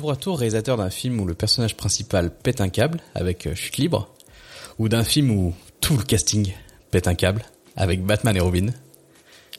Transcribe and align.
tour 0.00 0.12
à 0.12 0.16
tour 0.16 0.38
réalisateur 0.38 0.78
d'un 0.78 0.88
film 0.88 1.20
où 1.20 1.26
le 1.26 1.34
personnage 1.34 1.76
principal 1.76 2.30
pète 2.30 2.62
un 2.62 2.70
câble 2.70 3.00
avec 3.14 3.46
euh, 3.46 3.54
Chute 3.54 3.76
libre, 3.76 4.08
ou 4.78 4.88
d'un 4.88 5.04
film 5.04 5.30
où 5.30 5.54
tout 5.82 5.94
le 5.94 6.02
casting 6.02 6.54
pète 6.90 7.06
un 7.06 7.14
câble 7.14 7.44
avec 7.76 8.02
Batman 8.02 8.34
et 8.34 8.40
Robin. 8.40 8.68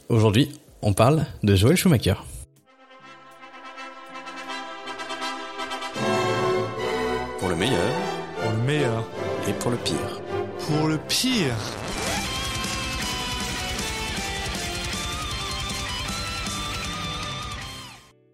Aujourd'hui, 0.10 0.52
on 0.82 0.94
parle 0.94 1.28
de 1.44 1.56
Joel 1.56 1.78
Schumacher. 1.78 2.16
Pour 7.40 7.50
le 7.50 7.56
meilleur 7.56 7.92
Pour 8.42 8.52
le 8.52 8.58
meilleur. 8.64 9.08
et 9.48 9.54
pour 9.54 9.70
le 9.70 9.78
pire. 9.78 10.22
Pour 10.66 10.88
le 10.88 10.98
pire. 11.08 11.56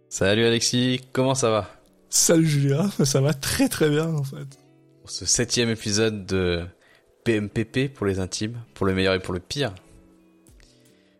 Salut 0.08 0.46
Alexis, 0.46 1.02
comment 1.12 1.36
ça 1.36 1.50
va? 1.50 1.77
Salut 2.10 2.48
Julien, 2.48 2.90
ça 3.04 3.22
va 3.22 3.34
très 3.34 3.70
très 3.70 3.90
bien 3.90 4.08
en 4.08 4.24
fait. 4.24 4.60
Pour 5.02 5.10
ce 5.10 5.26
septième 5.26 5.70
épisode 5.70 6.26
de 6.26 6.64
PMPP 7.24 7.94
pour 7.94 8.06
les 8.06 8.20
intimes, 8.20 8.58
pour 8.74 8.86
le 8.86 8.94
meilleur 8.94 9.14
et 9.14 9.20
pour 9.20 9.34
le 9.34 9.40
pire. 9.40 9.74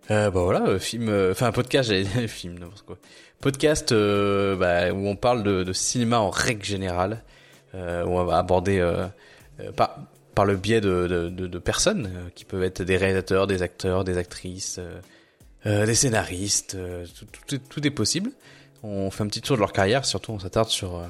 Euh, 0.10 0.32
bah 0.32 0.42
voilà, 0.42 0.66
euh, 0.66 0.80
film, 0.80 1.10
euh, 1.10 1.32
enfin 1.32 1.52
podcast, 1.52 1.90
j'allais 1.90 2.28
film, 2.28 2.58
n'importe 2.58 2.84
quoi. 2.84 2.98
Podcast 3.42 3.92
euh, 3.92 4.56
bah, 4.56 4.94
où 4.94 5.08
on 5.08 5.18
parle 5.18 5.44
de, 5.44 5.74
cinéma 5.74 6.20
en 6.20 6.30
règle 6.30 6.64
générale, 6.64 7.24
euh, 7.76 8.06
où 8.06 8.12
on 8.12 8.24
va 8.24 8.38
aborder 8.38 8.80
euh, 8.80 9.06
euh, 9.60 9.72
par, 9.74 10.00
par 10.34 10.46
le 10.46 10.56
biais 10.56 10.82
de, 10.82 11.60
personnes 11.60 12.12
euh, 12.16 12.30
qui 12.34 12.46
peuvent 12.46 12.64
être 12.64 12.84
des 12.84 12.96
réalisateurs, 12.96 13.48
des 13.48 13.62
acteurs, 13.62 14.04
des 14.06 14.18
actrices, 14.18 14.78
euh, 14.80 15.00
euh, 15.66 15.86
des 15.86 15.96
scénaristes, 15.96 16.76
euh, 16.76 17.06
tout 17.70 17.86
est 17.86 17.92
possible. 17.92 18.32
On 18.84 19.10
fait 19.12 19.24
un 19.24 19.28
petit 19.28 19.42
tour 19.42 19.56
de 19.58 19.62
leur 19.62 19.74
carrière, 19.74 20.06
surtout 20.06 20.32
on 20.32 20.40
s'attarde 20.40 20.70
sur 20.70 20.98
euh, 20.98 21.06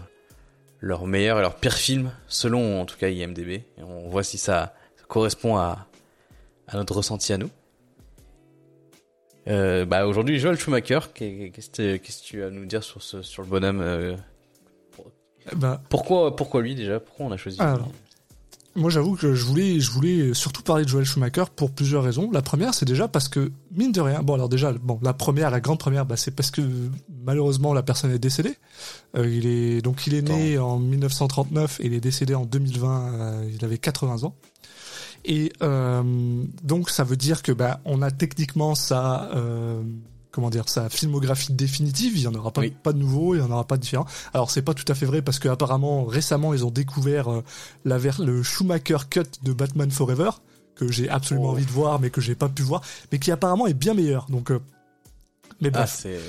leurs 0.80 1.06
meilleurs 1.08 1.38
et 1.40 1.42
leurs 1.42 1.56
pires 1.56 1.74
films, 1.76 2.12
selon 2.28 2.82
en 2.82 2.86
tout 2.86 2.98
cas 2.98 3.10
IMDB. 3.10 3.50
Et 3.78 3.84
on 3.84 4.10
voit 4.10 4.24
si 4.24 4.38
ça, 4.38 4.74
ça 4.96 5.04
correspond 5.08 5.58
à, 5.58 5.88
à 6.68 6.78
notre 6.78 6.96
ressenti 6.96 7.34
à 7.34 7.38
nous. 7.38 7.50
Euh, 9.48 9.86
bah 9.86 10.06
aujourd'hui, 10.08 10.40
Joel 10.40 10.58
Schumacher, 10.60 11.00
qu'est- 11.14 11.52
qu'est-ce 11.54 11.70
que 11.72 12.24
tu 12.26 12.44
as 12.44 12.48
à 12.48 12.50
nous 12.50 12.66
dire 12.66 12.84
sur, 12.84 13.02
ce, 13.02 13.22
sur 13.22 13.44
le 13.44 13.48
bonhomme 13.48 13.80
euh, 13.82 14.16
Bah, 15.56 15.82
pourquoi, 15.90 16.36
pourquoi 16.36 16.62
lui 16.62 16.76
déjà? 16.76 17.00
Pourquoi 17.00 17.26
on 17.28 17.32
a 17.32 17.38
choisi 17.38 17.62
Alors. 17.62 17.90
Moi 18.78 18.90
j'avoue 18.90 19.16
que 19.16 19.34
je 19.34 19.44
voulais, 19.44 19.80
je 19.80 19.92
voulais 19.92 20.34
surtout 20.34 20.62
parler 20.62 20.86
de 20.86 20.90
Joel 20.90 21.06
Schumacher 21.06 21.46
pour 21.56 21.72
plusieurs 21.72 22.04
raisons. 22.04 22.30
La 22.32 22.42
première, 22.42 22.74
c'est 22.74 22.86
déjà 22.86 23.08
parce 23.08 23.28
que 23.28 23.52
mine 23.72 23.92
de 23.92 24.00
rien, 24.00 24.22
bon 24.22 24.36
alors 24.36 24.50
déjà, 24.50 24.72
bon 24.72 25.00
la 25.02 25.14
première, 25.14 25.50
la 25.50 25.60
grande 25.60 25.80
première, 25.80 26.06
bah, 26.06 26.16
c'est 26.16 26.32
parce 26.32 26.52
que 26.52 26.62
malheureusement 27.26 27.74
la 27.74 27.84
personne 27.84 28.12
est 28.12 28.20
décédée. 28.20 28.56
Euh, 29.18 29.28
il 29.28 29.48
est 29.48 29.82
donc 29.82 30.06
il 30.08 30.14
est 30.14 30.22
né 30.22 30.58
en 30.60 30.80
1939 30.80 31.80
et 31.82 31.88
il 31.88 31.94
est 31.94 32.00
décédé 32.00 32.36
en 32.36 32.46
2020. 32.46 33.14
euh, 33.14 33.50
il 33.54 33.66
avait 33.66 33.78
80 33.80 34.24
ans. 34.24 34.36
Et 35.26 35.52
euh, 35.62 36.04
donc 36.64 36.90
ça 36.90 37.04
veut 37.04 37.18
dire 37.18 37.42
que 37.42 37.52
bah 37.52 37.82
on 37.84 38.02
a 38.02 38.12
techniquement 38.12 38.76
sa 38.76 39.30
euh, 39.36 39.82
comment 40.32 40.50
dire 40.50 40.68
sa 40.70 40.90
filmographie 40.90 41.54
définitive. 41.54 42.14
Il 42.18 42.22
y 42.24 42.28
en 42.28 42.34
aura 42.36 42.52
pas 42.52 42.62
Oui. 42.62 42.72
pas 42.84 42.94
de 42.94 42.98
nouveau, 43.00 43.36
il 43.36 43.40
y 43.40 43.42
en 43.42 43.50
aura 43.52 43.66
pas 43.66 43.78
de 43.78 43.82
différent. 43.82 44.06
Alors 44.34 44.52
c'est 44.52 44.62
pas 44.62 44.74
tout 44.74 44.90
à 44.92 44.96
fait 44.96 45.06
vrai 45.06 45.22
parce 45.22 45.40
que 45.40 45.48
apparemment 45.50 46.06
récemment 46.06 46.54
ils 46.54 46.66
ont 46.66 46.72
découvert 46.72 47.32
euh, 47.32 47.44
la 47.86 47.98
ver- 47.98 48.22
le 48.22 48.44
Schumacher 48.44 48.98
cut 49.10 49.24
de 49.44 49.54
Batman 49.54 49.90
Forever 49.92 50.30
que 50.76 50.92
j'ai 50.92 51.10
absolument 51.10 51.48
Oh. 51.48 51.52
envie 51.52 51.66
de 51.66 51.72
voir 51.72 52.00
mais 52.00 52.10
que 52.12 52.22
j'ai 52.22 52.36
pas 52.36 52.50
pu 52.50 52.62
voir 52.62 52.82
mais 53.12 53.20
qui 53.20 53.32
apparemment 53.32 53.68
est 53.68 53.74
bien 53.74 53.94
meilleur. 53.94 54.26
Donc 54.30 54.52
euh, 54.52 54.60
mais 55.62 55.70
Ah, 55.74 55.80
bref, 55.80 56.00
c'est 56.04 56.20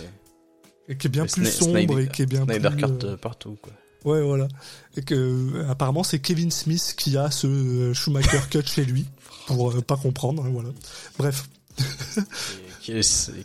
et 0.90 0.96
qui 0.96 1.06
est 1.06 1.10
bien 1.10 1.26
plus 1.26 1.44
sombre 1.50 1.72
Snyder- 1.72 2.02
et 2.04 2.08
qui 2.08 2.22
est 2.22 2.26
bien 2.26 2.44
Snyder 2.44 2.70
plus 2.70 2.76
Cut 2.82 2.84
euh, 3.04 3.12
euh, 3.12 3.16
partout. 3.18 3.58
Quoi. 3.60 3.72
Ouais, 4.04 4.22
voilà. 4.22 4.48
Et 4.96 5.02
que 5.02 5.66
apparemment 5.68 6.02
c'est 6.02 6.18
Kevin 6.20 6.50
Smith 6.50 6.94
qui 6.96 7.16
a 7.18 7.30
ce 7.30 7.92
Schumacher 7.92 8.38
cut 8.50 8.62
chez 8.64 8.84
lui 8.86 9.06
pour 9.48 9.82
pas 9.84 9.96
comprendre. 9.98 10.44
hein, 10.46 10.50
voilà. 10.50 10.70
Bref, 11.18 11.48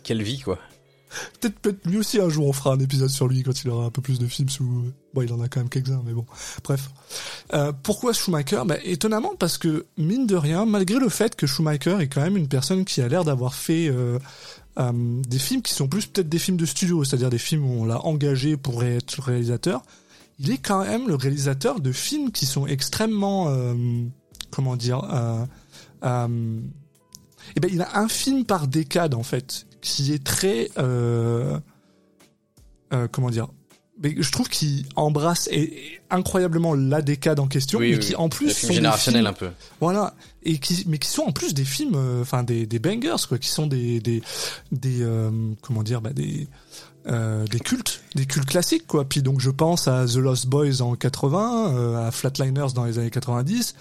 quelle, 0.02 0.22
vie 0.22 0.40
quoi. 0.40 0.58
peut-être 1.40 1.86
lui 1.86 1.98
aussi 1.98 2.20
un 2.20 2.28
jour 2.28 2.46
on 2.46 2.52
fera 2.52 2.72
un 2.72 2.78
épisode 2.78 3.10
sur 3.10 3.28
lui 3.28 3.42
quand 3.42 3.62
il 3.62 3.70
aura 3.70 3.86
un 3.86 3.90
peu 3.90 4.00
plus 4.00 4.18
de 4.18 4.26
films 4.26 4.48
sous. 4.48 4.92
Bon, 5.12 5.22
il 5.22 5.32
en 5.32 5.40
a 5.40 5.48
quand 5.48 5.60
même 5.60 5.68
quelques-uns, 5.68 6.02
mais 6.04 6.12
bon. 6.12 6.26
Bref. 6.64 6.90
Euh, 7.52 7.72
pourquoi 7.82 8.12
Schumacher? 8.12 8.62
Bah, 8.66 8.76
Étonnamment 8.82 9.34
parce 9.38 9.58
que 9.58 9.86
mine 9.96 10.26
de 10.26 10.34
rien, 10.34 10.64
malgré 10.64 10.98
le 10.98 11.08
fait 11.08 11.36
que 11.36 11.46
Schumacher 11.46 11.98
est 12.00 12.08
quand 12.08 12.22
même 12.22 12.36
une 12.36 12.48
personne 12.48 12.84
qui 12.84 13.00
a 13.00 13.08
l'air 13.08 13.24
d'avoir 13.24 13.54
fait 13.54 13.88
euh, 13.88 14.18
euh, 14.78 15.20
des 15.28 15.38
films 15.38 15.62
qui 15.62 15.72
sont 15.72 15.86
plus 15.86 16.06
peut-être 16.06 16.28
des 16.28 16.38
films 16.38 16.56
de 16.56 16.66
studio, 16.66 17.04
c'est-à-dire 17.04 17.30
des 17.30 17.38
films 17.38 17.64
où 17.64 17.82
on 17.82 17.84
l'a 17.84 18.04
engagé 18.04 18.56
pour 18.56 18.82
être 18.82 19.20
réalisateur. 19.22 19.82
Il 20.40 20.50
est 20.50 20.58
quand 20.58 20.84
même 20.84 21.06
le 21.06 21.14
réalisateur 21.14 21.80
de 21.80 21.92
films 21.92 22.32
qui 22.32 22.44
sont 22.44 22.66
extrêmement, 22.66 23.56
comment 24.50 24.74
dire, 24.74 25.06
eh 27.56 27.60
ben 27.60 27.70
il 27.72 27.82
a 27.82 27.98
un 27.98 28.08
film 28.08 28.44
par 28.44 28.68
décade 28.68 29.14
en 29.14 29.22
fait, 29.22 29.66
qui 29.80 30.12
est 30.12 30.24
très, 30.24 30.70
euh, 30.78 31.58
euh, 32.92 33.08
comment 33.10 33.30
dire, 33.30 33.48
mais 34.04 34.14
je 34.18 34.30
trouve 34.30 34.48
qu'il 34.48 34.84
embrasse 34.94 35.48
et- 35.50 35.62
et 35.62 36.00
incroyablement 36.10 36.74
la 36.74 37.02
décade 37.02 37.40
en 37.40 37.48
question, 37.48 37.78
Oui, 37.80 37.92
mais 37.92 37.98
qui 37.98 38.10
oui. 38.10 38.16
en 38.16 38.28
plus 38.28 38.50
sont 38.52 38.72
générationnel 38.72 39.22
films- 39.22 39.30
un 39.30 39.32
peu. 39.32 39.48
voilà, 39.80 40.14
et 40.44 40.58
qui, 40.58 40.84
mais 40.86 40.98
qui 40.98 41.08
sont 41.08 41.22
en 41.22 41.32
plus 41.32 41.54
des 41.54 41.64
films, 41.64 41.94
euh, 41.96 42.20
enfin 42.22 42.42
des, 42.44 42.66
des 42.66 42.78
bangers 42.78 43.26
quoi, 43.28 43.38
qui 43.38 43.48
sont 43.48 43.66
des 43.66 43.98
des 44.00 44.22
des 44.70 44.98
euh, 45.02 45.30
comment 45.62 45.82
dire, 45.82 46.00
bah, 46.00 46.12
des 46.12 46.46
euh, 47.06 47.44
des 47.46 47.58
cultes, 47.60 48.00
des 48.14 48.24
cultes 48.26 48.46
classiques 48.48 48.86
quoi. 48.86 49.04
Puis 49.04 49.20
donc 49.22 49.40
je 49.40 49.50
pense 49.50 49.88
à 49.88 50.06
The 50.06 50.16
Lost 50.16 50.46
Boys 50.46 50.80
en 50.80 50.94
80, 50.94 51.74
euh, 51.74 52.06
à 52.06 52.10
Flatliners 52.10 52.72
dans 52.74 52.84
les 52.84 52.98
années 52.98 53.10
90, 53.10 53.74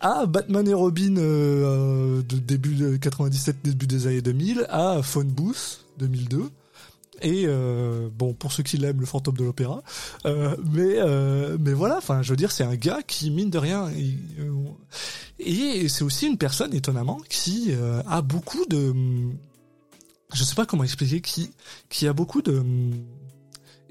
à 0.00 0.26
Batman 0.26 0.66
et 0.68 0.74
Robin 0.74 1.14
de 1.14 2.22
début 2.36 2.74
de 2.74 2.96
97, 2.96 3.56
début 3.64 3.86
des 3.86 4.06
années 4.06 4.20
2000, 4.22 4.66
à 4.68 5.00
Phone 5.02 5.28
Booth 5.28 5.84
2002. 5.98 6.50
Et 7.22 7.44
euh, 7.46 8.08
bon, 8.12 8.34
pour 8.34 8.52
ceux 8.52 8.62
qui 8.62 8.76
l'aiment, 8.76 9.00
le 9.00 9.06
fantôme 9.06 9.36
de 9.36 9.44
l'opéra. 9.44 9.82
Euh, 10.26 10.54
mais 10.72 10.96
euh, 10.98 11.56
mais 11.58 11.72
voilà, 11.72 11.96
enfin, 11.98 12.22
je 12.22 12.30
veux 12.30 12.36
dire, 12.36 12.52
c'est 12.52 12.64
un 12.64 12.76
gars 12.76 13.02
qui 13.06 13.30
mine 13.30 13.50
de 13.50 13.58
rien. 13.58 13.90
et 15.38 15.88
c'est 15.88 16.04
aussi 16.04 16.26
une 16.26 16.38
personne 16.38 16.74
étonnamment 16.74 17.18
qui 17.28 17.72
a 18.08 18.22
beaucoup 18.22 18.64
de, 18.66 18.94
je 20.34 20.44
sais 20.44 20.54
pas 20.54 20.66
comment 20.66 20.84
expliquer, 20.84 21.20
qui 21.20 21.50
qui 21.88 22.06
a 22.06 22.12
beaucoup 22.12 22.42
de, 22.42 22.62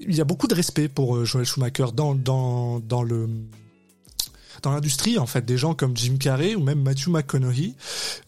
il 0.00 0.14
y 0.14 0.20
a 0.20 0.24
beaucoup 0.24 0.46
de 0.46 0.54
respect 0.54 0.88
pour 0.88 1.24
Joel 1.24 1.44
Schumacher 1.46 1.86
dans 1.94 2.14
dans 2.14 2.80
dans 2.80 3.02
le 3.02 3.28
dans 4.66 4.72
l'industrie 4.72 5.16
en 5.16 5.26
fait 5.26 5.44
des 5.44 5.56
gens 5.56 5.74
comme 5.74 5.96
Jim 5.96 6.16
Carrey 6.18 6.56
ou 6.56 6.60
même 6.60 6.82
Matthew 6.82 7.10
McConaughey 7.10 7.74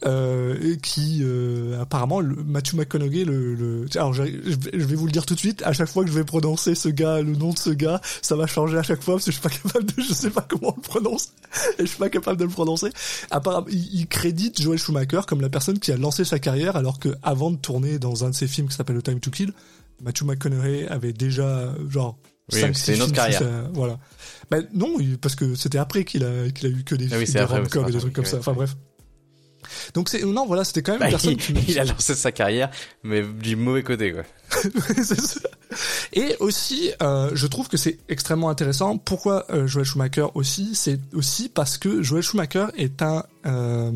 euh, 0.06 0.76
qui 0.76 1.18
euh, 1.22 1.82
apparemment 1.82 2.22
Matthew 2.22 2.74
McConaughey 2.74 3.24
le, 3.24 3.56
le 3.56 3.86
alors 3.96 4.14
je 4.14 4.22
vais 4.22 4.94
vous 4.94 5.06
le 5.06 5.10
dire 5.10 5.26
tout 5.26 5.34
de 5.34 5.40
suite 5.40 5.62
à 5.64 5.72
chaque 5.72 5.88
fois 5.88 6.04
que 6.04 6.10
je 6.10 6.14
vais 6.14 6.22
prononcer 6.22 6.76
ce 6.76 6.88
gars 6.88 7.20
le 7.22 7.34
nom 7.34 7.52
de 7.52 7.58
ce 7.58 7.70
gars 7.70 8.00
ça 8.22 8.36
va 8.36 8.46
changer 8.46 8.78
à 8.78 8.84
chaque 8.84 9.02
fois 9.02 9.14
parce 9.14 9.24
que 9.24 9.32
je 9.32 9.40
suis 9.40 9.42
pas 9.42 9.48
capable 9.48 9.86
de 9.86 10.00
je 10.00 10.14
sais 10.14 10.30
pas 10.30 10.46
comment 10.48 10.68
on 10.68 10.76
le 10.76 10.82
prononce 10.82 11.32
et 11.80 11.82
je 11.82 11.86
suis 11.86 11.98
pas 11.98 12.08
capable 12.08 12.38
de 12.38 12.44
le 12.44 12.50
prononcer. 12.50 12.90
Apparemment 13.32 13.66
il, 13.68 14.00
il 14.00 14.06
crédite 14.06 14.62
Joel 14.62 14.78
Schumacher 14.78 15.22
comme 15.26 15.40
la 15.40 15.48
personne 15.48 15.80
qui 15.80 15.90
a 15.90 15.96
lancé 15.96 16.24
sa 16.24 16.38
carrière 16.38 16.76
alors 16.76 17.00
que 17.00 17.08
avant 17.24 17.50
de 17.50 17.56
tourner 17.56 17.98
dans 17.98 18.24
un 18.24 18.30
de 18.30 18.34
ses 18.36 18.46
films 18.46 18.68
qui 18.68 18.76
s'appelle 18.76 18.98
The 18.98 19.02
Time 19.02 19.18
to 19.18 19.32
Kill 19.32 19.52
Matthew 20.04 20.22
McConaughey 20.22 20.86
avait 20.86 21.12
déjà 21.12 21.74
genre 21.88 22.16
Oui, 22.52 22.62
c'est 22.74 22.94
une 22.96 23.02
autre 23.02 23.12
carrière. 23.12 23.40
sa- 23.40 23.68
voilà 23.74 23.98
ben 24.50 24.66
non, 24.72 24.96
parce 25.20 25.34
que 25.34 25.54
c'était 25.54 25.76
après 25.76 26.04
qu'il 26.06 26.24
a 26.24 26.48
qu'il 26.50 26.66
a 26.68 26.70
eu 26.70 26.82
que 26.82 26.94
des 26.94 27.12
Ah 27.12 27.18
oui, 27.18 27.26
films 27.26 27.26
c'est 27.26 27.38
de 27.38 27.44
après, 27.44 27.56
rom-com 27.58 27.82
c'est 27.84 27.90
et 27.90 27.92
des 27.92 27.98
trucs 27.98 28.14
comme 28.14 28.24
ça. 28.24 28.38
Enfin 28.38 28.54
bref. 28.54 28.76
Donc 29.92 30.08
c'est 30.08 30.22
non 30.24 30.46
voilà, 30.46 30.64
c'était 30.64 30.80
quand 30.82 30.92
même 30.92 31.00
Bah, 31.00 31.06
une 31.06 31.10
personne 31.10 31.32
il, 31.32 31.36
qui 31.36 31.52
il 31.72 31.78
a 31.78 31.84
lancé 31.84 32.14
sa 32.14 32.32
carrière, 32.32 32.70
mais 33.02 33.22
du 33.22 33.56
mauvais 33.56 33.82
côté 33.82 34.12
quoi. 34.14 34.22
Ça. 35.04 35.48
Et 36.14 36.36
aussi, 36.40 36.90
euh, 37.02 37.30
je 37.34 37.46
trouve 37.46 37.68
que 37.68 37.76
c'est 37.76 37.98
extrêmement 38.08 38.48
intéressant. 38.48 38.96
Pourquoi 38.96 39.44
euh, 39.52 39.66
Joel 39.66 39.84
Schumacher 39.84 40.26
aussi? 40.34 40.70
C'est 40.74 40.98
aussi 41.12 41.50
parce 41.50 41.76
que 41.76 42.02
Joel 42.02 42.22
Schumacher 42.22 42.66
est 42.78 43.02
un 43.02 43.24
euh, 43.44 43.92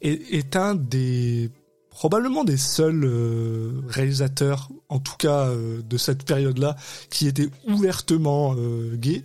est, 0.00 0.34
est 0.34 0.56
un 0.56 0.74
des 0.74 1.50
probablement 1.96 2.44
des 2.44 2.58
seuls 2.58 3.04
euh, 3.04 3.80
réalisateurs, 3.88 4.68
en 4.90 4.98
tout 4.98 5.16
cas 5.16 5.46
euh, 5.46 5.80
de 5.80 5.96
cette 5.96 6.24
période-là, 6.24 6.76
qui 7.08 7.26
était 7.26 7.48
ouvertement 7.66 8.54
euh, 8.58 8.96
gay. 8.96 9.24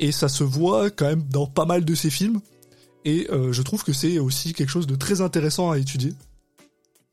Et 0.00 0.10
ça 0.10 0.28
se 0.28 0.42
voit 0.42 0.90
quand 0.90 1.06
même 1.06 1.22
dans 1.30 1.46
pas 1.46 1.64
mal 1.64 1.84
de 1.84 1.94
ses 1.94 2.10
films. 2.10 2.40
Et 3.04 3.28
je 3.30 3.62
trouve 3.62 3.82
que 3.82 3.92
c'est 3.92 4.18
aussi 4.20 4.52
quelque 4.52 4.68
chose 4.68 4.86
de 4.86 4.94
très 4.94 5.20
intéressant 5.20 5.70
à 5.72 5.78
étudier. 5.78 6.12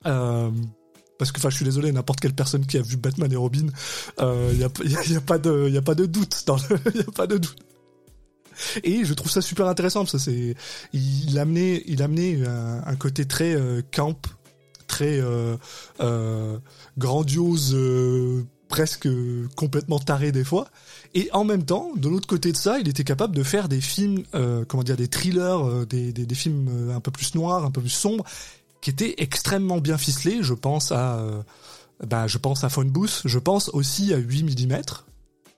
Parce 0.03 1.31
que, 1.31 1.37
enfin, 1.37 1.49
je 1.49 1.55
suis 1.55 1.65
désolé, 1.65 1.91
n'importe 1.91 2.19
quelle 2.19 2.33
personne 2.33 2.65
qui 2.65 2.77
a 2.77 2.81
vu 2.81 2.95
Batman 2.95 3.31
et 3.31 3.35
Robin, 3.35 3.67
il 3.67 4.23
euh, 4.23 4.53
y, 4.53 4.63
a, 4.63 5.17
a, 5.17 5.21
pas 5.21 5.37
de, 5.37 5.77
a 5.77 5.81
pas 5.81 5.95
de 5.95 6.05
doute 6.05 6.45
a 6.47 7.11
pas 7.11 7.27
de 7.27 7.37
doute. 7.37 7.57
Et 8.83 9.05
je 9.05 9.13
trouve 9.13 9.31
ça 9.31 9.41
super 9.41 9.67
intéressant 9.67 10.05
il 10.93 11.37
a 11.37 11.41
amené, 11.41 11.83
il 11.87 12.01
a 12.01 12.05
amené 12.05 12.43
un, 12.45 12.95
côté 12.95 13.25
très 13.25 13.55
camp, 13.91 14.19
très 14.89 15.21
euh, 15.21 15.55
euh, 16.01 16.57
grandiose, 16.97 17.73
euh, 17.73 18.43
presque 18.67 19.07
complètement 19.55 19.99
taré 19.99 20.33
des 20.33 20.43
fois. 20.43 20.67
Et 21.13 21.29
en 21.31 21.45
même 21.45 21.63
temps, 21.63 21.91
de 21.95 22.09
l'autre 22.09 22.27
côté 22.27 22.51
de 22.51 22.57
ça, 22.57 22.79
il 22.79 22.89
était 22.89 23.05
capable 23.05 23.33
de 23.33 23.43
faire 23.43 23.69
des 23.69 23.79
films, 23.79 24.23
comment 24.67 24.83
dire, 24.83 24.97
des 24.97 25.07
thrillers, 25.07 25.87
des, 25.87 26.11
des, 26.11 26.35
films 26.35 26.91
un 26.93 26.99
peu 26.99 27.09
plus 27.09 27.33
noirs, 27.33 27.65
un 27.65 27.71
peu 27.71 27.81
plus 27.81 27.89
sombres, 27.89 28.23
qui 28.81 28.91
étaient 28.91 29.15
extrêmement 29.17 29.79
bien 29.79 29.97
ficelés. 29.97 30.39
Je 30.41 30.53
pense 30.53 30.91
à, 30.91 31.19
bah, 32.05 32.27
je 32.27 32.37
pense 32.37 32.63
à 32.63 32.69
Phone 32.69 32.93
je 33.25 33.39
pense 33.39 33.69
aussi 33.69 34.13
à 34.13 34.17
8 34.17 34.43
mm. 34.67 34.81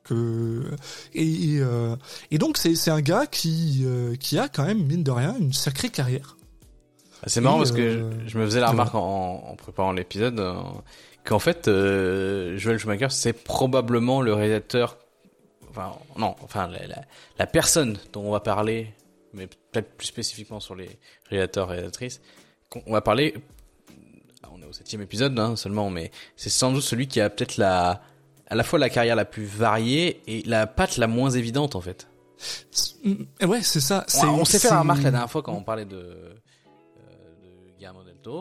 Que, 0.04 0.64
et, 1.14 1.60
et, 2.32 2.38
donc 2.38 2.58
c'est, 2.58 2.76
c'est 2.76 2.92
un 2.92 3.02
gars 3.02 3.28
qui, 3.28 3.86
qui 4.22 4.40
a 4.40 4.48
quand 4.48 4.66
même, 4.66 4.86
mine 4.86 5.04
de 5.04 5.12
rien, 5.12 5.36
une 5.38 5.52
sacrée 5.52 5.90
carrière. 5.90 6.38
C'est 7.28 7.42
marrant 7.42 7.58
parce 7.58 7.72
que 7.72 8.10
je, 8.26 8.30
je, 8.30 8.38
me 8.38 8.46
faisais 8.46 8.60
la 8.60 8.70
remarque 8.70 8.96
en, 8.96 9.44
en 9.48 9.56
préparant 9.56 9.92
l'épisode 9.92 10.40
qu'en 11.24 11.40
fait, 11.40 11.68
euh, 11.68 12.58
Joel 12.58 12.78
Schumacher, 12.78 13.10
c'est 13.10 13.34
probablement 13.34 14.22
le 14.22 14.34
réalisateur, 14.34 14.98
enfin 15.70 15.94
non, 16.18 16.36
enfin 16.44 16.68
la, 16.68 16.88
la, 16.88 17.02
la, 17.38 17.48
personne 17.48 17.98
dont 18.14 18.24
on 18.24 18.32
va 18.32 18.40
parler, 18.40 18.94
mais 19.34 19.48
peut-être 19.48 19.96
plus 19.98 20.08
spécifiquement 20.08 20.60
sur 20.60 20.76
les 20.76 20.90
réalisateurs 21.30 21.70
et 21.72 21.76
réalisatrices, 21.76 22.22
on 22.86 22.94
va 22.94 23.02
parler. 23.02 23.36
On 24.54 24.62
est 24.62 24.66
au 24.66 24.74
septième 24.74 25.02
épisode 25.02 25.38
hein, 25.40 25.56
seulement, 25.56 25.90
mais 25.90 26.12
c'est 26.36 26.50
sans 26.50 26.74
doute 26.74 26.82
celui 26.82 27.08
qui 27.08 27.22
a 27.22 27.30
peut-être 27.30 27.56
la, 27.58 28.02
à 28.48 28.56
la 28.56 28.64
fois 28.64 28.80
la 28.80 28.90
carrière 28.90 29.16
la 29.16 29.24
plus 29.24 29.46
variée 29.46 30.22
et 30.28 30.42
la 30.46 30.68
patte 30.68 30.98
la 30.98 31.08
moins 31.08 31.30
évidente 31.30 31.76
en 31.76 31.82
fait. 31.82 32.08
Ouais, 33.46 33.62
c'est 33.62 33.80
ça. 33.80 34.06
On 34.24 34.44
s'est 34.44 34.60
fait 34.60 34.70
la 34.70 34.80
remarque 34.80 35.04
la 35.04 35.12
dernière 35.12 35.32
fois 35.32 35.42
quand 35.42 35.54
on 35.54 35.64
parlait 35.64 35.86
de, 35.86 36.36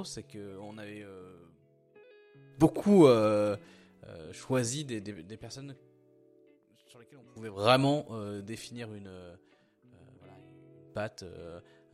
c'est 0.05 0.23
que 0.23 0.59
on 0.59 0.79
avait 0.79 1.03
euh, 1.03 1.33
beaucoup 2.59 3.07
euh, 3.07 3.57
euh, 4.07 4.33
choisi 4.33 4.85
des, 4.85 5.01
personnes 5.37 5.75
sur 6.87 6.99
lesquelles 6.99 7.19
on 7.19 7.33
pouvait 7.33 7.49
vraiment 7.49 8.07
définir 8.43 8.93
une, 8.93 9.11
voilà, 10.19 10.35
patte, 10.95 11.25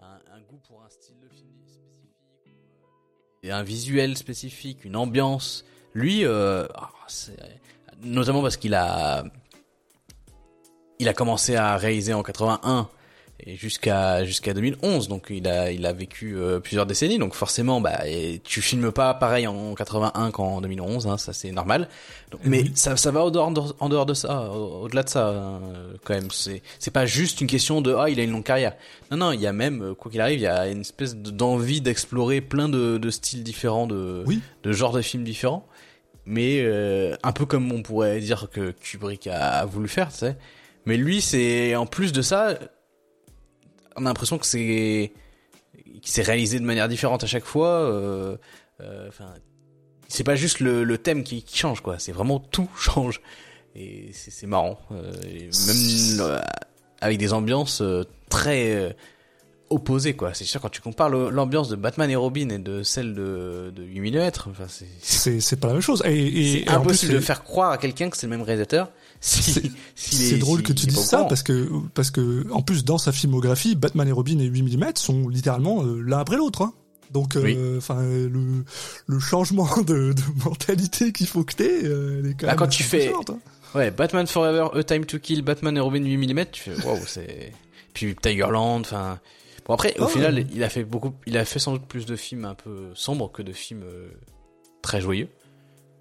un, 0.01 0.41
goût 0.49 0.61
pour 0.69 0.83
un 0.83 0.89
style 0.89 1.19
de 1.21 1.29
film 1.29 1.51
spécifique, 1.67 2.11
et 3.43 3.51
un 3.51 3.63
visuel 3.63 4.17
spécifique, 4.17 4.85
une 4.85 4.97
ambiance. 4.97 5.65
Lui, 5.95 6.27
oh, 6.27 6.65
notamment 8.03 8.43
parce 8.43 8.57
qu'il 8.57 8.75
a 8.75 9.25
il 10.99 11.09
a 11.09 11.15
commencé 11.15 11.57
à 11.57 11.77
réaliser 11.77 12.15
en 12.15 12.23
81 12.23 12.89
et 13.39 13.57
jusqu'à 13.57 14.25
jusqu'à 14.25 14.55
2011 14.55 15.09
donc 15.09 15.27
il 15.29 15.47
a 15.47 15.71
il 15.71 15.85
a 15.85 15.93
vécu 15.93 16.37
euh, 16.37 16.59
plusieurs 16.59 16.87
décennies. 16.87 17.19
Donc 17.19 17.35
forcément 17.35 17.81
bah 17.81 18.07
et 18.07 18.41
tu 18.43 18.63
filmes 18.63 18.91
pas 18.93 19.13
pareil 19.15 19.47
en 19.47 19.75
81 19.75 20.31
qu'en 20.31 20.61
2011 20.61 21.07
hein, 21.07 21.19
ça 21.19 21.33
c'est 21.33 21.53
normal. 21.53 21.89
Donc, 22.31 22.41
mais 22.45 22.63
oui. 22.63 22.73
ça 22.75 22.97
ça 22.97 23.11
va 23.11 23.25
au 23.25 23.31
dehors 23.31 23.75
en 23.79 23.89
dehors 23.89 24.07
de 24.07 24.15
ça 24.15 24.51
au-delà 24.51 25.03
de 25.03 25.09
ça 25.09 25.29
hein, 25.29 25.61
quand 26.05 26.15
même. 26.15 26.31
C'est 26.31 26.63
c'est 26.79 26.91
pas 26.91 27.05
juste 27.05 27.41
une 27.41 27.47
question 27.47 27.83
de 27.83 27.95
ah 27.95 28.09
il 28.09 28.19
a 28.21 28.23
une 28.23 28.33
longue 28.33 28.45
carrière. 28.45 28.75
Non 29.11 29.19
non 29.19 29.33
il 29.33 29.41
y 29.41 29.47
a 29.47 29.53
même 29.53 29.95
quoi 29.95 30.11
qu'il 30.11 30.21
arrive 30.21 30.39
il 30.39 30.45
y 30.45 30.47
a 30.47 30.69
une 30.69 30.81
espèce 30.81 31.15
d'envie 31.15 31.83
d'explorer 31.83 32.41
plein 32.41 32.71
de, 32.71 32.97
de 32.97 33.11
styles 33.11 33.43
différents 33.45 33.87
de 33.87 34.25
oui. 34.27 34.41
de 34.63 34.73
genres 34.73 34.93
de 34.93 35.03
films 35.03 35.25
différents. 35.25 35.67
Mais 36.25 36.63
euh, 36.63 37.15
un 37.23 37.33
peu 37.33 37.45
comme 37.45 37.71
on 37.71 37.83
pourrait 37.83 38.19
dire 38.19 38.49
que 38.51 38.73
Kubrick 38.73 39.27
a, 39.27 39.59
a 39.61 39.67
voulu 39.67 39.89
faire 39.89 40.11
tu 40.11 40.19
sais. 40.19 40.37
Mais 40.87 40.97
lui 40.97 41.21
c'est 41.21 41.77
en 41.77 41.85
plus 41.85 42.13
de 42.13 42.23
ça 42.23 42.59
on 43.97 44.07
a 44.07 44.09
l'impression 44.09 44.39
que 44.39 44.47
c'est 44.47 45.13
qui 46.03 46.11
s'est 46.11 46.23
réalisé 46.23 46.59
de 46.61 46.65
manière 46.65 46.89
différente 46.89 47.25
à 47.25 47.27
chaque 47.27 47.45
fois. 47.45 47.69
Euh, 47.69 48.37
euh, 48.81 49.11
c'est 50.09 50.25
pas 50.25 50.37
juste 50.37 50.61
le, 50.61 50.85
le 50.85 50.99
thème 50.99 51.25
qui, 51.25 51.43
qui, 51.43 51.59
change 51.59 51.81
quoi, 51.81 51.99
c'est 51.99 52.13
vraiment 52.13 52.39
tout 52.39 52.69
change 52.79 53.21
et 53.75 54.11
c'est 54.13 54.47
marrant. 54.47 54.79
Euh, 54.93 55.13
même 55.23 56.19
le, 56.19 56.39
avec 57.01 57.19
des 57.19 57.33
ambiances 57.33 57.83
euh, 57.83 58.05
très 58.29 58.97
opposées 59.71 60.15
quoi. 60.15 60.33
C'est 60.35 60.45
sûr 60.45 60.61
quand 60.61 60.69
tu 60.69 60.81
compares 60.81 61.09
l'ambiance 61.11 61.69
de 61.69 61.77
Batman 61.77 62.11
et 62.11 62.17
Robin 62.17 62.49
et 62.51 62.59
de 62.59 62.83
celle 62.83 63.15
de, 63.15 63.73
de 63.75 63.83
8 63.83 64.13
mm, 64.13 64.31
enfin 64.51 64.67
c'est 65.01 65.41
c'est 65.41 65.57
pas 65.57 65.69
la 65.69 65.75
même 65.75 65.83
chose. 65.83 66.03
Et, 66.05 66.15
et, 66.15 66.63
et 66.63 66.69
impossible 66.69 67.13
plus, 67.13 67.19
de 67.19 67.25
faire 67.25 67.43
croire 67.43 67.73
à 67.73 67.79
quelqu'un 67.79 68.11
que 68.11 68.17
c'est 68.17 68.27
le 68.27 68.31
même 68.31 68.43
réalisateur. 68.43 68.91
Si, 69.21 69.73
si 69.95 70.17
c'est 70.17 70.39
drôle 70.39 70.63
que 70.63 70.73
tu 70.73 70.87
dises 70.87 71.05
ça 71.05 71.25
parce 71.25 71.43
que 71.43 71.69
parce 71.95 72.11
que 72.11 72.47
en 72.53 72.63
plus 72.63 72.85
dans 72.85 72.99
sa 72.99 73.13
filmographie, 73.13 73.75
Batman 73.75 74.07
et 74.07 74.13
Robin 74.13 74.39
et 74.39 74.47
8 74.47 74.77
mm 74.77 74.93
sont 74.97 75.29
littéralement 75.29 75.83
euh, 75.83 76.01
l'un 76.01 76.19
après 76.19 76.37
l'autre. 76.37 76.63
Hein. 76.63 76.73
Donc, 77.11 77.37
enfin, 77.77 77.99
euh, 78.01 78.29
le, 78.29 78.65
le 79.07 79.21
changement 79.21 79.69
de, 79.79 80.13
de 80.13 80.45
mentalité 80.45 81.13
qu'il 81.13 81.27
faut 81.27 81.45
que 81.45 81.55
t'aies, 81.55 81.85
euh, 81.85 82.31
est 82.31 82.35
quand, 82.35 82.47
bah, 82.47 82.55
quand 82.57 82.67
tu 82.67 82.83
fais, 82.83 83.13
hein. 83.13 83.39
ouais, 83.75 83.91
Batman 83.91 84.27
Forever, 84.27 84.69
A 84.75 84.83
Time 84.83 85.05
to 85.05 85.19
Kill, 85.19 85.43
Batman 85.43 85.77
et 85.77 85.81
Robin 85.81 86.05
8 86.05 86.35
mm, 86.35 86.45
tu 86.53 86.63
fais, 86.63 86.85
waouh, 86.85 86.99
c'est, 87.07 87.53
puis 87.95 88.15
Tigerland, 88.21 88.81
enfin, 88.81 89.19
bon 89.67 89.75
après, 89.75 89.99
au 89.99 90.05
oh, 90.05 90.09
final, 90.09 90.35
ouais. 90.35 90.47
il 90.53 90.63
a 90.63 90.69
fait 90.69 90.85
beaucoup, 90.85 91.15
il 91.27 91.37
a 91.37 91.45
fait 91.45 91.59
sans 91.59 91.73
doute 91.73 91.87
plus 91.87 92.07
de 92.07 92.17
films 92.17 92.45
un 92.45 92.55
peu 92.55 92.91
sombres 92.95 93.31
que 93.31 93.43
de 93.43 93.53
films 93.53 93.83
euh, 93.85 94.09
très 94.83 95.01
joyeux 95.01 95.29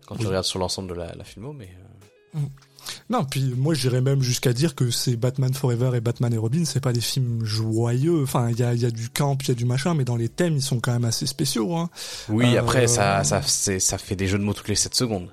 quand 0.05 0.15
oui. 0.15 0.21
tu 0.21 0.27
regardes 0.27 0.45
sur 0.45 0.59
l'ensemble 0.59 0.89
de 0.89 0.93
la, 0.93 1.13
la 1.15 1.23
filmo, 1.23 1.53
mais. 1.53 1.69
Mm. 2.33 2.45
Non, 3.09 3.23
puis 3.23 3.53
moi 3.57 3.73
j'irais 3.73 4.01
même 4.01 4.21
jusqu'à 4.21 4.53
dire 4.53 4.75
que 4.75 4.91
c'est 4.91 5.15
Batman 5.15 5.53
Forever 5.53 5.91
et 5.95 6.01
Batman 6.01 6.33
et 6.33 6.37
Robin, 6.37 6.65
c'est 6.65 6.79
pas 6.79 6.93
des 6.93 7.01
films 7.01 7.43
joyeux. 7.43 8.21
Enfin, 8.21 8.49
il 8.51 8.59
y 8.59 8.63
a, 8.63 8.73
y 8.73 8.85
a 8.85 8.91
du 8.91 9.09
camp, 9.09 9.37
il 9.41 9.47
y 9.47 9.51
a 9.51 9.55
du 9.55 9.65
machin, 9.65 9.95
mais 9.95 10.05
dans 10.05 10.15
les 10.15 10.29
thèmes, 10.29 10.55
ils 10.55 10.61
sont 10.61 10.79
quand 10.79 10.91
même 10.91 11.05
assez 11.05 11.25
spéciaux. 11.25 11.75
Hein. 11.75 11.89
Oui, 12.29 12.55
euh... 12.55 12.59
après 12.59 12.87
ça, 12.87 13.23
ça, 13.23 13.41
ça 13.41 13.97
fait 13.97 14.15
des 14.15 14.27
jeux 14.27 14.37
de 14.37 14.43
mots 14.43 14.53
toutes 14.53 14.67
les 14.67 14.75
7 14.75 14.93
secondes. 14.93 15.29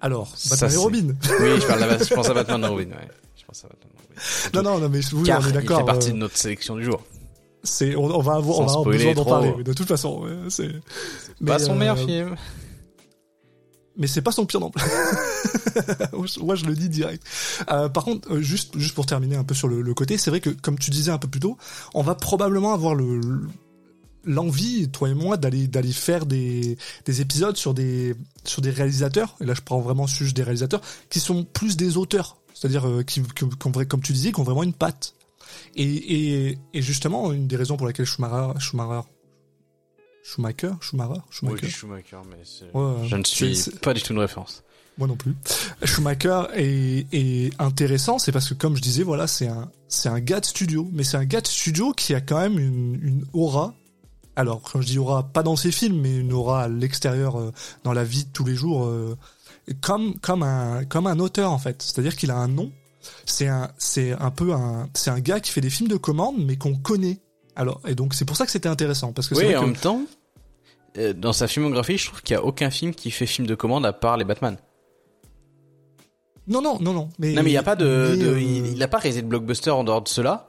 Alors, 0.00 0.34
Batman 0.50 0.70
ça, 0.70 0.74
et 0.74 0.78
Robin. 0.78 1.14
Oui, 1.40 1.60
je, 1.60 1.66
parle 1.66 1.98
de, 1.98 2.04
je 2.04 2.14
pense 2.14 2.28
à 2.28 2.34
Batman 2.34 2.64
et 2.64 2.66
Robin. 2.66 2.90
Ouais. 2.90 3.08
Je 3.36 3.44
pense 3.44 3.64
à 3.64 3.68
Batman 3.68 3.92
et 3.94 4.00
Robin. 4.00 4.50
Non, 4.54 4.62
non, 4.62 4.80
non, 4.80 4.88
mais 4.88 5.00
oui, 5.12 5.22
Car 5.22 5.40
on 5.40 5.48
est 5.48 5.52
d'accord. 5.52 5.78
Il 5.78 5.82
fait 5.82 5.86
partie 5.86 6.12
de 6.12 6.16
notre 6.16 6.36
sélection 6.36 6.74
du 6.74 6.84
jour. 6.84 7.04
C'est, 7.64 7.94
on, 7.94 8.04
on, 8.04 8.20
va 8.20 8.34
avoir, 8.34 8.58
on 8.58 8.66
va 8.66 8.72
avoir 8.72 8.84
besoin 8.84 9.14
d'en 9.14 9.24
parler. 9.24 9.54
Mais 9.56 9.64
de 9.64 9.72
toute 9.72 9.88
façon, 9.88 10.24
c'est. 10.48 10.72
Pas 11.44 11.58
son 11.58 11.72
euh... 11.72 11.78
meilleur 11.78 11.98
film 11.98 12.36
mais 13.96 14.06
c'est 14.06 14.22
pas 14.22 14.32
son 14.32 14.46
pire 14.46 14.60
non 14.60 14.70
plus. 14.70 14.82
Moi, 16.42 16.54
je 16.54 16.64
le 16.64 16.74
dis 16.74 16.88
direct. 16.88 17.22
Euh, 17.70 17.88
par 17.88 18.04
contre, 18.04 18.32
euh, 18.32 18.40
juste, 18.40 18.78
juste 18.78 18.94
pour 18.94 19.06
terminer 19.06 19.36
un 19.36 19.44
peu 19.44 19.54
sur 19.54 19.68
le, 19.68 19.82
le 19.82 19.94
côté, 19.94 20.18
c'est 20.18 20.30
vrai 20.30 20.40
que, 20.40 20.50
comme 20.50 20.78
tu 20.78 20.90
disais 20.90 21.10
un 21.10 21.18
peu 21.18 21.28
plus 21.28 21.40
tôt, 21.40 21.56
on 21.94 22.02
va 22.02 22.14
probablement 22.14 22.72
avoir 22.72 22.94
le, 22.94 23.20
l'envie, 24.24 24.88
toi 24.88 25.08
et 25.08 25.14
moi, 25.14 25.36
d'aller 25.36 25.66
d'aller 25.66 25.92
faire 25.92 26.26
des, 26.26 26.78
des 27.04 27.20
épisodes 27.20 27.56
sur 27.56 27.74
des 27.74 28.14
sur 28.44 28.62
des 28.62 28.70
réalisateurs. 28.70 29.36
Et 29.40 29.44
là, 29.44 29.54
je 29.54 29.60
prends 29.60 29.80
vraiment 29.80 30.06
juste 30.06 30.36
des 30.36 30.42
réalisateurs 30.42 30.80
qui 31.10 31.20
sont 31.20 31.44
plus 31.44 31.76
des 31.76 31.96
auteurs, 31.96 32.38
c'est-à-dire 32.54 32.88
euh, 32.88 33.02
qui, 33.02 33.22
qui, 33.22 33.48
qui 33.48 33.86
comme 33.86 34.02
tu 34.02 34.12
disais, 34.12 34.32
qui 34.32 34.40
ont 34.40 34.44
vraiment 34.44 34.62
une 34.62 34.74
patte. 34.74 35.14
Et, 35.74 35.84
et, 35.84 36.58
et 36.74 36.82
justement, 36.82 37.32
une 37.32 37.46
des 37.46 37.56
raisons 37.56 37.76
pour 37.76 37.86
laquelle 37.86 38.06
Schumacher, 38.06 38.58
Schumacher 38.60 39.06
Schumacher 40.22 40.72
Schumacher 40.80 41.20
Schumacher, 41.30 41.64
oui, 41.64 41.70
Schumacher 41.70 42.18
mais 42.30 42.80
ouais, 42.80 43.08
je 43.08 43.16
ne 43.16 43.24
suis 43.24 43.70
pas 43.82 43.92
du 43.92 44.02
tout 44.02 44.12
une 44.12 44.20
référence. 44.20 44.62
Moi 44.98 45.08
non 45.08 45.16
plus. 45.16 45.34
Schumacher 45.84 46.42
est, 46.54 47.06
est 47.12 47.60
intéressant, 47.60 48.18
c'est 48.18 48.30
parce 48.30 48.48
que 48.48 48.54
comme 48.54 48.76
je 48.76 48.82
disais, 48.82 49.02
voilà, 49.02 49.26
c'est 49.26 49.48
un 49.48 49.70
c'est 49.88 50.08
un 50.08 50.20
gars 50.20 50.40
de 50.40 50.44
studio, 50.44 50.88
mais 50.92 51.02
c'est 51.02 51.16
un 51.16 51.24
gars 51.24 51.40
de 51.40 51.46
studio 51.46 51.92
qui 51.92 52.14
a 52.14 52.20
quand 52.20 52.38
même 52.38 52.58
une, 52.58 53.00
une 53.02 53.24
aura. 53.32 53.74
Alors 54.36 54.62
quand 54.62 54.80
je 54.80 54.86
dis 54.86 54.98
aura, 54.98 55.24
pas 55.24 55.42
dans 55.42 55.56
ses 55.56 55.72
films, 55.72 56.00
mais 56.00 56.16
une 56.18 56.32
aura 56.32 56.62
à 56.62 56.68
l'extérieur, 56.68 57.38
euh, 57.38 57.52
dans 57.84 57.92
la 57.92 58.04
vie 58.04 58.24
de 58.24 58.30
tous 58.30 58.44
les 58.44 58.54
jours, 58.54 58.84
euh, 58.84 59.16
comme 59.80 60.18
comme 60.20 60.42
un 60.42 60.84
comme 60.84 61.06
un 61.06 61.18
auteur 61.18 61.50
en 61.52 61.58
fait. 61.58 61.82
C'est-à-dire 61.82 62.14
qu'il 62.14 62.30
a 62.30 62.36
un 62.36 62.48
nom. 62.48 62.70
C'est 63.26 63.48
un 63.48 63.70
c'est 63.78 64.12
un 64.12 64.30
peu 64.30 64.52
un 64.52 64.88
c'est 64.94 65.10
un 65.10 65.20
gars 65.20 65.40
qui 65.40 65.50
fait 65.50 65.60
des 65.60 65.70
films 65.70 65.88
de 65.88 65.96
commande, 65.96 66.36
mais 66.38 66.56
qu'on 66.56 66.74
connaît 66.74 67.20
alors, 67.54 67.80
et 67.86 67.94
donc 67.94 68.14
c'est 68.14 68.24
pour 68.24 68.36
ça 68.36 68.46
que 68.46 68.50
c'était 68.50 68.68
intéressant 68.68 69.12
parce 69.12 69.28
que 69.28 69.34
oui, 69.34 69.44
vrai 69.44 69.56
en 69.56 69.60
que... 69.60 69.66
même 69.66 69.76
temps, 69.76 70.02
euh, 70.98 71.12
dans 71.12 71.32
sa 71.32 71.48
filmographie, 71.48 71.98
je 71.98 72.06
trouve 72.06 72.22
qu'il 72.22 72.34
y 72.34 72.36
a 72.36 72.44
aucun 72.44 72.70
film 72.70 72.94
qui 72.94 73.10
fait 73.10 73.26
film 73.26 73.46
de 73.46 73.54
commande 73.54 73.84
à 73.84 73.92
part 73.92 74.16
les 74.16 74.24
Batman. 74.24 74.56
Non, 76.48 76.60
non, 76.60 76.78
non, 76.80 76.92
non. 76.92 77.08
Mais 77.18 77.34
non, 77.34 77.42
mais 77.42 77.50
il 77.50 77.54
y 77.54 77.58
a 77.58 77.62
pas 77.62 77.76
de, 77.76 77.84
de 77.84 78.26
euh... 78.26 78.40
il, 78.40 78.72
il, 78.72 78.82
a 78.82 78.88
pas 78.88 78.98
réalisé 78.98 79.22
de 79.22 79.28
blockbuster 79.28 79.70
en 79.70 79.84
dehors 79.84 80.02
de 80.02 80.08
cela. 80.08 80.46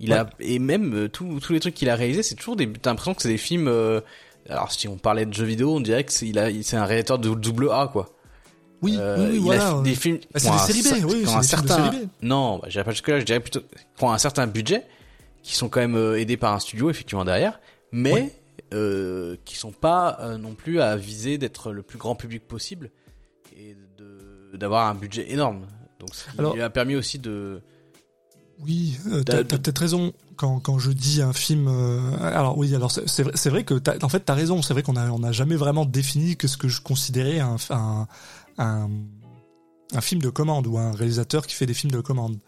Il 0.00 0.10
ouais. 0.10 0.18
a 0.18 0.30
et 0.40 0.58
même 0.58 0.94
euh, 0.94 1.08
tous 1.08 1.40
tous 1.40 1.52
les 1.52 1.60
trucs 1.60 1.74
qu'il 1.74 1.90
a 1.90 1.96
réalisés, 1.96 2.22
c'est 2.22 2.34
toujours 2.34 2.56
des. 2.56 2.72
T'as 2.72 2.90
l'impression 2.90 3.14
que 3.14 3.22
c'est 3.22 3.28
des 3.28 3.38
films. 3.38 3.68
Euh, 3.68 4.00
alors 4.48 4.72
si 4.72 4.88
on 4.88 4.96
parlait 4.96 5.26
de 5.26 5.34
jeux 5.34 5.44
vidéo, 5.44 5.76
on 5.76 5.80
dirait 5.80 6.04
que 6.04 6.12
c'est 6.12 6.26
il 6.26 6.38
a 6.38 6.48
c'est 6.62 6.76
un 6.76 6.84
réalisateur 6.84 7.18
de 7.18 7.28
double 7.34 7.70
A 7.70 7.88
quoi. 7.92 8.08
Oui, 8.80 8.96
oui, 8.96 9.26
oui 9.30 9.38
voilà. 9.38 9.80
des 9.82 9.94
films. 9.94 10.18
Bah, 10.32 10.40
c'est 10.40 10.72
des 10.72 10.82
séries 10.82 11.02
B, 11.02 11.06
oui, 11.06 11.24
c'est 11.26 11.34
un 11.34 11.42
certain. 11.42 11.92
Non, 12.22 12.58
bah, 12.58 12.68
pas 12.84 12.90
jusque 12.90 13.08
là. 13.08 13.20
Je 13.20 13.24
dirais 13.24 13.40
plutôt 13.40 13.60
pour 13.96 14.12
un 14.12 14.18
certain 14.18 14.46
budget 14.46 14.84
qui 15.42 15.54
sont 15.56 15.68
quand 15.68 15.80
même 15.80 15.96
euh, 15.96 16.20
aidés 16.20 16.36
par 16.36 16.52
un 16.52 16.60
studio 16.60 16.90
effectivement 16.90 17.24
derrière, 17.24 17.60
mais 17.90 18.12
ouais. 18.12 18.32
euh, 18.74 19.36
qui 19.44 19.56
sont 19.56 19.72
pas 19.72 20.18
euh, 20.20 20.36
non 20.36 20.54
plus 20.54 20.80
à 20.80 20.96
viser 20.96 21.38
d'être 21.38 21.72
le 21.72 21.82
plus 21.82 21.98
grand 21.98 22.14
public 22.14 22.46
possible 22.46 22.90
et 23.56 23.76
d'avoir 24.54 24.86
un 24.88 24.94
budget 24.94 25.32
énorme. 25.32 25.66
Donc 25.98 26.14
ce 26.14 26.30
qui 26.30 26.38
Alors, 26.38 26.54
lui 26.54 26.62
a 26.62 26.70
permis 26.70 26.96
aussi 26.96 27.18
de 27.18 27.60
oui, 28.60 28.98
euh, 29.06 29.22
t'as 29.22 29.38
as, 29.38 29.44
peut-être 29.44 29.78
raison 29.78 30.12
quand, 30.36 30.58
quand 30.58 30.78
je 30.78 30.90
dis 30.90 31.22
un 31.22 31.32
film. 31.32 31.68
Euh, 31.68 32.00
alors 32.20 32.58
oui, 32.58 32.74
alors 32.74 32.90
c'est 32.90 33.22
vrai, 33.22 33.32
vrai 33.50 33.64
que 33.64 33.74
as, 33.88 34.04
en 34.04 34.08
fait 34.08 34.20
t'as 34.20 34.34
raison. 34.34 34.62
C'est 34.62 34.74
vrai 34.74 34.82
qu'on 34.82 34.96
a 34.96 35.08
on 35.10 35.22
a 35.22 35.32
jamais 35.32 35.54
vraiment 35.54 35.84
défini 35.84 36.36
que 36.36 36.48
ce 36.48 36.56
que 36.56 36.66
je 36.66 36.80
considérais 36.80 37.38
un, 37.38 37.56
un, 37.70 38.08
un 39.94 40.00
film 40.00 40.20
de 40.20 40.28
commande 40.28 40.66
ou 40.66 40.78
un 40.78 40.92
réalisateur 40.92 41.46
qui 41.46 41.54
fait 41.54 41.66
des 41.66 41.74
films 41.74 41.92
de 41.92 42.00
commande. 42.00 42.38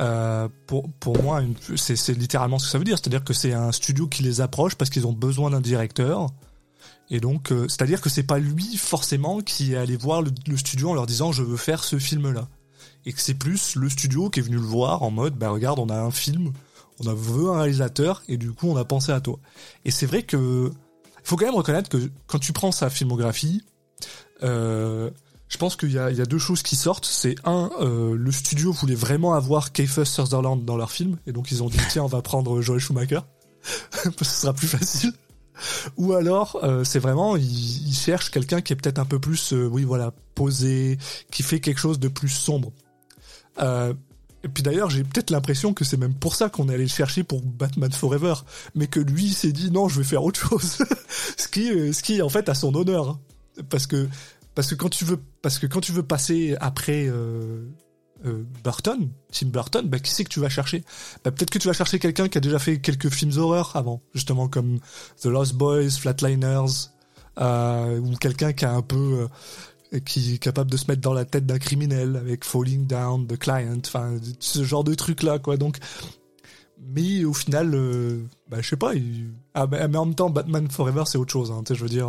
Euh, 0.00 0.48
pour 0.66 0.90
pour 1.00 1.22
moi, 1.22 1.42
c'est 1.76 2.08
littéralement 2.16 2.58
ce 2.58 2.66
que 2.66 2.70
ça 2.70 2.78
veut 2.78 2.84
dire, 2.84 2.98
c'est-à-dire 2.98 3.24
que 3.24 3.32
c'est 3.32 3.52
un 3.52 3.72
studio 3.72 4.08
qui 4.08 4.22
les 4.22 4.40
approche 4.40 4.74
parce 4.74 4.90
qu'ils 4.90 5.06
ont 5.06 5.12
besoin 5.12 5.50
d'un 5.50 5.60
directeur. 5.60 6.28
Et 7.10 7.20
donc, 7.20 7.52
euh, 7.52 7.68
c'est-à-dire 7.68 8.00
que 8.00 8.10
c'est 8.10 8.24
pas 8.24 8.38
lui 8.38 8.76
forcément 8.76 9.40
qui 9.40 9.72
est 9.72 9.76
allé 9.76 9.96
voir 9.96 10.22
le, 10.22 10.56
studio 10.56 10.90
en 10.90 10.94
leur 10.94 11.06
disant 11.06 11.32
je 11.32 11.42
veux 11.42 11.56
faire 11.56 11.84
ce 11.84 11.98
film-là, 11.98 12.48
et 13.06 13.12
que 13.12 13.20
c'est 13.20 13.34
plus 13.34 13.76
le 13.76 13.88
studio 13.88 14.28
qui 14.28 14.40
est 14.40 14.42
venu 14.42 14.56
le 14.56 14.62
voir 14.62 15.02
en 15.02 15.10
mode 15.10 15.34
bah 15.34 15.50
regarde 15.50 15.78
on 15.78 15.88
a 15.88 15.98
un 15.98 16.10
film, 16.10 16.52
on 17.00 17.06
a 17.08 17.14
veut 17.14 17.50
un 17.50 17.58
réalisateur 17.58 18.22
et 18.28 18.36
du 18.36 18.52
coup 18.52 18.68
on 18.68 18.76
a 18.76 18.84
pensé 18.84 19.12
à 19.12 19.20
toi. 19.20 19.38
Et 19.84 19.90
c'est 19.90 20.06
vrai 20.06 20.24
que 20.24 20.70
faut 21.22 21.36
quand 21.36 21.46
même 21.46 21.54
reconnaître 21.54 21.88
que 21.88 22.10
quand 22.26 22.38
tu 22.38 22.52
prends 22.52 22.72
sa 22.72 22.90
filmographie, 22.90 23.62
euh, 24.42 25.10
je 25.48 25.56
pense 25.56 25.76
qu'il 25.76 25.92
y 25.92 25.98
a, 25.98 26.04
a 26.04 26.12
deux 26.12 26.38
choses 26.38 26.62
qui 26.62 26.76
sortent. 26.76 27.06
C'est 27.06 27.36
un, 27.44 27.70
euh, 27.80 28.14
le 28.16 28.32
studio 28.32 28.72
voulait 28.72 28.94
vraiment 28.94 29.34
avoir 29.34 29.72
Kiefer 29.72 30.04
Sutherland 30.04 30.64
dans 30.64 30.76
leur 30.76 30.90
film, 30.90 31.16
et 31.26 31.32
donc 31.32 31.50
ils 31.50 31.62
ont 31.62 31.68
dit 31.68 31.78
tiens, 31.90 32.04
on 32.04 32.08
va 32.08 32.22
prendre 32.22 32.60
Joel 32.60 32.80
Schumacher 32.80 33.20
parce 33.92 34.16
que 34.16 34.24
ce 34.24 34.40
sera 34.42 34.52
plus 34.52 34.68
facile. 34.68 35.12
Ou 35.96 36.12
alors, 36.12 36.60
euh, 36.62 36.84
c'est 36.84 37.00
vraiment, 37.00 37.36
ils, 37.36 37.92
cherchent 37.92 38.30
quelqu'un 38.30 38.60
qui 38.60 38.72
est 38.72 38.76
peut-être 38.76 39.00
un 39.00 39.04
peu 39.04 39.18
plus, 39.18 39.52
euh, 39.52 39.66
oui 39.66 39.82
voilà, 39.82 40.12
posé, 40.34 40.98
qui 41.32 41.42
fait 41.42 41.58
quelque 41.60 41.80
chose 41.80 41.98
de 41.98 42.08
plus 42.08 42.28
sombre. 42.28 42.72
Et 44.44 44.48
puis 44.48 44.62
d'ailleurs, 44.62 44.88
j'ai 44.88 45.02
peut-être 45.02 45.30
l'impression 45.30 45.74
que 45.74 45.84
c'est 45.84 45.96
même 45.96 46.14
pour 46.14 46.36
ça 46.36 46.48
qu'on 46.48 46.68
est 46.68 46.74
allé 46.74 46.84
le 46.84 46.88
chercher 46.88 47.24
pour 47.24 47.42
Batman 47.42 47.90
Forever, 47.90 48.34
mais 48.76 48.86
que 48.86 49.00
lui 49.00 49.32
s'est 49.32 49.50
dit 49.50 49.72
non, 49.72 49.88
je 49.88 49.98
vais 49.98 50.04
faire 50.04 50.22
autre 50.22 50.38
chose. 50.38 50.78
ce 51.36 51.48
qui, 51.48 51.92
ce 51.92 52.02
qui 52.04 52.22
en 52.22 52.28
fait 52.28 52.48
à 52.48 52.54
son 52.54 52.72
honneur, 52.76 53.18
parce 53.68 53.88
que 53.88 54.08
parce 54.58 54.70
que 54.70 54.74
quand 54.74 54.88
tu 54.88 55.04
veux 55.04 55.20
parce 55.40 55.60
que 55.60 55.68
quand 55.68 55.80
tu 55.80 55.92
veux 55.92 56.02
passer 56.02 56.56
après 56.60 57.06
euh, 57.06 57.64
euh, 58.26 58.42
Burton, 58.64 59.08
Tim 59.30 59.46
Burton, 59.50 59.86
bah, 59.88 60.00
qui 60.00 60.10
c'est 60.10 60.24
que 60.24 60.30
tu 60.30 60.40
vas 60.40 60.48
chercher? 60.48 60.82
Bah, 61.22 61.30
Peut-être 61.30 61.50
que 61.50 61.60
tu 61.60 61.68
vas 61.68 61.72
chercher 61.74 62.00
quelqu'un 62.00 62.26
qui 62.28 62.38
a 62.38 62.40
déjà 62.40 62.58
fait 62.58 62.80
quelques 62.80 63.08
films 63.08 63.30
d'horreur 63.30 63.70
avant, 63.76 64.02
justement 64.14 64.48
comme 64.48 64.80
The 65.22 65.26
Lost 65.26 65.54
Boys, 65.54 65.90
Flatliners, 65.90 66.90
euh, 67.38 68.00
ou 68.00 68.16
quelqu'un 68.16 68.52
qui 68.52 68.64
a 68.64 68.72
un 68.74 68.82
peu 68.82 69.28
qui 70.04 70.34
est 70.34 70.38
capable 70.38 70.72
de 70.72 70.76
se 70.76 70.86
mettre 70.88 71.02
dans 71.02 71.14
la 71.14 71.24
tête 71.24 71.46
d'un 71.46 71.60
criminel 71.60 72.16
avec 72.16 72.44
Falling 72.44 72.88
Down, 72.88 73.28
The 73.28 73.38
Client, 73.38 73.78
enfin 73.86 74.16
ce 74.40 74.64
genre 74.64 74.82
de 74.82 74.94
truc 74.94 75.22
là 75.22 75.38
quoi. 75.38 75.56
Donc, 75.56 75.76
mais 76.80 77.24
au 77.24 77.32
final, 77.32 77.72
euh, 77.76 78.24
bah, 78.48 78.58
je 78.60 78.68
sais 78.70 78.76
pas. 78.76 78.94
il- 78.96 79.30
Ah, 79.54 79.68
mais, 79.70 79.96
en 79.96 80.06
même 80.06 80.14
temps, 80.16 80.30
Batman 80.30 80.68
Forever 80.68 81.04
c'est 81.06 81.16
autre 81.18 81.32
chose. 81.32 81.52
Hein, 81.52 81.62
je 81.70 81.80
veux 81.80 81.88
dire. 81.88 82.08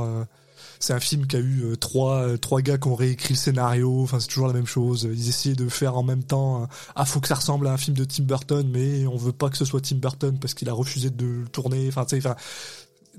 C'est 0.79 0.93
un 0.93 0.99
film 1.01 1.27
qui 1.27 1.35
a 1.35 1.39
eu 1.39 1.63
euh, 1.63 1.75
trois 1.75 2.21
euh, 2.21 2.37
trois 2.37 2.61
gars 2.61 2.77
qui 2.77 2.87
ont 2.87 2.95
réécrit 2.95 3.33
le 3.33 3.37
scénario. 3.37 4.01
Enfin, 4.01 4.19
c'est 4.21 4.29
toujours 4.29 4.47
la 4.47 4.53
même 4.53 4.65
chose. 4.65 5.03
Ils 5.11 5.27
essayaient 5.27 5.55
de 5.55 5.67
faire 5.67 5.97
en 5.97 6.03
même 6.03 6.23
temps. 6.23 6.63
euh, 6.63 6.65
ah, 6.95 7.05
faut 7.05 7.19
que 7.19 7.27
ça 7.27 7.35
ressemble 7.35 7.67
à 7.67 7.73
un 7.73 7.77
film 7.77 7.97
de 7.97 8.05
Tim 8.05 8.23
Burton, 8.23 8.67
mais 8.71 9.05
on 9.05 9.17
veut 9.17 9.33
pas 9.33 9.49
que 9.49 9.57
ce 9.57 9.65
soit 9.65 9.81
Tim 9.81 9.97
Burton 9.97 10.39
parce 10.39 10.53
qu'il 10.53 10.69
a 10.69 10.73
refusé 10.73 11.09
de 11.09 11.25
le 11.25 11.47
tourner. 11.49 11.87
Enfin, 11.89 12.05
tu 12.05 12.21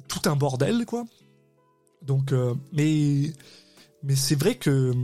tout 0.09 0.23
un 0.25 0.37
bordel, 0.37 0.87
quoi. 0.87 1.05
Donc, 2.03 2.33
mais 2.73 3.33
mais 4.03 4.17
c'est 4.17 4.35
vrai 4.35 4.55
que 4.55 4.95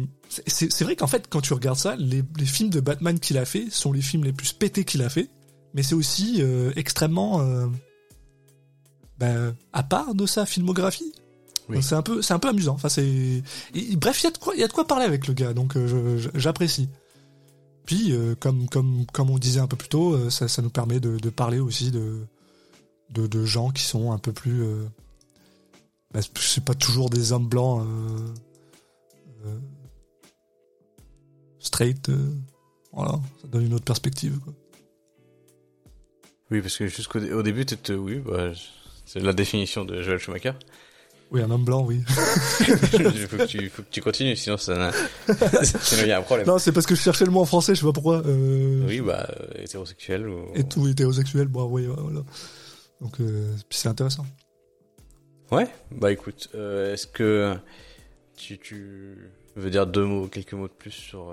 c'est 0.47 0.83
vrai 0.83 0.97
qu'en 0.97 1.07
fait, 1.07 1.27
quand 1.29 1.43
tu 1.43 1.53
regardes 1.53 1.79
ça, 1.79 1.95
les, 1.97 2.25
les 2.39 2.47
films 2.47 2.71
de 2.71 2.81
Batman 2.81 3.21
qu'il 3.21 3.37
a 3.37 3.45
fait 3.45 3.69
sont 3.71 3.93
les 3.93 4.01
films 4.01 4.25
les 4.25 4.33
plus 4.33 4.55
pétés 4.55 4.85
qu'il 4.85 5.03
a 5.03 5.11
fait. 5.11 5.29
Mais 5.75 5.83
c'est 5.83 5.95
aussi 5.95 6.43
extrêmement 6.75 7.47
ben, 9.19 9.55
à 9.75 9.83
part 9.83 10.15
de 10.15 10.25
sa 10.25 10.47
filmographie. 10.47 11.13
Oui. 11.69 11.83
C'est 11.83 11.95
un 11.97 12.03
peu, 12.03 12.23
c'est 12.23 12.33
un 12.35 12.39
peu 12.39 12.49
amusant. 12.49 12.75
Enfin, 12.75 12.89
c'est, 12.89 13.43
bref, 13.97 14.21
il 14.21 14.25
y 14.25 14.27
a 14.29 14.31
de 14.31 14.39
quoi, 14.39 14.55
il 14.55 14.61
y 14.61 14.65
a 14.65 14.69
de 14.69 14.73
quoi 14.73 14.87
parler 14.87 15.05
avec 15.05 15.27
le 15.27 15.35
gars, 15.35 15.53
donc 15.53 15.77
euh, 15.77 16.19
j'apprécie. 16.35 16.89
Puis, 17.87 18.13
euh, 18.13 18.35
comme, 18.39 18.69
comme, 18.69 19.05
comme 19.13 19.31
on 19.31 19.39
disait 19.39 19.61
un 19.61 19.67
peu 19.67 19.77
plus 19.77 19.89
tôt, 19.89 20.15
euh, 20.15 20.31
ça, 20.31 20.49
ça 20.49 20.63
nous 20.63 20.71
permet 20.71 21.01
de, 21.01 21.19
de 21.19 21.31
parler 21.31 21.59
aussi 21.59 21.91
de, 21.91 22.27
de, 23.11 23.27
de 23.27 23.45
gens 23.45 23.71
qui 23.71 23.83
sont 23.83 24.13
un 24.13 24.19
peu 24.19 24.33
plus, 24.33 24.63
euh, 24.63 24.85
bah, 26.13 26.21
c'est 26.37 26.65
pas 26.65 26.75
toujours 26.75 27.11
des 27.11 27.33
hommes 27.33 27.49
blancs 27.49 27.87
euh, 27.87 28.35
euh, 29.47 29.59
straight. 31.59 32.09
euh, 32.09 32.33
voilà, 32.93 33.21
ça 33.43 33.49
donne 33.49 33.67
une 33.67 33.75
autre 33.75 33.85
perspective. 33.85 34.39
Quoi. 34.41 34.53
Oui, 36.51 36.61
parce 36.61 36.77
que 36.77 36.87
jusqu'au 36.87 37.19
au 37.21 37.43
début, 37.43 37.67
oui, 37.91 38.21
bah, 38.21 38.53
c'est 39.05 39.21
la 39.21 39.33
définition 39.33 39.85
de 39.85 40.03
Joel 40.03 40.19
Schumacher. 40.19 40.53
Oui, 41.33 41.43
un 41.43 41.51
homme 41.51 41.65
blanc, 41.65 41.85
oui. 41.85 42.03
Il 42.69 43.27
faut 43.27 43.37
que 43.37 43.47
tu, 43.47 43.69
faut 43.69 43.83
que 43.83 43.91
tu 43.91 44.01
continues, 44.01 44.37
sinon 44.37 44.57
ça 44.57 44.93
sinon 45.83 46.03
il 46.03 46.09
y 46.09 46.13
a 46.13 46.19
un 46.19 46.23
problème. 46.23 46.47
non, 46.47 46.59
c'est 46.59 46.71
parce 46.71 46.87
que 46.87 46.95
je 46.95 47.01
cherchais 47.01 47.25
le 47.25 47.33
mot 47.33 47.41
en 47.41 47.45
français, 47.45 47.75
je 47.75 47.81
sais 47.81 47.87
pas 47.87 47.93
pourquoi. 47.93 48.23
Euh, 48.27 48.87
Oui, 48.87 49.01
bah, 49.01 49.27
euh, 49.41 49.63
hétérosexuel 49.63 50.29
ou... 50.29 50.47
Et 50.55 50.63
tout 50.63 50.87
hétérosexuel, 50.87 51.49
bon, 51.49 51.65
oui, 51.65 51.87
voilà. 51.87 52.21
Donc, 53.01 53.21
euh, 53.21 53.53
c'est 53.71 53.89
intéressant. 53.89 54.25
Ouais, 55.51 55.67
bah 55.91 56.11
écoute, 56.13 56.49
euh, 56.55 56.93
est-ce 56.95 57.07
que 57.09 57.55
tu, 58.37 58.59
tu 58.59 59.17
veux 59.57 59.71
dire 59.71 59.87
deux 59.87 60.05
mots, 60.05 60.29
quelques 60.29 60.55
mots 60.55 60.69
de 60.69 60.73
plus 60.73 60.91
sur, 60.93 61.33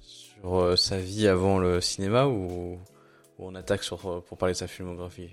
sur 0.00 0.78
sa 0.78 0.98
vie 0.98 1.26
avant 1.28 1.58
le 1.58 1.80
cinéma 1.80 2.26
ou, 2.26 2.74
ou 2.74 2.78
on 3.38 3.54
attaque 3.56 3.82
sur, 3.82 4.22
pour 4.24 4.38
parler 4.38 4.54
de 4.54 4.58
sa 4.58 4.66
filmographie? 4.68 5.30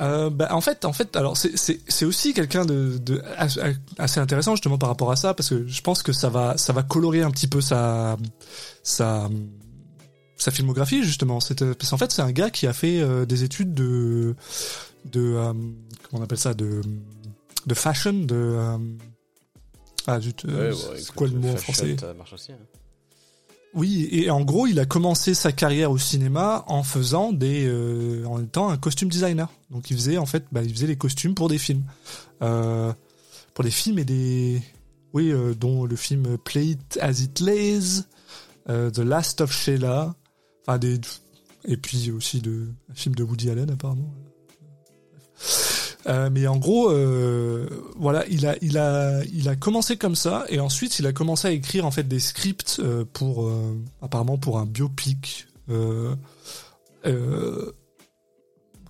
Euh, 0.00 0.30
bah, 0.30 0.48
en 0.52 0.60
fait, 0.60 0.84
en 0.84 0.92
fait, 0.92 1.14
alors 1.16 1.36
c'est 1.36 2.04
aussi 2.04 2.32
quelqu'un 2.32 2.64
de, 2.64 2.96
de 2.98 3.22
assez 3.98 4.20
intéressant 4.20 4.54
justement 4.56 4.78
par 4.78 4.88
rapport 4.88 5.10
à 5.12 5.16
ça 5.16 5.34
parce 5.34 5.50
que 5.50 5.66
je 5.66 5.80
pense 5.82 6.02
que 6.02 6.12
ça 6.12 6.30
va 6.30 6.56
ça 6.56 6.72
va 6.72 6.82
colorer 6.82 7.22
un 7.22 7.30
petit 7.30 7.46
peu 7.46 7.60
sa 7.60 8.16
sa 8.82 9.28
sa 10.36 10.50
filmographie 10.50 11.02
justement. 11.04 11.38
Euh, 11.60 11.74
parce 11.74 11.90
qu'en 11.90 11.98
fait 11.98 12.10
c'est 12.10 12.22
un 12.22 12.32
gars 12.32 12.50
qui 12.50 12.66
a 12.66 12.72
fait 12.72 13.00
euh, 13.02 13.26
des 13.26 13.44
études 13.44 13.74
de 13.74 14.34
de 15.04 15.20
euh, 15.20 15.52
comment 15.52 16.20
on 16.20 16.22
appelle 16.22 16.38
ça 16.38 16.54
de 16.54 16.80
de 17.66 17.74
fashion 17.74 18.14
de 18.14 18.56
ah 20.06 20.20
zut, 20.20 20.44
Ouais, 20.44 20.70
c'est 20.96 21.14
quoi 21.14 21.28
le 21.28 21.34
mot 21.34 21.50
en 21.50 21.56
français? 21.56 21.96
Ça 22.00 22.14
marche 22.14 22.32
aussi. 22.32 22.52
hein. 22.52 22.56
Oui, 23.74 24.08
et 24.12 24.28
en 24.30 24.42
gros, 24.42 24.66
il 24.66 24.78
a 24.80 24.84
commencé 24.84 25.32
sa 25.32 25.50
carrière 25.50 25.90
au 25.90 25.98
cinéma 25.98 26.64
en 26.66 26.82
faisant 26.82 27.32
des, 27.32 27.66
euh, 27.66 28.24
en 28.26 28.42
étant 28.42 28.68
un 28.68 28.76
costume 28.76 29.08
designer. 29.08 29.48
Donc, 29.70 29.90
il 29.90 29.96
faisait 29.96 30.18
en 30.18 30.26
fait, 30.26 30.44
bah, 30.52 30.62
il 30.62 30.72
faisait 30.72 30.86
les 30.86 30.96
costumes 30.96 31.34
pour 31.34 31.48
des 31.48 31.56
films, 31.56 31.84
euh, 32.42 32.92
pour 33.54 33.64
des 33.64 33.70
films 33.70 33.98
et 33.98 34.04
des, 34.04 34.62
oui, 35.14 35.30
euh, 35.32 35.54
dont 35.54 35.86
le 35.86 35.96
film 35.96 36.36
Play 36.38 36.66
It 36.66 36.98
As 37.00 37.20
It 37.20 37.40
Lays, 37.40 38.04
euh, 38.68 38.90
The 38.90 38.98
Last 38.98 39.40
of 39.40 39.52
Sheila, 39.52 40.14
enfin 40.66 40.78
des, 40.78 41.00
et 41.64 41.76
puis 41.76 42.10
aussi 42.10 42.40
de 42.40 42.68
un 42.90 42.94
film 42.94 43.14
de 43.14 43.22
Woody 43.22 43.50
Allen 43.50 43.70
apparemment. 43.70 44.12
Euh, 46.06 46.30
mais 46.32 46.46
en 46.46 46.56
gros, 46.56 46.90
euh, 46.90 47.68
voilà, 47.96 48.26
il 48.28 48.46
a, 48.46 48.56
il 48.60 48.76
a, 48.78 49.22
il 49.32 49.48
a 49.48 49.56
commencé 49.56 49.96
comme 49.96 50.16
ça, 50.16 50.44
et 50.48 50.58
ensuite 50.60 50.98
il 50.98 51.06
a 51.06 51.12
commencé 51.12 51.48
à 51.48 51.50
écrire 51.52 51.86
en 51.86 51.90
fait 51.90 52.04
des 52.08 52.20
scripts 52.20 52.80
euh, 52.80 53.04
pour, 53.12 53.46
euh, 53.46 53.76
apparemment 54.00 54.38
pour 54.38 54.58
un 54.58 54.66
biopic 54.66 55.46
euh, 55.70 56.14
euh, 57.06 57.72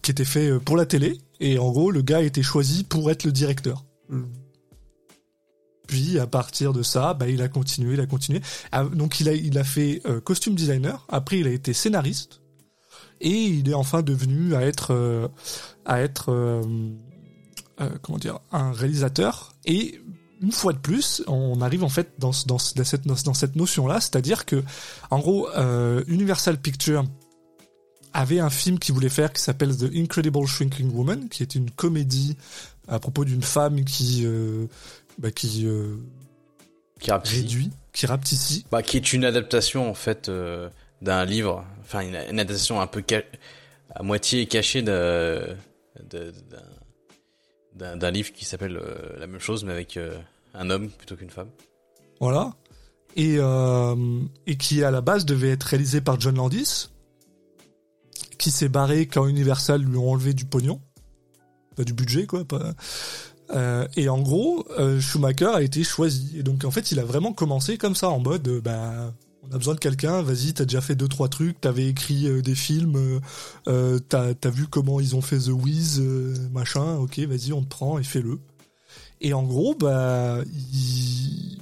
qui 0.00 0.10
était 0.10 0.24
fait 0.24 0.58
pour 0.58 0.76
la 0.76 0.86
télé, 0.86 1.18
et 1.40 1.58
en 1.58 1.70
gros 1.70 1.90
le 1.90 2.02
gars 2.02 2.18
a 2.18 2.22
été 2.22 2.42
choisi 2.42 2.84
pour 2.84 3.10
être 3.10 3.24
le 3.24 3.32
directeur. 3.32 3.84
Puis 5.86 6.18
à 6.18 6.26
partir 6.26 6.72
de 6.72 6.82
ça, 6.82 7.14
bah, 7.14 7.28
il 7.28 7.42
a 7.42 7.48
continué, 7.48 7.94
il 7.94 8.00
a 8.00 8.06
continué. 8.06 8.40
Ah, 8.72 8.84
Donc 8.84 9.20
il 9.20 9.28
a, 9.28 9.32
il 9.34 9.58
a 9.58 9.64
fait 9.64 10.00
euh, 10.06 10.20
costume 10.20 10.54
designer. 10.54 11.04
Après 11.08 11.38
il 11.38 11.46
a 11.46 11.50
été 11.50 11.72
scénariste 11.72 12.41
et 13.22 13.30
il 13.30 13.70
est 13.70 13.74
enfin 13.74 14.02
devenu 14.02 14.54
à 14.54 14.62
être 14.62 14.92
euh, 14.92 15.28
à 15.86 16.00
être 16.00 16.30
euh, 16.30 16.62
euh, 17.80 17.88
comment 18.02 18.18
dire 18.18 18.40
un 18.52 18.72
réalisateur. 18.72 19.54
Et 19.64 20.00
une 20.42 20.52
fois 20.52 20.72
de 20.72 20.78
plus 20.78 21.22
on 21.28 21.60
arrive 21.60 21.84
en 21.84 21.88
fait 21.88 22.12
dans, 22.18 22.32
dans, 22.46 22.58
ce- 22.58 22.74
dans 22.74 22.84
cette 22.84 23.06
dans 23.06 23.34
cette 23.34 23.54
notion 23.56 23.86
là 23.86 24.00
c'est-à-dire 24.00 24.44
que 24.44 24.62
en 25.10 25.20
gros 25.20 25.48
euh, 25.56 26.02
Universal 26.08 26.58
Pictures 26.58 27.04
avait 28.12 28.40
un 28.40 28.50
film 28.50 28.78
qu'il 28.78 28.92
voulait 28.94 29.08
faire 29.08 29.32
qui 29.32 29.40
s'appelle 29.40 29.74
The 29.76 29.90
Incredible 29.94 30.46
Shrinking 30.46 30.92
Woman 30.92 31.28
qui 31.28 31.42
est 31.44 31.54
une 31.54 31.70
comédie 31.70 32.36
à 32.88 32.98
propos 32.98 33.24
d'une 33.24 33.42
femme 33.42 33.84
qui 33.84 34.22
euh, 34.26 34.66
bah, 35.18 35.30
qui 35.30 35.64
euh, 35.66 35.94
Qui, 37.00 37.10
réduit 37.12 37.70
qui 37.92 38.06
rapetit 38.06 38.64
Bah, 38.70 38.82
qui 38.82 38.96
est 38.96 39.12
une 39.12 39.24
adaptation 39.24 39.88
en 39.88 39.94
fait 39.94 40.28
d'un 41.02 41.24
livre, 41.26 41.64
enfin 41.80 42.00
une, 42.00 42.14
une 42.14 42.40
adaptation 42.40 42.80
un 42.80 42.86
peu 42.86 43.02
à 43.94 44.02
moitié 44.02 44.46
cachée 44.46 44.80
d'un 44.82 45.56
d'un- 47.74 48.10
livre 48.10 48.32
qui 48.32 48.44
s'appelle 48.44 48.76
euh, 48.76 49.18
la 49.18 49.26
même 49.26 49.40
chose 49.40 49.64
mais 49.64 49.72
avec 49.72 49.96
euh, 49.96 50.16
un 50.54 50.70
homme 50.70 50.88
plutôt 50.90 51.16
qu'une 51.16 51.30
femme. 51.30 51.48
Voilà. 52.20 52.54
Et, 53.16 53.36
euh, 53.38 54.20
et 54.46 54.56
qui 54.56 54.82
à 54.84 54.90
la 54.90 55.00
base 55.00 55.26
devait 55.26 55.50
être 55.50 55.64
réalisé 55.64 56.00
par 56.00 56.18
John 56.20 56.36
Landis, 56.36 56.88
qui 58.38 58.50
s'est 58.50 58.68
barré 58.70 59.06
quand 59.06 59.26
Universal 59.26 59.82
lui 59.82 59.96
ont 59.98 60.10
enlevé 60.10 60.32
du 60.32 60.44
pognon, 60.46 60.80
pas 61.76 61.84
du 61.84 61.92
budget 61.92 62.26
quoi. 62.26 62.44
Euh, 63.50 63.86
et 63.96 64.08
en 64.08 64.20
gros, 64.20 64.66
Schumacher 65.00 65.50
a 65.52 65.60
été 65.60 65.84
choisi. 65.84 66.38
Et 66.38 66.42
donc 66.42 66.64
en 66.64 66.70
fait, 66.70 66.90
il 66.92 66.98
a 67.00 67.04
vraiment 67.04 67.34
commencé 67.34 67.76
comme 67.76 67.94
ça 67.94 68.08
en 68.08 68.18
mode, 68.18 68.48
bah 68.62 69.12
On 69.52 69.56
a 69.56 69.58
besoin 69.58 69.74
de 69.74 69.80
quelqu'un, 69.80 70.22
vas-y, 70.22 70.54
t'as 70.54 70.64
déjà 70.64 70.80
fait 70.80 70.94
deux 70.94 71.08
trois 71.08 71.28
trucs, 71.28 71.60
t'avais 71.60 71.86
écrit 71.86 72.26
euh, 72.26 72.40
des 72.40 72.54
films, 72.54 72.96
euh, 72.96 73.20
euh, 73.68 73.98
t'as 73.98 74.32
as 74.42 74.50
vu 74.50 74.66
comment 74.66 74.98
ils 74.98 75.14
ont 75.14 75.20
fait 75.20 75.38
The 75.38 75.48
Wiz, 75.48 76.00
euh, 76.00 76.34
machin, 76.52 76.94
ok, 76.96 77.18
vas-y, 77.20 77.52
on 77.52 77.60
te 77.62 77.68
prend 77.68 77.98
et 77.98 78.02
fais-le. 78.02 78.38
Et 79.20 79.34
en 79.34 79.42
gros, 79.42 79.74
bah, 79.74 80.38
il, 80.72 81.58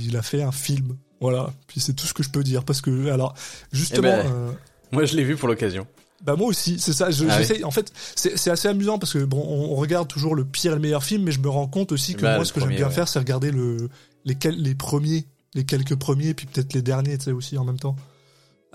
il 0.00 0.16
a 0.16 0.22
fait 0.22 0.42
un 0.42 0.52
film, 0.52 0.96
voilà. 1.20 1.52
Puis 1.66 1.80
c'est 1.80 1.92
tout 1.92 2.06
ce 2.06 2.14
que 2.14 2.22
je 2.22 2.30
peux 2.30 2.42
dire 2.42 2.64
parce 2.64 2.80
que, 2.80 3.10
alors, 3.10 3.34
justement, 3.70 4.08
Eh 4.20 4.22
ben, 4.24 4.54
Moi, 4.92 5.04
je 5.04 5.16
l'ai 5.16 5.24
vu 5.24 5.36
pour 5.36 5.46
l'occasion. 5.48 5.86
bah 6.24 6.36
moi 6.36 6.48
aussi, 6.48 6.78
c'est 6.80 6.92
ça. 6.94 7.10
Je, 7.10 7.26
Ah 7.28 7.66
En 7.66 7.70
fait, 7.70 7.92
c'est 8.16 8.36
c'est 8.38 8.50
assez 8.50 8.68
amusant 8.68 8.98
parce 8.98 9.12
que 9.12 9.24
bon, 9.24 9.44
on, 9.46 9.72
on 9.72 9.76
regarde 9.76 10.08
toujours 10.08 10.34
le 10.34 10.44
pire 10.44 10.72
et 10.72 10.74
le 10.76 10.80
meilleur 10.80 11.04
film, 11.04 11.24
mais 11.24 11.32
je 11.32 11.40
me 11.40 11.48
rends 11.48 11.68
compte 11.68 11.92
aussi 11.92 12.14
que 12.14 12.22
Bah, 12.22 12.36
moi, 12.36 12.44
ce 12.44 12.52
que 12.52 12.60
j'aime 12.60 12.70
bien 12.70 12.88
ouais. 12.88 12.92
faire, 12.94 13.08
c'est 13.08 13.18
regarder 13.18 13.50
le 13.50 13.88
les 14.24 14.36
les 14.50 14.74
premiers, 14.74 15.26
les 15.54 15.64
quelques 15.64 15.96
premiers, 15.96 16.34
puis 16.34 16.46
peut-être 16.46 16.72
les 16.74 16.82
derniers, 16.82 17.18
tu 17.18 17.24
sais 17.24 17.32
aussi 17.32 17.58
en 17.58 17.64
même 17.64 17.78
temps. 17.78 17.96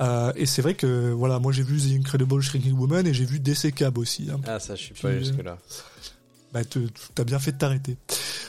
Euh, 0.02 0.34
et 0.36 0.46
c'est 0.46 0.62
vrai 0.62 0.74
que 0.74 1.12
voilà, 1.12 1.40
moi 1.40 1.54
j'ai 1.54 1.64
vu 1.64 1.80
The 1.80 1.98
Incredible 2.00 2.42
Shrinking 2.42 2.74
Woman 2.78 3.08
et 3.08 3.14
j'ai 3.14 3.24
vu 3.24 3.40
DC 3.40 3.74
Cab 3.74 3.98
aussi. 3.98 4.28
hein. 4.30 4.42
Ah, 4.46 4.60
ça, 4.60 4.76
je 4.76 4.82
suis 4.82 4.94
Puis, 4.94 5.04
pas 5.04 5.08
euh, 5.10 5.20
jusque-là. 5.20 5.58
Bah 6.54 6.62
t'as 7.16 7.24
bien 7.26 7.40
fait 7.40 7.52
de 7.54 7.58
t'arrêter. 7.58 7.98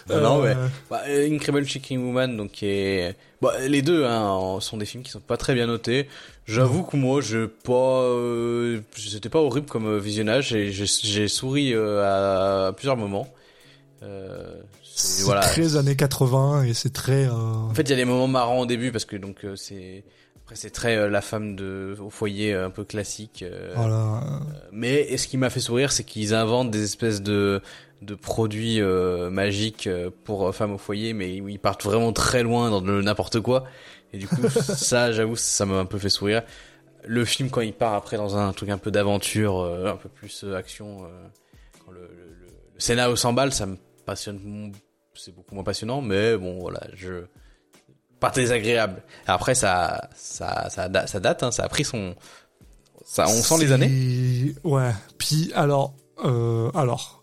Non, 0.08 0.20
non, 0.20 0.44
Euh, 0.44 0.54
ouais. 0.54 0.70
Bah, 0.90 1.02
Incredible 1.08 1.66
Chicken 1.66 1.98
Woman, 2.04 2.36
donc 2.36 2.52
qui 2.52 2.66
est, 2.66 3.16
bah, 3.42 3.52
les 3.66 3.82
deux 3.82 4.04
hein, 4.04 4.58
sont 4.60 4.76
des 4.76 4.86
films 4.86 5.02
qui 5.02 5.10
sont 5.10 5.20
pas 5.20 5.36
très 5.36 5.54
bien 5.54 5.66
notés. 5.66 6.08
J'avoue 6.46 6.84
que 6.84 6.96
moi, 6.96 7.20
je 7.20 7.46
pas, 7.46 8.02
euh, 8.02 8.80
c'était 8.96 9.28
pas 9.28 9.40
horrible 9.40 9.66
comme 9.66 9.98
visionnage 9.98 10.52
et 10.52 10.70
j'ai 10.72 11.26
souri 11.28 11.74
à, 11.74 12.72
plusieurs 12.76 12.96
moments. 12.96 13.28
Euh, 14.02 14.60
c'est- 14.82 15.24
voilà. 15.24 15.40
très 15.40 15.76
années 15.76 15.96
80 15.96 16.64
et 16.64 16.74
c'est 16.74 16.92
très. 16.92 17.26
euh, 17.26 17.30
En 17.32 17.74
fait, 17.74 17.82
il 17.82 17.90
y 17.90 17.92
a 17.94 17.96
des 17.96 18.04
moments 18.04 18.28
marrants 18.28 18.60
au 18.60 18.66
début 18.66 18.92
parce 18.92 19.04
que 19.04 19.16
donc 19.16 19.44
euh, 19.44 19.56
c'est 19.56 20.04
après 20.44 20.54
c'est 20.56 20.70
très 20.70 20.96
euh, 20.96 21.08
la 21.08 21.22
femme 21.22 21.56
de 21.56 21.96
au 22.00 22.10
foyer 22.10 22.52
euh, 22.54 22.66
un 22.66 22.70
peu 22.70 22.84
classique. 22.84 23.42
euh, 23.42 23.72
voilà. 23.74 24.22
Mais 24.70 25.00
et 25.00 25.16
ce 25.16 25.26
qui 25.28 25.36
m'a 25.38 25.50
fait 25.50 25.60
sourire, 25.60 25.92
c'est 25.92 26.04
qu'ils 26.04 26.34
inventent 26.34 26.70
des 26.70 26.84
espèces 26.84 27.22
de 27.22 27.60
de 28.02 28.14
produits 28.14 28.80
euh, 28.82 29.30
magiques 29.30 29.88
pour 30.24 30.54
femmes 30.54 30.72
au 30.74 30.78
foyer, 30.78 31.14
mais 31.14 31.34
ils 31.34 31.58
partent 31.58 31.82
vraiment 31.84 32.12
très 32.12 32.42
loin 32.42 32.70
dans 32.70 32.80
le 32.82 33.00
n'importe 33.00 33.40
quoi. 33.40 33.64
Et 34.12 34.18
du 34.18 34.28
coup, 34.28 34.42
ça, 34.50 35.10
j'avoue, 35.12 35.36
ça 35.36 35.64
m'a 35.64 35.78
un 35.78 35.86
peu 35.86 35.98
fait 35.98 36.10
sourire. 36.10 36.42
Le 37.06 37.24
film 37.24 37.48
quand 37.50 37.62
il 37.62 37.72
part 37.72 37.94
après 37.94 38.18
dans 38.18 38.36
un 38.36 38.52
truc 38.52 38.68
un 38.68 38.78
peu 38.78 38.90
d'aventure, 38.90 39.60
euh, 39.60 39.86
un 39.92 39.96
peu 39.96 40.10
plus 40.10 40.44
action, 40.54 41.04
euh, 41.04 41.08
quand 41.84 41.92
le, 41.92 42.00
le, 42.00 42.06
le, 42.06 42.46
le 42.74 42.80
scénario 42.80 43.16
s'emballe, 43.16 43.52
ça 43.52 43.64
me 43.64 43.76
passionne. 44.06 44.72
C'est 45.14 45.34
beaucoup 45.34 45.54
moins 45.54 45.64
passionnant, 45.64 46.00
mais 46.00 46.36
bon, 46.36 46.60
voilà, 46.60 46.80
je 46.94 47.24
pas 48.20 48.30
très 48.30 48.50
agréable. 48.52 49.02
Après, 49.26 49.54
ça, 49.54 50.08
ça, 50.14 50.68
ça, 50.70 50.88
ça 51.06 51.20
date, 51.20 51.42
hein, 51.42 51.50
ça 51.50 51.64
a 51.64 51.68
pris 51.68 51.84
son, 51.84 52.14
ça, 53.04 53.26
on 53.28 53.42
sent 53.42 53.58
les 53.64 53.72
années. 53.72 54.54
Ouais. 54.64 54.92
Puis 55.18 55.52
alors, 55.54 55.94
euh, 56.24 56.70
alors, 56.74 57.22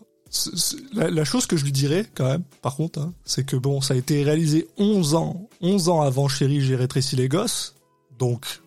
la 0.94 1.24
chose 1.24 1.46
que 1.46 1.56
je 1.56 1.64
lui 1.64 1.72
dirais 1.72 2.06
quand 2.14 2.28
même, 2.28 2.42
par 2.62 2.76
contre, 2.76 3.00
hein, 3.00 3.12
c'est 3.24 3.44
que 3.44 3.56
bon, 3.56 3.80
ça 3.80 3.94
a 3.94 3.96
été 3.96 4.22
réalisé 4.24 4.68
11 4.78 5.14
ans, 5.14 5.48
11 5.60 5.88
ans 5.88 6.00
avant 6.00 6.28
Chérie, 6.28 6.60
j'ai 6.60 6.76
rétréci 6.76 7.16
les 7.16 7.28
gosses, 7.28 7.76
donc 8.18 8.62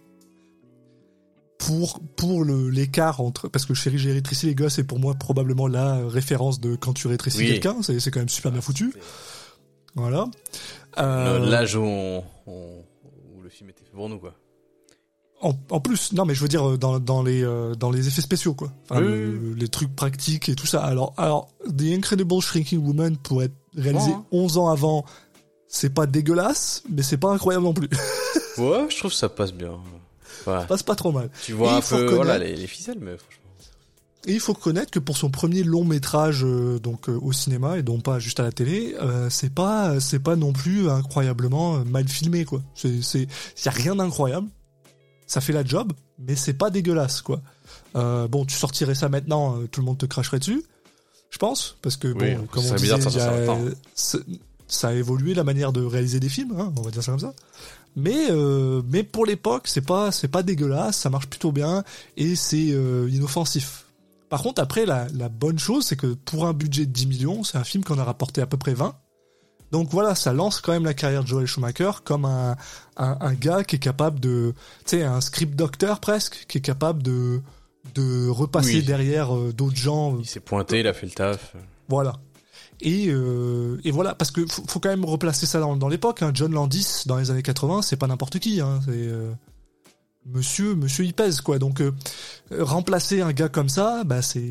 pour 1.58 2.00
pour 2.16 2.44
le 2.44 2.70
l'écart 2.70 3.20
entre 3.22 3.48
parce 3.48 3.66
que 3.66 3.74
Chérie, 3.74 3.98
j'ai 3.98 4.14
rétréci 4.14 4.46
les 4.46 4.56
gosses 4.56 4.78
est 4.80 4.84
pour 4.84 5.00
moi 5.00 5.16
probablement 5.16 5.68
la 5.68 6.08
référence 6.08 6.60
de 6.60 6.76
quand 6.76 6.94
tu 6.94 7.08
rétrécis 7.08 7.40
Oui. 7.40 7.48
quelqu'un, 7.48 7.78
c'est 7.82 8.00
c'est 8.00 8.12
quand 8.12 8.20
même 8.20 8.30
super 8.30 8.52
bien 8.52 8.62
foutu, 8.62 8.94
voilà. 9.96 10.26
Euh, 11.00 11.40
L'âge 11.40 11.76
où, 11.76 11.82
on, 11.84 12.24
où 12.48 13.42
le 13.42 13.50
film 13.50 13.70
était 13.70 13.84
fait 13.84 13.92
pour 13.92 14.10
nous, 14.10 14.20
quoi. 14.20 14.34
En, 15.40 15.54
en 15.70 15.80
plus, 15.80 16.14
non, 16.14 16.26
mais 16.26 16.34
je 16.34 16.42
veux 16.42 16.48
dire 16.48 16.68
euh, 16.68 16.78
dans, 16.78 17.00
dans 17.00 17.22
les 17.22 17.44
euh, 17.44 17.76
dans 17.76 17.92
les 17.92 18.08
effets 18.08 18.22
spéciaux 18.24 18.56
quoi, 18.56 18.72
Enfin, 18.90 19.02
Oui, 19.02 19.08
le- 19.08 19.40
oui, 19.54 19.60
les 19.60 19.68
trucs 19.68 19.96
pratiques 19.96 20.50
et 20.50 20.56
tout 20.56 20.66
ça. 20.66 20.84
Alors 20.84 21.14
alors 21.18 21.50
The 21.78 21.84
Incredible 21.94 22.42
Shrinking 22.42 22.84
Woman 22.84 23.18
pour 23.18 23.44
être 23.44 23.54
réalisé 23.76 24.10
Bon, 24.12 24.18
hein. 24.18 24.26
11 24.32 24.58
ans 24.58 24.70
avant, 24.70 25.06
c'est 25.68 25.94
pas 25.94 26.08
dégueulasse, 26.08 26.82
mais 26.90 27.04
c'est 27.04 27.18
pas 27.18 27.30
incroyable 27.32 27.66
non 27.66 27.74
plus. 27.74 27.90
Ouais, 28.58 28.88
je 28.90 28.98
trouve 28.98 29.12
que 29.12 29.18
ça 29.18 29.30
passe 29.30 29.54
bien. 29.54 29.74
Ouais. 30.46 30.60
Ça 30.60 30.66
passe 30.66 30.84
pas 30.84 30.96
trop 30.96 31.12
mal. 31.12 31.30
Tu 31.44 31.54
vois 31.54 31.72
Et 31.72 31.74
un 31.74 31.78
il 31.78 31.82
faut 31.82 31.96
peu, 31.96 32.02
reconnaître- 32.04 32.26
voilà, 32.26 32.38
les, 32.40 32.56
les 32.56 32.68
ficelles, 32.68 33.00
mais 33.02 33.18
franchement. 33.18 33.44
Et 34.26 34.34
il 34.34 34.40
faut 34.42 34.54
reconnaître 34.54 34.92
que 34.92 35.00
pour 35.00 35.16
son 35.16 35.30
premier 35.30 35.64
long 35.64 35.86
métrage 35.86 36.44
euh, 36.44 36.80
donc 36.80 37.08
euh, 37.08 37.18
au 37.22 37.32
cinéma 37.32 37.78
et 37.78 37.84
non 37.84 38.02
pas 38.02 38.20
juste 38.20 38.40
à 38.42 38.44
la 38.44 38.52
télé, 38.52 38.94
euh, 39.02 39.30
c'est 39.30 39.54
pas 39.54 40.02
c'est 40.02 40.20
pas 40.20 40.36
non 40.36 40.52
plus 40.52 40.90
incroyablement 40.90 41.78
euh, 41.78 41.84
mal 41.86 42.08
filmé 42.10 42.44
quoi. 42.44 42.62
C'est 42.76 43.02
c'est 43.02 43.22
y 43.66 43.68
a 43.68 43.72
rien 43.72 43.96
d'incroyable. 43.96 44.48
Ça 45.28 45.40
fait 45.40 45.54
la 45.54 45.64
job, 45.64 45.94
mais 46.20 46.36
c'est 46.36 46.54
pas 46.54 46.70
dégueulasse 46.70 47.22
quoi. 47.22 47.42
Bon, 47.96 48.46
tu 48.46 48.56
sortirais 48.56 48.96
ça 48.96 49.10
maintenant, 49.10 49.58
tout 49.72 49.80
le 49.82 49.86
monde 49.86 49.98
te 49.98 50.06
cracherait 50.06 50.40
dessus, 50.40 50.62
je 51.32 51.38
pense, 51.38 51.78
parce 51.82 51.98
que 51.98 52.08
Oui, 52.10 52.36
bon, 52.36 52.46
comme 52.48 52.64
on 52.66 52.76
bizarre 52.76 53.00
a- 53.00 53.02
ça 54.68 54.90
a 54.90 54.94
évolué 54.94 55.34
la 55.34 55.44
manière 55.44 55.72
de 55.74 55.82
réaliser 55.84 56.20
des 56.20 56.30
films, 56.30 56.54
hein, 56.60 56.72
on 56.78 56.82
va 56.82 56.92
dire 56.92 57.02
ça 57.04 57.12
comme 57.12 57.20
ça. 57.20 57.34
Mais 57.98 58.28
euh, 58.30 58.82
mais 58.88 59.02
pour 59.04 59.26
l'époque, 59.26 59.64
c'est 59.66 59.82
pas 59.86 60.12
c'est 60.12 60.28
pas 60.30 60.44
dégueulasse, 60.44 60.98
ça 60.98 61.10
marche 61.10 61.28
plutôt 61.28 61.52
bien 61.52 61.84
et 62.16 62.36
c'est 62.36 62.68
euh, 62.70 63.10
inoffensif. 63.12 63.86
Par 64.30 64.44
contre, 64.44 64.62
après, 64.62 64.86
la, 64.86 65.08
la 65.16 65.30
bonne 65.30 65.58
chose, 65.58 65.86
c'est 65.86 65.96
que 65.96 66.14
pour 66.14 66.46
un 66.46 66.54
budget 66.54 66.86
de 66.86 66.92
10 66.92 67.08
millions, 67.08 67.44
c'est 67.44 67.58
un 67.58 67.64
film 67.64 67.84
qu'on 67.84 67.98
a 67.98 68.04
rapporté 68.04 68.40
à 68.42 68.46
peu 68.46 68.58
près 68.58 68.74
20. 68.76 68.94
Donc 69.72 69.90
voilà, 69.90 70.16
ça 70.16 70.32
lance 70.32 70.62
quand 70.62 70.72
même 70.74 70.86
la 70.86 70.94
carrière 70.94 71.24
de 71.24 71.28
Joel 71.28 71.46
Schumacher 71.48 71.92
comme 72.04 72.26
un, 72.26 72.56
un, 72.98 73.18
un 73.20 73.34
gars 73.34 73.64
qui 73.64 73.78
est 73.78 73.80
capable 73.80 74.20
de, 74.20 74.54
tu 74.86 74.98
sais, 74.98 75.04
un 75.04 75.20
script 75.20 75.56
docteur 75.56 76.00
presque, 76.00 76.46
qui 76.48 76.60
est 76.60 76.62
capable 76.62 77.02
de 77.04 77.42
de 77.96 78.28
repasser 78.28 78.76
Oui. 78.76 78.84
derrière 78.84 79.34
euh, 79.36 79.54
d'autres 79.54 79.78
gens. 79.78 80.18
Il 80.20 80.26
s'est 80.28 80.42
pointé, 80.42 80.82
il 80.82 80.88
a 80.88 80.94
fait 80.94 81.06
le 81.06 81.14
taf. 81.14 81.56
voilà. 81.88 82.14
Et, 82.82 83.08
euh, 83.10 83.80
et 83.84 83.92
voilà, 83.92 84.14
parce 84.14 84.32
que 84.32 84.46
faut, 84.46 84.80
quand 84.80 84.90
même 84.90 85.06
replacer 85.06 85.46
ça 85.46 85.60
dans, 85.60 85.88
l'époque. 85.88 86.22
Hein. 86.22 86.32
John 86.34 86.54
Landis, 86.54 87.04
dans 87.06 87.18
les 87.18 87.32
années 87.32 87.44
80, 87.44 87.82
c'est 87.82 87.96
pas 87.96 88.08
n'importe 88.08 88.40
qui. 88.40 88.62
Hein. 88.62 88.80
C'est 88.86 88.92
euh, 88.94 89.32
Monsieur, 90.28 90.76
Monsieur, 90.76 91.06
il 91.06 91.14
pèse 91.14 91.42
quoi. 91.42 91.58
Donc 91.58 91.82
euh, 91.82 91.92
remplacer 92.52 93.22
un 93.22 93.32
gars 93.32 93.50
comme 93.50 93.70
ça, 93.70 94.04
bah 94.04 94.22
c'est 94.22 94.44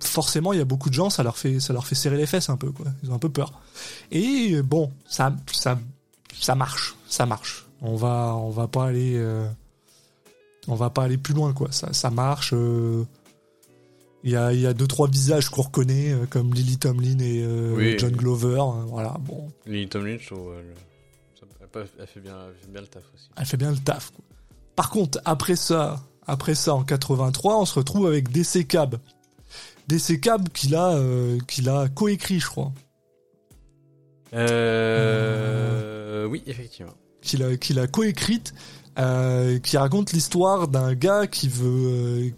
forcément 0.00 0.52
il 0.52 0.58
y 0.58 0.62
a 0.62 0.64
beaucoup 0.64 0.88
de 0.88 0.94
gens, 0.94 1.08
ça 1.08 1.22
leur 1.22 1.38
fait, 1.38 1.60
ça 1.60 1.72
leur 1.72 1.86
fait 1.86 1.94
serrer 1.94 2.16
les 2.16 2.26
fesses 2.26 2.50
un 2.50 2.56
peu. 2.56 2.72
Ils 3.02 3.10
ont 3.10 3.14
un 3.14 3.20
peu 3.20 3.30
peur. 3.30 3.52
Et 4.10 4.60
bon, 4.62 4.90
ça, 5.08 5.34
ça, 5.52 5.78
ça 6.38 6.54
marche, 6.54 6.96
ça 7.08 7.26
marche. 7.26 7.66
On 7.80 7.94
va, 7.94 8.34
on 8.34 8.50
va 8.50 8.66
pas 8.66 8.86
aller, 8.86 9.24
on 10.66 10.74
va 10.74 10.90
pas 10.90 11.04
aller 11.04 11.16
plus 11.16 11.32
loin 11.32 11.52
quoi. 11.52 11.68
Ça 11.70 12.10
marche. 12.10 12.52
Il 14.24 14.30
y 14.32 14.36
a, 14.36 14.52
il 14.52 14.60
y 14.60 14.66
a 14.66 14.74
deux 14.74 14.86
trois 14.86 15.08
visages 15.08 15.48
qu'on 15.48 15.62
reconnaît 15.62 16.12
euh, 16.12 16.26
comme 16.28 16.52
Lily 16.52 16.78
Tomlin 16.78 17.18
et 17.20 17.42
euh, 17.44 17.74
Oui. 17.76 17.96
John 17.98 18.12
Glover. 18.12 18.58
euh, 18.60 18.84
voilà, 18.86 19.16
bon, 19.20 19.48
Lily 19.66 19.88
Tomlin, 19.88 20.18
je 20.20 20.26
trouve, 20.26 20.54
elle, 22.00 22.06
fait 22.06 22.20
bien, 22.20 22.36
elle 22.48 22.54
fait 22.56 22.70
bien 22.72 22.80
le 22.80 22.86
taf 22.88 23.02
aussi. 23.14 23.28
elle 23.36 23.46
fait 23.46 23.56
bien 23.56 23.70
le 23.70 23.78
taf. 23.78 24.10
Quoi. 24.10 24.24
Par 24.74 24.90
contre, 24.90 25.20
après 25.24 25.54
ça, 25.56 26.00
après 26.26 26.54
ça, 26.54 26.74
en 26.74 26.82
83, 26.84 27.60
on 27.60 27.64
se 27.64 27.74
retrouve 27.78 28.06
avec 28.06 28.30
DC 28.30 28.66
Cab. 28.66 28.96
DC 29.88 30.20
Cab 30.20 30.48
qu'il 30.50 30.74
a, 30.74 30.94
euh, 30.96 31.38
qu'il 31.46 31.68
a 31.68 31.88
coécrit, 31.88 32.40
je 32.40 32.46
crois. 32.46 32.72
Euh, 34.34 36.26
oui, 36.26 36.42
effectivement. 36.46 36.92
Qu'il 37.22 37.42
a, 37.42 37.56
qu'il 37.56 37.78
a 37.78 37.86
coécrite, 37.86 38.54
euh, 38.98 39.60
qui 39.60 39.76
raconte 39.76 40.12
l'histoire 40.12 40.66
d'un 40.66 40.94
gars 40.94 41.28
qui 41.28 41.48
veut, 41.48 41.86
euh, 41.86 42.30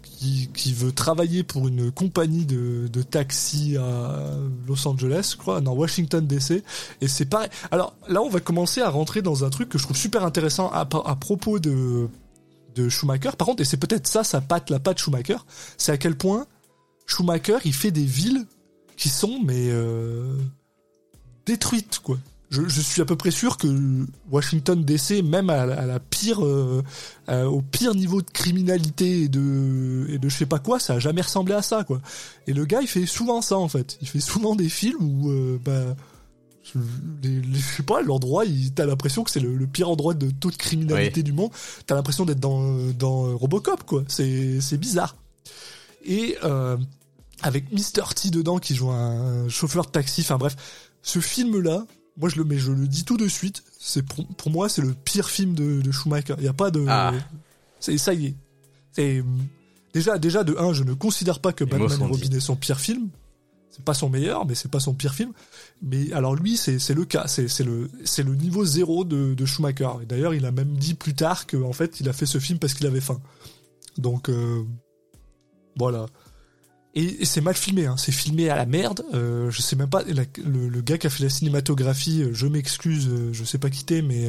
qui, 0.53 0.73
veut 0.73 0.91
travailler 0.91 1.41
pour 1.41 1.67
une 1.67 1.91
compagnie 1.91 2.45
de, 2.45 2.87
de 2.87 3.01
taxi 3.01 3.77
à 3.77 4.35
Los 4.67 4.87
Angeles, 4.87 5.29
je 5.31 5.37
crois, 5.37 5.59
Washington 5.59 6.25
DC. 6.25 6.63
Et 7.01 7.07
c'est 7.07 7.25
pareil. 7.25 7.49
Alors 7.71 7.95
là, 8.07 8.21
on 8.21 8.29
va 8.29 8.39
commencer 8.39 8.81
à 8.81 8.89
rentrer 8.89 9.23
dans 9.23 9.43
un 9.43 9.49
truc 9.49 9.69
que 9.69 9.79
je 9.79 9.83
trouve 9.85 9.97
super 9.97 10.23
intéressant 10.23 10.69
à, 10.71 10.85
propos 10.85 11.57
de, 11.57 12.07
de 12.75 12.89
Schumacher. 12.89 13.31
Par 13.37 13.47
contre, 13.47 13.61
et 13.61 13.65
c'est 13.65 13.77
peut-être 13.77 14.05
ça, 14.05 14.23
sa 14.23 14.39
patte, 14.39 14.69
la 14.69 14.79
patte 14.79 14.99
Schumacher, 14.99 15.37
c'est 15.77 15.91
à 15.91 15.97
quel 15.97 16.15
point 16.15 16.45
Schumacher, 17.07 17.57
il 17.65 17.73
fait 17.73 17.91
des 17.91 18.05
villes 18.05 18.45
qui 18.97 19.09
sont, 19.09 19.39
mais, 19.43 19.69
euh, 19.69 20.37
détruites, 21.45 21.99
quoi. 22.03 22.17
Je, 22.51 22.67
je 22.67 22.81
suis 22.81 23.01
à 23.01 23.05
peu 23.05 23.15
près 23.15 23.31
sûr 23.31 23.57
que 23.57 23.67
Washington 24.29 24.83
DC, 24.83 25.23
même 25.23 25.49
à, 25.49 25.65
la- 25.65 25.79
à 25.79 25.85
la 25.85 25.99
pire, 26.01 26.45
euh, 26.45 26.81
au 27.29 27.61
pire 27.61 27.95
niveau 27.95 28.21
de 28.21 28.29
criminalité 28.29 29.21
et 29.23 29.27
de, 29.29 30.05
et 30.09 30.17
de 30.19 30.27
je 30.29 30.35
sais 30.37 30.45
pas 30.45 30.59
quoi, 30.59 30.77
ça 30.77 30.95
a 30.95 30.99
jamais 30.99 31.21
ressemblé 31.21 31.53
à 31.53 31.61
ça, 31.61 31.83
quoi. 31.85 32.01
Et 32.47 32.53
le 32.53 32.65
gars, 32.65 32.81
il 32.81 32.87
fait 32.87 33.05
souvent 33.05 33.41
ça, 33.41 33.57
en 33.57 33.69
fait. 33.69 33.97
Il 34.01 34.07
fait 34.09 34.19
souvent 34.19 34.55
des 34.55 34.67
films 34.67 34.97
où, 35.01 35.29
euh, 35.31 35.57
bah, 35.63 35.95
je, 36.63 36.77
les- 37.23 37.39
les- 37.41 37.57
je 37.59 37.75
sais 37.77 37.83
pas, 37.83 38.01
l'endroit, 38.01 38.43
t'as 38.75 38.85
l'impression 38.85 39.23
que 39.23 39.31
c'est 39.31 39.39
le, 39.39 39.55
le 39.55 39.65
pire 39.67 39.89
endroit 39.89 40.13
de 40.13 40.29
toute 40.29 40.57
criminalité 40.57 41.23
du 41.23 41.31
monde. 41.33 41.51
T'as 41.87 41.95
l'impression 41.95 42.25
d'être 42.25 42.39
dans, 42.41 42.75
dans 42.99 43.37
Robocop, 43.37 43.83
quoi. 43.85 44.03
C'est, 44.09 44.59
c'est 44.59 44.77
bizarre. 44.77 45.15
Et 46.03 46.37
euh, 46.43 46.75
avec 47.43 47.71
Mr. 47.71 48.13
T 48.13 48.29
dedans 48.29 48.59
qui 48.59 48.75
joue 48.75 48.89
un 48.91 49.47
chauffeur 49.47 49.85
de 49.85 49.91
taxi, 49.91 50.21
enfin 50.21 50.37
bref, 50.37 50.55
ce 51.01 51.19
film-là, 51.19 51.85
moi 52.17 52.29
je 52.29 52.35
le 52.37 52.43
mais 52.43 52.57
je 52.57 52.71
le 52.71 52.87
dis 52.87 53.03
tout 53.05 53.17
de 53.17 53.27
suite, 53.27 53.63
c'est 53.79 54.03
pour, 54.03 54.27
pour 54.27 54.51
moi 54.51 54.69
c'est 54.69 54.81
le 54.81 54.93
pire 54.93 55.29
film 55.29 55.53
de, 55.55 55.81
de 55.81 55.91
Schumacher. 55.91 56.35
Il 56.37 56.43
y 56.43 56.47
a 56.47 56.53
pas 56.53 56.71
de 56.71 56.85
Ah. 56.87 57.13
c'est 57.79 57.97
ça 57.97 58.13
y 58.13 58.27
est. 58.27 58.35
C'est 58.93 59.23
déjà 59.93 60.17
déjà 60.17 60.43
de 60.43 60.55
un, 60.57 60.73
je 60.73 60.83
ne 60.83 60.93
considère 60.93 61.39
pas 61.39 61.53
que 61.53 61.63
Les 61.63 61.69
Batman 61.69 61.89
et 62.01 62.03
Robin 62.11 62.29
est 62.35 62.39
son 62.39 62.55
pire 62.55 62.79
film. 62.79 63.09
C'est 63.73 63.85
pas 63.85 63.93
son 63.93 64.09
meilleur, 64.09 64.45
mais 64.45 64.53
c'est 64.53 64.69
pas 64.69 64.81
son 64.81 64.93
pire 64.93 65.13
film. 65.13 65.31
Mais 65.81 66.11
alors 66.11 66.35
lui, 66.35 66.57
c'est 66.57 66.77
c'est 66.77 66.93
le 66.93 67.05
cas, 67.05 67.27
c'est 67.27 67.47
c'est 67.47 67.63
le 67.63 67.89
c'est 68.03 68.21
le 68.23 68.35
niveau 68.35 68.65
zéro 68.65 69.05
de, 69.05 69.33
de 69.33 69.45
Schumacher. 69.45 69.89
Et 70.03 70.05
d'ailleurs, 70.05 70.33
il 70.33 70.45
a 70.45 70.51
même 70.51 70.73
dit 70.75 70.93
plus 70.93 71.13
tard 71.15 71.47
que 71.47 71.55
en 71.55 71.71
fait, 71.71 72.01
il 72.01 72.09
a 72.09 72.13
fait 72.13 72.25
ce 72.25 72.37
film 72.37 72.59
parce 72.59 72.73
qu'il 72.73 72.85
avait 72.85 72.99
faim. 72.99 73.21
Donc 73.97 74.27
euh, 74.27 74.63
voilà. 75.77 76.05
Et, 76.93 77.23
c'est 77.25 77.41
mal 77.41 77.55
filmé, 77.55 77.85
hein. 77.85 77.95
c'est 77.97 78.11
filmé 78.11 78.49
à 78.49 78.55
la 78.55 78.65
merde. 78.65 79.03
Euh, 79.13 79.49
je 79.49 79.61
sais 79.61 79.75
même 79.75 79.89
pas 79.89 80.03
le, 80.03 80.81
gars 80.81 80.97
qui 80.97 81.07
a 81.07 81.09
fait 81.09 81.23
la 81.23 81.29
cinématographie. 81.29 82.23
euh, 82.23 82.33
Je 82.33 82.47
m'excuse, 82.47 83.07
euh, 83.07 83.29
je 83.31 83.43
sais 83.43 83.57
pas 83.57 83.69
qui 83.69 83.85
t'es, 83.85 84.01
mais 84.01 84.27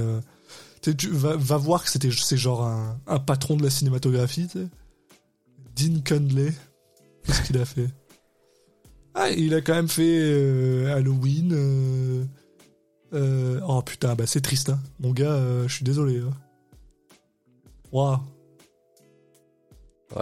va 1.03 1.57
voir 1.57 1.85
que 1.85 1.91
c'était 1.91 2.11
c'est 2.11 2.37
genre 2.37 2.65
un, 2.65 3.19
patron 3.19 3.57
de 3.57 3.63
la 3.63 3.71
cinématographie. 3.71 4.47
tu 4.49 4.61
sais. 4.61 4.69
Dean 5.75 6.01
Cundley, 6.03 6.53
qu'est-ce 7.25 7.43
qu'il 7.43 7.59
a 7.59 7.65
fait? 7.65 7.89
Ah, 9.15 9.31
il 9.31 9.55
a 9.55 9.61
quand 9.61 9.75
même 9.75 9.89
fait 9.89 10.87
Halloween. 10.91 12.29
oh 13.13 13.83
putain, 13.83 14.15
bah 14.15 14.27
c'est 14.27 14.41
triste, 14.41 14.69
hein. 14.71 14.81
mon 15.01 15.13
gars. 15.13 15.67
je 15.67 15.73
suis 15.75 15.85
désolé. 15.85 16.19
hein. 16.21 16.33
Waouh. 17.91 18.21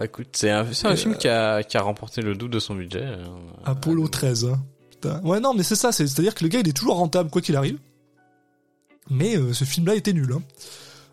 Écoute, 0.03 0.29
c'est 0.33 0.51
un, 0.51 0.73
c'est 0.73 0.87
un 0.87 0.93
Euh, 0.93 0.97
film 0.97 1.17
qui 1.17 1.29
a, 1.29 1.63
qui 1.63 1.77
a 1.77 1.83
remporté 1.83 2.23
le 2.23 2.35
double 2.35 2.53
de 2.55 2.59
son 2.61 2.75
budget. 2.75 3.03
euh, 3.03 3.25
Apollo 3.65 4.05
euh, 4.05 4.09
13. 4.09 4.45
Hein. 4.47 4.61
Putain. 4.91 5.21
Ouais, 5.23 5.41
non, 5.41 5.55
mais 5.55 5.63
c'est 5.63 5.77
ça. 5.77 5.93
c'est- 5.93 6.07
C'est-à-dire 6.07 6.35
que 6.35 6.45
le 6.45 6.49
gars, 6.49 6.61
il 6.61 6.69
est 6.69 6.73
toujours 6.77 6.97
rentable, 6.97 7.31
quoi 7.31 7.41
qu'il 7.43 7.57
arrive. 7.57 7.79
Mais 9.09 9.37
euh, 9.37 9.53
ce 9.53 9.65
film-là 9.65 9.95
était 9.95 10.13
nul. 10.13 10.33
Hein. 10.33 10.43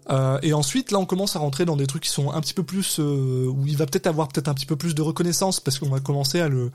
Euh, 0.09 0.39
et 0.41 0.53
ensuite, 0.53 0.91
là, 0.91 0.99
on 0.99 1.05
commence 1.05 1.35
à 1.35 1.39
rentrer 1.39 1.65
dans 1.65 1.75
des 1.75 1.87
trucs 1.87 2.03
qui 2.03 2.09
sont 2.09 2.31
un 2.31 2.39
petit 2.41 2.53
peu 2.53 2.63
plus... 2.63 2.99
euh, 2.99 3.47
où 3.47 3.65
il 3.65 3.75
va 3.77 3.85
peut-être 3.85 4.07
avoir 4.07 4.27
peut-être 4.27 4.47
un 4.47 4.53
petit 4.53 4.65
peu 4.65 4.75
plus 4.75 4.95
de 4.95 5.01
reconnaissance, 5.01 5.59
parce 5.59 5.79
qu'on 5.79 5.89
va 5.89 5.99
commencer 5.99 6.39
à 6.39 6.47
le... 6.47 6.71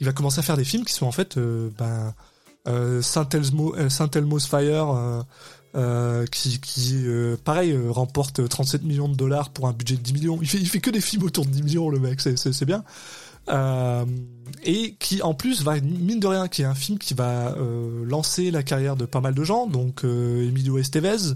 Il 0.00 0.06
va 0.06 0.12
commencer 0.12 0.38
à 0.40 0.42
faire 0.42 0.56
des 0.56 0.64
films 0.64 0.84
qui 0.84 0.92
sont 0.92 1.06
en 1.06 1.12
fait... 1.12 1.36
Euh, 1.38 1.70
ben, 1.78 2.14
euh, 2.68 3.00
euh, 3.00 3.02
Saint 3.90 4.10
Elmo's 4.14 4.46
Fire... 4.46 5.24
euh, 5.74 6.24
qui, 6.26 6.58
euh, 7.04 7.36
pareil, 7.42 7.72
euh, 7.72 7.90
remporte 7.90 8.48
37 8.48 8.82
millions 8.84 9.08
de 9.08 9.14
dollars 9.14 9.50
pour 9.50 9.68
un 9.68 9.72
budget 9.72 9.96
de 9.96 10.00
10 10.00 10.12
millions. 10.14 10.38
Il 10.40 10.48
fait, 10.48 10.58
fait 10.64 10.80
que 10.80 10.90
des 10.90 11.00
films 11.00 11.24
autour 11.24 11.44
de 11.44 11.50
10 11.50 11.62
millions, 11.62 11.88
le 11.90 11.98
mec, 11.98 12.20
c'est- 12.20 12.64
bien. 12.64 12.84
Et 14.64 14.94
qui 14.98 15.22
en 15.22 15.34
plus 15.34 15.62
va 15.62 15.80
mine 15.80 16.20
de 16.20 16.26
rien 16.26 16.48
qui 16.48 16.62
est 16.62 16.66
un 16.66 16.74
film 16.74 16.98
qui 16.98 17.14
va 17.14 17.56
lancer 18.04 18.50
la 18.50 18.62
carrière 18.62 18.94
de 18.96 19.06
pas 19.06 19.20
mal 19.22 19.34
de 19.34 19.42
gens 19.44 19.66
donc 19.66 20.04
Emilio 20.04 20.76
Estevez 20.78 21.32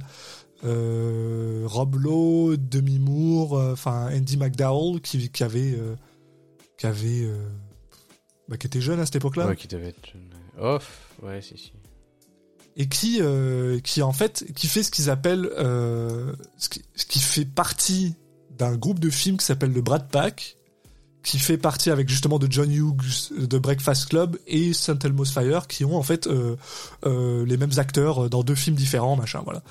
Rob 0.63 1.97
Lowe 1.97 2.57
Demi 2.59 2.99
Moore 2.99 3.55
enfin 3.73 4.11
Andy 4.15 4.37
McDowell 4.37 5.01
qui, 5.01 5.31
avait 5.43 5.79
qui 6.77 6.87
avait 6.87 7.29
bah, 8.49 8.57
qui 8.59 8.67
était 8.67 8.81
jeune 8.83 9.01
à 9.01 9.07
cette 9.07 9.17
époque-là 9.17 9.47
Ouais, 9.47 9.57
qui 9.57 9.69
devait 9.69 9.89
être 9.89 10.07
jeune. 10.13 10.29
Off, 10.61 11.09
ouais, 11.23 11.41
si, 11.41 11.57
si. 11.57 11.73
Et 12.77 12.89
qui 12.89 13.19
euh, 13.21 13.81
qui 13.81 14.03
en 14.03 14.13
fait 14.13 14.45
qui 14.55 14.67
fait 14.67 14.83
ce 14.83 14.91
qu'ils 14.91 15.11
appellent 15.11 15.49
euh, 15.59 16.33
ce, 16.57 16.69
qui, 16.69 16.83
ce 16.97 17.05
qui 17.05 17.19
fait 17.19 17.45
partie 17.45 18.15
d'un 18.51 18.77
groupe 18.77 18.99
de 18.99 19.11
films 19.11 19.37
qui 19.37 19.45
s'appelle 19.45 19.73
le 19.73 19.83
Brad 19.83 20.09
Pack 20.09 20.57
qui 21.23 21.39
fait 21.39 21.59
partie 21.59 21.91
avec 21.91 22.09
justement 22.09 22.39
de 22.39 22.51
John 22.51 22.71
Hughes 22.71 23.31
de 23.39 23.59
Breakfast 23.59 24.09
Club 24.09 24.39
et 24.47 24.73
Saint 24.73 24.99
Elmo's 24.99 25.31
Fire 25.31 25.67
qui 25.69 25.85
ont 25.85 25.97
en 25.97 26.03
fait 26.03 26.27
euh, 26.27 26.57
euh, 27.07 27.45
les 27.47 27.57
mêmes 27.57 27.71
acteurs 27.77 28.29
dans 28.29 28.43
deux 28.43 28.55
films 28.55 28.77
différents 28.77 29.17
machin 29.17 29.41
voilà 29.45 29.63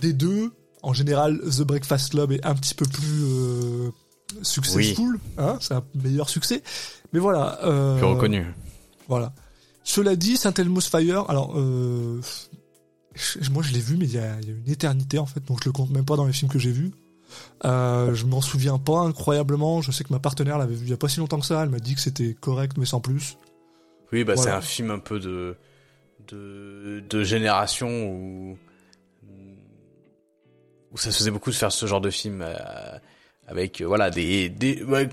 des 0.00 0.12
deux 0.12 0.52
en 0.82 0.92
général 0.92 1.40
The 1.40 1.62
Breakfast 1.62 2.10
Club 2.10 2.32
est 2.32 2.44
un 2.44 2.54
petit 2.54 2.74
peu 2.74 2.84
plus 2.84 3.24
euh, 3.24 3.90
successful 4.42 5.18
hein 5.38 5.58
c'est 5.60 5.74
un 5.74 5.84
meilleur 5.94 6.28
succès 6.28 6.62
mais 7.12 7.18
voilà 7.20 7.58
euh, 7.64 7.96
Plus 7.98 8.06
reconnu. 8.06 8.46
voilà. 9.08 9.32
Cela 9.84 10.16
dit, 10.16 10.36
Saint 10.36 10.54
Elmo's 10.54 10.88
Fire, 10.88 11.28
alors 11.28 11.58
euh, 11.58 12.20
je- 13.14 13.50
moi 13.50 13.62
je 13.62 13.72
l'ai 13.72 13.80
vu, 13.80 13.96
mais 13.96 14.06
il 14.06 14.14
y, 14.14 14.18
a, 14.18 14.38
il 14.40 14.48
y 14.48 14.50
a 14.50 14.54
une 14.54 14.70
éternité 14.70 15.18
en 15.18 15.26
fait, 15.26 15.44
donc 15.44 15.60
je 15.62 15.68
le 15.68 15.72
compte 15.72 15.90
même 15.90 16.04
pas 16.04 16.16
dans 16.16 16.24
les 16.26 16.32
films 16.32 16.50
que 16.50 16.58
j'ai 16.58 16.70
vus. 16.72 16.92
Euh, 17.64 18.14
je 18.14 18.26
m'en 18.26 18.40
souviens 18.42 18.78
pas 18.78 18.98
incroyablement. 19.00 19.80
Je 19.80 19.90
sais 19.90 20.04
que 20.04 20.12
ma 20.12 20.18
partenaire 20.18 20.58
l'avait 20.58 20.74
vu 20.74 20.84
il 20.86 20.90
y 20.90 20.92
a 20.92 20.98
pas 20.98 21.08
si 21.08 21.18
longtemps 21.18 21.40
que 21.40 21.46
ça. 21.46 21.62
Elle 21.62 21.70
m'a 21.70 21.78
dit 21.78 21.94
que 21.94 22.00
c'était 22.00 22.34
correct, 22.34 22.76
mais 22.76 22.84
sans 22.84 23.00
plus. 23.00 23.38
Oui, 24.12 24.22
bah 24.24 24.36
c'est 24.36 24.50
un 24.50 24.60
film 24.60 24.90
un 24.90 24.98
peu 24.98 25.18
de 25.18 25.56
de, 26.28 27.02
de 27.08 27.24
génération 27.24 27.88
où 28.10 28.58
où 30.92 30.98
ça 30.98 31.10
se 31.10 31.18
faisait 31.18 31.30
beaucoup 31.30 31.50
de 31.50 31.54
faire 31.54 31.72
ce 31.72 31.86
genre 31.86 32.02
de 32.02 32.10
film 32.10 32.42
euh, 32.42 32.54
avec 33.52 33.80
euh, 33.80 33.86
voilà 33.86 34.10
des 34.10 34.48
des 34.48 34.82
ouais, 34.82 35.08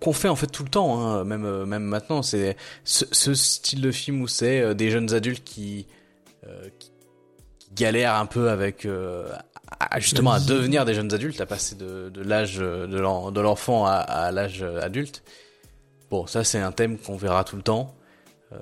qu'on- 0.00 0.12
fait 0.12 0.28
en 0.28 0.36
fait 0.36 0.46
tout 0.48 0.64
le 0.64 0.68
temps 0.68 1.00
hein, 1.00 1.24
même 1.24 1.44
euh, 1.46 1.64
même 1.64 1.84
maintenant 1.84 2.22
c'est 2.22 2.56
ce, 2.84 3.04
ce 3.12 3.32
style 3.34 3.80
de 3.80 3.90
film 3.90 4.20
où 4.20 4.28
c'est 4.28 4.60
euh, 4.60 4.74
des 4.74 4.90
jeunes 4.90 5.14
adultes 5.14 5.44
qui 5.44 5.86
euh, 6.46 6.68
qui, 6.78 6.90
qui 7.58 7.70
galèrent 7.74 8.14
un 8.16 8.26
peu 8.26 8.50
avec 8.50 8.84
euh, 8.84 9.26
à- 9.80 9.98
justement 10.00 10.32
à 10.32 10.40
devenir 10.40 10.84
des 10.84 10.94
jeunes 10.94 11.12
adultes 11.14 11.40
à 11.40 11.46
passer 11.46 11.74
de 11.76 12.08
de 12.10 12.20
l'âge 12.22 12.56
de 12.58 12.98
l'en- 12.98 13.30
de 13.30 13.40
l'enfant 13.40 13.86
à, 13.86 13.92
à 13.96 14.30
l'âge 14.32 14.62
adulte 14.62 15.22
bon 16.10 16.26
ça 16.26 16.44
c'est 16.44 16.58
un 16.60 16.72
thème 16.72 16.98
qu'on 16.98 17.16
verra 17.16 17.44
tout 17.44 17.56
le 17.56 17.62
temps 17.62 17.94
euh, 18.52 18.56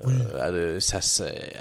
Oui. 0.75 0.81
ça, 0.81 1.01
c'est- 1.01 1.53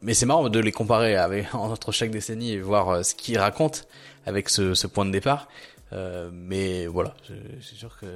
mais 0.00 0.12
c'est 0.14 0.26
marrant 0.26 0.48
de 0.50 0.60
les 0.60 0.70
comparer 0.70 1.16
avec, 1.16 1.52
entre 1.54 1.90
chaque 1.90 2.10
décennie 2.10 2.52
et 2.52 2.60
voir 2.60 3.04
ce 3.04 3.14
qu'ils 3.14 3.38
racontent 3.38 3.80
avec 4.26 4.48
ce, 4.50 4.74
ce 4.74 4.86
point 4.86 5.04
de 5.06 5.10
départ. 5.10 5.48
Euh, 5.94 6.30
mais 6.32 6.86
voilà, 6.86 7.14
c'est 7.60 7.74
sûr 7.76 7.96
que 7.98 8.06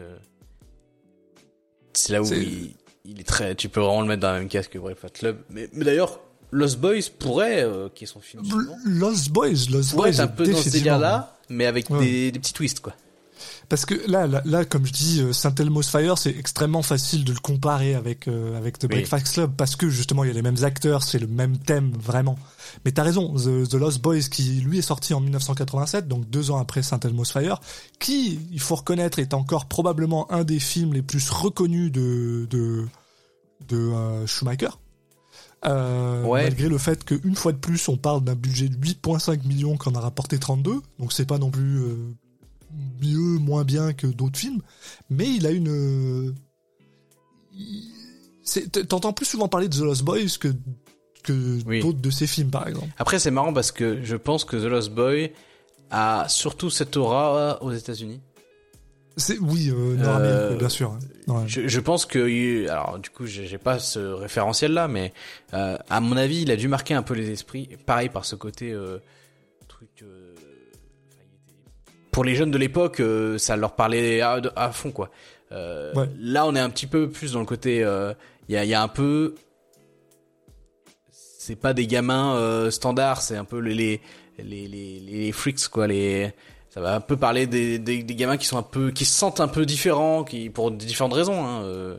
c'est 1.93 2.13
là 2.13 2.23
où 2.23 2.27
il, 2.33 2.75
il 3.05 3.21
est 3.21 3.25
très. 3.25 3.55
Tu 3.55 3.69
peux 3.69 3.81
vraiment 3.81 4.01
le 4.03 4.09
mettre 4.09 4.23
dans 4.23 4.33
la 4.33 4.39
même 4.41 4.49
case 4.49 4.69
que 4.69 4.79
Breakfast 4.79 5.17
Club. 5.19 5.39
Mais, 5.51 5.69
mais 5.73 5.85
d'ailleurs, 5.85 6.21
Lost 6.51 6.79
Boys 6.79 7.11
pourrait, 7.19 7.63
euh, 7.63 7.89
qui 7.95 8.05
est 8.05 8.07
son 8.07 8.21
film, 8.21 8.43
Lost 8.85 9.31
Boys, 9.31 9.49
Lost 9.71 9.93
pourrait 9.93 10.11
Boys, 10.11 10.15
être 10.15 10.21
un 10.21 10.29
peu 10.29 10.47
dans 10.47 10.57
ce 10.59 10.71
délire-là, 10.71 11.37
mais 11.49 11.67
avec 11.67 11.91
Ouais. 11.91 12.01
des, 12.01 12.33
des 12.33 12.39
petits 12.39 12.53
twists, 12.53 12.81
quoi. 12.81 12.95
Parce 13.69 13.85
que 13.85 13.95
là, 14.11 14.27
là, 14.27 14.41
là, 14.47 14.65
comme 14.65 14.87
je 14.87 14.93
dis, 14.93 15.21
euh, 15.21 15.33
Saint 15.35 15.55
Elmo's 15.55 15.91
Fire, 15.91 16.17
c'est 16.17 16.31
extrêmement 16.31 16.83
facile 16.83 17.25
de 17.25 17.33
le 17.33 17.39
comparer 17.39 17.95
avec 17.95 18.27
euh, 18.27 18.57
avec 18.57 18.79
The. 18.79 18.87
Breakfast 18.87 19.35
Club 19.35 19.53
parce 19.57 19.77
que 19.77 19.91
justement 19.91 20.25
il 20.25 20.29
y 20.29 20.31
a 20.31 20.35
les 20.35 20.43
mêmes 20.43 20.65
acteurs, 20.65 21.03
c'est 21.03 21.19
le 21.19 21.27
même 21.27 21.59
thème 21.59 21.93
vraiment. 21.93 22.39
Mais 22.85 22.93
t'as 22.93 23.03
raison, 23.03 23.35
The, 23.35 23.69
The 23.69 23.75
Lost 23.75 24.01
Boys 24.01 24.21
qui 24.31 24.61
lui 24.61 24.79
est 24.79 24.83
sorti 24.83 25.13
en 25.13 25.21
1987, 25.21 26.09
donc 26.09 26.29
deux 26.31 26.51
ans 26.51 26.59
après 26.59 26.83
Saint 26.83 27.01
Elmo's 27.01 27.31
Fire, 27.31 27.61
qui, 27.99 28.41
il 28.51 28.61
faut 28.61 28.77
reconnaître, 28.77 29.19
est 29.19 29.35
encore 29.35 29.67
probablement 29.67 30.33
un 30.33 30.45
des 30.45 30.61
films 30.61 30.95
les 30.95 31.03
plus 31.03 31.29
reconnus 31.29 31.93
de 31.93 32.47
de 32.51 32.87
de 33.69 33.77
euh, 33.77 34.27
Schumacher. 34.27 34.71
Euh, 35.65 36.25
Ouais. 36.25 36.45
Malgré 36.45 36.69
le 36.69 36.79
fait 36.79 37.05
qu'une 37.05 37.35
fois 37.35 37.53
de 37.53 37.59
plus, 37.59 37.89
on 37.89 37.97
parle 37.97 38.23
d'un 38.23 38.35
budget 38.35 38.69
de 38.69 38.77
8,5 38.77 39.47
millions 39.47 39.77
qu'on 39.77 39.95
a 39.95 40.01
rapporté 40.01 40.39
32, 40.39 40.81
donc 40.99 41.13
c'est 41.13 41.27
pas 41.27 41.39
non 41.39 41.51
plus 41.51 41.79
euh, 41.79 41.97
mieux, 43.03 43.39
moins 43.39 43.65
bien 43.65 43.93
que 43.93 44.07
d'autres 44.07 44.39
films, 44.39 44.61
mais 45.11 45.29
il 45.29 45.47
a 45.47 45.51
une. 45.51 45.69
euh, 45.69 46.33
T'entends 48.89 49.13
plus 49.13 49.27
souvent 49.27 49.49
parler 49.49 49.69
de 49.69 49.77
The 49.77 49.81
Lost 49.83 50.03
Boys 50.05 50.39
que, 50.41 50.49
que 51.23 51.59
Oui. 51.67 51.81
d'autres 51.81 52.01
de 52.01 52.11
ses 52.11 52.27
films, 52.27 52.51
par 52.51 52.67
exemple. 52.67 52.89
Après, 52.99 53.19
c'est 53.19 53.31
marrant 53.31 53.53
parce 53.53 53.73
que 53.73 54.03
je 54.05 54.17
pense 54.17 54.45
que 54.45 54.57
The 54.57 54.65
Lost 54.71 54.91
Boy 54.93 55.33
a 55.91 56.27
surtout 56.29 56.71
cette 56.71 56.97
aura 56.97 57.63
aux 57.63 57.73
États-Unis. 57.73 58.21
C'est 59.17 59.39
oui, 59.39 59.69
euh, 59.71 59.97
Euh, 59.99 60.57
bien 60.57 60.69
sûr. 60.69 60.93
hein. 60.93 60.99
Ouais. 61.27 61.43
Je, 61.47 61.67
je 61.67 61.81
pense 61.81 62.07
que, 62.07 62.69
alors 62.71 62.99
du 63.01 63.11
coup, 63.11 63.27
j'ai 63.27 63.59
pas 63.59 63.79
ce 63.79 63.99
référentiel-là, 63.99 64.87
mais 64.89 65.13
euh, 65.55 65.77
à 65.91 66.01
mon 66.01 66.17
avis, 66.17 66.43
il 66.43 66.51
a 66.51 66.57
dû 66.57 66.69
marquer 66.69 66.95
un 66.95 67.03
peu 67.03 67.15
les 67.15 67.29
esprits. 67.31 67.69
Pareil 67.85 68.09
par 68.09 68.25
ce 68.25 68.37
côté 68.37 68.75
truc. 69.67 70.05
Pour 72.11 72.25
les 72.25 72.35
jeunes 72.35 72.51
de 72.51 72.59
l'époque, 72.59 73.01
euh, 73.01 73.39
ça 73.39 73.57
leur 73.57 73.75
parlait 73.75 74.21
à, 74.21 74.71
fond, 74.73 74.91
quoi. 74.91 75.11
Euh, 75.53 75.93
Ouais. 75.95 76.09
Là, 76.19 76.47
on 76.47 76.55
est 76.55 76.61
un 76.61 76.71
petit 76.71 76.87
peu 76.87 77.09
plus 77.11 77.33
dans 77.33 77.41
le 77.41 77.47
côté. 77.47 77.83
euh, 77.83 78.13
Il 78.49 78.55
y, 78.55 78.59
a, 78.59 78.65
y 78.65 78.75
a 78.75 78.83
un 78.83 78.89
peu. 78.89 79.35
C'est 81.11 81.57
pas 81.57 81.73
des 81.73 81.87
gamins 81.87 82.37
euh, 82.37 82.71
standards, 82.71 83.23
c'est 83.23 83.37
un 83.37 83.45
peu 83.45 83.59
les 83.59 83.75
les, 83.75 84.01
les 84.39 84.69
les 84.69 85.01
les 85.01 85.33
freaks, 85.33 85.69
quoi. 85.69 85.87
Les 85.87 86.33
ça 86.69 86.81
va 86.83 86.95
un 86.95 87.01
peu 87.01 87.17
parler 87.17 87.47
des, 87.47 87.79
des, 87.79 88.03
des 88.03 88.15
gamins 88.15 88.37
qui 88.37 88.47
sont 88.47 88.59
un 88.59 88.63
peu 88.63 88.91
qui 88.91 89.07
se 89.07 89.15
sentent 89.17 89.41
un 89.41 89.49
peu 89.49 89.65
différents 89.65 90.23
qui 90.25 90.51
pour 90.51 90.71
différentes 90.71 91.15
raisons 91.15 91.43
hein, 91.47 91.63
euh, 91.63 91.97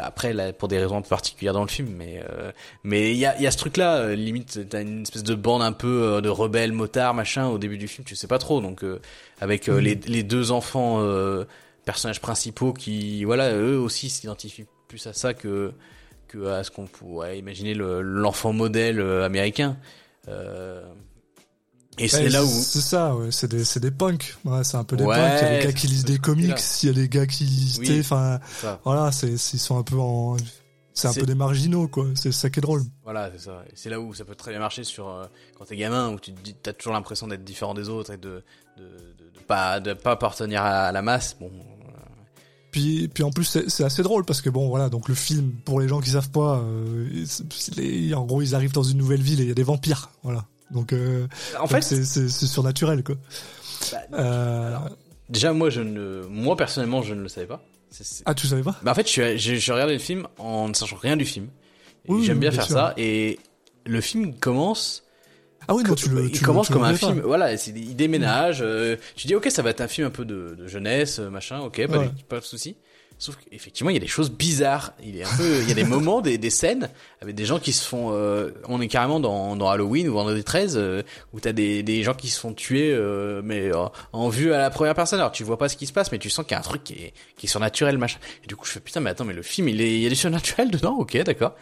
après 0.00 0.32
là, 0.32 0.52
pour 0.52 0.68
des 0.68 0.78
raisons 0.78 1.02
particulières 1.02 1.52
dans 1.54 1.62
le 1.62 1.68
film 1.68 1.88
mais 1.96 2.22
euh, 2.30 2.50
mais 2.84 3.10
il 3.12 3.16
y 3.18 3.26
a 3.26 3.36
il 3.36 3.42
y 3.42 3.46
a 3.46 3.50
ce 3.50 3.56
truc 3.58 3.76
là 3.76 4.14
limite 4.14 4.68
t'as 4.68 4.82
une 4.82 5.02
espèce 5.02 5.22
de 5.24 5.34
bande 5.34 5.62
un 5.62 5.72
peu 5.72 6.02
euh, 6.02 6.20
de 6.20 6.28
rebelles 6.28 6.72
motards 6.72 7.14
machin 7.14 7.46
au 7.48 7.58
début 7.58 7.78
du 7.78 7.88
film 7.88 8.04
tu 8.04 8.16
sais 8.16 8.26
pas 8.26 8.38
trop 8.38 8.60
donc 8.60 8.84
euh, 8.84 9.00
avec 9.40 9.68
euh, 9.68 9.74
Mhm. 9.78 9.80
les 9.80 9.94
les 10.06 10.22
deux 10.22 10.50
enfants 10.52 10.98
euh, 11.00 11.44
personnages 11.84 12.20
principaux 12.20 12.72
qui 12.72 13.24
voilà 13.24 13.52
eux 13.54 13.78
aussi 13.78 14.08
s'identifient 14.10 14.66
plus 14.88 15.06
à 15.06 15.12
ça 15.12 15.34
que 15.34 15.72
que 16.28 16.46
à 16.46 16.62
ce 16.64 16.70
qu'on 16.70 16.86
pourrait 16.86 17.38
imaginer 17.38 17.74
le- 17.74 18.02
l'enfant 18.02 18.52
modèle 18.52 19.00
euh, 19.00 19.24
américain. 19.24 19.76
Euh, 20.28 20.82
et 21.98 22.08
c'est 22.08 22.28
là 22.28 22.44
où 22.44 22.48
C'est 22.48 22.80
ça, 22.80 23.14
ouais, 23.14 23.30
c'est 23.30 23.48
des, 23.50 23.64
c'est 23.64 23.80
des 23.80 23.90
punks. 23.90 24.36
Ouais, 24.44 24.64
c'est 24.64 24.76
un 24.76 24.84
peu 24.84 24.96
des 24.96 25.04
Ouais, 25.04 25.16
punks. 25.16 25.38
Il 25.40 25.44
y 25.44 25.46
a 25.56 25.58
des 25.60 25.66
gars 25.66 25.72
qui 25.72 25.86
lisent 25.88 26.04
des 26.04 26.18
comics, 26.18 26.54
il 26.82 26.86
y 26.86 26.90
a 26.90 26.92
des 26.92 27.08
gars 27.08 27.26
qui 27.26 27.44
lisent, 27.44 27.78
Oui. 27.80 28.00
enfin, 28.00 28.40
voilà, 28.84 29.12
c'est, 29.12 29.28
ils 29.32 29.38
sont 29.38 29.78
un 29.78 29.82
peu 29.82 29.98
en, 29.98 30.36
c'est 30.94 31.08
un 31.08 31.12
peu 31.14 31.26
des 31.26 31.34
marginaux, 31.36 31.86
quoi. 31.88 32.06
C'est 32.14 32.32
ça 32.32 32.50
qui 32.50 32.58
est 32.58 32.62
drôle. 32.62 32.82
voilà, 33.04 33.30
c'est 33.36 33.44
ça. 33.44 33.62
C'est 33.74 33.88
là 33.90 34.00
où 34.00 34.12
ça 34.14 34.24
peut 34.24 34.34
très 34.34 34.50
bien 34.50 34.58
marcher 34.60 34.82
sur 34.84 35.08
euh, 35.08 35.26
quand 35.56 35.64
t'es 35.64 35.76
gamin 35.76 36.10
où 36.10 36.18
tu 36.18 36.32
te 36.32 36.40
dis 36.40 36.54
t'as 36.60 36.72
toujours 36.72 36.92
l'impression 36.94 37.28
d'être 37.28 37.44
différent 37.44 37.74
des 37.74 37.88
autres 37.88 38.12
et 38.12 38.16
de 38.16 38.42
de, 38.76 38.82
de, 38.84 39.24
de 39.34 39.40
pas 39.46 39.78
de 39.80 39.92
pas 39.92 40.12
appartenir 40.12 40.62
à, 40.62 40.90
la 40.92 41.02
masse. 41.02 41.36
Bon, 41.38 41.46
euh, 41.46 41.90
Puis, 42.72 43.08
puis 43.08 43.22
en 43.22 43.30
plus, 43.30 43.44
c'est, 43.68 43.84
assez 43.84 44.02
drôle 44.02 44.24
parce 44.24 44.40
que 44.40 44.50
bon, 44.50 44.68
voilà, 44.68 44.88
donc 44.88 45.08
le 45.08 45.14
film, 45.14 45.52
pour 45.64 45.80
les 45.80 45.88
gens 45.88 46.00
qui 46.00 46.10
savent 46.10 46.30
pas, 46.30 46.58
euh, 46.58 47.08
les- 47.76 48.14
en 48.14 48.24
gros, 48.24 48.42
ils 48.42 48.54
arrivent 48.54 48.72
dans 48.72 48.82
une 48.82 48.98
nouvelle 48.98 49.22
ville 49.22 49.40
et 49.40 49.44
il 49.44 49.48
y 49.48 49.52
a 49.52 49.54
des 49.54 49.62
vampires, 49.62 50.10
voilà. 50.22 50.44
Donc, 50.70 50.92
euh, 50.92 51.26
en 51.56 51.60
donc 51.62 51.70
fait, 51.70 51.82
c'est, 51.82 52.28
surnaturel, 52.28 53.02
quoi. 53.02 53.16
bah, 53.92 53.98
Euh, 54.18 54.68
alors, 54.68 54.88
déjà 55.28 55.52
moi 55.52 55.70
je 55.70 55.80
ne 55.80 56.22
moi 56.28 56.56
personnellement 56.56 57.02
je 57.02 57.14
ne 57.14 57.22
le 57.22 57.28
savais 57.28 57.46
pas. 57.46 57.62
Ah, 58.26 58.34
tu 58.34 58.46
savais 58.46 58.62
pas? 58.62 58.76
Bah 58.82 58.90
en 58.90 58.94
fait, 58.94 59.10
je 59.10 59.36
j'ai 59.36 59.72
regardé 59.72 59.94
le 59.94 59.98
film 59.98 60.26
en 60.38 60.68
ne 60.68 60.74
sachant 60.74 60.96
rien 60.96 61.16
du 61.16 61.24
film. 61.24 61.48
Oui, 62.06 62.24
J'aime 62.24 62.38
bien 62.38 62.50
bien 62.50 62.58
faire 62.60 62.66
sûr. 62.66 62.74
ça. 62.74 62.94
Et 62.98 63.38
le 63.86 64.00
film 64.02 64.34
commence. 64.38 65.04
Ah 65.66 65.74
oui, 65.74 65.82
non, 65.84 65.94
tu 65.94 66.08
le, 66.08 66.24
il 66.24 66.30
tu 66.32 66.40
le- 66.40 66.46
commence 66.46 66.66
tu 66.68 66.72
comme 66.74 66.82
un 66.82 66.86
regardais 66.88 67.06
pas. 67.06 67.12
film. 67.14 67.26
Voilà, 67.26 67.52
il 67.54 67.96
déménage. 67.96 68.60
euh, 68.62 68.96
tu 69.16 69.26
dis 69.26 69.34
ok, 69.34 69.50
ça 69.50 69.62
va 69.62 69.70
être 69.70 69.80
un 69.82 69.88
film 69.88 70.06
un 70.06 70.10
peu 70.10 70.24
de, 70.24 70.54
de 70.58 70.66
jeunesse, 70.66 71.18
euh, 71.18 71.28
machin. 71.30 71.60
Ok, 71.60 71.86
pas, 71.86 71.98
Ouais. 71.98 72.06
de, 72.08 72.22
pas 72.28 72.40
de 72.40 72.44
souci. 72.44 72.76
Sauf 73.20 73.36
qu'effectivement, 73.36 73.90
il 73.90 73.94
y 73.94 73.96
a 73.96 74.00
des 74.00 74.06
choses 74.06 74.30
bizarres. 74.30 74.92
Il 75.02 75.16
est 75.16 75.24
un 75.24 75.32
peu, 75.36 75.60
il 75.62 75.68
y 75.68 75.72
a 75.72 75.74
des 75.74 75.82
moments, 75.84 76.20
des, 76.20 76.38
des 76.38 76.50
scènes 76.50 76.88
avec 77.20 77.34
des 77.34 77.44
gens 77.46 77.58
qui 77.58 77.72
se 77.72 77.84
font. 77.84 78.10
euh, 78.12 78.52
on 78.68 78.80
est 78.80 78.86
carrément 78.86 79.18
dans, 79.18 79.56
dans 79.56 79.68
Halloween 79.68 80.08
ou 80.08 80.12
Vendredi 80.12 80.44
13 80.44 80.76
euh, 80.76 81.02
où 81.32 81.40
t'as 81.40 81.52
des, 81.52 81.82
des 81.82 82.04
gens 82.04 82.14
qui 82.14 82.28
se 82.28 82.38
font 82.38 82.52
tuer, 82.54 82.92
euh, 82.92 83.40
mais 83.44 83.72
euh, 83.74 83.86
en 84.12 84.28
vue 84.28 84.52
à 84.52 84.58
la 84.58 84.70
première 84.70 84.94
personne. 84.94 85.18
Alors 85.18 85.32
tu 85.32 85.42
vois 85.42 85.58
pas 85.58 85.68
ce 85.68 85.76
qui 85.76 85.86
se 85.86 85.92
passe, 85.92 86.12
mais 86.12 86.18
tu 86.18 86.30
sens 86.30 86.44
qu'il 86.44 86.52
y 86.52 86.54
a 86.54 86.58
un 86.60 86.62
truc 86.62 86.84
qui 86.84 86.92
est, 86.94 87.12
qui 87.36 87.46
est 87.46 87.48
surnaturel, 87.48 87.98
machin. 87.98 88.18
Et 88.44 88.46
du 88.46 88.54
coup, 88.54 88.64
je 88.66 88.70
fais 88.70 88.80
putain, 88.80 89.00
mais 89.00 89.10
attends, 89.10 89.24
mais 89.24 89.34
le 89.34 89.42
film, 89.42 89.68
il 89.68 89.80
est, 89.80 89.94
il 89.94 90.00
y 90.00 90.06
a 90.06 90.10
du 90.10 90.14
surnaturel 90.16 90.70
dedans? 90.70 90.96
Ok, 90.98 91.16
d'accord. 91.24 91.54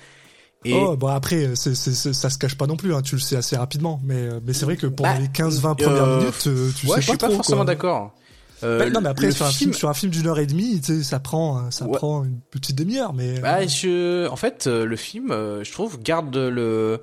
Et 0.64 0.72
Oh, 0.72 0.96
bon 0.96 1.06
après, 1.08 1.54
c'est, 1.54 1.74
c'est, 1.74 1.92
c'est- 1.94 2.12
ça 2.12 2.28
se 2.28 2.38
cache 2.38 2.56
pas 2.56 2.66
non 2.66 2.76
plus, 2.76 2.92
hein, 2.94 3.00
tu 3.00 3.14
le 3.14 3.20
sais 3.20 3.36
assez 3.36 3.56
rapidement. 3.56 4.00
Mais, 4.04 4.14
euh, 4.16 4.40
mais 4.44 4.52
c'est 4.52 4.64
vrai 4.64 4.76
que 4.76 4.86
pendant 4.88 5.14
Bah, 5.14 5.18
les 5.20 5.28
15-20 5.28 5.74
premières 5.76 6.06
minutes, 6.06 6.48
tu 6.76 6.86
ouais, 6.88 6.96
sais 6.96 7.00
je 7.00 7.06
suis 7.06 7.16
pas 7.16 7.16
pas 7.16 7.28
trop, 7.28 7.36
forcément 7.36 7.64
quoi. 7.64 7.72
d'accord. 7.74 8.14
Euh, 8.62 8.78
Bah, 8.78 8.90
non, 8.90 9.00
mais 9.00 9.08
après, 9.10 9.30
sur 9.30 9.46
un, 9.46 9.50
film, 9.50 9.72
sur 9.74 9.88
un 9.88 9.94
film 9.94 10.10
d'une 10.12 10.26
heure 10.26 10.38
et 10.38 10.46
demie, 10.46 10.80
tu 10.80 10.98
sais, 10.98 11.02
ça 11.02 11.20
prend, 11.20 11.70
ça 11.70 11.86
Ouais. 11.86 11.96
prend 11.96 12.24
une 12.24 12.40
petite 12.50 12.76
demi-heure, 12.76 13.12
mais. 13.12 13.38
Bah, 13.40 13.66
je, 13.66 14.26
en 14.28 14.36
fait, 14.36 14.66
euh, 14.66 14.84
le 14.86 14.96
film, 14.96 15.30
euh, 15.30 15.62
je 15.64 15.72
trouve, 15.72 16.00
garde 16.00 16.34
le, 16.36 17.00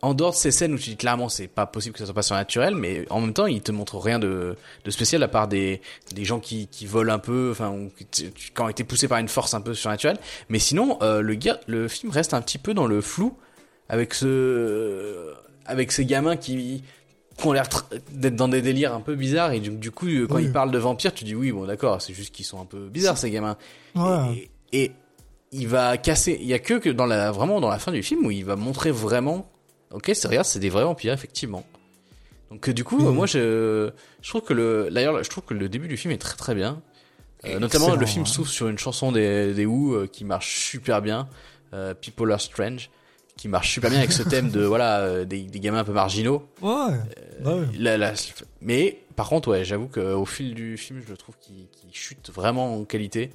en 0.00 0.14
dehors 0.14 0.30
de 0.30 0.36
ces 0.36 0.50
scènes 0.52 0.74
où 0.74 0.78
tu 0.78 0.90
dis 0.90 0.96
clairement 0.96 1.28
c'est 1.28 1.48
pas 1.48 1.66
possible 1.66 1.92
que 1.92 1.98
ça 1.98 2.04
soit 2.04 2.14
pas 2.14 2.22
surnaturel, 2.22 2.76
mais 2.76 3.04
en 3.10 3.20
même 3.20 3.32
temps 3.32 3.46
il 3.46 3.60
te 3.60 3.72
montre 3.72 3.98
rien 3.98 4.20
de, 4.20 4.54
de 4.84 4.90
spécial 4.92 5.22
à 5.24 5.28
part 5.28 5.48
des, 5.48 5.80
des 6.14 6.24
gens 6.24 6.38
qui, 6.38 6.68
qui 6.68 6.86
volent 6.86 7.12
un 7.12 7.18
peu, 7.18 7.48
enfin 7.50 7.70
ou 7.70 7.90
qui, 8.12 8.30
qui 8.30 8.60
ont 8.60 8.68
été 8.68 8.84
poussés 8.84 9.08
par 9.08 9.18
une 9.18 9.26
force 9.28 9.54
un 9.54 9.60
peu 9.60 9.74
surnaturelle. 9.74 10.18
Mais 10.48 10.60
sinon 10.60 10.98
euh, 11.02 11.20
le 11.20 11.36
le 11.66 11.88
film 11.88 12.12
reste 12.12 12.32
un 12.32 12.40
petit 12.42 12.58
peu 12.58 12.74
dans 12.74 12.86
le 12.86 13.00
flou 13.00 13.36
avec 13.88 14.14
ce, 14.14 15.32
avec 15.66 15.90
ces 15.90 16.04
gamins 16.06 16.36
qui 16.36 16.84
qui 17.38 17.46
ont 17.46 17.52
l'air 17.52 17.64
tr- 17.68 17.84
d'être 18.12 18.36
dans 18.36 18.48
des 18.48 18.60
délires 18.62 18.92
un 18.94 19.00
peu 19.00 19.14
bizarres 19.14 19.52
et 19.52 19.60
du, 19.60 19.70
du 19.70 19.90
coup 19.90 20.06
euh, 20.08 20.26
quand 20.26 20.36
Oui. 20.36 20.44
ils 20.44 20.52
parlent 20.52 20.70
de 20.70 20.78
vampires 20.78 21.14
tu 21.14 21.24
dis 21.24 21.34
oui 21.34 21.52
bon 21.52 21.64
d'accord 21.66 22.02
c'est 22.02 22.12
juste 22.12 22.34
qu'ils 22.34 22.44
sont 22.44 22.60
un 22.60 22.64
peu 22.66 22.88
bizarres 22.88 23.16
ces 23.16 23.30
gamins 23.30 23.56
Ouais. 23.94 24.50
et, 24.72 24.82
et 24.84 24.92
il 25.52 25.66
va 25.68 25.96
casser. 25.96 26.36
Il 26.40 26.46
y 26.46 26.52
a 26.52 26.58
que, 26.58 26.74
que 26.74 26.90
dans 26.90 27.06
la 27.06 27.30
vraiment 27.32 27.58
dans 27.60 27.70
la 27.70 27.78
fin 27.78 27.90
du 27.92 28.02
film 28.02 28.26
où 28.26 28.30
il 28.30 28.44
va 28.44 28.54
montrer 28.56 28.90
vraiment. 28.90 29.50
Ok, 29.92 30.10
c'est 30.12 30.28
regarde, 30.28 30.44
c'est 30.44 30.58
des 30.58 30.68
vrais 30.68 30.84
vampires 30.84 31.14
effectivement. 31.14 31.64
Donc 32.50 32.68
euh, 32.68 32.74
du 32.74 32.84
coup, 32.84 33.06
euh, 33.06 33.12
moi 33.12 33.24
je 33.26 33.90
je 34.20 34.28
trouve 34.28 34.42
que 34.42 34.52
le 34.52 34.90
d'ailleurs 34.90 35.22
je 35.24 35.30
trouve 35.30 35.44
que 35.44 35.54
le 35.54 35.68
début 35.70 35.88
du 35.88 35.96
film 35.96 36.12
est 36.12 36.18
très 36.18 36.36
très 36.36 36.54
bien. 36.54 36.82
Euh, 37.46 37.58
notamment 37.60 37.94
le 37.94 38.04
film 38.04 38.24
ouais. 38.24 38.28
s'ouvre 38.30 38.50
sur 38.50 38.68
une 38.68 38.76
chanson 38.78 39.10
des 39.12 39.54
des 39.54 39.64
Who 39.64 39.94
euh, 39.94 40.06
qui 40.06 40.24
marche 40.26 40.58
super 40.60 41.00
bien, 41.00 41.28
euh, 41.72 41.94
People 41.94 42.30
Are 42.32 42.40
Strange, 42.40 42.90
qui 43.38 43.48
marche 43.48 43.72
super 43.72 43.88
bien 43.88 44.00
avec 44.00 44.12
ce 44.12 44.22
thème 44.22 44.50
de 44.50 44.64
voilà 44.64 44.98
euh, 44.98 45.24
des, 45.24 45.42
des 45.44 45.60
gamins 45.60 45.78
un 45.78 45.84
peu 45.84 45.92
marginaux. 45.92 46.46
Ouais. 46.60 46.70
ouais. 47.44 47.66
La- 47.78 47.96
la- 47.96 48.12
mais 48.60 48.98
par 49.16 49.30
contre, 49.30 49.48
ouais, 49.48 49.64
j'avoue 49.64 49.88
qu'au 49.88 50.26
fil 50.26 50.54
du 50.54 50.76
film, 50.76 51.00
je 51.08 51.14
trouve 51.14 51.36
qu'il 51.40 51.68
qu'il 51.70 51.94
chute 51.94 52.30
vraiment 52.30 52.74
en 52.74 52.84
qualité. 52.84 53.30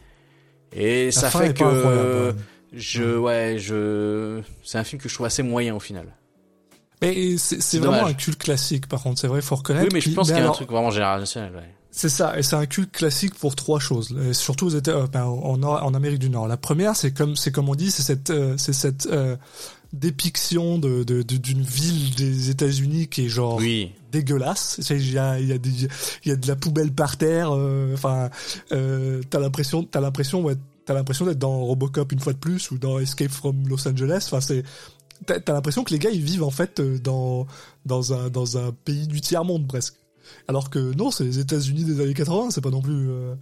Et 0.72 1.10
ça 1.12 1.32
fait 1.32 1.54
que 1.56 2.36
je, 2.74 3.18
ouais, 3.18 3.58
je, 3.60 4.42
c'est 4.64 4.78
un 4.78 4.84
film 4.84 5.02
que 5.02 5.08
je 5.08 5.14
trouve 5.14 5.28
assez 5.28 5.44
moyen 5.44 5.76
au 5.76 5.80
final. 5.80 6.08
Mais 7.02 7.38
c'est, 7.38 7.80
vraiment 7.80 8.06
un 8.06 8.14
culte 8.14 8.40
classique, 8.40 8.88
par 8.88 9.04
contre, 9.04 9.20
c'est 9.20 9.28
vrai, 9.28 9.42
faut 9.42 9.56
reconnaître. 9.56 9.86
Oui, 9.86 9.92
mais 9.94 10.02
je 10.02 10.10
pense 10.12 10.30
qu'il 10.30 10.38
y 10.38 10.42
a 10.42 10.48
un 10.48 10.52
truc 10.52 10.72
vraiment 10.72 10.90
générationnel. 10.90 11.54
Ouais. 11.54 11.70
C'est 11.92 12.10
ça, 12.10 12.40
et 12.40 12.44
c'est 12.44 12.56
un 12.56 12.66
culte 12.66 12.92
classique 12.92 13.36
pour 13.36 13.56
trois 13.56 13.80
choses, 13.80 14.18
et 14.28 14.34
surtout 14.34 14.66
aux 14.66 14.70
États, 14.70 14.92
euh, 14.92 15.08
ben, 15.08 15.26
en, 15.26 15.94
Amérique 15.94 16.20
du 16.20 16.30
Nord. 16.30 16.48
La 16.48 16.58
première, 16.58 16.96
c'est 16.96 17.12
comme, 17.12 17.36
c'est 17.36 17.52
comme 17.52 17.70
on 17.70 17.76
dit, 17.76 17.92
c'est 17.92 18.02
cette, 18.02 18.32
euh, 18.32 18.56
c'est 18.58 18.74
cette 18.74 19.06
euh, 19.08 19.36
dépiction 19.94 20.80
de, 20.80 21.04
de, 21.04 21.22
de- 21.22 21.38
d'une 21.38 21.62
ville 21.62 22.14
des 22.16 22.50
États-Unis 22.50 23.08
qui 23.08 23.26
est 23.26 23.30
genre 23.30 23.58
Oui, 23.58 23.92
dégueulasse. 24.12 24.80
Il 24.90 25.12
y 25.12 25.18
a, 25.18 25.40
il 25.40 25.48
y 25.48 25.54
a 25.54 25.58
des, 25.58 25.70
il 26.26 26.30
y 26.30 26.32
a 26.32 26.36
de 26.36 26.48
la 26.48 26.56
poubelle 26.56 26.92
par 26.92 27.18
terre. 27.18 27.52
euh, 27.54 27.94
Enfin, 27.94 28.30
euh, 28.72 29.22
t'as 29.30 29.40
l'impression, 29.40 29.84
t'as 29.84 30.02
l'impression, 30.02 30.42
ouais, 30.44 30.56
t'as 30.86 30.94
l'impression 30.94 31.26
d'être 31.26 31.40
dans 31.40 31.60
Robocop 31.64 32.12
une 32.12 32.20
fois 32.20 32.34
de 32.34 32.38
plus 32.40 32.72
ou 32.72 32.78
dans 32.78 33.00
Escape 33.00 33.32
from 33.32 33.68
Los 33.68 33.88
Angeles. 33.88 34.24
Enfin, 34.26 34.42
c'est, 34.42 34.64
t'as, 35.26 35.40
t'as 35.40 35.54
l'impression 35.54 35.84
que 35.84 35.94
les 35.94 36.00
gars 36.00 36.10
ils 36.12 36.22
vivent 36.24 36.44
en 36.44 36.52
fait 36.52 36.80
euh, 36.80 36.98
dans 37.00 37.48
dans 37.86 38.14
un 38.14 38.30
dans 38.30 38.58
un 38.58 38.72
pays 38.86 39.08
du 39.08 39.22
tiers 39.22 39.46
monde 39.46 39.68
presque. 39.68 39.96
Alors 40.48 40.70
que 40.70 40.94
non, 40.96 41.12
c'est 41.12 41.24
les 41.26 41.40
États-Unis 41.40 41.84
des 41.84 42.02
années 42.02 42.14
80. 42.14 42.50
C'est 42.52 42.62
pas 42.62 42.70
non 42.72 42.82
plus. 42.82 43.10
euh, 43.10 43.36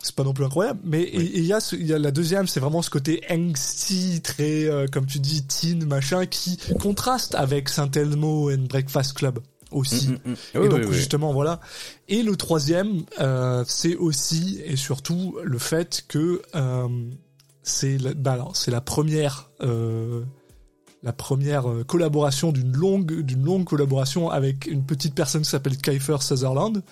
c'est 0.00 0.14
pas 0.14 0.22
non 0.24 0.32
plus 0.32 0.44
incroyable, 0.44 0.78
mais 0.84 1.10
il 1.12 1.44
y 1.44 1.52
a 1.52 1.58
ce- 1.60 1.74
il 1.76 1.86
y 1.86 1.92
a 1.92 1.98
la 1.98 2.10
deuxième, 2.12 2.46
c'est 2.46 2.60
vraiment 2.60 2.82
ce 2.82 2.90
côté 2.90 3.20
angsty, 3.30 4.20
très 4.22 4.64
euh, 4.64 4.86
comme 4.86 5.06
tu 5.06 5.18
dis 5.18 5.42
teen 5.44 5.84
machin, 5.86 6.24
qui 6.26 6.56
contraste 6.80 7.34
avec 7.34 7.68
Saint 7.68 7.90
Elmo 7.90 8.50
and 8.52 8.66
Breakfast 8.68 9.14
Club 9.14 9.40
aussi. 9.72 10.08
Mm, 10.10 10.12
mm, 10.12 10.30
mm. 10.30 10.36
Et 10.54 10.58
Oui, 10.58 10.68
donc 10.68 10.80
oui, 10.88 10.94
justement 10.94 11.32
voilà. 11.32 11.60
Et 12.08 12.22
le 12.22 12.36
troisième, 12.36 13.02
euh, 13.20 13.64
c'est 13.66 13.96
aussi 13.96 14.60
et 14.64 14.76
surtout 14.76 15.36
le 15.42 15.58
fait 15.58 16.04
que 16.08 16.42
euh, 16.54 16.88
c'est 17.64 17.98
la, 17.98 18.14
bah 18.14 18.48
c'est 18.54 18.70
la 18.70 18.80
première 18.80 19.50
la 21.04 21.12
première 21.12 21.64
collaboration 21.86 22.50
d'une 22.50 22.72
longue 22.72 23.20
d'une 23.22 23.44
longue 23.44 23.64
collaboration 23.64 24.30
avec 24.30 24.66
une 24.66 24.84
petite 24.84 25.14
personne 25.14 25.42
qui 25.42 25.48
s'appelle 25.50 25.76
Kiefer 25.76 26.16
Sutherland, 26.20 26.82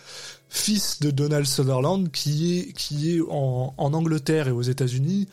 fils 0.48 1.00
de 1.00 1.10
Donald 1.10 1.46
Sutherland 1.46 2.10
qui 2.10 2.58
est 2.60 2.72
qui 2.72 3.16
est 3.16 3.20
en, 3.28 3.74
en 3.76 3.92
Angleterre 3.94 4.48
et 4.48 4.52
aux 4.52 4.62
États-Unis 4.62 5.28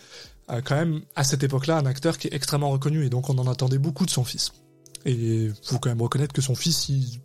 euh, 0.50 0.62
quand 0.64 0.76
même 0.76 1.02
à 1.16 1.24
cette 1.24 1.44
époque-là 1.44 1.78
un 1.78 1.86
acteur 1.86 2.18
qui 2.18 2.28
est 2.28 2.34
extrêmement 2.34 2.70
reconnu 2.72 3.06
et 3.06 3.10
donc 3.10 3.30
on 3.30 3.38
en 3.38 3.48
attendait 3.50 3.78
beaucoup 3.78 4.06
de 4.06 4.12
son 4.12 4.24
fils. 4.24 4.52
Et 5.06 5.50
faut 5.64 5.80
quand 5.80 5.90
même 5.90 6.02
reconnaître 6.02 6.34
que 6.34 6.42
son 6.42 6.56
fils, 6.56 6.88
il, 6.90 7.20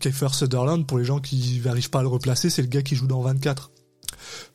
Kiefer 0.00 0.28
Sutherland, 0.32 0.86
pour 0.86 0.98
les 0.98 1.04
gens 1.04 1.20
qui 1.20 1.60
n'arrivent 1.64 1.90
pas 1.90 2.00
à 2.00 2.02
le 2.02 2.08
replacer, 2.08 2.50
c'est 2.50 2.60
le 2.62 2.68
gars 2.68 2.82
qui 2.82 2.94
joue 2.96 3.06
dans 3.06 3.20
24. 3.22 3.70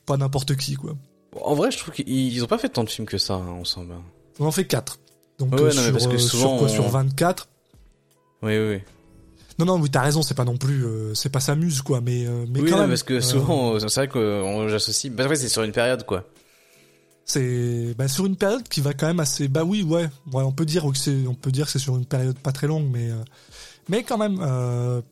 Pas 0.05 0.17
n'importe 0.17 0.55
qui, 0.57 0.75
quoi. 0.75 0.95
En 1.41 1.55
vrai, 1.55 1.71
je 1.71 1.77
trouve 1.77 1.93
qu'ils 1.93 2.07
ils 2.09 2.43
ont 2.43 2.47
pas 2.47 2.57
fait 2.57 2.69
tant 2.69 2.83
de 2.83 2.89
films 2.89 3.07
que 3.07 3.17
ça, 3.17 3.35
hein, 3.35 3.47
ensemble. 3.47 3.95
On 4.39 4.45
en 4.45 4.51
fait 4.51 4.65
4. 4.65 4.99
Donc 5.39 5.53
Ouais, 5.53 5.61
euh, 5.61 5.73
non, 5.73 5.81
sur, 5.81 5.91
parce 5.93 6.07
que 6.07 6.15
euh, 6.15 6.19
souvent, 6.19 6.49
sur 6.49 6.57
quoi 6.59 6.67
on- 6.67 6.73
Sur 6.73 6.87
24 6.89 7.47
Oui, 8.43 8.57
oui, 8.57 8.69
oui. 8.75 8.81
Non, 9.59 9.65
non, 9.65 9.79
oui, 9.79 9.89
t'as 9.89 10.01
raison, 10.01 10.21
c'est 10.21 10.35
pas 10.35 10.45
non 10.45 10.57
plus, 10.57 10.85
euh, 10.85 11.13
c'est 11.15 11.29
pas 11.29 11.39
sa 11.39 11.55
muse, 11.55 11.81
quoi, 11.81 11.99
mais, 11.99 12.27
euh, 12.27 12.45
mais 12.49 12.61
oui, 12.61 12.69
quand 12.69 12.75
non, 12.75 12.81
même. 12.83 12.89
parce 12.89 13.03
que 13.03 13.15
euh, 13.15 13.21
souvent, 13.21 13.79
c'est 13.79 13.95
vrai 13.95 14.07
que 14.07 14.67
j'associe. 14.69 15.11
Bah, 15.11 15.27
c'est 15.35 15.49
sur 15.49 15.63
une 15.63 15.71
période, 15.71 16.05
quoi. 16.05 16.25
c'est 17.25 17.95
bah, 17.97 18.07
sur 18.07 18.25
une 18.27 18.35
période 18.35 18.67
qui 18.67 18.81
va 18.81 18.93
quand 18.93 19.07
même 19.07 19.19
assez. 19.19 19.47
Bah 19.47 19.63
oui, 19.63 19.81
ouais, 19.81 20.09
ouais, 20.31 20.43
on 20.43 20.51
peut 20.51 20.65
dire 20.65 20.85
que 20.91 20.97
c'est, 20.97 21.25
on 21.27 21.33
peut 21.33 21.51
dire 21.51 21.65
que 21.65 21.71
c'est 21.71 21.79
sur 21.79 21.97
une 21.97 22.05
période 22.05 22.37
pas 22.37 22.51
très 22.51 22.67
longue, 22.67 22.87
mais, 22.91 23.09
mais 23.89 24.03
quand 24.03 24.17
même. 24.17 24.39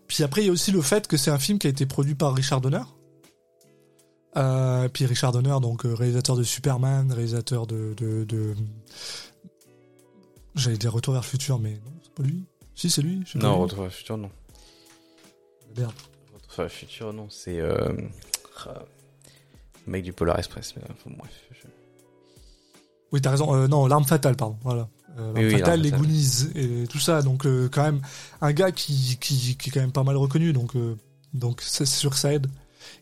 Puis 0.08 0.24
après, 0.24 0.44
il 0.44 0.48
y 0.48 0.50
a 0.50 0.54
aussi 0.54 0.72
le 0.72 0.82
fait 0.82 1.08
que 1.08 1.18
c'est 1.18 1.32
un 1.32 1.40
film 1.40 1.58
qui 1.58 1.66
a 1.68 1.72
été 1.72 1.86
produit 1.88 2.16
par 2.16 2.34
Richard 2.36 2.62
Donner. 2.62 2.84
Euh, 4.38 4.90
puis 4.90 5.06
Richard 5.06 5.32
Donner, 5.32 5.56
donc 5.62 5.84
réalisateur 5.86 6.36
de 6.36 6.44
Superman, 6.44 7.10
réalisateur 7.12 7.66
de, 7.68 7.94
de, 7.96 8.26
de... 8.26 8.54
j'allais 10.56 10.78
dire 10.78 10.92
Retour 10.92 11.14
vers 11.14 11.24
le 11.24 11.28
futur, 11.28 11.58
mais 11.58 11.72
non, 11.86 11.92
c'est 12.04 12.14
pas 12.14 12.24
lui. 12.24 12.44
Si, 12.76 12.90
c'est 12.90 13.02
lui. 13.02 13.24
je 13.26 13.38
Non, 13.38 13.56
lui. 13.56 13.62
Retour 13.64 13.78
vers 13.80 13.86
le 13.86 13.92
futur, 13.92 14.18
non. 14.18 14.30
Merde. 15.78 15.92
Retour 16.34 16.52
vers 16.58 16.66
le 16.66 16.70
futur, 16.70 17.14
non. 17.14 17.30
C'est 17.30 17.60
euh... 17.60 17.94
le 19.86 19.92
mec 19.92 20.04
du 20.04 20.14
Polar 20.14 20.38
Express. 20.38 20.74
Mais, 20.76 20.84
enfin, 20.92 21.16
bref. 21.18 21.32
je- 21.52 21.68
Oui, 23.12 23.22
t'as 23.22 23.32
raison. 23.32 23.54
Euh, 23.56 23.68
non, 23.68 23.88
l'arme 23.88 24.06
fatale, 24.06 24.36
pardon. 24.36 24.58
Voilà. 24.64 24.90
Euh, 25.18 25.34
l'arme 25.34 25.38
Oui, 25.38 25.46
oui, 25.46 25.52
fatale, 25.60 25.82
les 25.82 25.90
fatale. 25.92 26.06
Goonies 26.06 26.48
et 26.56 26.88
tout 26.88 27.00
ça. 27.00 27.22
Donc 27.22 27.46
euh, 27.46 27.70
quand 27.72 27.84
même 27.84 28.02
un 28.42 28.52
gars 28.52 28.72
qui, 28.72 29.18
qui, 29.22 29.56
qui 29.58 29.70
est 29.70 29.72
quand 29.72 29.80
même 29.80 29.92
pas 29.94 30.04
mal 30.04 30.18
reconnu. 30.18 30.52
Donc 30.54 30.76
euh, 30.76 30.98
donc 31.34 31.62
c'est 31.62 31.86
sûr 31.86 32.10
que 32.12 32.18
ça 32.18 32.34
aide. 32.34 32.48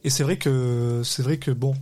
Et 0.04 0.10
c'est 0.10 0.24
vrai 0.24 0.38
que 0.38 1.02
c'est 1.04 1.24
vrai 1.24 1.38
que 1.38 1.50
bon, 1.52 1.74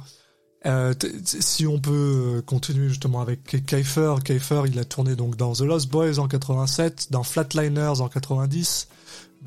Euh, 0.68 0.94
si 1.24 1.66
on 1.66 1.80
peut 1.80 2.36
euh, 2.38 2.42
continuer 2.44 2.88
justement 2.88 3.20
avec 3.22 3.44
Kiefer, 3.66 4.16
Kiefer, 4.24 4.62
il 4.68 4.78
a 4.78 4.86
tourné 4.86 5.16
donc 5.16 5.36
dans 5.36 5.54
The 5.54 5.62
Lost 5.62 5.90
Boys 5.90 6.20
en 6.20 6.28
87, 6.28 7.08
dans 7.12 7.24
Flatliners 7.24 8.00
en 8.00 8.10
90, 8.10 8.88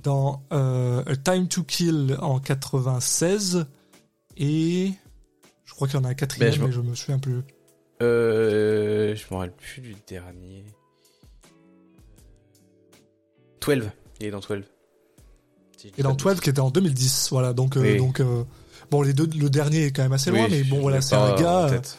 dans 0.02 0.42
euh, 0.52 1.04
A 1.06 1.16
Time 1.16 1.46
to 1.46 1.62
Kill 1.62 2.16
en 2.20 2.40
96, 2.40 3.66
et 4.36 4.92
je 5.64 5.72
crois 5.74 5.86
qu'il 5.86 6.00
y 6.00 6.02
en 6.02 6.04
a 6.04 6.08
un 6.08 6.14
quatrième, 6.14 6.50
Ben, 6.50 6.56
je 6.60 6.64
mais 6.66 6.72
je 6.72 6.80
me 6.80 6.94
souviens 6.96 7.20
plus. 7.20 7.42
Euh, 8.02 9.14
je 9.14 9.22
me 9.30 9.36
rappelle 9.38 9.52
plus 9.52 9.80
du 9.82 9.94
dernier. 10.08 10.64
12. 13.64 13.90
Il 14.20 14.26
est 14.26 14.30
dans 14.30 14.40
12. 14.40 14.62
Si 15.76 15.88
je 15.88 15.92
dis 15.94 16.00
Et 16.00 16.02
pas 16.02 16.08
dans 16.08 16.14
de 16.14 16.22
12 16.22 16.40
qui 16.40 16.50
était 16.50 16.60
en 16.60 16.70
2010, 16.70 17.28
voilà. 17.30 17.52
Donc, 17.52 17.74
Oui. 17.76 17.98
donc 17.98 18.20
bon, 18.94 19.02
les 19.02 19.12
deux, 19.12 19.28
le 19.38 19.50
dernier 19.50 19.84
est 19.86 19.90
quand 19.92 20.02
même 20.02 20.12
assez 20.12 20.30
Oui, 20.30 20.38
loin, 20.38 20.46
mais 20.50 20.62
bon, 20.64 20.80
voilà, 20.80 21.00
c'est 21.00 21.14
un 21.16 21.34
gars. 21.34 21.66
tête. 21.70 21.98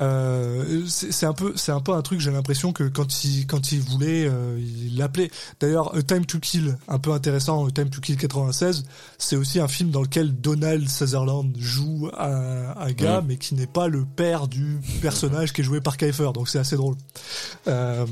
Euh, 0.00 0.82
c'est 0.88 1.26
un 1.26 1.34
peu, 1.34 1.52
c'est 1.54 1.70
un 1.70 1.80
peu 1.80 1.92
un 1.92 2.00
truc. 2.02 2.18
J'ai 2.18 2.30
l'impression 2.30 2.72
que 2.72 2.84
quand 2.84 3.24
il, 3.24 3.46
quand 3.46 3.72
il 3.72 3.80
voulait, 3.80 4.26
euh, 4.26 4.58
il 4.58 4.96
l'appelait. 4.96 5.30
D'ailleurs, 5.60 5.94
A 5.94 6.02
Time 6.02 6.24
to 6.24 6.38
Kill, 6.40 6.76
un 6.88 6.98
peu 6.98 7.12
intéressant. 7.12 7.66
A 7.66 7.70
Time 7.70 7.90
to 7.90 8.00
Kill 8.00 8.16
96, 8.16 8.84
c'est 9.18 9.36
aussi 9.36 9.60
un 9.60 9.68
film 9.68 9.90
dans 9.90 10.00
lequel 10.02 10.32
Donald 10.34 10.88
Sutherland 10.88 11.54
joue 11.58 12.08
un, 12.18 12.74
un 12.76 12.92
gars, 12.92 13.20
Mm. 13.20 13.24
mais 13.28 13.36
qui 13.36 13.54
n'est 13.54 13.66
pas 13.66 13.86
le 13.86 14.04
père 14.06 14.48
du 14.48 14.78
personnage 15.02 15.52
qui 15.52 15.60
est 15.60 15.64
joué 15.64 15.80
par 15.82 15.98
Kiefer. 15.98 16.30
Donc 16.34 16.48
c'est 16.48 16.58
assez 16.58 16.76
drôle. 16.76 16.96
Euh, 17.68 18.06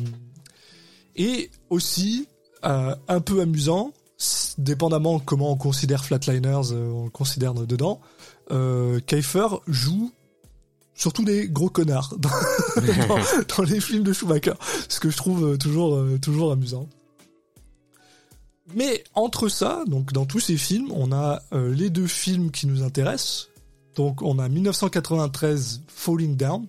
et 1.17 1.51
aussi 1.71 2.29
euh, 2.65 2.95
un 3.09 3.21
peu 3.21 3.41
amusant, 3.41 3.93
dépendamment 4.59 5.19
comment 5.19 5.53
on 5.53 5.57
considère 5.57 6.05
Flatliners, 6.05 6.73
euh, 6.73 6.91
on 6.93 7.05
le 7.05 7.11
considère 7.11 7.55
dedans. 7.55 8.01
Euh, 8.51 9.01
Kiefer 9.01 9.47
joue 9.67 10.13
surtout 10.95 11.25
des 11.25 11.49
gros 11.49 11.71
connards 11.71 12.15
dans, 12.19 12.29
dans- 12.77 13.57
dans 13.57 13.63
les 13.63 13.81
films 13.81 14.03
de 14.03 14.13
Schumacher, 14.13 14.53
ce 14.89 15.01
que 15.01 15.09
je 15.11 15.17
trouve 15.17 15.53
euh, 15.53 15.57
toujours 15.57 15.95
euh, 15.97 16.19
toujours 16.21 16.53
amusant. 16.53 16.89
Mais 18.75 19.03
entre 19.15 19.49
ça, 19.49 19.83
donc 19.87 20.13
dans 20.13 20.27
tous 20.27 20.41
ces 20.41 20.57
films, 20.57 20.93
on 20.93 21.11
a 21.13 21.43
euh, 21.53 21.75
les 21.75 21.91
deux 21.91 22.07
films 22.07 22.51
qui 22.51 22.67
nous 22.67 22.83
intéressent. 22.83 23.49
Donc 23.97 24.23
on 24.23 24.39
a 24.39 24.49
1993 24.49 25.83
Falling 25.89 26.37
Down, 26.37 26.67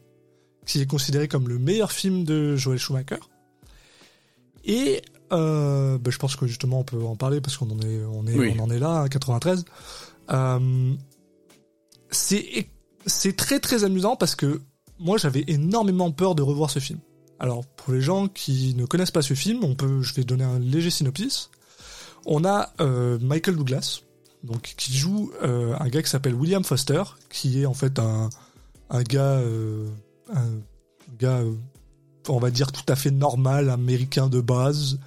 qui 0.66 0.82
est 0.82 0.88
considéré 0.88 1.28
comme 1.28 1.48
le 1.48 1.60
meilleur 1.60 1.92
film 1.92 2.24
de 2.24 2.56
Joel 2.56 2.80
Schumacher. 2.80 3.20
Et 4.66 5.02
euh, 5.32 5.98
bah, 5.98 6.12
je 6.12 6.18
pense 6.18 6.36
que 6.36 6.48
justement 6.48 6.80
on 6.80 6.84
peut 6.84 7.04
en 7.04 7.16
parler 7.16 7.42
parce 7.42 7.58
qu'on 7.58 7.70
en 7.70 7.80
est 7.80 8.02
on 8.06 8.26
est 8.28 8.38
Oui. 8.38 8.56
on 8.58 8.64
en 8.64 8.70
est 8.70 8.80
là, 8.80 9.02
hein, 9.02 9.08
93. 9.08 9.66
Euh, 10.32 10.94
c'est 12.10 12.68
c'est 13.06 13.36
très 13.36 13.60
très 13.60 13.84
amusant 13.84 14.16
parce 14.16 14.36
que 14.36 14.62
moi 15.00 15.18
j'avais 15.18 15.44
énormément 15.48 16.12
peur 16.12 16.36
de 16.36 16.42
revoir 16.42 16.70
ce 16.70 16.80
film. 16.80 17.00
Alors 17.40 17.66
pour 17.66 17.94
les 17.94 18.02
gens 18.02 18.28
qui 18.28 18.76
ne 18.76 18.86
connaissent 18.86 19.12
pas 19.12 19.22
ce 19.22 19.34
film, 19.34 19.64
on 19.64 19.76
peut, 19.76 20.02
je 20.02 20.14
vais 20.14 20.24
donner 20.24 20.44
un 20.44 20.60
léger 20.60 20.90
synopsis. 20.92 21.50
On 22.26 22.46
a 22.46 22.72
euh, 22.82 23.18
Michael 23.20 23.56
Douglas, 23.56 24.02
donc 24.44 24.62
qui 24.78 24.96
joue 24.96 25.32
un 25.42 25.88
gars 25.90 26.04
qui 26.04 26.10
s'appelle 26.10 26.36
William 26.36 26.64
Foster, 26.64 27.02
qui 27.30 27.62
est 27.62 27.66
en 27.66 27.74
fait 27.74 27.98
un 27.98 28.30
un 28.92 29.04
gars 29.04 29.42
un 30.34 30.50
gars 31.20 31.42
on 32.30 32.40
va 32.40 32.52
dire 32.52 32.72
tout 32.72 32.84
à 32.88 32.96
fait 32.96 33.12
normal, 33.12 33.70
américain 33.70 34.28
de 34.28 34.42
base, 34.42 35.00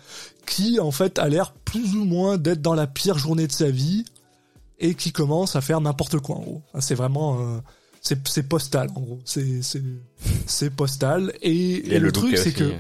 qui 0.47 0.79
en 0.81 0.91
fait 0.91 1.19
a 1.19 1.29
l'air 1.29 1.53
plus 1.53 1.95
ou 1.97 2.05
moins 2.05 2.39
d'être 2.39 2.63
dans 2.63 2.75
la 2.75 2.87
pire 2.87 3.19
journée 3.19 3.47
de 3.47 3.53
sa 3.53 3.71
vie 3.71 4.05
et 4.79 4.95
qui 4.95 5.13
commence 5.13 5.57
à 5.57 5.61
faire 5.61 5.81
n'importe 5.81 6.19
quoi 6.19 6.37
en 6.37 6.41
gros. 6.41 6.63
C'est 6.81 6.95
vraiment 6.95 7.41
euh, 7.41 7.59
c'est 8.03 8.43
postal 8.49 8.89
en 8.95 9.01
gros. 9.01 9.21
C'est 9.25 9.61
c'est 10.47 10.71
postal 10.71 11.33
et, 11.43 11.83
le, 11.89 11.99
le 11.99 12.13
truc 12.13 12.37
c'est 12.37 12.53
que 12.53 12.73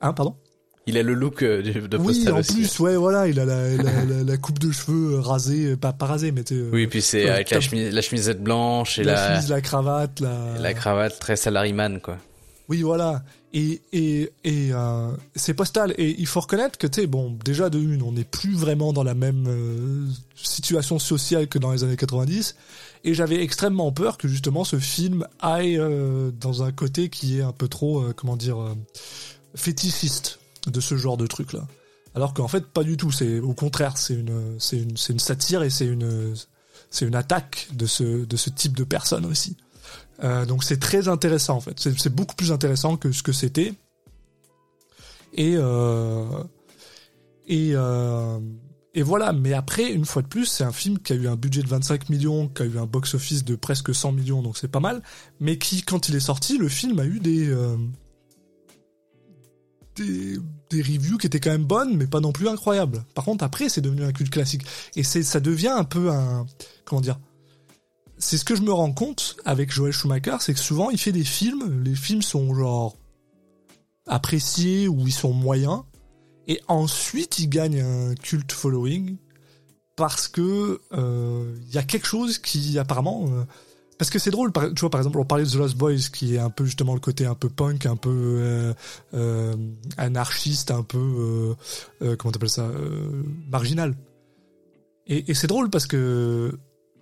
hein 0.00 0.12
pardon? 0.12 0.34
Il 0.86 0.96
a 0.96 1.02
le 1.02 1.14
look 1.14 1.42
euh, 1.42 1.62
de, 1.62 1.86
de 1.86 1.96
Oui, 1.98 2.26
en 2.28 2.38
aussi. 2.38 2.54
plus, 2.54 2.80
ouais, 2.80 2.96
voilà, 2.96 3.28
il 3.28 3.38
a 3.38 3.44
la, 3.44 3.76
la, 3.76 4.04
la, 4.04 4.24
la 4.26 4.36
coupe 4.38 4.58
de 4.58 4.72
cheveux 4.72 5.14
euh, 5.16 5.20
rasée, 5.20 5.76
pas, 5.76 5.92
pas 5.92 6.06
rasée, 6.06 6.32
mais 6.32 6.42
tu 6.42 6.56
sais, 6.56 6.64
Oui, 6.72 6.86
puis 6.86 7.02
c'est 7.02 7.28
avec 7.28 7.50
la, 7.50 7.60
chemise, 7.60 7.92
la 7.94 8.00
chemisette 8.00 8.42
blanche 8.42 8.98
et 8.98 9.04
la, 9.04 9.12
la, 9.12 9.34
chemise, 9.34 9.50
la 9.50 9.60
cravate, 9.60 10.20
la, 10.20 10.58
la 10.58 10.74
cravate 10.74 11.18
très 11.20 11.36
salaryman, 11.36 12.00
quoi. 12.00 12.16
Oui, 12.70 12.82
voilà. 12.82 13.24
Et, 13.52 13.82
et, 13.92 14.32
et 14.44 14.72
euh, 14.72 15.10
c'est 15.34 15.54
postal. 15.54 15.92
Et 15.98 16.14
il 16.20 16.26
faut 16.26 16.38
reconnaître 16.38 16.78
que, 16.78 16.86
tu 16.86 17.04
bon, 17.08 17.36
déjà 17.44 17.68
de 17.68 17.80
une, 17.80 18.00
on 18.00 18.12
n'est 18.12 18.22
plus 18.22 18.54
vraiment 18.54 18.92
dans 18.92 19.02
la 19.02 19.14
même 19.14 19.46
euh, 19.48 20.06
situation 20.36 21.00
sociale 21.00 21.48
que 21.48 21.58
dans 21.58 21.72
les 21.72 21.82
années 21.82 21.96
90. 21.96 22.54
Et 23.02 23.12
j'avais 23.12 23.42
extrêmement 23.42 23.90
peur 23.90 24.18
que 24.18 24.28
justement 24.28 24.62
ce 24.62 24.78
film 24.78 25.26
aille 25.40 25.78
euh, 25.78 26.30
dans 26.30 26.62
un 26.62 26.70
côté 26.70 27.08
qui 27.08 27.40
est 27.40 27.42
un 27.42 27.50
peu 27.50 27.66
trop, 27.66 28.04
comment 28.14 28.36
dire, 28.36 28.58
fétichiste 29.56 30.38
de 30.68 30.80
ce 30.80 30.96
genre 30.96 31.16
de 31.16 31.26
truc-là. 31.26 31.66
Alors 32.14 32.34
qu'en 32.34 32.48
fait, 32.48 32.66
pas 32.66 32.84
du 32.84 32.96
tout. 32.96 33.10
C'est 33.10 33.40
au 33.40 33.52
contraire, 33.52 33.96
c'est 33.96 34.14
une, 34.14 34.58
une, 34.72 34.94
une 35.08 35.18
satire 35.18 35.64
et 35.64 35.70
c'est 35.70 35.86
une, 35.86 36.36
une 37.00 37.14
attaque 37.16 37.66
de 37.72 37.86
ce, 37.86 38.24
de 38.24 38.36
ce 38.36 38.48
type 38.48 38.76
de 38.76 38.84
personne 38.84 39.26
aussi. 39.26 39.56
Euh, 40.22 40.44
donc 40.44 40.64
c'est 40.64 40.78
très 40.78 41.08
intéressant 41.08 41.56
en 41.56 41.60
fait. 41.60 41.78
C'est 41.78 42.14
beaucoup 42.14 42.34
plus 42.34 42.52
intéressant 42.52 42.96
que 42.96 43.12
ce 43.12 43.22
que 43.22 43.32
c'était. 43.32 43.72
Et 45.32 45.54
euh, 45.56 46.24
et 47.46 47.72
euh, 47.74 48.38
et 48.94 49.02
voilà. 49.02 49.32
Mais 49.32 49.52
après, 49.52 49.90
une 49.92 50.04
fois 50.04 50.22
de 50.22 50.26
plus, 50.26 50.46
c'est 50.46 50.64
un 50.64 50.72
film 50.72 50.98
qui 50.98 51.12
a 51.12 51.16
eu 51.16 51.28
un 51.28 51.36
budget 51.36 51.62
de 51.62 51.68
25 51.68 52.08
millions, 52.08 52.48
qui 52.48 52.62
a 52.62 52.66
eu 52.66 52.78
un 52.78 52.86
box-office 52.86 53.44
de 53.44 53.54
presque 53.54 53.94
100 53.94 54.12
millions, 54.12 54.42
donc 54.42 54.58
c'est 54.58 54.68
pas 54.68 54.80
mal. 54.80 55.02
Mais 55.38 55.58
qui, 55.58 55.82
quand 55.82 56.08
il 56.08 56.16
est 56.16 56.20
sorti, 56.20 56.58
le 56.58 56.68
film 56.68 56.98
a 56.98 57.04
eu 57.04 57.20
des 57.20 57.54
des, 59.96 60.38
des 60.70 60.82
reviews 60.82 61.18
qui 61.18 61.26
étaient 61.26 61.40
quand 61.40 61.50
même 61.50 61.64
bonnes, 61.64 61.96
mais 61.96 62.06
pas 62.06 62.20
non 62.20 62.32
plus 62.32 62.48
incroyables. 62.48 63.04
Par 63.14 63.24
contre, 63.24 63.44
après, 63.44 63.68
c'est 63.68 63.80
devenu 63.80 64.04
un 64.04 64.12
culte 64.12 64.30
classique. 64.30 64.64
Et 64.96 65.02
c'est, 65.02 65.22
ça 65.22 65.40
devient 65.40 65.68
un 65.68 65.84
peu 65.84 66.10
un, 66.10 66.46
comment 66.84 67.00
dire, 67.00 67.18
c'est 68.20 68.36
ce 68.36 68.44
que 68.44 68.54
je 68.54 68.62
me 68.62 68.72
rends 68.72 68.92
compte 68.92 69.36
avec 69.44 69.72
Joel 69.72 69.92
Schumacher, 69.92 70.36
c'est 70.40 70.54
que 70.54 70.60
souvent 70.60 70.90
il 70.90 70.98
fait 70.98 71.12
des 71.12 71.24
films, 71.24 71.82
les 71.82 71.94
films 71.94 72.22
sont 72.22 72.54
genre 72.54 72.96
appréciés 74.06 74.88
ou 74.88 75.06
ils 75.06 75.12
sont 75.12 75.32
moyens, 75.32 75.82
et 76.46 76.60
ensuite 76.68 77.38
il 77.38 77.48
gagne 77.48 77.80
un 77.80 78.14
culte 78.14 78.52
following 78.52 79.16
parce 79.96 80.28
que 80.28 80.80
euh, 80.92 81.56
il 81.66 81.74
y 81.74 81.78
a 81.78 81.82
quelque 81.82 82.06
chose 82.06 82.38
qui 82.38 82.78
apparemment 82.78 83.28
euh, 83.32 83.44
parce 83.98 84.08
que 84.08 84.18
c'est 84.18 84.30
drôle, 84.30 84.50
tu 84.50 84.80
vois, 84.80 84.88
par 84.88 84.98
exemple, 84.98 85.18
on 85.18 85.26
parlait 85.26 85.44
de 85.44 85.50
The 85.50 85.56
Lost 85.56 85.76
Boys, 85.76 86.08
qui 86.10 86.36
est 86.36 86.38
un 86.38 86.48
peu 86.48 86.64
justement 86.64 86.94
le 86.94 87.00
côté 87.00 87.26
un 87.26 87.34
peu 87.34 87.50
punk, 87.50 87.84
un 87.84 87.96
peu 87.96 88.72
euh, 89.12 89.56
anarchiste, 89.98 90.70
un 90.70 90.82
peu, 90.82 91.54
comment 92.16 92.32
t'appelles 92.32 92.48
ça, 92.48 92.66
marginal. 93.50 93.94
Et 95.06 95.34
c'est 95.34 95.48
drôle 95.48 95.68
parce 95.68 95.86
que 95.86 96.58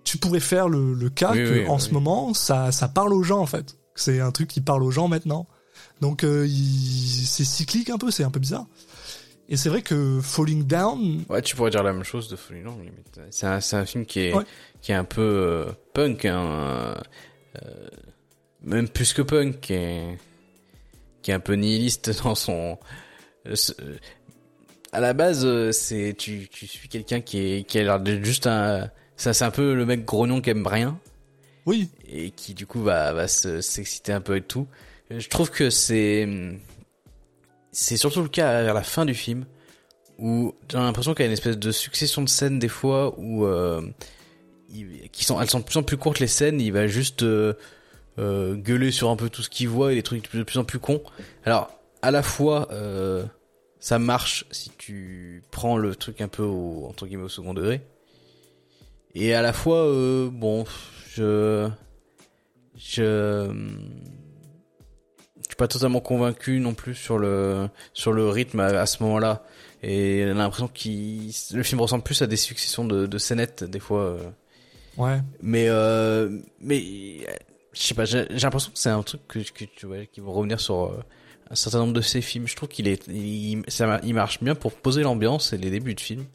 tu 0.09 0.17
pourrais 0.17 0.39
faire 0.39 0.67
le, 0.69 0.93
le 0.93 1.09
cas 1.09 1.31
Oui, 1.31 1.37
que 1.37 1.53
oui, 1.61 1.67
en 1.67 1.75
oui. 1.75 1.81
ce 1.81 1.91
moment, 1.91 2.33
ça, 2.33 2.71
ça 2.71 2.87
parle 2.87 3.13
aux 3.13 3.23
gens 3.23 3.39
en 3.39 3.45
fait. 3.45 3.77
C'est 3.95 4.19
un 4.19 4.31
truc 4.31 4.47
qui 4.49 4.61
parle 4.61 4.83
aux 4.83 4.91
gens 4.91 5.07
maintenant. 5.07 5.45
Donc 6.01 6.23
euh, 6.23 6.47
c'est 6.47 7.43
cyclique 7.43 7.89
un 7.89 7.97
peu, 7.97 8.09
c'est 8.11 8.23
un 8.23 8.31
peu 8.31 8.39
bizarre. 8.39 8.65
Et 9.49 9.57
c'est 9.57 9.69
vrai 9.69 9.81
que 9.81 10.19
Falling 10.21 10.63
Down, 10.65 11.23
Ouais, 11.29 11.41
tu 11.41 11.55
pourrais 11.55 11.71
dire 11.71 11.83
la 11.83 11.91
même 11.93 12.03
chose 12.03 12.27
de 12.29 12.35
Falling 12.35 12.63
Down, 12.63 12.79
limite. 12.79 13.19
C'est 13.31 13.45
un, 13.47 13.59
c'est 13.61 13.75
un 13.77 13.85
film 13.85 14.05
qui 14.05 14.19
est, 14.21 14.33
Ouais. 14.33 14.43
qui 14.81 14.91
est 14.91 14.95
un 14.95 15.03
peu 15.03 15.21
euh, 15.21 15.65
punk, 15.93 16.25
hein, 16.25 16.95
euh, 17.63 17.87
même 18.61 18.87
plus 18.89 19.13
que 19.13 19.21
punk, 19.21 19.59
qui 19.59 19.73
est, 19.73 20.17
qui 21.21 21.31
est 21.31 21.33
un 21.33 21.39
peu 21.39 21.53
nihiliste 21.53 22.11
dans 22.23 22.35
son. 22.35 22.77
ce- 23.53 23.73
à 24.91 24.99
la 24.99 25.13
base, 25.13 25.71
c'est 25.71 26.15
tu, 26.17 26.47
tu 26.51 26.65
suis 26.67 26.89
quelqu'un 26.89 27.21
qui 27.21 27.37
est 27.39 27.63
qui 27.67 27.77
a 27.79 27.83
l'air 27.83 27.99
d'être 27.99 28.23
juste 28.25 28.47
un. 28.47 28.89
Ça, 29.19 29.33
c'est 29.33 29.43
un 29.43 29.51
peu 29.51 29.73
le 29.73 29.85
mec 29.85 30.05
grognon 30.05 30.39
qui 30.39 30.49
aime 30.49 30.65
rien 30.65 30.97
oui, 31.65 31.89
et 32.07 32.31
qui 32.31 32.53
du 32.53 32.65
coup 32.65 32.81
va 32.81 33.11
va 33.13 33.27
se- 33.27 33.59
s'exciter 33.61 34.11
un 34.13 34.21
peu 34.21 34.37
et 34.37 34.41
tout. 34.41 34.65
Je 35.11 35.27
trouve 35.27 35.51
que 35.51 35.69
c'est 35.69 36.27
c'est 37.71 37.97
surtout 37.97 38.21
le 38.23 38.29
cas 38.29 38.63
vers 38.63 38.73
la 38.73 38.81
fin 38.81 39.05
du 39.05 39.13
film 39.13 39.45
où 40.17 40.55
j'ai 40.71 40.77
l'impression 40.77 41.13
qu'il 41.13 41.23
y 41.23 41.25
a 41.25 41.27
une 41.27 41.33
espèce 41.33 41.57
de 41.57 41.71
succession 41.71 42.21
de 42.23 42.29
scènes 42.29 42.59
des 42.59 42.69
fois 42.69 43.13
où 43.19 43.45
euh, 43.45 43.81
il- 44.69 45.09
qui 45.11 45.25
sont 45.25 45.39
elles 45.41 45.49
sont 45.49 45.59
de 45.59 45.65
plus 45.65 45.77
en 45.77 45.83
plus 45.83 45.97
courtes 45.97 46.19
les 46.19 46.27
scènes, 46.27 46.59
il 46.61 46.71
va 46.71 46.87
juste 46.87 47.23
euh, 47.23 47.53
euh, 48.19 48.55
gueuler 48.55 48.91
sur 48.91 49.09
un 49.09 49.15
peu 49.17 49.29
tout 49.29 49.43
ce 49.43 49.49
qu'il 49.49 49.67
voit 49.69 49.91
et 49.91 49.95
des 49.95 50.03
trucs 50.03 50.31
de 50.33 50.43
plus 50.43 50.57
en 50.59 50.63
plus 50.63 50.79
cons. 50.79 51.03
Alors 51.45 51.69
à 52.01 52.09
la 52.11 52.23
fois 52.23 52.67
ça 53.81 53.99
marche 53.99 54.45
si 54.49 54.71
tu 54.77 55.43
prends 55.51 55.77
le 55.77 55.95
truc 55.95 56.21
un 56.21 56.27
peu 56.29 56.43
au, 56.43 56.85
entre 56.87 57.05
guillemets 57.05 57.23
au 57.25 57.29
second 57.29 57.53
degré 57.53 57.81
et 59.15 59.33
à 59.33 59.41
la 59.41 59.53
fois 59.53 59.85
euh, 59.85 60.29
bon 60.31 60.65
je 61.15 61.69
je 62.75 63.51
je 65.37 65.45
suis 65.47 65.55
pas 65.57 65.67
totalement 65.67 65.99
convaincu 65.99 66.59
non 66.59 66.73
plus 66.73 66.95
sur 66.95 67.17
le 67.17 67.69
sur 67.93 68.13
le 68.13 68.29
rythme 68.29 68.59
à, 68.59 68.65
à 68.67 68.85
ce 68.85 69.03
moment-là 69.03 69.43
et 69.81 70.23
j'ai 70.25 70.33
l'impression 70.33 70.67
qu'il 70.67 71.31
le 71.53 71.63
film 71.63 71.81
ressemble 71.81 72.03
plus 72.03 72.21
à 72.21 72.27
des 72.27 72.37
successions 72.37 72.85
de, 72.85 73.05
de 73.05 73.17
scénettes 73.17 73.63
des 73.63 73.79
fois 73.79 74.01
euh. 74.01 74.29
ouais. 74.97 75.19
mais 75.41 75.65
euh, 75.69 76.39
mais 76.59 76.83
je 77.73 77.81
sais 77.81 77.93
pas, 77.93 78.05
j'ai 78.05 78.25
l'impression 78.27 78.71
que 78.71 78.77
c'est 78.79 78.89
un 78.89 79.01
truc 79.03 79.21
que, 79.27 79.39
que 79.39 79.65
tu 79.65 79.85
vois, 79.85 80.05
qui 80.05 80.19
vont 80.19 80.31
revenir 80.31 80.59
sur 80.59 80.85
euh, 80.85 81.03
un 81.49 81.55
certain 81.55 81.79
nombre 81.79 81.93
de 81.93 82.01
ces 82.01 82.21
films. 82.21 82.47
Je 82.47 82.55
trouve 82.55 82.69
qu'il 82.69 82.87
est, 82.87 83.07
il, 83.07 83.63
ça, 83.67 83.99
il 84.03 84.13
marche 84.13 84.41
bien 84.43 84.55
pour 84.55 84.73
poser 84.73 85.03
l'ambiance 85.03 85.53
et 85.53 85.57
les 85.57 85.69
débuts 85.69 85.95
de 85.95 86.01
film. 86.01 86.25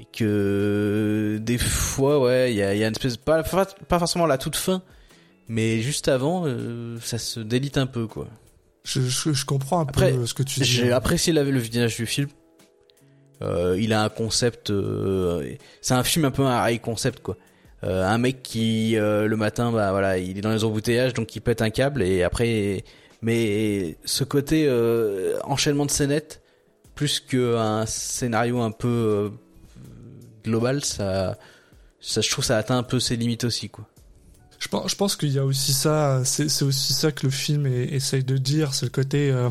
Et 0.00 0.06
que 0.16 1.38
des 1.42 1.58
fois, 1.58 2.20
ouais, 2.20 2.52
il 2.52 2.56
y 2.56 2.62
a, 2.62 2.74
il 2.74 2.80
y 2.80 2.84
a 2.84 2.86
une 2.86 2.92
espèce, 2.92 3.16
pas, 3.18 3.42
pas 3.42 3.98
forcément 3.98 4.26
la 4.26 4.38
toute 4.38 4.56
fin, 4.56 4.82
mais 5.46 5.80
juste 5.80 6.08
avant, 6.08 6.44
euh, 6.46 6.96
ça 7.02 7.18
se 7.18 7.38
délite 7.40 7.76
un 7.76 7.86
peu, 7.86 8.06
quoi. 8.06 8.26
Je, 8.84 9.02
je, 9.02 9.32
je 9.34 9.44
comprends 9.44 9.80
un 9.80 9.82
Après, 9.86 10.12
peu 10.12 10.24
ce 10.24 10.32
que 10.32 10.42
tu 10.42 10.60
dis. 10.60 10.64
J'ai 10.66 10.90
apprécié 10.90 11.32
la- 11.34 11.42
le 11.44 11.58
visionnage 11.58 11.96
du 11.96 12.06
film. 12.06 12.28
Euh, 13.42 13.76
il 13.78 13.92
a 13.92 14.02
un 14.02 14.08
concept. 14.08 14.70
euh, 14.70 15.54
c'est 15.82 15.94
un 15.94 16.02
film 16.04 16.24
un 16.24 16.30
peu 16.30 16.42
un 16.44 16.68
high 16.68 16.80
concept 16.80 17.20
quoi. 17.20 17.36
Un 17.82 18.18
mec 18.18 18.42
qui 18.42 18.92
le 18.96 19.34
matin, 19.36 19.72
bah 19.72 19.90
voilà, 19.90 20.18
il 20.18 20.36
est 20.36 20.42
dans 20.42 20.52
les 20.52 20.64
embouteillages, 20.64 21.14
donc 21.14 21.34
il 21.34 21.40
pète 21.40 21.62
un 21.62 21.70
câble 21.70 22.02
et 22.02 22.22
après. 22.22 22.84
Mais 23.22 23.96
ce 24.04 24.22
côté 24.24 24.68
enchaînement 25.44 25.86
de 25.86 25.90
scénettes, 25.90 26.42
plus 26.94 27.20
qu'un 27.20 27.86
scénario 27.86 28.60
un 28.60 28.70
peu 28.70 29.30
global, 30.44 30.84
ça, 30.84 31.38
ça, 32.00 32.20
je 32.20 32.30
trouve, 32.30 32.44
ça 32.44 32.56
atteint 32.56 32.78
un 32.78 32.82
peu 32.82 33.00
ses 33.00 33.16
limites 33.16 33.44
aussi 33.44 33.68
quoi. 33.68 33.86
Je 34.58 34.68
pense, 34.68 34.90
je 34.90 34.94
pense 34.94 35.16
qu'il 35.16 35.30
y 35.30 35.38
a 35.38 35.44
aussi 35.44 35.72
ça, 35.72 36.22
c'est 36.24 36.62
aussi 36.62 36.92
ça 36.92 37.12
que 37.12 37.24
le 37.24 37.30
film 37.30 37.66
essaye 37.66 38.24
de 38.24 38.36
dire, 38.36 38.74
c'est 38.74 38.84
le 38.84 38.90
côté 38.90 39.30
euh, 39.30 39.48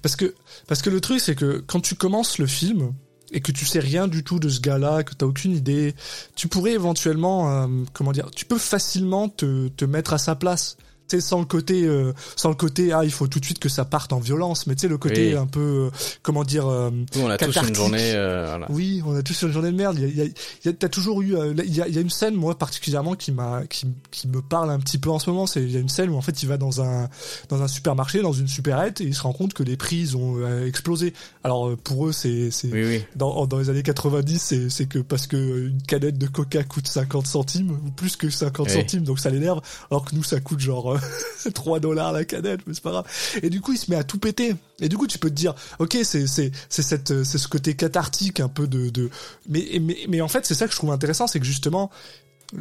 parce 0.00 0.14
que 0.14 0.32
parce 0.68 0.80
que 0.80 0.90
le 0.90 1.00
truc 1.00 1.18
c'est 1.20 1.34
que 1.34 1.62
quand 1.66 1.80
tu 1.80 1.96
commences 1.96 2.38
le 2.38 2.46
film 2.46 2.92
et 3.32 3.40
que 3.40 3.50
tu 3.50 3.66
sais 3.66 3.80
rien 3.80 4.06
du 4.06 4.22
tout 4.22 4.38
de 4.38 4.48
ce 4.48 4.60
gars-là, 4.60 5.02
que 5.02 5.12
t'as 5.12 5.26
aucune 5.26 5.56
idée, 5.56 5.96
tu 6.36 6.46
pourrais 6.46 6.72
éventuellement 6.72 7.64
euh, 7.64 7.66
comment 7.92 8.12
dire, 8.12 8.30
tu 8.30 8.44
peux 8.44 8.58
facilement 8.58 9.28
te 9.28 9.68
te 9.68 9.84
mettre 9.84 10.12
à 10.12 10.18
sa 10.18 10.36
place. 10.36 10.76
Tu 11.06 11.16
sais, 11.16 11.20
sans 11.20 11.38
le 11.38 11.44
côté, 11.44 11.84
euh, 11.84 12.12
sans 12.34 12.48
le 12.48 12.54
côté, 12.54 12.92
ah, 12.92 13.04
il 13.04 13.10
faut 13.12 13.26
tout 13.26 13.38
de 13.38 13.44
suite 13.44 13.58
que 13.58 13.68
ça 13.68 13.84
parte 13.84 14.14
en 14.14 14.20
violence, 14.20 14.66
mais 14.66 14.74
tu 14.74 14.82
sais, 14.82 14.88
le 14.88 14.96
côté 14.96 15.32
Oui. 15.32 15.36
un 15.36 15.46
peu, 15.46 15.60
euh, 15.60 15.90
comment 16.22 16.44
dire, 16.44 16.66
euh, 16.66 16.90
Nous, 16.90 17.20
on 17.22 17.28
a 17.28 17.36
tous 17.36 17.54
une 17.58 17.74
journée. 17.74 18.12
euh, 18.14 18.46
voilà. 18.48 18.66
oui, 18.70 19.02
on 19.06 19.14
a 19.14 19.22
tous 19.22 19.42
une 19.42 19.52
journée 19.52 19.70
de 19.70 19.76
merde. 19.76 19.98
Il 19.98 20.16
y 20.16 20.20
a, 20.22 20.24
il 20.24 20.32
y 20.64 20.68
a- 20.68 20.72
t'as 20.72 20.88
toujours 20.88 21.20
eu, 21.20 21.34
il 21.62 21.74
y 21.74 21.82
a, 21.82 21.88
il 21.88 21.94
y 21.94 21.98
a 21.98 22.00
une 22.00 22.08
scène 22.08 22.34
moi 22.34 22.56
particulièrement 22.56 23.14
qui 23.16 23.32
m'a, 23.32 23.66
qui, 23.68 23.86
qui 24.10 24.28
me 24.28 24.40
parle 24.40 24.70
un 24.70 24.78
petit 24.78 24.96
peu 24.96 25.10
en 25.10 25.18
ce 25.18 25.28
moment. 25.28 25.46
C'est 25.46 25.62
il 25.62 25.70
y 25.72 25.76
a 25.76 25.80
une 25.80 25.90
scène 25.90 26.08
où 26.08 26.16
en 26.16 26.22
fait 26.22 26.42
il 26.42 26.48
va 26.48 26.56
dans 26.56 26.80
un 26.80 27.10
dans 27.50 27.60
un 27.62 27.68
supermarché, 27.68 28.22
dans 28.22 28.32
une 28.32 28.48
supérette 28.48 29.02
et 29.02 29.04
il 29.04 29.14
se 29.14 29.22
rend 29.22 29.32
compte 29.34 29.52
que 29.52 29.62
les 29.62 29.76
prix 29.76 29.96
ils 29.98 30.16
ont 30.16 30.38
explosé. 30.64 31.12
Alors 31.42 31.76
pour 31.76 32.06
eux 32.08 32.12
c'est 32.12 32.50
c'est 32.50 32.68
Oui, 32.72 32.84
oui. 32.84 33.04
dans 33.14 33.46
dans 33.46 33.58
les 33.58 33.68
années 33.68 33.82
90 33.82 34.38
c'est 34.40 34.70
c'est 34.70 34.86
que 34.86 35.00
parce 35.00 35.26
que 35.26 35.68
une 35.68 35.82
canette 35.82 36.16
de 36.16 36.26
Coca 36.28 36.64
coûte 36.64 36.86
50 36.88 37.26
centimes 37.26 37.72
ou 37.86 37.90
plus 37.90 38.16
que 38.16 38.30
50 38.30 38.68
Oui. 38.68 38.72
centimes 38.72 39.02
donc 39.04 39.18
ça 39.20 39.28
l'énerve. 39.28 39.60
Alors 39.90 40.04
que 40.06 40.14
nous 40.14 40.22
ça 40.22 40.40
coûte 40.40 40.60
genre 40.60 40.93
euh, 40.96 41.50
3 41.54 41.80
dollars 41.80 42.12
la 42.12 42.24
canette, 42.24 42.60
mais 42.66 42.74
c'est 42.74 42.82
pas 42.82 42.90
grave. 42.90 43.06
Et 43.42 43.50
du 43.50 43.60
coup 43.60 43.72
il 43.72 43.78
se 43.78 43.90
met 43.90 43.96
à 43.96 44.04
tout 44.04 44.18
péter. 44.18 44.54
Et 44.80 44.88
du 44.88 44.96
coup 44.96 45.06
tu 45.06 45.18
peux 45.18 45.30
te 45.30 45.34
dire 45.34 45.54
ok 45.78 45.96
c'est 46.04 46.26
c'est 46.26 46.50
c'est 46.68 46.82
cette 46.82 47.10
euh, 47.10 47.24
c'est 47.24 47.38
ce 47.38 47.48
côté 47.48 47.74
cathartique 47.74 48.40
un 48.40 48.48
peu 48.48 48.66
de 48.66 48.90
de 48.90 49.10
mais 49.48 49.66
mais 49.80 49.96
mais 50.08 50.20
en 50.20 50.28
fait 50.28 50.44
c'est 50.46 50.54
ça 50.54 50.66
que 50.66 50.72
je 50.72 50.76
trouve 50.78 50.90
intéressant 50.90 51.26
c'est 51.26 51.40
que 51.40 51.46
justement 51.46 51.90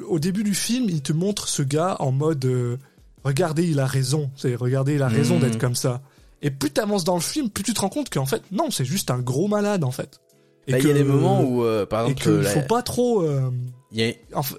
au 0.07 0.19
début 0.19 0.43
du 0.43 0.53
film 0.55 0.89
il 0.89 1.01
te 1.01 1.13
montre 1.13 1.47
ce 1.47 1.61
gars 1.61 1.95
en 1.99 2.11
mode 2.11 2.43
euh, 2.45 2.77
regardez 3.23 3.67
il 3.67 3.79
a 3.79 3.85
raison 3.85 4.31
c'est 4.35 4.55
regardez 4.55 4.95
il 4.95 5.01
a 5.01 5.07
raison 5.07 5.35
Mhm. 5.35 5.41
d'être 5.41 5.59
comme 5.59 5.75
ça 5.75 6.01
et 6.41 6.51
plus 6.51 6.71
t'avances 6.71 7.03
dans 7.03 7.15
le 7.15 7.21
film 7.21 7.49
plus 7.49 7.63
tu 7.63 7.73
te 7.73 7.79
rends 7.81 7.89
compte 7.89 8.09
qu'en 8.09 8.25
fait 8.25 8.41
non 8.51 8.69
c'est 8.71 8.85
juste 8.85 9.11
un 9.11 9.19
gros 9.19 9.47
malade 9.47 9.83
en 9.83 9.91
fait 9.91 10.19
et 10.67 10.71
Bah, 10.71 10.79
il 10.79 10.87
y 10.87 10.91
a 10.91 10.93
des 10.93 11.03
moments 11.03 11.43
où, 11.43 11.63
euh, 11.63 11.85
par 11.85 12.07
exemple, 12.07 12.41
la- 12.41 12.49
faut 12.49 12.61
pas 12.67 12.81
trop 12.81 13.21
euh, 13.21 13.49
il 13.91 13.99
y 13.99 14.09
a, 14.09 14.13
enfin, 14.33 14.55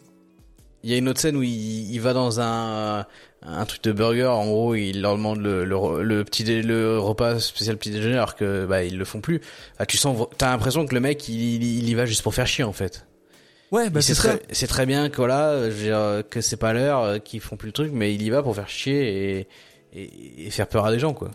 Il 0.85 0.91
y 0.91 0.95
a 0.95 0.99
une 0.99 1.09
autre 1.09 1.19
scène 1.21 1.35
où 1.37 1.43
il, 1.43 1.91
il 1.91 1.99
va 2.01 2.13
dans 2.13 2.41
un 2.41 3.07
un 3.47 3.65
truc 3.67 3.83
de 3.85 3.93
burger. 3.93 4.27
En 4.27 4.45
gros, 4.47 4.75
il 4.75 5.01
leur 5.01 5.17
demande 5.17 5.39
le 5.41 5.65
le, 5.65 6.03
le 6.03 6.25
petit 6.25 6.45
dé- 6.45 6.63
le 6.63 6.99
repas 6.99 7.41
spécial 7.41 7.77
petit 7.79 7.91
déjeuner 7.91 8.15
alors 8.15 8.37
que 8.37 8.67
bah 8.67 8.85
ils 8.85 8.97
le 8.97 9.05
font 9.05 9.21
plus. 9.21 9.41
Ah, 9.79 9.87
tu 9.87 9.97
sens, 9.97 10.29
t'as 10.39 10.51
l'impression 10.51 10.87
que 10.87 10.95
le 10.95 11.01
mec 11.01 11.27
il, 11.29 11.63
il, 11.65 11.89
y 11.89 11.95
va 11.95 12.07
juste 12.07 12.23
pour 12.23 12.35
faire 12.35 12.47
chier 12.47 12.65
en 12.65 12.73
fait. 12.73 13.07
ouais 13.73 13.91
bah 13.91 14.03
c'est 14.03 14.15
très 14.15 14.43
c'est 14.53 14.67
très 14.67 14.87
bien 14.87 15.09
que 15.09 15.17
voilà, 15.17 15.71
je 15.71 15.75
veux 15.75 15.83
dire, 15.85 16.23
que 16.29 16.41
c'est 16.41 16.57
pas 16.59 16.73
l'heure, 16.73 17.01
euh, 17.01 17.19
qu'ils 17.19 17.41
font 17.41 17.57
plus 17.57 17.69
le 17.69 17.73
truc, 17.73 17.91
mais 17.93 18.15
il 18.15 18.23
y 18.23 18.31
va 18.31 18.43
pour 18.43 18.55
faire 18.55 18.69
chier 18.69 19.39
et 19.41 19.49
et, 19.95 20.47
et 20.47 20.51
faire 20.51 20.67
peur 20.67 20.85
à 20.87 20.93
des 20.93 20.99
gens 20.99 21.15
quoi. 21.15 21.31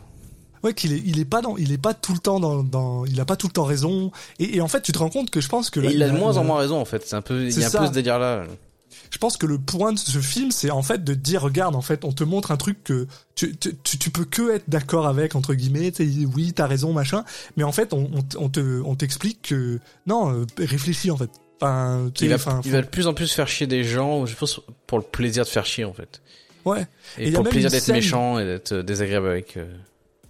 Ouais, 0.61 0.73
qu'il 0.73 0.91
est, 0.93 1.01
il 1.05 1.19
est 1.19 1.25
pas 1.25 1.41
dans, 1.41 1.55
il 1.57 1.71
est 1.71 1.77
pas 1.77 1.93
tout 1.93 2.11
le 2.11 2.19
temps 2.19 2.39
dans, 2.41 2.63
dans, 2.63 3.05
il 3.05 3.17
a 3.21 3.23
pas 3.25 3.37
tout 3.37 3.47
le 3.47 3.53
temps 3.53 3.63
raison. 3.63 4.11
Et, 4.39 4.57
et 4.57 4.61
en 4.61 4.67
fait, 4.67 4.81
tu 4.81 4.91
te 4.91 4.99
rends 4.99 5.09
compte 5.09 5.29
que 5.29 5.39
je 5.39 5.47
pense 5.47 5.69
que 5.69 5.79
il 5.79 6.03
a 6.03 6.09
de 6.09 6.17
moins 6.17 6.35
en 6.35 6.43
moins 6.43 6.59
raison 6.59 6.77
en 6.81 6.83
fait. 6.85 7.07
C'est 7.07 7.15
un 7.15 7.21
peu, 7.21 7.43
il 7.45 7.57
y 7.57 7.63
a 7.63 7.67
un 7.67 7.69
ça. 7.69 7.79
peu 7.79 7.85
ce 7.87 7.91
délire 7.91 8.19
là. 8.19 8.43
Je 9.11 9.17
pense 9.17 9.37
que 9.37 9.45
le 9.45 9.57
point 9.57 9.93
de 9.93 9.99
ce 9.99 10.19
film, 10.19 10.51
c'est 10.51 10.71
en 10.71 10.81
fait 10.83 11.03
de 11.03 11.13
te 11.13 11.19
dire, 11.19 11.41
regarde, 11.41 11.75
en 11.75 11.81
fait, 11.81 12.03
on 12.05 12.11
te 12.11 12.23
montre 12.23 12.51
un 12.51 12.57
truc 12.57 12.83
que 12.83 13.07
tu, 13.35 13.55
tu, 13.57 13.75
tu, 13.83 13.97
tu 13.97 14.09
peux 14.09 14.25
que 14.25 14.51
être 14.55 14.69
d'accord 14.69 15.07
avec 15.07 15.35
entre 15.35 15.53
guillemets. 15.53 15.91
Oui, 16.35 16.53
t'as 16.53 16.67
raison, 16.67 16.93
machin. 16.93 17.23
Mais 17.57 17.63
en 17.63 17.71
fait, 17.71 17.93
on, 17.93 18.07
te, 18.49 18.81
on 18.83 18.95
t'explique 18.95 19.41
que 19.49 19.79
non, 20.07 20.31
euh, 20.33 20.45
réfléchis 20.57 21.11
en 21.11 21.17
fait. 21.17 21.29
Enfin, 21.61 22.09
tu 22.13 22.25
Il 22.25 22.27
sais, 22.29 22.35
va, 22.35 22.35
enfin, 22.35 22.61
il 22.63 22.71
va 22.71 22.81
de 22.81 22.87
plus 22.87 23.07
en 23.07 23.13
plus 23.13 23.31
faire 23.33 23.47
chier 23.47 23.67
des 23.67 23.83
gens, 23.83 24.25
je 24.25 24.35
pense, 24.35 24.61
pour 24.87 24.97
le 24.97 25.03
plaisir 25.03 25.43
de 25.43 25.49
faire 25.49 25.65
chier 25.65 25.83
en 25.85 25.93
fait. 25.93 26.21
ouais. 26.65 26.87
Et 27.17 27.31
pour 27.31 27.43
le 27.43 27.49
plaisir 27.49 27.69
d'être 27.69 27.83
scène- 27.83 27.95
méchant 27.95 28.39
et 28.39 28.45
d'être 28.45 28.71
euh, 28.71 28.83
désagréable 28.83 29.27
avec. 29.27 29.57
euh, 29.57 29.65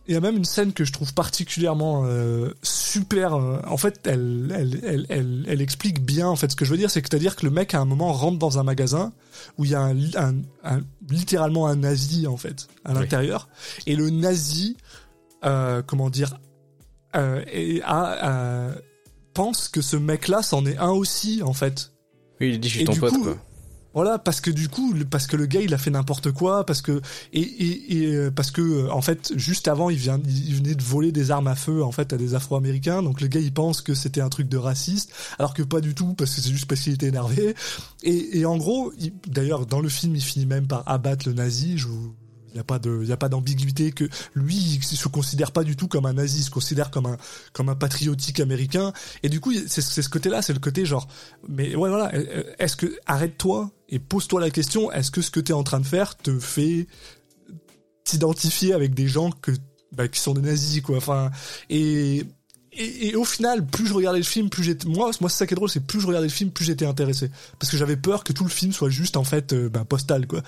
Il 0.09 0.13
y 0.13 0.15
a 0.17 0.21
même 0.21 0.37
une 0.37 0.43
scène 0.45 0.73
que 0.73 0.83
je 0.85 0.91
trouve 0.91 1.13
particulièrement 1.13 2.01
euh, 2.05 2.49
super. 2.63 3.35
euh, 3.35 3.59
en 3.67 3.77
fait, 3.77 4.01
elle, 4.05 4.51
elle, 4.57 4.79
elle, 4.83 5.05
elle, 5.09 5.45
elle 5.47 5.61
explique 5.61 6.01
bien 6.03 6.27
en 6.27 6.35
fait 6.35 6.49
ce 6.49 6.55
que 6.55 6.65
je 6.65 6.71
veux 6.71 6.77
dire, 6.77 6.89
c'est 6.89 7.01
que 7.03 7.07
c'est-à-dire 7.11 7.35
que 7.35 7.45
le 7.45 7.51
mec 7.51 7.75
à 7.75 7.79
un 7.79 7.85
moment 7.85 8.11
rentre 8.11 8.39
dans 8.39 8.57
un 8.57 8.63
magasin 8.63 9.13
où 9.59 9.65
il 9.65 9.71
y 9.71 9.75
a 9.75 9.81
un, 9.81 9.95
un, 10.15 10.35
un- 10.63 10.81
littéralement 11.11 11.67
un 11.67 11.75
nazi 11.75 12.25
en 12.25 12.37
fait 12.37 12.67
à 12.85 12.93
Oui. 12.93 13.01
l'intérieur, 13.01 13.49
et 13.85 13.95
le 13.95 14.09
nazi, 14.09 14.77
euh, 15.45 15.83
comment 15.85 16.09
dire, 16.09 16.39
euh, 17.15 17.43
et 17.53 17.81
a- 17.83 18.69
a- 18.69 18.75
pense 19.35 19.67
que 19.69 19.81
ce 19.81 19.95
mec-là 19.95 20.41
c'en 20.41 20.65
est 20.65 20.77
un 20.77 20.89
aussi 20.89 21.41
en 21.43 21.53
fait. 21.53 21.91
Oui, 22.41 22.49
il 22.53 22.59
dit 22.59 22.67
je 22.67 22.73
suis 22.73 22.81
Et 22.81 22.85
ton 22.85 22.95
pote 22.95 23.13
coup, 23.13 23.23
quoi. 23.23 23.37
Voilà, 24.01 24.17
parce 24.17 24.39
que 24.39 24.49
du 24.49 24.69
coup, 24.69 24.95
parce 25.09 25.27
que 25.27 25.35
le 25.35 25.45
gars 25.45 25.59
il 25.59 25.73
a 25.73 25.77
fait 25.77 25.89
n'importe 25.91 26.31
quoi, 26.31 26.65
parce 26.65 26.81
que 26.81 27.01
et, 27.33 28.05
euh, 28.05 28.31
parce 28.31 28.49
que 28.49 28.61
euh, 28.61 28.91
en 28.93 29.01
fait 29.01 29.33
juste 29.35 29.67
avant 29.67 29.89
il 29.89 29.97
vient 29.97 30.21
il 30.25 30.55
venait 30.55 30.73
de 30.73 30.81
voler 30.81 31.11
des 31.11 31.31
armes 31.31 31.47
à 31.47 31.55
feu 31.55 31.83
en 31.83 31.91
fait 31.91 32.13
à 32.13 32.17
des 32.17 32.33
Afro-Américains, 32.33 33.03
donc 33.03 33.19
le 33.19 33.27
gars 33.27 33.41
il 33.41 33.51
pense 33.51 33.81
que 33.81 33.93
c'était 33.93 34.21
un 34.21 34.29
truc 34.29 34.47
de 34.47 34.55
raciste, 34.55 35.11
alors 35.37 35.53
que 35.53 35.63
pas 35.63 35.81
du 35.81 35.95
tout 35.95 36.13
parce 36.13 36.33
que 36.33 36.39
c'est 36.39 36.49
juste 36.51 36.65
parce 36.65 36.79
qu'il 36.79 36.93
était 36.93 37.07
énervé. 37.07 37.55
Et, 38.03 38.45
en 38.45 38.55
gros, 38.55 38.93
il- 39.01 39.11
d'ailleurs 39.27 39.65
dans 39.65 39.81
le 39.81 39.89
film 39.89 40.15
il 40.15 40.21
finit 40.23 40.45
même 40.45 40.65
par 40.65 40.83
abattre 40.87 41.27
le 41.27 41.33
nazi. 41.33 41.77
Je 41.77 41.87
vous 41.87 42.13
il 42.51 42.57
y 42.57 42.59
a 42.59 42.63
pas 42.63 42.79
de, 42.79 43.11
a 43.11 43.17
pas 43.17 43.29
d'ambiguïté 43.29 43.91
que 43.91 44.05
lui, 44.33 44.55
il 44.55 44.83
se 44.83 45.07
considère 45.07 45.51
pas 45.51 45.63
du 45.63 45.75
tout 45.75 45.87
comme 45.87 46.05
un 46.05 46.13
nazi, 46.13 46.39
il 46.39 46.43
se 46.43 46.49
considère 46.49 46.91
comme 46.91 47.05
un, 47.05 47.17
comme 47.53 47.69
un 47.69 47.75
patriotique 47.75 48.39
américain. 48.39 48.93
Et 49.23 49.29
du 49.29 49.39
coup, 49.39 49.53
c'est 49.67 49.81
ce 49.81 50.09
côté-là, 50.09 50.41
c'est 50.41 50.53
le 50.53 50.59
côté 50.59 50.85
genre, 50.85 51.07
mais 51.47 51.75
ouais, 51.75 51.89
voilà, 51.89 52.13
euh, 52.13 52.43
est-ce 52.59 52.75
que, 52.75 52.97
arrête-toi 53.05 53.71
et 53.89 53.99
pose-toi 53.99 54.41
la 54.41 54.49
question, 54.49 54.91
est-ce 54.91 55.11
que 55.11 55.21
ce 55.21 55.31
que 55.31 55.39
t'es 55.39 55.53
en 55.53 55.63
train 55.63 55.79
de 55.79 55.85
faire 55.85 56.17
te 56.17 56.39
fait 56.39 56.87
t'identifier 58.03 58.73
avec 58.73 58.93
des 58.93 59.07
gens 59.07 59.31
que, 59.31 59.51
bah, 59.91 60.07
qui 60.07 60.19
sont 60.19 60.33
des 60.33 60.41
nazis, 60.41 60.81
quoi. 60.81 60.97
Enfin, 60.97 61.31
et, 61.69 62.25
et, 62.79 63.15
au 63.15 63.25
final, 63.25 63.65
plus 63.65 63.87
je 63.87 63.93
regardais 63.93 64.19
le 64.19 64.25
film, 64.25 64.49
plus 64.49 64.63
j'étais, 64.63 64.87
moi, 64.87 65.11
moi, 65.21 65.29
c'est 65.29 65.37
ça 65.37 65.47
qui 65.47 65.53
est 65.53 65.55
drôle, 65.55 65.69
c'est 65.69 65.85
plus 65.85 65.99
je 65.99 66.07
regardais 66.07 66.27
le 66.27 66.33
film, 66.33 66.51
plus 66.51 66.65
j'étais 66.65 66.85
intéressé. 66.85 67.29
Parce 67.59 67.71
que 67.71 67.77
j'avais 67.77 67.97
peur 67.97 68.23
que 68.23 68.33
tout 68.33 68.43
le 68.43 68.49
film 68.49 68.71
soit 68.71 68.89
juste, 68.89 69.17
en 69.17 69.23
fait, 69.23 69.53
euh, 69.53 69.69
bah, 69.69 69.85
postal, 69.85 70.27
quoi. 70.27 70.41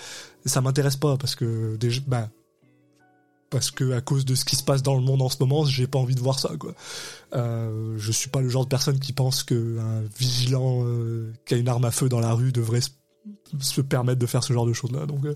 Et 0.45 0.49
ça 0.49 0.61
m'intéresse 0.61 0.95
pas, 0.95 1.17
parce 1.17 1.35
que, 1.35 1.75
déjà, 1.77 2.01
bah, 2.07 2.29
parce 3.51 3.69
que 3.69 3.91
à 3.91 4.01
cause 4.01 4.25
de 4.25 4.33
ce 4.33 4.45
qui 4.45 4.55
se 4.55 4.63
passe 4.63 4.81
dans 4.81 4.95
le 4.95 5.01
monde 5.01 5.21
en 5.21 5.29
ce 5.29 5.35
moment, 5.41 5.65
j'ai 5.65 5.85
pas 5.85 5.99
envie 5.99 6.15
de 6.15 6.21
voir 6.21 6.39
ça 6.39 6.55
quoi. 6.57 6.73
Euh, 7.35 7.95
je 7.97 8.11
suis 8.11 8.29
pas 8.29 8.39
le 8.39 8.49
genre 8.49 8.63
de 8.63 8.69
personne 8.69 8.97
qui 8.97 9.11
pense 9.11 9.43
que 9.43 9.77
un 9.77 10.01
vigilant 10.17 10.85
euh, 10.85 11.33
qui 11.45 11.53
a 11.53 11.57
une 11.57 11.67
arme 11.67 11.83
à 11.83 11.91
feu 11.91 12.07
dans 12.07 12.21
la 12.21 12.31
rue 12.31 12.53
devrait 12.53 12.79
se, 13.59 13.81
permettre 13.81 14.19
de 14.19 14.25
faire 14.25 14.43
ce 14.43 14.53
genre 14.53 14.65
de 14.65 14.73
choses 14.73 14.93
là. 14.93 15.05
Donc, 15.05 15.25
euh, 15.25 15.35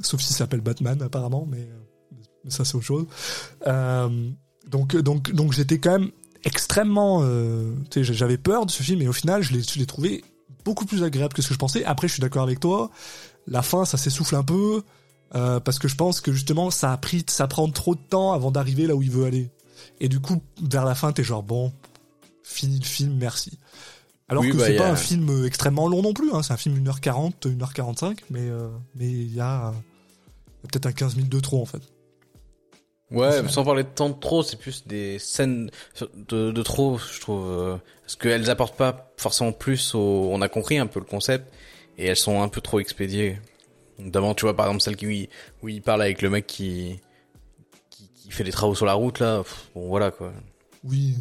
sauf 0.00 0.20
s'il 0.22 0.34
s'appelle 0.34 0.62
Batman 0.62 1.00
apparemment, 1.02 1.46
mais, 1.48 1.60
euh, 1.60 2.16
mais 2.44 2.50
ça 2.50 2.64
c'est 2.64 2.74
autre 2.74 2.86
chose. 2.86 3.06
Euh, 3.66 4.30
donc 4.68 4.96
donc 4.96 5.32
donc 5.32 5.52
j'étais 5.52 5.78
quand 5.78 5.98
même 5.98 6.10
extrêmement, 6.44 7.20
euh, 7.22 7.72
j'avais 7.96 8.38
peur 8.38 8.66
de 8.66 8.70
ce 8.70 8.82
film 8.82 9.02
et 9.02 9.08
au 9.08 9.12
final 9.12 9.42
je 9.42 9.52
l'ai 9.54 9.86
trouvé 9.86 10.24
beaucoup 10.64 10.84
plus 10.86 11.02
agréable 11.02 11.34
que 11.34 11.42
ce 11.42 11.48
que 11.48 11.54
je 11.54 11.58
pensais. 11.58 11.84
Après 11.84 12.08
je 12.08 12.14
suis 12.14 12.20
d'accord 12.20 12.42
avec 12.42 12.60
toi, 12.60 12.90
la 13.46 13.62
fin 13.62 13.84
ça 13.84 13.96
s'essouffle 13.96 14.36
un 14.36 14.44
peu. 14.44 14.82
Euh, 15.34 15.60
parce 15.60 15.78
que 15.78 15.88
je 15.88 15.94
pense 15.94 16.20
que 16.20 16.30
justement 16.30 16.70
ça 16.70 16.92
a 16.92 16.96
pris 16.98 17.24
ça 17.26 17.46
prend 17.48 17.66
trop 17.70 17.94
de 17.94 18.00
temps 18.00 18.32
avant 18.34 18.50
d'arriver 18.50 18.86
là 18.86 18.94
où 18.94 19.02
il 19.02 19.10
veut 19.10 19.24
aller 19.24 19.50
et 19.98 20.10
du 20.10 20.20
coup 20.20 20.42
vers 20.62 20.84
la 20.84 20.94
fin 20.94 21.10
t'es 21.10 21.24
genre 21.24 21.42
bon 21.42 21.72
fini 22.42 22.78
le 22.78 22.84
film 22.84 23.14
merci 23.16 23.58
alors 24.28 24.42
Oui, 24.42 24.50
que 24.50 24.58
bah, 24.58 24.64
c'est 24.66 24.76
pas 24.76 24.88
a- 24.88 24.92
un 24.92 24.96
film 24.96 25.46
extrêmement 25.46 25.88
long 25.88 26.02
non 26.02 26.12
plus 26.12 26.30
hein, 26.34 26.42
c'est 26.42 26.52
un 26.52 26.58
film 26.58 26.76
1h40 26.84 27.32
1h45 27.46 28.18
mais 28.28 28.40
euh, 28.42 28.68
mais 28.94 29.08
il 29.10 29.34
y 29.34 29.40
a, 29.40 29.72
il 29.72 30.64
y 30.64 30.66
a 30.66 30.68
peut-être 30.70 30.84
un 30.84 30.92
15 30.92 31.16
minutes 31.16 31.32
de 31.32 31.40
trop 31.40 31.62
en 31.62 31.66
fait 31.66 31.80
Ouais, 33.12 33.46
sans 33.48 33.64
parler 33.64 33.82
de 33.84 33.88
temps 33.88 34.08
de 34.08 34.18
trop, 34.18 34.42
c'est 34.42 34.56
plus 34.58 34.86
des 34.86 35.18
scènes 35.18 35.70
de, 36.28 36.50
de 36.50 36.62
trop, 36.62 36.98
je 36.98 37.20
trouve, 37.20 37.50
euh, 37.50 37.76
parce 38.02 38.16
qu'elles 38.16 38.50
apportent 38.50 38.76
pas 38.76 39.12
forcément 39.16 39.52
plus 39.52 39.94
au. 39.94 40.30
On 40.32 40.40
a 40.40 40.48
compris 40.48 40.78
un 40.78 40.86
peu 40.86 40.98
le 40.98 41.04
concept 41.06 41.52
et 41.98 42.06
elles 42.06 42.16
sont 42.16 42.42
un 42.42 42.48
peu 42.48 42.60
trop 42.60 42.80
expédiées. 42.80 43.38
Notamment, 43.98 44.34
tu 44.34 44.46
vois, 44.46 44.56
par 44.56 44.66
exemple, 44.66 44.82
celle 44.82 44.96
qui, 44.96 45.28
où 45.62 45.68
il 45.68 45.82
parle 45.82 46.02
avec 46.02 46.22
le 46.22 46.30
mec 46.30 46.46
qui, 46.46 47.00
qui, 47.90 48.08
qui 48.14 48.30
fait 48.30 48.44
des 48.44 48.50
travaux 48.50 48.74
sur 48.74 48.86
la 48.86 48.94
route, 48.94 49.20
là. 49.20 49.42
Pff, 49.42 49.70
bon, 49.74 49.88
voilà, 49.88 50.10
quoi. 50.10 50.32
Oui. 50.84 51.14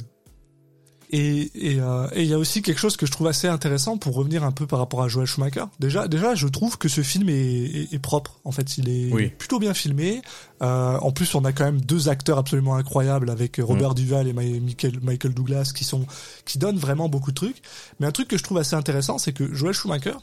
Et 1.13 1.51
et 1.55 1.79
euh, 1.81 2.07
et 2.13 2.21
il 2.23 2.29
y 2.29 2.33
a 2.33 2.37
aussi 2.39 2.61
quelque 2.61 2.79
chose 2.79 2.95
que 2.95 3.05
je 3.05 3.11
trouve 3.11 3.27
assez 3.27 3.47
intéressant 3.47 3.97
pour 3.97 4.15
revenir 4.15 4.45
un 4.45 4.51
peu 4.53 4.65
par 4.65 4.79
rapport 4.79 5.01
à 5.03 5.09
Joel 5.09 5.27
Schumacher. 5.27 5.65
Déjà 5.79 6.07
déjà 6.07 6.35
je 6.35 6.47
trouve 6.47 6.77
que 6.77 6.87
ce 6.87 7.01
film 7.01 7.27
est, 7.27 7.33
est, 7.33 7.93
est 7.93 7.99
propre. 7.99 8.39
En 8.45 8.51
fait 8.53 8.77
il 8.77 8.87
est 8.87 9.11
Oui. 9.11 9.27
plutôt 9.27 9.59
bien 9.59 9.73
filmé. 9.73 10.21
Euh, 10.61 10.97
en 10.99 11.11
plus 11.11 11.35
on 11.35 11.43
a 11.43 11.51
quand 11.51 11.65
même 11.65 11.81
deux 11.81 12.07
acteurs 12.07 12.37
absolument 12.37 12.75
incroyables 12.75 13.29
avec 13.29 13.57
Robert 13.61 13.93
Duval 13.93 14.27
et 14.29 14.33
Michael 14.33 15.33
Douglas 15.33 15.73
qui 15.75 15.83
sont 15.83 16.05
qui 16.45 16.59
donnent 16.59 16.77
vraiment 16.77 17.09
beaucoup 17.09 17.31
de 17.31 17.35
trucs. 17.35 17.61
Mais 17.99 18.07
un 18.07 18.11
truc 18.11 18.29
que 18.29 18.37
je 18.37 18.43
trouve 18.43 18.57
assez 18.59 18.75
intéressant 18.75 19.17
c'est 19.17 19.33
que 19.33 19.53
Joel 19.53 19.73
Schumacher, 19.73 20.15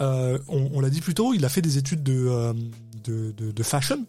euh, 0.00 0.38
on, 0.48 0.70
on 0.72 0.80
l'a 0.80 0.88
dit 0.88 1.02
plus 1.02 1.14
tôt, 1.14 1.34
il 1.34 1.44
a 1.44 1.50
fait 1.50 1.60
des 1.62 1.76
études 1.76 2.02
de 2.02 2.26
euh, 2.28 2.54
de, 3.04 3.32
de, 3.36 3.50
de 3.52 3.62
fashion. 3.62 4.06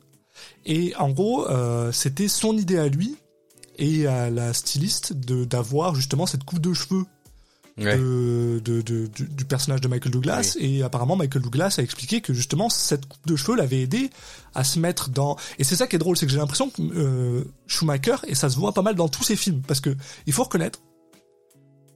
Et 0.66 0.96
en 0.98 1.10
gros, 1.12 1.48
euh, 1.50 1.92
c'était 1.92 2.28
son 2.28 2.58
idée 2.58 2.78
à 2.78 2.88
lui 2.88 3.18
et 3.78 4.08
à 4.08 4.30
la 4.30 4.54
styliste 4.54 5.14
d'avoir 5.14 5.96
justement 5.96 6.26
cette 6.26 6.44
coupe 6.44 6.60
de 6.60 6.74
cheveux 6.74 7.06
Ouais. 7.80 7.98
de, 7.98 8.62
de, 8.64 8.82
de- 8.84 9.08
du, 9.08 9.24
du 9.28 9.46
personnage 9.46 9.82
de 9.82 9.88
Michael 9.88 10.12
Douglas 10.12 10.56
et 10.60 10.84
apparemment 10.84 11.16
Michael 11.16 11.42
Douglas 11.42 11.74
a 11.80 11.82
expliqué 11.82 12.22
que 12.22 12.32
justement 12.32 12.70
cette 12.70 13.08
coupe 13.08 13.26
de 13.26 13.36
cheveux 13.36 13.58
l'avait 13.58 13.82
aidé 13.82 14.12
à 14.54 14.64
se 14.64 14.78
mettre 14.78 15.10
dans 15.10 15.38
et 15.58 15.64
c'est 15.64 15.76
ça 15.76 15.88
qui 15.88 15.96
est 15.96 16.00
drôle 16.00 16.16
c'est 16.16 16.28
que 16.28 16.32
j'ai 16.32 16.38
l'impression 16.38 16.70
que 16.70 16.80
euh, 16.84 17.44
Schumacher 17.66 18.18
et 18.28 18.36
ça 18.36 18.52
se 18.52 18.58
voit 18.58 18.74
pas 18.74 18.84
mal 18.84 18.94
dans 18.94 19.08
tous 19.10 19.24
ses 19.24 19.36
films 19.36 19.64
parce 19.68 19.80
que 19.80 19.90
il 20.28 20.34
faut 20.34 20.44
reconnaître 20.44 20.82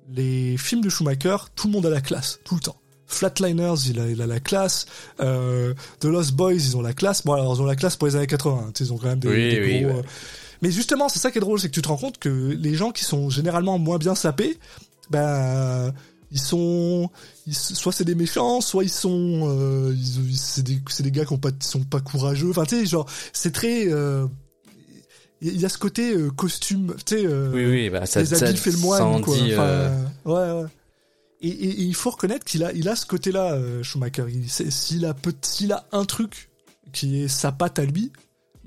les 0.10 0.58
films 0.58 0.82
de 0.82 0.90
Schumacher 0.90 1.38
tout 1.56 1.68
le 1.68 1.74
monde 1.74 1.86
a 1.86 1.90
la 1.92 2.02
classe 2.02 2.40
tout 2.44 2.56
le 2.56 2.62
temps 2.62 2.82
Flatliners, 3.10 3.76
il 3.88 4.02
a, 4.02 4.08
il 4.10 4.22
a 4.22 4.28
la 4.28 4.42
classe. 4.42 4.86
Euh, 5.22 5.74
The 6.02 6.06
Lost 6.08 6.34
Boys, 6.34 6.56
ils 6.56 6.76
ont 6.76 6.82
la 6.82 6.92
classe. 6.92 7.24
Bon, 7.24 7.32
alors 7.32 7.56
ils 7.56 7.62
ont 7.62 7.66
la 7.66 7.78
classe 7.78 7.96
pour 7.96 8.06
les 8.10 8.18
années 8.18 8.28
80. 8.28 8.66
hein, 8.68 8.74
Ils 8.78 8.92
ont 8.92 8.98
quand 8.98 9.08
même 9.08 9.20
des, 9.20 9.30
Oui, 9.30 9.50
des 9.50 9.62
oui, 9.62 9.82
gros. 9.84 9.94
ouais. 9.94 10.00
euh, 10.00 10.04
Mais 10.62 10.72
justement, 10.72 11.10
c'est 11.10 11.20
ça 11.20 11.32
qui 11.32 11.38
est 11.38 11.42
drôle, 11.42 11.60
c'est 11.60 11.70
que 11.70 11.74
tu 11.74 11.82
te 11.82 11.88
rends 11.88 11.98
compte 11.98 12.18
que 12.18 12.30
les 12.30 12.74
gens 12.76 12.92
qui 12.92 13.04
sont 13.04 13.30
généralement 13.30 13.78
moins 13.80 13.98
bien 13.98 14.16
sapés, 14.16 14.58
ben 15.10 15.94
ils 16.32 16.40
sont, 16.40 17.10
ils- 17.46 17.56
soit 17.56 17.94
c'est 17.94 18.04
des 18.04 18.16
méchants, 18.16 18.60
soit 18.60 18.84
ils 18.84 18.90
sont, 18.90 19.44
euh, 19.50 19.96
c'est 20.36 20.64
des, 20.64 20.80
c'est 20.90 21.04
des 21.04 21.12
gars 21.12 21.26
qui 21.26 21.34
ont 21.34 21.38
pas, 21.38 21.52
sont 21.62 21.84
pas 21.84 22.02
courageux. 22.02 22.50
Enfin, 22.50 22.66
tu 22.66 22.76
sais, 22.80 22.86
genre, 22.86 23.08
c'est 23.34 23.52
très. 23.54 23.88
euh, 23.88 24.28
Il 25.42 25.60
y 25.62 25.66
a 25.66 25.70
ce 25.70 25.78
côté 25.78 26.14
euh, 26.16 26.32
costume, 26.32 26.96
tu 27.06 27.16
sais. 27.20 27.28
Oui, 27.28 27.66
oui, 27.66 27.90
bah, 27.92 28.06
ça, 28.08 28.22
les 28.22 28.26
ça, 28.26 28.38
habits 28.48 28.58
fait 28.58 28.72
le 28.72 28.78
moine, 28.78 29.00
quoi. 29.22 29.36
Enfin, 29.54 29.92
ouais, 30.26 30.62
ouais. 30.64 30.68
Et, 31.42 31.50
et- 31.50 31.70
et 31.70 31.84
il 31.84 31.94
faut 31.96 32.10
reconnaître 32.10 32.44
qu'il 32.44 32.64
a, 32.64 32.74
il 32.74 32.90
a 32.90 32.96
ce 32.96 33.06
côté-là, 33.06 33.54
euh, 33.54 33.84
Schumacher. 33.84 34.24
S'il 34.48 35.06
a, 35.06 35.14
peut- 35.14 35.36
s'il 35.44 35.72
a 35.72 35.86
un 35.92 36.04
truc 36.06 36.50
qui 36.92 37.22
est 37.22 37.28
sa 37.28 37.52
patte 37.52 37.78
à 37.78 37.86
lui, 37.86 38.12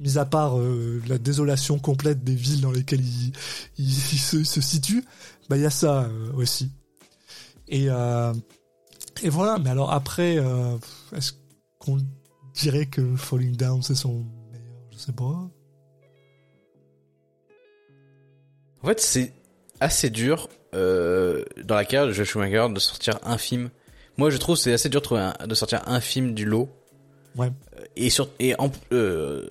mis 0.00 0.18
à 0.18 0.24
part 0.24 0.58
euh, 0.58 1.00
la 1.06 1.18
désolation 1.18 1.78
complète 1.78 2.24
des 2.24 2.34
villes 2.34 2.60
dans 2.62 2.72
lesquelles 2.72 3.00
il, 3.04 3.32
il, 3.78 3.84
il 3.86 4.18
se, 4.18 4.36
il 4.38 4.46
se 4.46 4.60
situe, 4.60 5.04
bah 5.48 5.56
il 5.56 5.62
y 5.62 5.66
a 5.66 5.70
ça 5.70 6.04
euh, 6.04 6.32
aussi. 6.34 6.72
Et, 7.68 7.86
euh, 7.88 8.32
et 9.22 9.28
voilà. 9.28 9.58
Mais 9.58 9.70
alors 9.70 9.92
après, 9.92 10.36
est-ce 11.16 11.32
qu'on 11.78 11.98
dirait 12.54 12.86
que 12.86 13.14
Falling 13.16 13.56
Down 13.56 13.82
c'est 13.82 13.94
son 13.94 14.24
meilleur? 14.50 14.74
Je 14.92 14.98
sais 14.98 15.12
pas. 15.12 15.48
En 18.82 18.86
fait, 18.86 19.00
c'est 19.00 19.32
assez 19.78 20.10
dur 20.10 20.48
dans 20.72 21.74
la 21.74 21.84
carrière 21.84 22.06
de 22.06 22.12
Joel 22.12 22.26
Schumacher 22.26 22.66
de 22.72 22.78
sortir 22.80 23.18
un 23.22 23.38
film. 23.38 23.70
Moi, 24.16 24.30
je 24.30 24.36
trouve 24.38 24.56
que 24.56 24.62
c'est 24.62 24.72
assez 24.72 24.88
dur 24.88 25.00
de, 25.00 25.04
trouver 25.04 25.20
un- 25.20 25.46
de 25.46 25.54
sortir 25.54 25.82
un 25.86 26.00
film 26.00 26.34
du 26.34 26.44
lot. 26.44 26.68
Ouais. 27.36 27.50
Et 27.96 28.10
sur 28.10 28.28
et 28.38 28.54
en 28.60 28.70
euh, 28.92 29.48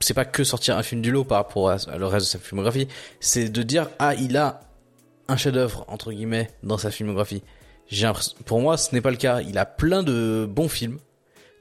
c'est 0.00 0.14
pas 0.14 0.24
que 0.24 0.44
sortir 0.44 0.76
un 0.76 0.82
film 0.82 1.00
du 1.02 1.10
lot 1.10 1.24
par 1.24 1.38
rapport 1.38 1.70
à, 1.70 1.76
à 1.90 1.96
le 1.98 2.06
reste 2.06 2.26
de 2.26 2.30
sa 2.30 2.38
filmographie, 2.38 2.88
c'est 3.20 3.48
de 3.48 3.62
dire 3.62 3.88
ah 3.98 4.14
il 4.14 4.36
a 4.36 4.60
un 5.28 5.36
chef-d'œuvre 5.36 5.84
entre 5.88 6.12
guillemets 6.12 6.50
dans 6.62 6.78
sa 6.78 6.90
filmographie. 6.90 7.42
J'ai 7.88 8.10
pour 8.44 8.60
moi, 8.60 8.76
ce 8.76 8.94
n'est 8.94 9.00
pas 9.00 9.10
le 9.10 9.16
cas. 9.16 9.40
Il 9.42 9.58
a 9.58 9.64
plein 9.66 10.02
de 10.02 10.46
bons 10.48 10.68
films. 10.68 10.98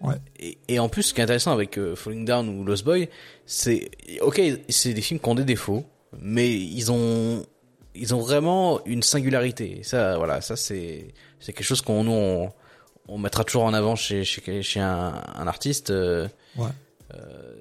Ouais. 0.01 0.15
Et, 0.39 0.57
et 0.67 0.79
en 0.79 0.89
plus, 0.89 1.03
ce 1.03 1.13
qui 1.13 1.21
est 1.21 1.23
intéressant 1.23 1.51
avec 1.51 1.77
euh, 1.77 1.95
Falling 1.95 2.25
Down 2.25 2.49
ou 2.49 2.63
Lost 2.65 2.83
Boy, 2.83 3.09
c'est 3.45 3.89
ok, 4.21 4.41
c'est 4.69 4.93
des 4.93 5.01
films 5.01 5.19
qui 5.19 5.29
ont 5.29 5.35
des 5.35 5.43
défauts, 5.45 5.85
mais 6.19 6.51
ils 6.51 6.91
ont 6.91 7.45
ils 7.95 8.13
ont 8.13 8.19
vraiment 8.19 8.83
une 8.85 9.03
singularité. 9.03 9.79
Et 9.79 9.83
ça, 9.83 10.17
voilà, 10.17 10.41
ça 10.41 10.55
c'est 10.55 11.13
c'est 11.39 11.53
quelque 11.53 11.65
chose 11.65 11.81
qu'on 11.81 12.03
nous 12.03 12.11
on, 12.11 12.51
on 13.07 13.17
mettra 13.19 13.43
toujours 13.43 13.63
en 13.63 13.73
avant 13.73 13.95
chez 13.95 14.23
chez, 14.23 14.61
chez 14.63 14.79
un, 14.79 15.13
un 15.35 15.47
artiste. 15.47 15.91
euh, 15.91 16.27
Ouais. 16.57 16.67
euh, 17.13 17.55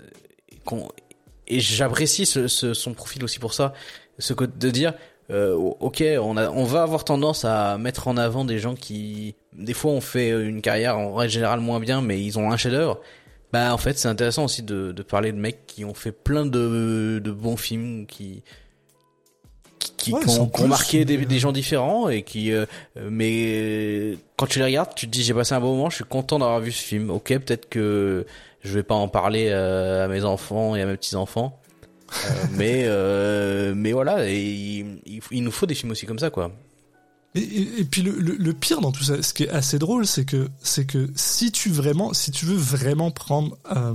et 1.46 1.60
j'apprécie 1.60 2.26
ce, 2.26 2.48
ce- 2.48 2.74
son 2.74 2.94
profil 2.94 3.22
aussi 3.24 3.38
pour 3.38 3.52
ça, 3.54 3.72
ce 4.18 4.32
côté 4.32 4.52
de 4.58 4.70
dire 4.70 4.94
euh, 5.30 5.54
ok, 5.54 6.04
on 6.20 6.36
a 6.36 6.50
on 6.50 6.64
va 6.64 6.82
avoir 6.82 7.04
tendance 7.04 7.44
à 7.46 7.78
mettre 7.78 8.08
en 8.08 8.16
avant 8.16 8.44
des 8.44 8.58
gens 8.58 8.74
qui 8.74 9.34
des 9.54 9.72
fois 9.72 9.92
ont 9.92 10.00
fait 10.02 10.28
une 10.30 10.60
carrière 10.60 10.98
en 10.98 11.14
règle 11.14 11.32
générale 11.32 11.60
moins 11.60 11.80
bien, 11.80 12.02
mais 12.02 12.22
ils 12.22 12.38
ont 12.38 12.50
un 12.50 12.56
chef-d'œuvre. 12.58 13.00
Bah 13.52 13.72
en 13.72 13.78
fait 13.78 13.98
c'est 13.98 14.08
intéressant 14.08 14.44
aussi 14.44 14.62
de, 14.62 14.92
de 14.92 15.02
parler 15.02 15.32
de 15.32 15.38
mecs 15.38 15.66
qui 15.66 15.84
ont 15.84 15.94
fait 15.94 16.12
plein 16.12 16.44
de, 16.44 17.20
de 17.22 17.30
bons 17.30 17.56
films 17.56 18.04
qui 18.06 18.42
qui, 19.96 20.12
Ouais, 20.12 20.20
qui 20.20 20.38
ont, 20.38 20.46
qui 20.48 20.64
marqué 20.64 21.04
des, 21.04 21.16
des 21.18 21.36
euh, 21.36 21.38
gens 21.38 21.52
différents 21.52 22.08
et 22.08 22.22
qui 22.22 22.52
euh, 22.52 22.66
euh, 22.98 23.08
mais 23.10 23.32
euh, 23.56 24.16
quand 24.36 24.46
tu 24.46 24.58
les 24.58 24.64
regardes 24.66 24.94
tu 24.94 25.06
te 25.06 25.10
dis 25.10 25.22
j'ai 25.22 25.32
passé 25.34 25.54
un 25.54 25.60
bon 25.60 25.74
moment 25.76 25.88
je 25.90 25.96
suis 25.96 26.04
content 26.04 26.38
d'avoir 26.38 26.60
vu 26.60 26.72
ce 26.72 26.82
film 26.82 27.10
ok 27.10 27.28
peut-être 27.38 27.68
que 27.68 28.26
je 28.64 28.72
vais 28.74 28.82
pas 28.82 28.94
en 28.94 29.08
parler 29.08 29.48
euh, 29.50 30.04
à 30.04 30.08
mes 30.08 30.24
enfants 30.24 30.74
et 30.74 30.82
à 30.82 30.86
mes 30.86 30.96
petits 30.96 31.16
enfants 31.16 31.60
mais 32.52 32.82
euh, 32.86 33.74
mais 33.76 33.92
voilà 33.92 34.28
et 34.28 34.38
il, 34.40 35.00
il- 35.06 35.20
il 35.30 35.42
nous 35.42 35.50
faut 35.50 35.66
des 35.66 35.74
films 35.74 35.92
aussi 35.92 36.06
comme 36.06 36.18
ça 36.18 36.30
quoi. 36.30 36.52
Et, 37.34 37.40
et, 37.40 37.80
et 37.80 37.84
puis 37.84 38.02
le, 38.02 38.12
le, 38.12 38.36
le 38.36 38.52
pire 38.52 38.80
dans 38.80 38.92
tout 38.92 39.02
ça, 39.02 39.20
ce 39.22 39.34
qui 39.34 39.42
est 39.44 39.48
assez 39.48 39.78
drôle, 39.80 40.06
c'est 40.06 40.24
que 40.24 40.48
c'est 40.62 40.84
que 40.86 41.10
si 41.16 41.50
tu 41.50 41.68
vraiment, 41.70 42.12
si 42.14 42.30
tu 42.30 42.46
veux 42.46 42.54
vraiment 42.56 43.10
prendre 43.10 43.58
euh, 43.74 43.92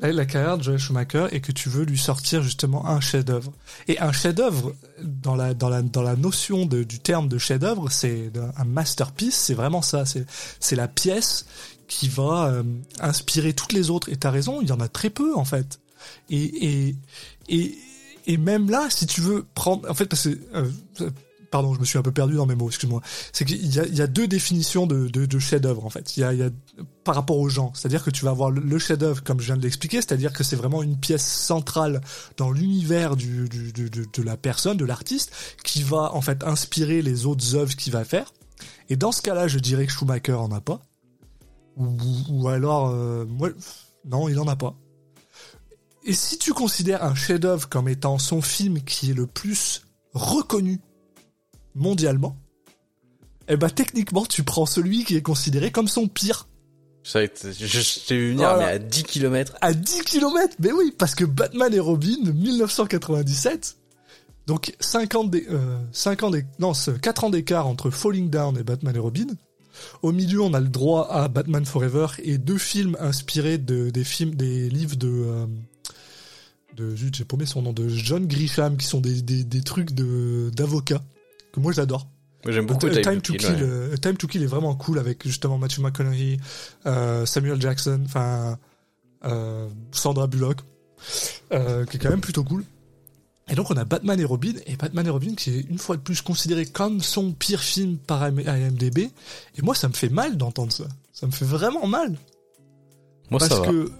la, 0.00 0.26
carrière 0.26 0.58
de 0.58 0.62
Joel 0.62 0.78
Schumacher 0.78 1.28
et 1.32 1.40
que 1.40 1.50
tu 1.52 1.70
veux 1.70 1.84
lui 1.84 1.96
sortir 1.96 2.42
justement 2.42 2.86
un 2.86 3.00
chef-d'œuvre. 3.00 3.52
Et 3.88 3.98
un 4.00 4.12
chef-d'œuvre 4.12 4.74
dans 5.02 5.34
la 5.34 5.54
dans 5.54 5.70
la 5.70 5.80
dans 5.80 6.02
la 6.02 6.14
notion 6.16 6.66
de, 6.66 6.82
du 6.82 6.98
terme 7.00 7.28
de 7.28 7.38
chef-d'œuvre, 7.38 7.88
c'est 7.90 8.30
un 8.58 8.64
masterpiece, 8.64 9.36
c'est 9.36 9.54
vraiment 9.54 9.80
ça, 9.80 10.04
c'est 10.04 10.26
c'est 10.60 10.76
la 10.76 10.88
pièce 10.88 11.46
qui 11.88 12.08
va 12.08 12.48
euh, 12.48 12.62
inspirer 13.00 13.52
toutes 13.52 13.72
les 13.72 13.90
autres. 13.90 14.08
Et 14.08 14.16
t'as 14.16 14.30
raison, 14.30 14.60
il 14.60 14.68
y 14.68 14.72
en 14.72 14.80
a 14.80 14.88
très 14.88 15.10
peu 15.10 15.34
en 15.36 15.44
fait. 15.44 15.80
Et 16.30 16.88
et 16.88 16.96
et 17.48 17.78
et 18.26 18.36
même 18.36 18.70
là, 18.70 18.88
si 18.90 19.06
tu 19.06 19.20
veux 19.20 19.46
prendre, 19.54 19.88
en 19.88 19.94
fait, 19.94 20.12
euh, 20.54 20.68
pardon, 21.50 21.74
je 21.74 21.80
me 21.80 21.84
suis 21.84 21.98
un 21.98 22.02
peu 22.02 22.12
perdu 22.12 22.34
dans 22.34 22.46
mes 22.46 22.54
mots, 22.54 22.68
excuse-moi. 22.68 23.00
C'est 23.32 23.44
qu'il 23.44 23.74
y 23.74 23.78
a, 23.78 23.86
y 23.86 24.00
a 24.00 24.06
deux 24.06 24.26
définitions 24.26 24.86
de, 24.86 25.08
de, 25.08 25.38
chef-d'œuvre 25.38 25.84
en 25.84 25.90
fait. 25.90 26.16
Il 26.16 26.20
y 26.20 26.24
a, 26.24 26.50
par 27.04 27.14
rapport 27.14 27.38
aux 27.38 27.48
gens, 27.48 27.72
c'est-à-dire 27.74 28.02
que 28.02 28.10
tu 28.10 28.24
vas 28.24 28.32
avoir 28.32 28.50
le, 28.50 28.78
chef-d'œuvre 28.78 29.22
comme 29.22 29.40
je 29.40 29.46
viens 29.46 29.56
de 29.56 29.62
l'expliquer, 29.62 29.98
c'est-à-dire 29.98 30.32
que 30.32 30.42
c'est 30.42 30.56
vraiment 30.56 30.82
une 30.82 30.98
pièce 30.98 31.24
centrale 31.24 32.00
dans 32.36 32.50
l'univers 32.50 33.16
de 33.16 34.22
la 34.22 34.36
personne, 34.36 34.76
de 34.76 34.84
l'artiste, 34.84 35.32
qui 35.62 35.82
va 35.82 36.12
en 36.14 36.20
fait 36.20 36.42
inspirer 36.44 37.02
les 37.02 37.26
autres 37.26 37.54
œuvres 37.54 37.76
qu'il 37.76 37.92
va 37.92 38.04
faire. 38.04 38.32
Et 38.88 38.96
dans 38.96 39.12
ce 39.12 39.22
cas-là, 39.22 39.48
je 39.48 39.58
dirais 39.58 39.86
que 39.86 39.92
Schumacher 39.92 40.32
en 40.32 40.50
a 40.52 40.60
pas, 40.60 40.80
ou, 41.76 41.96
ou 42.30 42.48
alors, 42.48 42.88
euh, 42.90 43.24
moi, 43.26 43.50
non, 44.04 44.28
il 44.28 44.38
en 44.38 44.48
a 44.48 44.56
pas. 44.56 44.74
Et 46.04 46.12
si 46.14 46.38
tu 46.38 46.52
considères 46.52 47.02
un 47.04 47.14
chef-d'œuvre 47.14 47.68
comme 47.68 47.88
étant 47.88 48.18
son 48.18 48.40
film 48.40 48.80
qui 48.82 49.10
est 49.10 49.14
le 49.14 49.26
plus 49.26 49.82
reconnu 50.14 50.80
mondialement, 51.74 52.36
eh 53.48 53.56
ben 53.56 53.68
techniquement 53.68 54.24
tu 54.24 54.42
prends 54.44 54.66
celui 54.66 55.04
qui 55.04 55.16
est 55.16 55.22
considéré 55.22 55.70
comme 55.70 55.88
son 55.88 56.08
pire 56.08 56.48
ça 57.04 57.20
je, 57.24 57.52
je 57.52 58.06
t'ai 58.06 58.18
vu 58.18 58.30
venir 58.32 58.48
Voilà. 58.48 58.58
mais 58.66 58.72
à 58.74 58.78
10 58.80 59.02
km 59.04 59.54
à 59.60 59.72
10 59.72 60.02
km. 60.02 60.56
Mais 60.58 60.72
oui, 60.72 60.92
parce 60.96 61.14
que 61.14 61.24
Batman 61.24 61.72
et 61.72 61.78
Robin 61.78 62.16
1997. 62.34 63.76
Donc 64.48 64.74
50 64.80 65.30
des, 65.30 65.46
euh, 65.50 65.78
5 65.92 66.22
ans 66.24 66.30
des, 66.30 66.44
non, 66.58 66.74
c'est 66.74 67.00
4 67.00 67.24
ans 67.24 67.30
d'écart 67.30 67.66
entre 67.68 67.90
Falling 67.90 68.30
Down 68.30 68.56
et 68.58 68.62
Batman 68.64 68.94
et 68.96 68.98
Robin. 68.98 69.26
Au 70.02 70.12
milieu, 70.12 70.40
on 70.42 70.54
a 70.54 70.60
le 70.60 70.68
droit 70.68 71.08
à 71.10 71.28
Batman 71.28 71.64
Forever 71.64 72.06
et 72.22 72.38
deux 72.38 72.58
films 72.58 72.96
inspirés 73.00 73.58
de 73.58 73.90
des 73.90 74.04
films, 74.04 74.34
des 74.34 74.68
livres 74.68 74.96
de 74.96 75.08
euh, 75.08 75.46
de 76.76 76.94
j'ai 76.94 77.24
paumé 77.24 77.46
son 77.46 77.62
nom 77.62 77.72
de 77.72 77.88
John 77.88 78.26
Grisham 78.26 78.76
qui 78.76 78.86
sont 78.86 79.00
des 79.00 79.22
des, 79.22 79.44
des 79.44 79.62
trucs 79.62 79.92
de 79.92 80.50
d'avocats 80.54 81.02
que 81.52 81.60
moi 81.60 81.72
j'adore. 81.72 82.08
J'aime 82.48 82.66
beaucoup 82.66 82.86
Euh, 82.86 83.02
Time, 83.02 83.20
to 83.22 83.32
Kill, 83.32 83.40
Kill, 83.40 83.54
ouais. 83.56 83.62
euh, 83.62 83.96
Time 83.96 84.16
to 84.16 84.26
Kill 84.28 84.42
est 84.42 84.46
vraiment 84.46 84.74
cool 84.76 84.98
avec 85.00 85.26
justement 85.26 85.58
Matthew 85.58 85.80
McConaughey, 85.80 86.36
euh, 86.86 87.26
Samuel 87.26 87.60
Jackson, 87.60 88.00
enfin 88.04 88.58
euh, 89.24 89.68
Sandra 89.90 90.26
Bullock, 90.28 90.58
euh, 91.52 91.84
qui 91.86 91.96
est 91.96 92.00
quand 92.00 92.10
même 92.10 92.20
plutôt 92.20 92.44
cool. 92.44 92.62
Et 93.48 93.54
donc 93.54 93.70
on 93.70 93.76
a 93.76 93.84
Batman 93.84 94.18
et 94.18 94.24
Robin, 94.24 94.54
et 94.66 94.76
Batman 94.76 95.06
et 95.06 95.10
Robin 95.10 95.34
qui 95.36 95.50
est 95.50 95.60
une 95.60 95.78
fois 95.78 95.96
de 95.96 96.02
plus 96.02 96.20
considéré 96.20 96.66
comme 96.66 97.00
son 97.00 97.32
pire 97.32 97.60
film 97.60 97.96
par 97.96 98.22
IM- 98.24 98.40
IMDb. 98.40 98.98
Et 99.56 99.62
moi 99.62 99.74
ça 99.74 99.88
me 99.88 99.92
fait 99.92 100.08
mal 100.08 100.36
d'entendre 100.36 100.72
ça. 100.72 100.84
Ça 101.12 101.26
me 101.26 101.32
fait 101.32 101.44
vraiment 101.44 101.86
mal. 101.86 102.16
Moi, 103.30 103.38
parce 103.38 103.48
ça 103.50 103.60
va. 103.60 103.66
que 103.68 103.90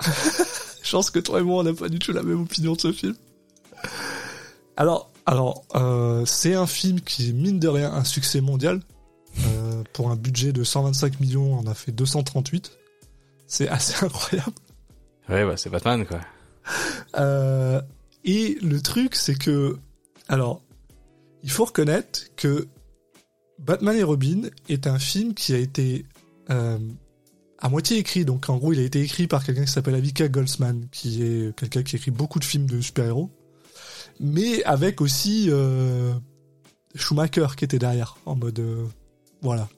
je 0.82 0.90
pense 0.90 1.10
que 1.10 1.18
toi 1.18 1.40
et 1.40 1.42
moi 1.42 1.60
on 1.60 1.64
n'a 1.64 1.74
pas 1.74 1.88
du 1.88 1.98
tout 1.98 2.12
la 2.12 2.22
même 2.22 2.42
opinion 2.42 2.74
de 2.74 2.80
ce 2.80 2.92
film. 2.92 3.14
Alors, 4.76 5.10
alors 5.26 5.64
euh, 5.74 6.24
c'est 6.24 6.54
un 6.54 6.66
film 6.66 7.00
qui 7.00 7.30
est 7.30 7.32
mine 7.32 7.58
de 7.58 7.68
rien 7.68 7.92
un 7.92 8.04
succès 8.04 8.40
mondial. 8.40 8.80
Euh, 9.46 9.82
pour 9.92 10.10
un 10.10 10.16
budget 10.16 10.52
de 10.52 10.62
125 10.62 11.18
millions, 11.18 11.58
on 11.58 11.66
a 11.66 11.74
fait 11.74 11.90
238. 11.90 12.70
C'est 13.48 13.68
assez 13.68 13.94
incroyable. 14.04 14.52
Ouais, 15.28 15.44
bah, 15.44 15.56
c'est 15.56 15.70
Batman, 15.70 16.06
quoi. 16.06 16.20
Euh, 17.16 17.80
et 18.24 18.58
le 18.62 18.80
truc, 18.80 19.14
c'est 19.14 19.38
que, 19.38 19.76
alors, 20.28 20.62
il 21.42 21.50
faut 21.50 21.66
reconnaître 21.66 22.22
que 22.36 22.66
Batman 23.58 23.96
et 23.96 24.02
Robin 24.02 24.42
est 24.68 24.86
un 24.86 24.98
film 24.98 25.34
qui 25.34 25.52
a 25.52 25.58
été 25.58 26.06
euh, 26.50 26.78
à 27.58 27.68
moitié 27.68 27.98
écrit. 27.98 28.24
Donc, 28.24 28.48
en 28.48 28.56
gros, 28.56 28.72
il 28.72 28.78
a 28.78 28.82
été 28.82 29.00
écrit 29.02 29.26
par 29.26 29.44
quelqu'un 29.44 29.64
qui 29.64 29.72
s'appelle 29.72 29.94
Avika 29.94 30.28
Goldsman, 30.28 30.86
qui 30.90 31.22
est 31.22 31.54
quelqu'un 31.56 31.82
qui 31.82 31.96
écrit 31.96 32.10
beaucoup 32.10 32.38
de 32.38 32.44
films 32.44 32.66
de 32.66 32.80
super-héros, 32.80 33.30
mais 34.20 34.64
avec 34.64 35.00
aussi 35.00 35.46
euh, 35.50 36.14
Schumacher 36.94 37.48
qui 37.56 37.64
était 37.64 37.78
derrière, 37.78 38.16
en 38.24 38.36
mode, 38.36 38.58
euh, 38.58 38.86
voilà. 39.42 39.68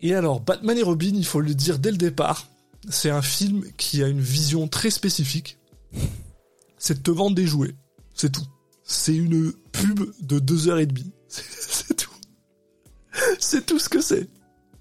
Et 0.00 0.14
alors, 0.14 0.40
Batman 0.40 0.78
et 0.78 0.82
Robin, 0.82 1.12
il 1.14 1.26
faut 1.26 1.40
le 1.40 1.54
dire 1.54 1.78
dès 1.78 1.90
le 1.90 1.98
départ, 1.98 2.48
c'est 2.88 3.10
un 3.10 3.20
film 3.20 3.64
qui 3.76 4.02
a 4.02 4.08
une 4.08 4.20
vision 4.20 4.68
très 4.68 4.90
spécifique. 4.90 5.58
C'est 6.80 6.94
de 6.94 7.02
te 7.02 7.10
vendre 7.12 7.36
des 7.36 7.46
jouets. 7.46 7.76
C'est 8.14 8.32
tout. 8.32 8.46
C'est 8.82 9.14
une 9.14 9.52
pub 9.70 10.00
de 10.22 10.40
deux 10.40 10.68
heures 10.68 10.78
et 10.80 10.86
demie. 10.86 11.12
C'est 11.28 11.44
c'est 11.48 11.94
tout. 11.94 12.10
C'est 13.38 13.66
tout 13.66 13.78
ce 13.78 13.88
que 13.88 14.00
c'est. 14.00 14.28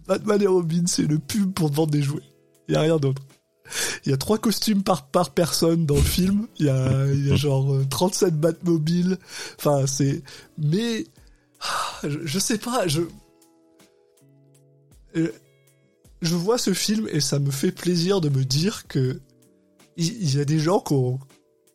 Batman 0.07 0.41
et 0.41 0.47
Robin, 0.47 0.83
c'est 0.87 1.03
une 1.03 1.19
pub 1.19 1.53
pour 1.53 1.69
te 1.69 1.75
vendre 1.75 1.91
des 1.91 2.01
jouets. 2.01 2.23
Il 2.67 2.73
y 2.73 2.77
a 2.77 2.81
rien 2.81 2.97
d'autre. 2.97 3.21
Il 4.05 4.09
y 4.09 4.13
a 4.13 4.17
trois 4.17 4.39
costumes 4.39 4.81
par, 4.81 5.07
par 5.11 5.31
personne 5.31 5.85
dans 5.85 5.95
le 5.95 6.01
film. 6.17 6.47
Il 6.57 6.65
y 6.65 6.69
a, 6.69 7.05
y 7.13 7.31
a 7.31 7.35
genre 7.35 7.71
euh, 7.75 7.85
37 7.87 8.39
Batmobiles. 8.39 9.17
Enfin, 9.59 9.85
c'est... 9.85 10.23
Mais... 10.57 11.05
ah, 11.61 11.99
Je, 12.03 12.39
sais 12.39 12.57
pas, 12.57 12.87
je... 12.87 13.01
Euh, 15.15 15.31
je 16.21 16.35
vois 16.35 16.57
ce 16.57 16.73
film 16.73 17.07
et 17.11 17.19
ça 17.19 17.39
me 17.39 17.51
fait 17.51 17.71
plaisir 17.71 18.21
de 18.21 18.29
me 18.29 18.43
dire 18.45 18.87
que 18.87 19.19
il 19.97 20.07
il 20.21 20.35
y, 20.35 20.39
a 20.39 20.45
des 20.45 20.59
gens 20.59 20.79
qui, 20.79 20.93
ont- 20.93 21.19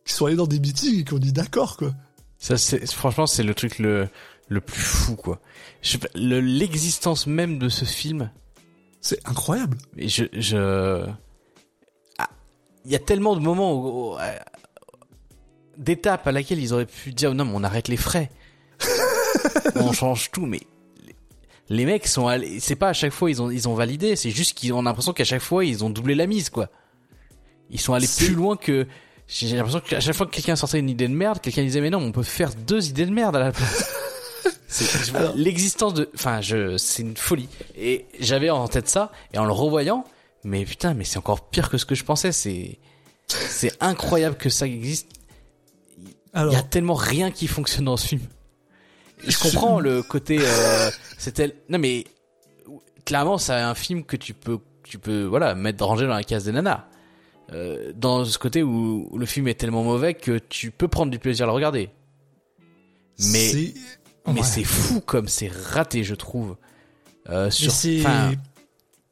qui 0.05 0.13
sont 0.13 0.25
allés 0.27 0.35
dans 0.35 0.47
des 0.47 0.59
meetings 0.59 0.99
et 0.99 1.03
qui 1.03 1.13
ont 1.13 1.19
dit 1.19 1.33
d'accord 1.33 1.75
quoi. 1.77 1.91
Ça, 2.37 2.57
c'est, 2.57 2.85
franchement, 2.91 3.25
c'est 3.27 3.43
le 3.43 3.53
truc 3.55 3.79
le, 3.79 4.07
le 4.49 4.61
plus 4.61 4.81
fou, 4.81 5.15
quoi. 5.15 5.39
Je 5.81 5.97
le- 6.13 6.39
l'existence 6.41 7.25
même 7.27 7.57
de 7.59 7.69
ce 7.69 7.85
film, 7.85 8.29
C'est 9.01 9.19
incroyable. 9.27 9.77
et 9.97 10.07
je, 10.09 10.25
je, 10.33 11.05
Ah, 12.19 12.29
il 12.85 12.91
y 12.91 12.95
a 12.95 12.99
tellement 12.99 13.35
de 13.35 13.41
moments 13.41 13.73
où, 13.73 14.11
où, 14.13 14.17
euh, 14.19 14.37
d'étapes 15.77 16.27
à 16.27 16.31
laquelle 16.31 16.59
ils 16.59 16.73
auraient 16.73 16.85
pu 16.85 17.11
dire, 17.13 17.33
non, 17.33 17.45
mais 17.45 17.51
on 17.55 17.63
arrête 17.63 17.87
les 17.87 17.97
frais. 17.97 18.29
on 19.75 19.91
change 19.91 20.29
tout, 20.31 20.45
mais 20.45 20.61
les- 21.05 21.15
les 21.77 21.85
mecs 21.85 22.05
sont 22.07 22.27
allés, 22.27 22.59
c'est 22.59 22.75
pas 22.75 22.89
à 22.89 22.93
chaque 22.93 23.13
fois 23.13 23.29
ils 23.31 23.41
ont, 23.41 23.49
ils 23.49 23.67
ont 23.67 23.73
validé, 23.75 24.15
c'est 24.15 24.29
juste 24.31 24.55
qu'ils 24.57 24.73
ont 24.73 24.81
l'impression 24.81 25.13
qu'à 25.13 25.23
chaque 25.23 25.41
fois 25.41 25.65
ils 25.65 25.83
ont 25.83 25.89
doublé 25.89 26.15
la 26.15 26.27
mise, 26.27 26.49
quoi. 26.49 26.69
Ils 27.71 27.79
sont 27.79 27.93
allés 27.93 28.05
C'est- 28.07 28.25
plus 28.27 28.35
loin 28.35 28.55
que, 28.57 28.85
j'ai 29.27 29.55
l'impression 29.55 29.79
qu'à 29.79 29.99
chaque 29.99 30.15
fois 30.15 30.25
que 30.27 30.31
quelqu'un 30.31 30.55
sortait 30.55 30.79
une 30.79 30.89
idée 30.89 31.07
de 31.07 31.13
merde, 31.13 31.39
quelqu'un 31.41 31.63
disait, 31.63 31.81
mais 31.81 31.89
non, 31.89 31.99
on 31.99 32.11
peut 32.11 32.23
faire 32.23 32.53
deux 32.53 32.87
idées 32.89 33.05
de 33.05 33.11
merde 33.11 33.35
à 33.35 33.39
la 33.39 33.51
place. 33.51 33.91
C'est- 34.67 35.05
je- 35.11 35.15
Alors- 35.15 35.33
L'existence 35.35 35.93
de, 35.93 36.09
enfin, 36.15 36.41
je, 36.41 36.77
c'est 36.77 37.01
une 37.01 37.15
folie. 37.17 37.47
Et 37.77 38.05
j'avais 38.19 38.49
en 38.49 38.67
tête 38.67 38.87
ça, 38.89 39.11
et 39.33 39.37
en 39.37 39.45
le 39.45 39.51
revoyant, 39.53 40.03
mais 40.43 40.63
putain, 40.65 40.93
mais 40.93 41.05
c'est 41.05 41.17
encore 41.17 41.49
pire 41.49 41.69
que 41.69 41.77
ce 41.77 41.85
que 41.85 41.95
je 41.95 42.03
pensais. 42.03 42.31
C'est, 42.31 42.77
c'est 43.27 43.71
incroyable 43.81 44.35
que 44.37 44.49
ça 44.49 44.67
existe. 44.67 45.07
Il 46.35 46.51
y 46.51 46.55
a 46.55 46.61
tellement 46.63 46.93
rien 46.95 47.31
qui 47.31 47.47
fonctionne 47.47 47.85
dans 47.85 47.95
ce 47.97 48.07
film. 48.07 48.21
Je 49.23 49.31
Je- 49.31 49.39
comprends 49.39 49.79
le 49.79 50.03
côté, 50.03 50.37
euh, 50.41 50.91
c'était, 51.17 51.55
non 51.69 51.79
mais 51.79 52.03
clairement, 53.05 53.37
c'est 53.37 53.53
un 53.53 53.73
film 53.73 54.03
que 54.03 54.17
tu 54.17 54.33
peux, 54.33 54.59
tu 54.83 54.99
peux, 54.99 55.23
voilà, 55.23 55.55
mettre 55.55 55.85
ranger 55.85 56.05
dans 56.05 56.13
la 56.13 56.23
case 56.23 56.43
des 56.43 56.51
nanas. 56.51 56.85
Euh, 57.53 57.93
dans 57.95 58.25
ce 58.25 58.37
côté 58.39 58.63
où, 58.63 59.09
le 59.15 59.25
film 59.25 59.47
est 59.47 59.53
tellement 59.55 59.83
mauvais 59.83 60.13
que 60.15 60.39
tu 60.39 60.71
peux 60.71 60.87
prendre 60.87 61.11
du 61.11 61.19
plaisir 61.19 61.45
à 61.45 61.47
le 61.47 61.53
regarder. 61.53 61.89
Mais 63.19 63.23
c'est... 63.49 63.73
mais 64.27 64.33
Ouais. 64.33 64.43
c'est 64.43 64.63
fou 64.63 64.99
comme 65.01 65.27
c'est 65.27 65.51
raté, 65.51 66.03
je 66.03 66.15
trouve. 66.15 66.57
Euh, 67.29 67.49
sur, 67.51 67.71
c'est... 67.71 68.01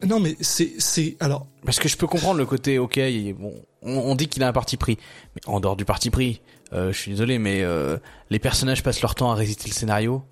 Non 0.05 0.19
mais 0.19 0.35
c'est... 0.41 0.73
c'est... 0.79 1.15
Alors, 1.19 1.47
parce 1.65 1.79
que 1.79 1.87
je 1.87 1.95
peux 1.95 2.07
comprendre 2.07 2.37
le 2.39 2.45
côté, 2.45 2.77
ok, 2.79 2.99
bon, 3.37 3.53
on, 3.81 3.97
on 3.97 4.15
dit 4.15 4.27
qu'il 4.27 4.43
a 4.43 4.47
un 4.47 4.53
parti 4.53 4.75
pris, 4.77 4.97
mais 5.35 5.41
en 5.45 5.59
dehors 5.59 5.75
du 5.75 5.85
parti 5.85 6.09
pris, 6.09 6.41
euh, 6.73 6.91
je 6.91 6.97
suis 6.97 7.11
désolé, 7.11 7.39
mais 7.39 7.61
euh, 7.61 7.97
les 8.29 8.39
personnages 8.39 8.83
passent 8.83 9.01
leur 9.01 9.15
temps 9.15 9.31
à 9.31 9.35
réciter 9.35 9.69
le 9.69 9.73
scénario, 9.73 10.23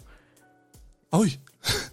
ah 1.14 1.20
oui. 1.20 1.40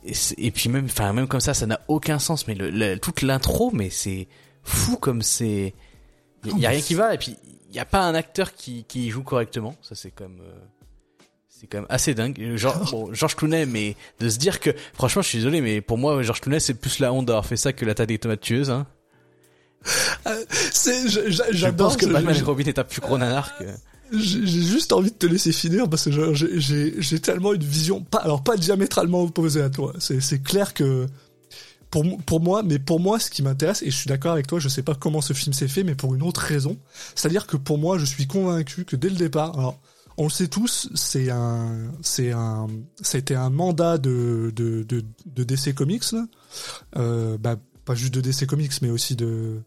et, 0.05 0.13
et 0.39 0.51
puis 0.51 0.69
même, 0.71 0.87
enfin 0.87 1.13
même 1.13 1.29
comme 1.29 1.41
ça, 1.41 1.53
ça 1.55 1.67
n'a 1.67 1.81
aucun 1.89 2.19
sens. 2.19 2.47
Mais 2.49 2.55
le, 2.55 2.71
le- 2.71 2.99
toute 2.99 3.23
l'intro, 3.23 3.71
mais 3.73 3.91
c'est 3.91 4.27
fou 4.65 4.97
comme 4.97 5.23
c'est, 5.23 5.75
il 6.45 6.51
y, 6.51 6.55
Non, 6.55 6.59
y 6.61 6.67
a 6.67 6.71
rien 6.71 6.81
qui 6.81 6.95
va, 6.95 7.15
et 7.15 7.19
puis 7.19 7.37
il 7.71 7.77
y 7.77 7.79
a 7.79 7.85
pas 7.85 8.01
un 8.05 8.15
acteur 8.15 8.55
qui 8.55 8.85
qui 8.89 9.11
joue 9.11 9.23
correctement, 9.23 9.77
ça 9.83 9.95
c'est 9.95 10.11
comme. 10.11 10.41
euh, 10.41 10.53
c'est 11.49 11.67
quand 11.67 11.79
même 11.79 11.87
assez 11.89 12.15
dingue. 12.15 12.57
Genre, 12.57 12.77
bon, 12.93 13.13
Georges 13.13 13.35
Clooney, 13.35 13.67
mais 13.67 13.97
de 14.21 14.29
se 14.29 14.39
dire 14.39 14.61
que, 14.61 14.71
franchement, 14.95 15.23
je 15.23 15.29
suis 15.29 15.39
désolé, 15.39 15.61
mais 15.61 15.81
pour 15.81 15.99
moi, 15.99 16.23
Georges 16.23 16.41
Clooney, 16.41 16.61
c'est 16.61 16.75
plus 16.75 17.01
la 17.01 17.13
honte 17.13 17.27
d'avoir 17.27 17.45
fait 17.47 17.57
ça 17.57 17.73
que 17.73 17.85
la 17.85 17.95
taille 17.95 18.07
des 18.07 18.19
tomates 18.19 18.41
tueuses, 18.41 18.71
hein. 18.71 18.87
C'est... 20.73 21.09
je- 21.09 21.31
je- 21.31 21.43
J'adore 21.53 21.89
pense 21.89 21.97
que 21.97 22.07
Batman 22.07 22.37
et 22.37 22.43
Robin 22.43 22.65
est 22.65 22.79
un 22.79 22.85
plus 22.85 23.01
gros 23.01 23.17
nanar 23.19 23.57
que... 23.59 23.65
J'ai 24.11 24.47
j'ai 24.47 24.63
juste 24.63 24.93
envie 24.95 25.11
de 25.11 25.17
te 25.17 25.27
laisser 25.27 25.53
finir 25.53 25.87
parce 25.89 26.05
que 26.07 26.11
j'ai- 26.35 27.21
tellement 27.21 27.53
une 27.53 27.63
vision, 27.63 28.01
pas 28.03 28.19
alors 28.19 28.43
pas 28.43 28.57
diamétralement 28.57 29.23
opposée 29.23 29.61
à 29.61 29.69
toi. 29.69 29.93
C'est 29.99 30.21
c'est 30.23 30.39
clair 30.43 30.73
que 30.73 31.07
pour 31.91 32.41
moi, 32.41 32.63
mais 32.63 32.79
pour 32.79 33.01
moi, 33.01 33.19
ce 33.19 33.31
qui 33.31 33.43
m'intéresse 33.43 33.83
et 33.83 33.91
je 33.91 33.97
suis 33.97 34.09
d'accord 34.09 34.33
avec 34.33 34.47
toi, 34.47 34.59
je 34.59 34.69
sais 34.69 34.83
pas 34.83 34.95
comment 34.95 35.21
ce 35.21 35.33
film 35.33 35.53
s'est 35.53 35.69
fait, 35.69 35.85
mais 35.85 35.95
pour 35.95 36.15
une 36.15 36.23
autre 36.23 36.41
raison, 36.41 36.77
c'est-à-dire 37.15 37.47
que 37.47 37.57
pour 37.57 37.79
moi, 37.79 37.99
je 37.99 38.05
suis 38.05 38.27
convaincu 38.27 38.85
que 38.85 38.97
dès 38.97 39.09
le 39.09 39.17
départ, 39.17 39.59
alors 39.59 39.81
on 40.19 40.25
le 40.25 40.31
sait 40.31 40.49
tous, 40.49 40.91
c'est 40.95 41.31
un 41.31 41.93
c'est 42.03 42.33
un 42.33 42.67
c'était 43.01 43.37
un 43.37 43.51
mandat 43.51 43.99
de 43.99 44.53
de 44.55 44.83
de, 44.83 45.05
de 45.27 45.45
DC 45.45 45.75
Comics, 45.75 46.13
là. 46.13 46.27
Euh, 46.97 47.39
bah 47.39 47.57
pas 47.85 47.95
juste 47.95 48.13
de 48.13 48.21
DC 48.21 48.47
Comics, 48.47 48.83
mais 48.83 48.91
aussi 48.91 49.17
de 49.17 49.63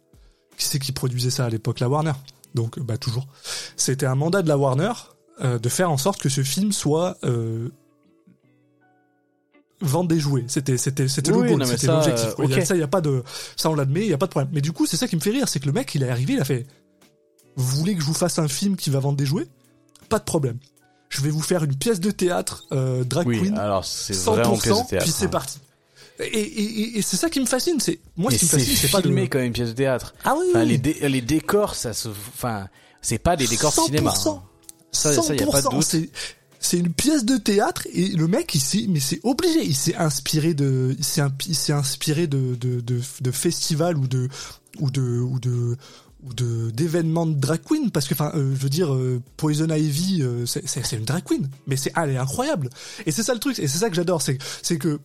qui 0.58 0.66
c'est 0.66 0.80
qui 0.80 0.92
produisait 0.92 1.32
ça 1.32 1.46
à 1.46 1.50
l'époque, 1.50 1.80
la 1.80 1.90
Warner. 1.90 2.14
Donc 2.54 2.80
bah 2.80 2.98
toujours 2.98 3.28
c'était 3.78 4.06
un 4.06 4.16
mandat 4.16 4.42
de 4.42 4.50
la 4.50 4.58
Warner 4.58 4.92
euh, 5.42 5.58
de 5.58 5.70
faire 5.70 5.90
en 5.90 5.98
sorte 5.98 6.22
que 6.22 6.30
ce 6.30 6.44
film 6.44 6.74
soit 6.74 7.18
euh, 7.24 7.70
vendre 9.82 10.08
des 10.10 10.20
jouets. 10.20 10.46
C'était 10.48 10.78
c'était 10.78 11.08
c'était 11.08 11.32
Oui, 11.32 11.50
le 11.50 11.56
goal, 11.58 11.66
c'était 11.68 11.88
l'objectif. 11.88 12.30
euh. 12.40 12.66
Ça 12.66 12.76
y 12.76 12.84
a 12.84 12.88
pas 12.88 13.02
de 13.02 13.24
ça 13.56 13.70
on 13.70 13.76
l'admet, 13.76 14.02
il 14.02 14.08
y 14.10 14.14
a 14.14 14.18
pas 14.18 14.26
de 14.28 14.32
problème. 14.32 14.52
Mais 14.54 14.62
du 14.62 14.72
coup 14.72 14.86
c'est 14.86 14.98
ça 14.98 15.08
qui 15.08 15.16
me 15.16 15.22
fait 15.22 15.32
rire, 15.32 15.48
c'est 15.48 15.60
que 15.60 15.66
le 15.66 15.72
mec 15.72 15.94
il 15.96 16.04
est 16.04 16.10
arrivé, 16.10 16.34
il 16.34 16.42
a 16.42 16.46
fait 16.46 16.66
vous 17.56 17.78
voulez 17.78 17.96
que 17.96 18.02
je 18.02 18.06
vous 18.06 18.14
fasse 18.14 18.40
un 18.40 18.48
film 18.48 18.76
qui 18.78 18.90
va 18.90 19.00
vendre 19.00 19.18
des 19.18 19.26
jouets? 19.26 19.48
Pas 20.10 20.20
de 20.20 20.24
problème. 20.24 20.58
Je 21.10 21.22
vais 21.22 21.30
vous 21.30 21.42
faire 21.42 21.64
une 21.64 21.76
pièce 21.76 22.00
de 22.00 22.10
théâtre 22.12 22.66
euh, 22.72 23.04
drag 23.04 23.28
Oui, 23.28 23.42
queen 23.42 23.58
alors 23.58 23.84
c'est 23.84 24.16
vraiment 24.16 24.58
pièce 24.58 24.74
de 24.74 24.80
100%, 24.80 24.88
théâtre. 24.88 25.04
puis 25.06 25.12
c'est 25.14 25.26
hein. 25.26 25.30
parti. 25.30 25.60
Et, 26.20 26.24
et, 26.26 26.62
et, 26.64 26.98
et 27.00 27.02
c'est 27.02 27.18
ça 27.18 27.30
qui 27.30 27.40
me 27.40 27.46
fascine, 27.46 27.80
c'est 27.80 28.00
moi 28.16 28.32
ce 28.32 28.38
qui 28.38 28.46
me 28.46 28.50
c'est 28.52 28.58
fascine, 28.60 28.76
c'est 28.78 28.92
pas 28.92 29.00
de 29.00 29.08
filmé 29.08 29.28
comme 29.28 29.42
une 29.42 29.54
pièce 29.54 29.70
de 29.70 29.74
théâtre. 29.74 30.14
Ah 30.24 30.36
oui, 30.40 30.46
Enfin, 30.52 30.64
les, 30.64 30.78
dé- 30.78 30.98
les 31.10 31.22
décors, 31.22 31.76
ça 31.76 31.94
se, 31.94 32.08
enfin, 32.10 32.68
c'est 33.02 33.18
pas 33.18 33.36
des 33.36 33.48
décors 33.48 33.72
de 33.76 33.82
cinéma. 33.82 34.14
hein. 34.26 34.42
Ça, 34.94 35.14
ça, 35.14 35.34
y 35.36 35.42
a 35.42 35.48
pas 35.48 35.62
de 35.62 35.68
100%, 35.68 36.00
doute. 36.02 36.10
C'est, 36.62 36.78
une 36.78 36.94
pièce 36.94 37.26
de 37.26 37.38
théâtre 37.38 37.88
et 37.94 38.10
le 38.10 38.28
mec, 38.28 38.56
s'est, 38.60 38.86
mais 38.88 39.00
c'est 39.00 39.20
obligé, 39.24 39.64
il 39.64 39.76
s'est 39.76 39.96
inspiré 39.96 40.54
de, 40.54 40.96
il 40.98 41.04
s'est, 41.04 41.74
inspiré 41.74 42.28
de, 42.28 42.56
de, 42.56 42.80
de, 42.80 43.02
de 43.22 43.32
festivals 43.32 43.98
ou 43.98 44.08
de, 44.08 44.30
ou 44.80 44.90
de, 44.90 45.20
ou 45.20 45.40
de, 45.40 45.78
ou 46.24 46.34
de 46.34 46.70
d'événements 46.72 47.26
de 47.26 47.34
drag 47.34 47.62
queen 47.64 47.90
parce 47.90 48.08
que 48.08 48.14
enfin 48.14 48.32
euh, 48.36 48.54
je 48.56 48.62
veux 48.62 48.70
dire 48.70 48.94
euh, 48.94 49.22
Poison 49.38 49.68
Ivy 49.68 50.22
euh, 50.22 50.46
c'est, 50.46 50.68
c'est, 50.68 50.96
une 50.96 51.06
drag 51.06 51.24
queen. 51.24 51.50
Mais 51.68 51.78
c'est 51.78 51.92
elle 51.96 52.12
est 52.12 52.18
incroyable. 52.18 52.70
Et 53.06 53.12
c'est 53.12 53.24
ça 53.24 53.34
le 53.34 53.40
truc 53.40 53.58
et 53.60 53.68
c'est 53.68 53.80
ça 53.80 53.90
que 53.90 53.96
j'adore 53.96 54.22
c'est 54.22 54.38
c'est 54.62 54.78
que 54.78 55.00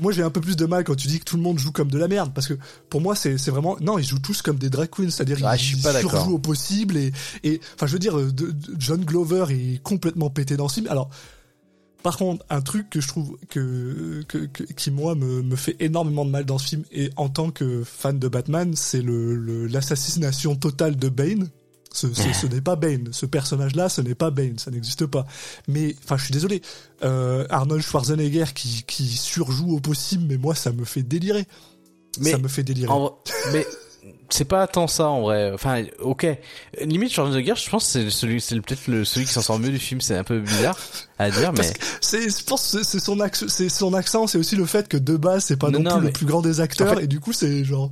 moi 0.00 0.12
j'ai 0.12 0.22
un 0.22 0.30
peu 0.30 0.40
plus 0.40 0.56
de 0.56 0.64
mal 0.66 0.84
quand 0.84 0.94
tu 0.94 1.08
dis 1.08 1.18
que 1.18 1.24
tout 1.24 1.36
le 1.36 1.42
monde 1.42 1.58
joue 1.58 1.72
comme 1.72 1.90
de 1.90 1.98
la 1.98 2.08
merde 2.08 2.32
parce 2.34 2.46
que 2.46 2.54
pour 2.88 3.00
moi 3.00 3.14
c'est 3.14 3.36
c'est 3.38 3.50
vraiment 3.50 3.76
non 3.80 3.98
ils 3.98 4.04
jouent 4.06 4.18
tous 4.20 4.42
comme 4.42 4.56
des 4.58 4.70
drag 4.70 4.88
queens 4.90 5.10
c'est-à-dire 5.10 5.36
Ah, 5.44 5.56
ils, 5.56 5.82
surjouent 6.00 6.34
au 6.34 6.38
possible 6.38 6.96
et 6.96 7.12
et 7.44 7.60
enfin 7.74 7.86
je 7.86 7.92
veux 7.92 7.98
dire 7.98 8.16
de- 8.16 8.30
de- 8.30 8.54
John 8.78 9.04
Glover 9.04 9.46
est 9.50 9.82
complètement 9.82 10.30
pété 10.30 10.56
dans 10.56 10.68
ce 10.68 10.74
film 10.76 10.86
alors 10.88 11.10
par 12.00 12.16
contre, 12.16 12.44
un 12.48 12.60
truc 12.60 12.88
que 12.90 13.00
je 13.00 13.08
trouve 13.08 13.36
que, 13.48 14.22
que, 14.28 14.38
que- 14.46 14.62
qui 14.62 14.92
moi 14.92 15.16
me, 15.16 15.42
me 15.42 15.56
fait 15.56 15.74
énormément 15.80 16.24
de 16.24 16.30
mal 16.30 16.44
dans 16.44 16.56
ce 16.56 16.68
film 16.68 16.84
et 16.92 17.10
en 17.16 17.28
tant 17.28 17.50
que 17.50 17.82
fan 17.84 18.20
de 18.20 18.28
Batman, 18.28 18.72
c'est 18.76 19.02
le- 19.02 19.66
l'assassination 19.66 20.54
totale 20.54 20.94
de 20.94 21.08
Bane. 21.08 21.48
Ce, 21.92 22.12
ce, 22.14 22.32
ce 22.32 22.46
n'est 22.46 22.60
pas 22.60 22.76
Bane. 22.76 23.08
Ce 23.12 23.26
personnage-là, 23.26 23.88
ce 23.88 24.00
n'est 24.00 24.14
pas 24.14 24.30
Bane. 24.30 24.58
Ça 24.58 24.70
n'existe 24.70 25.06
pas. 25.06 25.26
Mais, 25.66 25.96
enfin, 26.04 26.16
je 26.16 26.24
suis 26.24 26.32
désolé. 26.32 26.62
Euh, 27.02 27.46
Arnold 27.50 27.82
Schwarzenegger 27.82 28.44
qui, 28.54 28.84
qui 28.86 29.06
surjoue 29.08 29.74
au 29.74 29.80
possible, 29.80 30.24
mais 30.28 30.36
moi, 30.36 30.54
ça 30.54 30.70
me 30.72 30.84
fait 30.84 31.02
délirer. 31.02 31.46
Mais 32.20 32.30
ça 32.32 32.38
me 32.38 32.48
fait 32.48 32.62
délirer. 32.62 32.90
En- 32.92 33.16
mais 33.52 33.66
c'est 34.30 34.44
pas 34.44 34.66
tant 34.66 34.86
ça 34.86 35.08
en 35.08 35.22
vrai. 35.22 35.50
Enfin, 35.52 35.84
ok. 36.00 36.26
Limite, 36.82 37.12
Schwarzenegger, 37.12 37.54
je 37.56 37.68
pense 37.70 37.84
que 37.86 37.90
c'est 37.90 38.10
celui, 38.10 38.40
c'est 38.40 38.60
peut-être 38.60 38.86
le 38.86 39.04
celui 39.04 39.26
qui 39.26 39.32
s'en 39.32 39.42
sort 39.42 39.58
mieux 39.58 39.70
du 39.70 39.78
film. 39.78 40.00
C'est 40.00 40.16
un 40.16 40.24
peu 40.24 40.40
bizarre 40.40 40.78
à 41.18 41.30
dire, 41.30 41.52
mais 41.52 41.72
c'est, 42.00 42.28
je 42.28 42.44
pense, 42.44 42.72
que 42.76 42.82
c'est 42.84 43.00
son 43.00 43.18
accent, 43.20 43.46
c'est 43.48 43.68
son 43.70 43.94
accent, 43.94 44.26
c'est 44.26 44.38
aussi 44.38 44.56
le 44.56 44.66
fait 44.66 44.88
que 44.88 44.96
de 44.98 45.16
base, 45.16 45.44
c'est 45.46 45.56
pas 45.56 45.70
non, 45.70 45.82
plus 45.82 46.06
le 46.06 46.12
plus 46.12 46.26
grand 46.26 46.42
des 46.42 46.60
acteurs, 46.60 47.00
et 47.00 47.06
du 47.06 47.18
coup, 47.20 47.32
c'est 47.32 47.64
genre. 47.64 47.90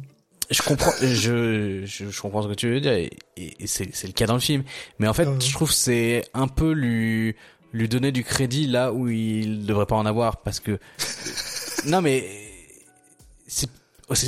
Je 0.51 0.63
comprends, 0.63 0.93
je, 1.01 1.83
je, 1.85 2.11
je, 2.11 2.21
comprends 2.21 2.43
ce 2.43 2.49
que 2.49 2.55
tu 2.55 2.69
veux 2.69 2.81
dire, 2.81 2.93
et, 2.93 3.11
et 3.37 3.67
c'est, 3.67 3.95
c'est 3.95 4.07
le 4.07 4.13
cas 4.13 4.27
dans 4.27 4.35
le 4.35 4.41
film. 4.41 4.63
Mais 4.99 5.09
en 5.09 5.13
fait, 5.13 5.29
je 5.43 5.53
trouve 5.53 5.73
c'est 5.73 6.25
un 6.35 6.47
peu 6.47 6.73
lui, 6.73 7.35
lui 7.73 7.89
donner 7.89 8.13
du 8.13 8.23
crédit 8.23 8.67
là 8.67 8.93
où 8.93 9.09
il 9.09 9.67
devrait 9.67 9.87
pas 9.87 9.97
en 9.97 10.07
avoir, 10.07 10.39
parce 10.39 10.61
que 10.61 10.79
non 11.87 12.01
mais 12.01 12.25
c'est 13.47 13.69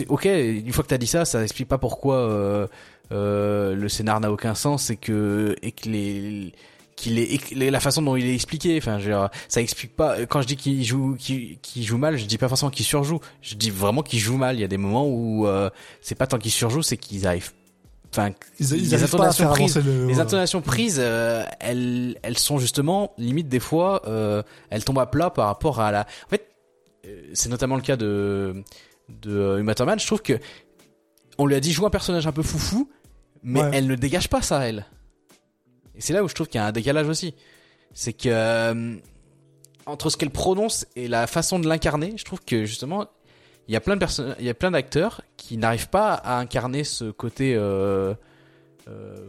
ok, 0.09 0.25
une 0.25 0.73
fois 0.73 0.83
que 0.83 0.89
t'as 0.89 0.99
dit 0.99 1.07
ça, 1.07 1.25
ça 1.25 1.43
explique 1.43 1.69
pas 1.69 1.79
pourquoi 1.79 2.17
euh, 2.17 2.67
euh, 3.13 3.75
le 3.75 3.89
scénar 3.89 4.21
n'a 4.21 4.33
aucun 4.33 4.55
sens 4.55 4.91
et 4.91 4.97
que 4.97 5.55
et 5.63 5.73
que 5.73 5.89
les 5.89 6.53
qu'il 6.99 7.19
est 7.19 7.71
la 7.71 7.81
façon 7.81 8.03
dont 8.03 8.17
il 8.17 8.27
est 8.27 8.35
expliqué 8.35 8.77
enfin 8.79 8.99
genre, 8.99 9.31
ça 9.49 9.61
explique 9.61 9.95
pas 9.97 10.27
quand 10.27 10.43
je 10.43 10.47
dis 10.47 10.57
qu'il 10.57 10.85
joue 10.85 11.17
qu'il 11.17 11.83
joue 11.85 11.99
mal 11.99 12.19
je 12.19 12.25
dis 12.25 12.39
pas 12.39 12.49
forcément 12.49 12.71
qu'il 12.71 12.85
surjoue. 12.85 13.21
Je 13.41 13.55
dis 13.55 13.71
vraiment 13.71 14.03
qu'il 14.03 14.19
joue 14.19 14.37
mal. 14.37 14.57
Il 14.57 14.61
y 14.61 14.65
a 14.65 14.69
des 14.69 14.77
moments 14.77 15.07
où 15.07 15.47
euh, 15.47 15.71
c'est 16.01 16.15
pas 16.15 16.27
tant 16.27 16.39
qu'il 16.39 16.51
surjoue 16.51 16.83
c'est 16.83 16.97
qu'ils 16.97 17.27
arrivent 17.27 17.53
enfin 18.11 18.33
ils, 18.59 18.69
les 18.71 19.03
intonations 19.03 19.49
prises 19.51 19.77
les 19.77 20.19
intonations 20.19 20.63
prises 20.63 20.99
euh, 20.99 21.45
elles 21.61 22.17
elles 22.23 22.39
sont 22.39 22.59
justement 22.59 23.13
limite 23.19 23.49
des 23.49 23.61
fois 23.61 24.03
euh, 24.07 24.43
elles 24.71 24.85
tombent 24.85 25.01
à 25.01 25.07
plat 25.07 25.29
par 25.31 25.47
rapport 25.47 25.81
à 25.81 25.93
la 25.93 26.07
en 26.27 26.31
fait 26.31 26.49
euh, 27.07 27.23
c'est 27.35 27.51
notamment 27.51 27.77
le 27.77 27.83
cas 27.83 27.97
de 27.97 28.65
de 29.09 29.31
euh, 29.31 29.59
Uma 29.61 29.75
Thurman, 29.75 29.99
je 29.99 30.07
trouve 30.07 30.23
que 30.23 30.39
on 31.39 31.47
lui 31.47 31.55
a 31.55 31.61
dit 31.61 31.73
joue 31.73 31.87
un 31.87 31.91
personnage 31.91 32.27
un 32.27 32.33
peu 32.33 32.43
foufou, 32.43 32.91
mais 33.43 33.61
elle 33.73 33.87
ne 33.87 33.95
dégage 33.95 34.29
pas 34.29 34.43
ça, 34.43 34.67
elle. 34.69 34.87
Et 35.99 36.01
c'est 36.01 36.13
là 36.13 36.25
où 36.25 36.29
je 36.29 36.35
trouve 36.35 36.47
qu'il 36.47 36.61
y 36.61 36.63
a 36.63 36.67
un 36.67 36.73
décalage 36.73 37.09
aussi. 37.09 37.35
C'est 37.93 38.13
que 38.13 38.29
euh, 38.29 38.97
entre 39.85 40.11
ce 40.11 40.17
qu'elle 40.17 40.31
prononce 40.31 40.87
et 40.97 41.09
la 41.09 41.27
façon 41.27 41.59
de 41.59 41.69
l'incarner, 41.69 42.15
je 42.17 42.25
trouve 42.25 42.41
que 42.41 42.65
justement 42.65 43.07
il 43.67 43.75
y 43.75 43.77
a 43.77 43.81
plein 43.81 43.95
de 43.95 44.01
personnes, 44.01 44.35
il 44.39 44.47
y 44.47 44.49
a 44.49 44.55
plein 44.55 44.71
d'acteurs 44.71 45.23
qui 45.37 45.59
n'arrivent 45.59 45.91
pas 45.91 46.15
à 46.15 46.39
incarner 46.39 46.85
ce 46.85 47.11
côté 47.11 47.55
euh, 47.55 48.15
euh, 48.89 49.29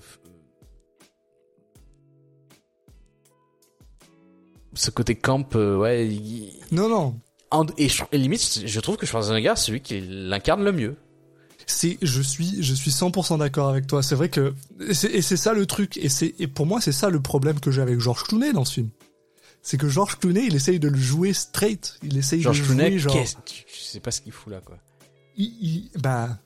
ce 4.73 4.91
côté 4.91 5.15
camp, 5.15 5.55
ouais. 5.55 6.09
Non, 6.71 6.87
non 6.87 7.19
et, 7.77 7.89
je, 7.89 8.03
limite, 8.13 8.61
je 8.65 8.79
trouve 8.79 8.97
que 8.97 9.05
Schwarzenegger, 9.05 9.53
c'est 9.55 9.65
celui 9.65 9.81
qui 9.81 9.99
l'incarne 10.01 10.63
le 10.63 10.71
mieux. 10.71 10.95
C'est, 11.71 11.99
je 12.01 12.21
suis, 12.21 12.63
je 12.63 12.73
suis 12.73 12.89
100% 12.89 13.37
d'accord 13.37 13.69
avec 13.69 13.85
toi. 13.85 14.01
C'est 14.01 14.15
vrai 14.15 14.29
que, 14.29 14.55
et 14.79 14.93
c'est 15.21 15.37
ça 15.37 15.53
le 15.53 15.67
truc. 15.67 15.97
Et 15.97 16.09
c'est, 16.09 16.33
et 16.39 16.47
pour 16.47 16.65
moi, 16.65 16.81
c'est 16.81 16.91
ça 16.91 17.09
le 17.09 17.21
problème 17.21 17.59
que 17.59 17.69
j'ai 17.69 17.81
avec 17.81 17.99
George 17.99 18.23
Clooney 18.23 18.53
dans 18.53 18.65
ce 18.65 18.73
film. 18.73 18.89
C'est 19.61 19.77
que 19.77 19.87
George 19.87 20.17
Clooney, 20.17 20.47
il 20.47 20.55
essaye 20.55 20.79
de 20.79 20.87
le 20.87 20.97
jouer 20.97 21.31
straight. 21.31 21.99
Il 22.01 22.17
essaye 22.17 22.41
George 22.41 22.61
de 22.61 22.65
Clooney, 22.65 22.97
jouer 22.97 23.13
genre. 23.25 23.43
Tu, 23.45 23.65
sais 23.67 23.99
pas 23.99 24.09
ce 24.09 24.21
qu'il 24.21 24.31
fout 24.31 24.51
là, 24.51 24.61
quoi. 24.65 24.77
Il, 25.37 25.45
il, 25.61 25.89
bah, 26.01 26.39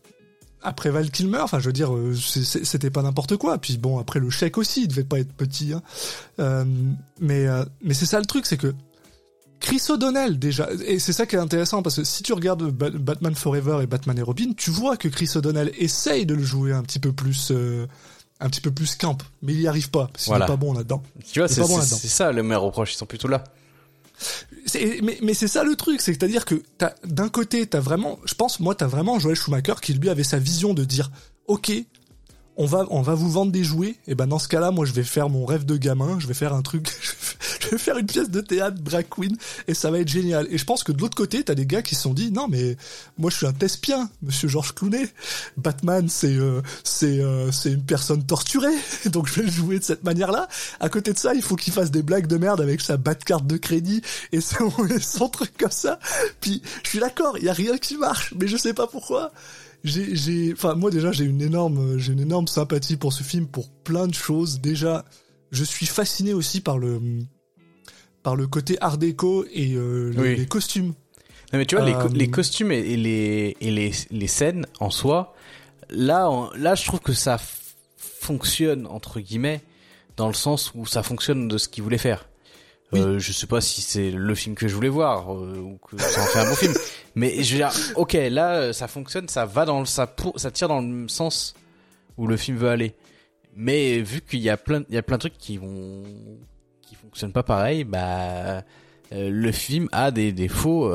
après 0.62 0.90
Val 0.90 1.10
Kilmer, 1.10 1.40
enfin 1.40 1.60
je 1.60 1.68
veux 1.68 1.74
dire, 1.74 1.96
euh, 1.96 2.14
c'était 2.16 2.90
pas 2.90 3.02
n'importe 3.02 3.38
quoi. 3.38 3.58
Puis 3.58 3.78
bon, 3.78 4.00
après 4.00 4.20
le 4.20 4.30
chèque 4.30 4.58
aussi, 4.58 4.84
il 4.84 4.88
devait 4.88 5.04
pas 5.04 5.20
être 5.20 5.34
petit. 5.34 5.74
Hein. 5.74 5.82
Euh, 6.40 6.66
mais 7.20 7.48
euh, 7.48 7.64
mais 7.82 7.94
c'est 7.94 8.06
ça 8.06 8.20
le 8.20 8.26
truc, 8.26 8.46
c'est 8.46 8.58
que 8.58 8.74
Chris 9.64 9.82
O'Donnell 9.88 10.38
déjà, 10.38 10.68
et 10.86 11.00
c'est 11.00 11.14
ça 11.14 11.26
qui 11.26 11.38
est 11.38 11.40
intéressant 11.40 11.82
parce 11.82 11.96
que 11.96 12.04
si 12.04 12.22
tu 12.22 12.34
regardes 12.34 12.70
Batman 12.70 13.34
Forever 13.34 13.80
et 13.82 13.88
Batman 13.88 14.20
et 14.20 14.22
Robin, 14.22 14.52
tu 14.58 14.72
vois 14.72 14.98
que 14.98 15.08
Chris 15.08 15.32
O'Donnell 15.36 15.72
essaye 15.78 16.26
de 16.26 16.36
le 16.36 16.44
jouer 16.44 16.74
un 16.74 16.84
petit 16.84 17.00
peu 17.00 17.14
plus, 17.14 17.50
euh, 17.52 17.88
un 18.42 18.50
petit 18.50 18.60
peu 18.60 18.72
plus 18.72 18.96
camp, 18.96 19.18
mais 19.42 19.54
il 19.54 19.62
y 19.62 19.68
arrive 19.70 19.90
pas 19.90 20.10
parce 20.12 20.26
qu'il 20.26 20.34
n'est 20.34 20.46
pas 20.46 20.58
bon 20.58 20.74
là-dedans. 20.74 21.02
Tu 21.32 21.40
vois, 21.40 21.48
c'est 21.48 21.62
bon 21.62 21.80
ça 21.80 22.34
le 22.34 22.44
meilleur 22.44 22.64
reproche, 22.64 22.94
ils 22.94 22.98
sont 22.98 23.06
plutôt 23.06 23.30
là. 23.30 23.46
Mais, 24.76 25.18
mais 25.22 25.34
c'est 25.34 25.48
ça 25.48 25.64
le 25.64 25.78
truc, 25.78 26.02
c'est-à-dire 26.02 26.44
que 26.44 26.62
d'un 27.06 27.30
côté, 27.30 27.66
t'as 27.66 27.80
vraiment, 27.80 28.20
je 28.26 28.34
pense, 28.34 28.60
moi, 28.60 28.76
t'as 28.76 28.88
vraiment 28.88 29.18
Joel 29.18 29.38
Schumacher 29.38 29.76
qui 29.82 29.94
lui 29.94 30.10
avait 30.10 30.26
sa 30.26 30.40
vision 30.40 30.74
de 30.74 30.84
dire, 30.84 31.10
ok, 31.48 31.72
on 32.56 32.66
va 32.66 32.86
on 32.90 33.02
va 33.02 33.16
vous 33.16 33.30
vendre 33.30 33.52
des 33.52 33.64
jouets. 33.64 33.96
Et 34.08 34.16
ben 34.16 34.28
dans 34.28 34.40
ce 34.40 34.48
cas-là 34.48 34.72
moi 34.72 34.86
je 34.86 34.94
vais 34.94 35.04
faire 35.04 35.30
mon 35.30 35.46
rêve 35.46 35.66
de 35.66 35.78
gamin. 35.78 36.20
Je 36.20 36.28
vais 36.28 36.34
faire 36.34 36.54
un 36.54 36.62
truc. 36.62 36.88
Je 37.64 37.70
vais 37.70 37.78
faire 37.78 37.98
une 37.98 38.06
pièce 38.06 38.30
de 38.30 38.42
théâtre 38.42 38.78
drag 38.82 39.08
queen. 39.10 39.38
Et 39.68 39.74
ça 39.74 39.90
va 39.90 40.00
être 40.00 40.10
génial. 40.10 40.48
Et 40.52 40.58
je 40.58 40.66
pense 40.66 40.84
que 40.84 40.92
de 40.92 41.00
l'autre 41.00 41.16
côté 41.16 41.44
t'as 41.44 41.56
des 41.56 41.66
gars 41.66 41.82
qui 41.82 41.96
se 41.96 42.02
sont 42.02 42.14
dit 42.14 42.32
non 42.32 42.48
mais 42.50 42.76
moi 43.18 43.32
je 43.32 43.38
suis 43.38 43.46
un 43.46 43.54
Thespien 43.54 44.10
monsieur 44.22 44.48
Georges 44.48 44.74
Clooney. 44.76 45.08
Batman 45.58 46.10
c'est 46.10 46.36
euh, 46.36 46.62
c'est 46.84 47.20
euh, 47.20 47.52
c'est 47.52 47.72
une 47.72 47.84
personne 47.84 48.26
torturée. 48.26 48.76
Donc 49.06 49.28
je 49.28 49.36
vais 49.36 49.44
le 49.44 49.52
jouer 49.52 49.80
de 49.80 49.84
cette 49.84 50.04
manière-là. 50.04 50.48
À 50.80 50.90
côté 50.90 51.14
de 51.14 51.18
ça 51.18 51.34
il 51.34 51.42
faut 51.42 51.56
qu'il 51.56 51.74
fasse 51.74 51.92
des 51.92 52.04
blagues 52.04 52.28
de 52.28 52.38
merde 52.38 52.62
avec 52.62 52.82
sa 52.82 52.98
bat 52.98 53.16
carte 53.16 53.48
de 53.48 53.58
crédit 53.58 54.02
et 54.32 54.42
son, 54.42 54.72
son 55.02 55.30
truc 55.30 55.58
comme 55.58 55.72
ça. 55.72 56.00
Puis 56.42 56.62
je 56.84 56.90
suis 56.90 57.00
d'accord 57.00 57.38
il 57.38 57.46
y 57.46 57.50
a 57.50 57.54
rien 57.54 57.78
qui 57.78 57.98
marche. 57.98 58.34
Mais 58.38 58.48
je 58.48 58.58
sais 58.58 58.74
pas 58.74 58.88
pourquoi 58.88 59.32
j'ai, 59.84 60.16
j'ai, 60.16 60.54
enfin 60.54 60.76
moi 60.76 60.92
déjà 60.92 61.12
j'ai 61.12 61.26
une 61.26 61.42
énorme, 61.42 61.98
j'ai 61.98 62.14
une 62.14 62.22
énorme 62.22 62.48
sympathie 62.48 62.98
pour 62.98 63.14
ce 63.14 63.24
film 63.24 63.48
pour 63.48 63.70
plein 63.70 64.08
de 64.08 64.14
choses. 64.14 64.62
Déjà, 64.62 65.06
je 65.52 65.64
suis 65.64 65.86
fasciné 65.86 66.34
aussi 66.34 66.62
par 66.62 66.78
le, 66.78 67.00
par 68.24 68.36
le 68.36 68.48
côté 68.48 68.78
art 68.82 68.98
déco 68.98 69.46
et 69.54 69.74
euh, 69.76 70.12
les, 70.16 70.46
costumes. 70.46 70.94
Non 71.52 71.60
mais 71.60 71.66
tu 71.66 71.76
vois 71.76 71.86
les, 71.86 71.94
euh, 71.94 72.08
les, 72.14 72.30
costumes 72.30 72.72
et, 72.72 72.98
les 72.98 73.58
et 73.60 73.72
les, 73.72 73.92
les 74.10 74.28
scènes 74.28 74.66
en 74.80 74.90
soi, 74.90 75.36
là 75.90 76.50
là 76.56 76.76
je 76.76 76.86
trouve 76.86 77.02
que 77.02 77.14
ça 77.14 77.38
fonctionne 77.98 78.88
entre 78.88 79.20
guillemets 79.20 79.62
dans 80.16 80.28
le 80.28 80.34
sens 80.34 80.72
où 80.76 80.86
ça 80.86 81.04
fonctionne 81.04 81.48
de 81.48 81.58
ce 81.58 81.68
qu'il 81.68 81.84
voulait 81.84 81.98
faire. 81.98 82.28
Euh, 82.96 83.20
je 83.20 83.32
sais 83.32 83.48
pas 83.48 83.62
si 83.62 83.82
c'est 83.82 84.12
le 84.12 84.36
film 84.36 84.56
que 84.56 84.68
je 84.68 84.76
voulais 84.76 84.90
voir 84.90 85.34
euh, 85.34 85.58
ou 85.58 85.80
que 85.80 85.98
ça 85.98 86.22
en 86.22 86.26
fait 86.26 86.40
un 86.40 86.50
bon 86.50 86.56
film, 86.56 86.74
mais 87.16 87.44
je 87.44 87.52
veux 87.52 87.58
dire, 87.58 87.72
ok, 87.96 88.14
là 88.14 88.56
euh, 88.56 88.74
ça 88.74 88.88
fonctionne, 88.88 89.28
ça 89.28 89.46
va 89.46 89.66
dans 89.66 89.80
le, 89.80 89.86
ça 89.86 90.08
pour, 90.08 90.40
ça 90.40 90.52
tire 90.52 90.68
dans 90.68 90.82
le 90.82 91.08
sens 91.08 91.54
où 92.18 92.28
le 92.28 92.38
film 92.38 92.58
veut 92.58 92.70
aller. 92.70 92.96
Mais 93.56 94.02
vu 94.02 94.22
qu'il 94.22 94.40
y 94.40 94.50
a 94.50 94.58
plein, 94.58 94.84
il 94.90 94.96
y 94.96 94.98
a 94.98 95.04
plein 95.04 95.18
de 95.18 95.22
trucs 95.22 95.38
qui 95.38 95.58
vont, 95.58 96.04
qui 96.82 96.96
fonctionnent 96.96 97.34
pas 97.34 97.44
pareil, 97.44 97.84
bah 97.84 98.64
le 99.12 99.52
film 99.52 99.90
a 99.92 100.10
des 100.10 100.32
défauts 100.32 100.92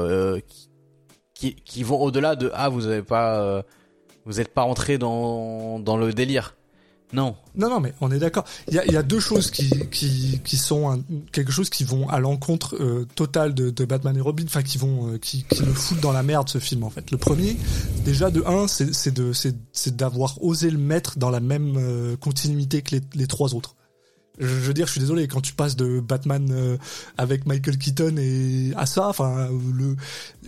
qui, 1.34 1.54
qui, 1.54 1.84
vont 1.84 2.00
au-delà 2.00 2.34
de 2.34 2.50
ah 2.52 2.68
vous 2.68 2.88
avez 2.88 3.02
pas, 3.02 3.62
vous 4.24 4.40
êtes 4.40 4.52
pas 4.52 4.62
rentré 4.62 4.98
dans 4.98 5.78
dans 5.78 5.96
le 5.96 6.12
délire. 6.12 6.57
Non. 7.12 7.36
Non, 7.56 7.70
non, 7.70 7.80
mais 7.80 7.94
on 8.00 8.10
est 8.10 8.18
d'accord. 8.18 8.44
Il 8.68 8.74
y 8.74 8.78
a, 8.78 8.86
y 8.86 8.96
a, 8.96 9.02
deux 9.02 9.20
choses 9.20 9.50
qui, 9.50 9.70
qui, 9.90 10.40
qui 10.44 10.56
sont 10.56 11.02
quelque 11.32 11.52
chose 11.52 11.70
qui 11.70 11.84
vont 11.84 12.08
à 12.08 12.20
l'encontre 12.20 12.76
euh, 12.76 13.06
total 13.14 13.54
de, 13.54 13.70
de, 13.70 13.84
Batman 13.84 14.16
et 14.16 14.20
Robin, 14.20 14.44
enfin 14.46 14.62
qui 14.62 14.78
vont, 14.78 15.12
euh, 15.12 15.18
qui, 15.18 15.44
qui 15.44 15.62
le 15.62 15.72
foutent 15.72 16.00
dans 16.00 16.12
la 16.12 16.22
merde 16.22 16.48
ce 16.48 16.58
film 16.58 16.84
en 16.84 16.90
fait. 16.90 17.10
Le 17.10 17.16
premier, 17.16 17.56
déjà 18.04 18.30
de 18.30 18.42
un, 18.46 18.68
c'est 18.68 19.10
de, 19.12 19.32
c'est 19.32 19.96
d'avoir 19.96 20.42
osé 20.42 20.70
le 20.70 20.78
mettre 20.78 21.18
dans 21.18 21.30
la 21.30 21.40
même 21.40 21.76
euh, 21.78 22.16
continuité 22.16 22.82
que 22.82 22.96
les, 22.96 23.00
les 23.14 23.26
trois 23.26 23.54
autres. 23.54 23.74
Je, 24.38 24.46
veux 24.46 24.74
dire, 24.74 24.86
je 24.86 24.92
suis 24.92 25.00
désolé 25.00 25.26
quand 25.26 25.40
tu 25.40 25.52
passes 25.52 25.74
de 25.74 25.98
Batman 25.98 26.78
avec 27.16 27.44
Michael 27.44 27.76
Keaton 27.76 28.14
et 28.18 28.72
à 28.76 28.86
ça, 28.86 29.08
enfin 29.08 29.48
le, 29.74 29.96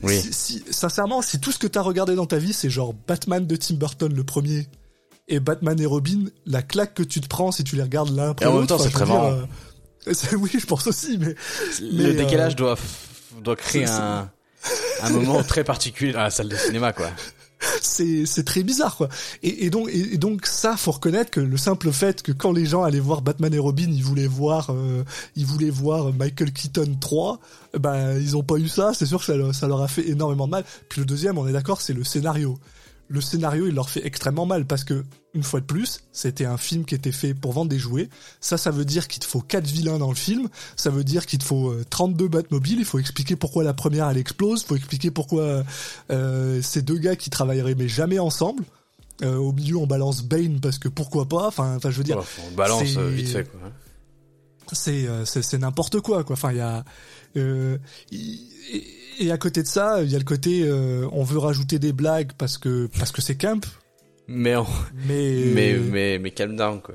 oui. 0.04 0.20
si, 0.30 0.62
sincèrement, 0.70 1.22
si 1.22 1.40
tout 1.40 1.50
ce 1.50 1.58
que 1.58 1.66
t'as 1.66 1.80
regardé 1.80 2.14
dans 2.14 2.26
ta 2.26 2.38
vie, 2.38 2.52
c'est 2.52 2.70
genre 2.70 2.94
Batman 3.08 3.44
de 3.44 3.56
Tim 3.56 3.74
Burton 3.74 4.14
le 4.14 4.22
premier 4.22 4.68
et 5.30 5.40
Batman 5.40 5.80
et 5.80 5.86
Robin, 5.86 6.24
la 6.44 6.62
claque 6.62 6.94
que 6.94 7.02
tu 7.02 7.20
te 7.20 7.28
prends 7.28 7.52
si 7.52 7.64
tu 7.64 7.76
les 7.76 7.82
regardes 7.82 8.14
l'un 8.14 8.30
après 8.30 8.44
l'autre. 8.44 8.56
En 8.56 8.58
même 8.58 8.66
temps, 8.66 8.78
c'est 8.78 8.90
très 8.90 9.06
marrant. 9.06 9.32
Euh, 9.32 10.12
oui, 10.38 10.50
je 10.52 10.66
pense 10.66 10.86
aussi, 10.86 11.18
mais 11.18 11.34
le 11.80 12.12
décalage 12.14 12.52
euh, 12.52 12.56
doit 12.56 12.76
doit 13.42 13.56
créer 13.56 13.86
un 13.86 14.30
un 15.02 15.10
moment 15.10 15.42
très 15.48 15.64
particulier 15.64 16.12
dans 16.12 16.20
la 16.22 16.30
salle 16.30 16.48
de 16.48 16.56
cinéma, 16.56 16.92
quoi. 16.92 17.10
C'est 17.82 18.24
c'est 18.24 18.44
très 18.44 18.62
bizarre, 18.62 18.96
quoi. 18.96 19.08
Et, 19.42 19.66
et 19.66 19.70
donc 19.70 19.90
et, 19.92 20.16
donc 20.16 20.46
ça, 20.46 20.78
faut 20.78 20.92
reconnaître 20.92 21.30
que 21.30 21.40
le 21.40 21.56
simple 21.58 21.92
fait 21.92 22.22
que 22.22 22.32
quand 22.32 22.52
les 22.52 22.64
gens 22.64 22.84
allaient 22.84 23.00
voir 23.00 23.20
Batman 23.20 23.52
et 23.52 23.58
Robin, 23.58 23.88
ils 23.90 24.02
voulaient 24.02 24.26
voir 24.26 24.70
euh, 24.70 25.04
ils 25.36 25.44
voulaient 25.44 25.70
voir 25.70 26.12
Michael 26.14 26.52
Keaton 26.52 26.96
3, 26.98 27.38
ben 27.78 28.18
ils 28.18 28.36
ont 28.36 28.42
pas 28.42 28.56
eu 28.56 28.68
ça. 28.68 28.92
C'est 28.94 29.04
sûr 29.06 29.18
que 29.18 29.26
ça, 29.26 29.52
ça 29.52 29.68
leur 29.68 29.82
a 29.82 29.88
fait 29.88 30.08
énormément 30.08 30.46
de 30.46 30.52
mal. 30.52 30.64
Puis 30.88 31.00
le 31.00 31.06
deuxième, 31.06 31.36
on 31.36 31.46
est 31.46 31.52
d'accord, 31.52 31.82
c'est 31.82 31.92
le 31.92 32.02
scénario 32.02 32.58
le 33.10 33.20
scénario 33.20 33.66
il 33.66 33.74
leur 33.74 33.90
fait 33.90 34.06
extrêmement 34.06 34.46
mal 34.46 34.64
parce 34.64 34.84
que 34.84 35.04
une 35.34 35.42
fois 35.42 35.60
de 35.60 35.66
plus, 35.66 36.00
c'était 36.12 36.44
un 36.44 36.56
film 36.56 36.84
qui 36.84 36.94
était 36.94 37.12
fait 37.12 37.34
pour 37.34 37.52
vendre 37.52 37.68
des 37.68 37.78
jouets. 37.78 38.08
Ça, 38.40 38.56
ça 38.56 38.70
veut 38.70 38.84
dire 38.84 39.06
qu'il 39.06 39.20
te 39.20 39.26
faut 39.26 39.40
quatre 39.40 39.66
vilains 39.66 39.98
dans 39.98 40.08
le 40.08 40.16
film. 40.16 40.48
Ça 40.76 40.90
veut 40.90 41.04
dire 41.04 41.26
qu'il 41.26 41.38
te 41.38 41.44
faut 41.44 41.72
32 41.90 42.24
euh, 42.24 42.28
Batmobiles. 42.28 42.80
Il 42.80 42.84
faut 42.84 42.98
expliquer 42.98 43.36
pourquoi 43.36 43.62
la 43.62 43.74
première 43.74 44.08
elle 44.08 44.16
explose. 44.16 44.62
Il 44.62 44.66
faut 44.66 44.76
expliquer 44.76 45.10
pourquoi 45.10 45.64
euh, 46.10 46.62
ces 46.62 46.82
deux 46.82 46.98
gars 46.98 47.16
qui 47.16 47.30
travailleraient 47.30 47.76
mais 47.76 47.88
jamais 47.88 48.18
ensemble. 48.18 48.64
Euh, 49.22 49.36
au 49.36 49.52
milieu, 49.52 49.76
on 49.76 49.86
balance 49.86 50.22
Bane 50.22 50.60
parce 50.60 50.78
que 50.78 50.88
pourquoi 50.88 51.28
pas. 51.28 51.46
Enfin, 51.48 51.76
enfin, 51.76 51.90
je 51.90 51.98
veux 51.98 52.04
dire. 52.04 52.22
on 52.50 52.54
balance 52.54 52.96
euh, 52.96 53.08
vite 53.08 53.28
fait 53.28 53.44
quoi. 53.44 53.60
C'est 54.72 55.08
c'est 55.24 55.58
n'importe 55.58 56.00
quoi 56.00 56.22
quoi. 56.24 56.34
Enfin, 56.34 56.52
il 56.52 56.58
y 56.58 56.60
a 56.60 56.84
et 59.20 59.30
à 59.30 59.38
côté 59.38 59.62
de 59.62 59.68
ça, 59.68 60.02
il 60.02 60.10
y 60.10 60.14
a 60.16 60.18
le 60.18 60.24
côté 60.24 60.62
euh, 60.64 61.06
on 61.12 61.22
veut 61.22 61.38
rajouter 61.38 61.78
des 61.78 61.92
blagues 61.92 62.32
parce 62.38 62.58
que 62.58 62.88
parce 62.98 63.12
que 63.12 63.22
c'est 63.22 63.36
camp. 63.36 63.64
Mais, 64.28 64.56
on- 64.56 64.66
Mais 65.06 65.44
mais, 65.54 65.74
mais, 65.76 66.18
mais 66.18 66.30
calm 66.30 66.56
down, 66.56 66.80
quoi. 66.80 66.94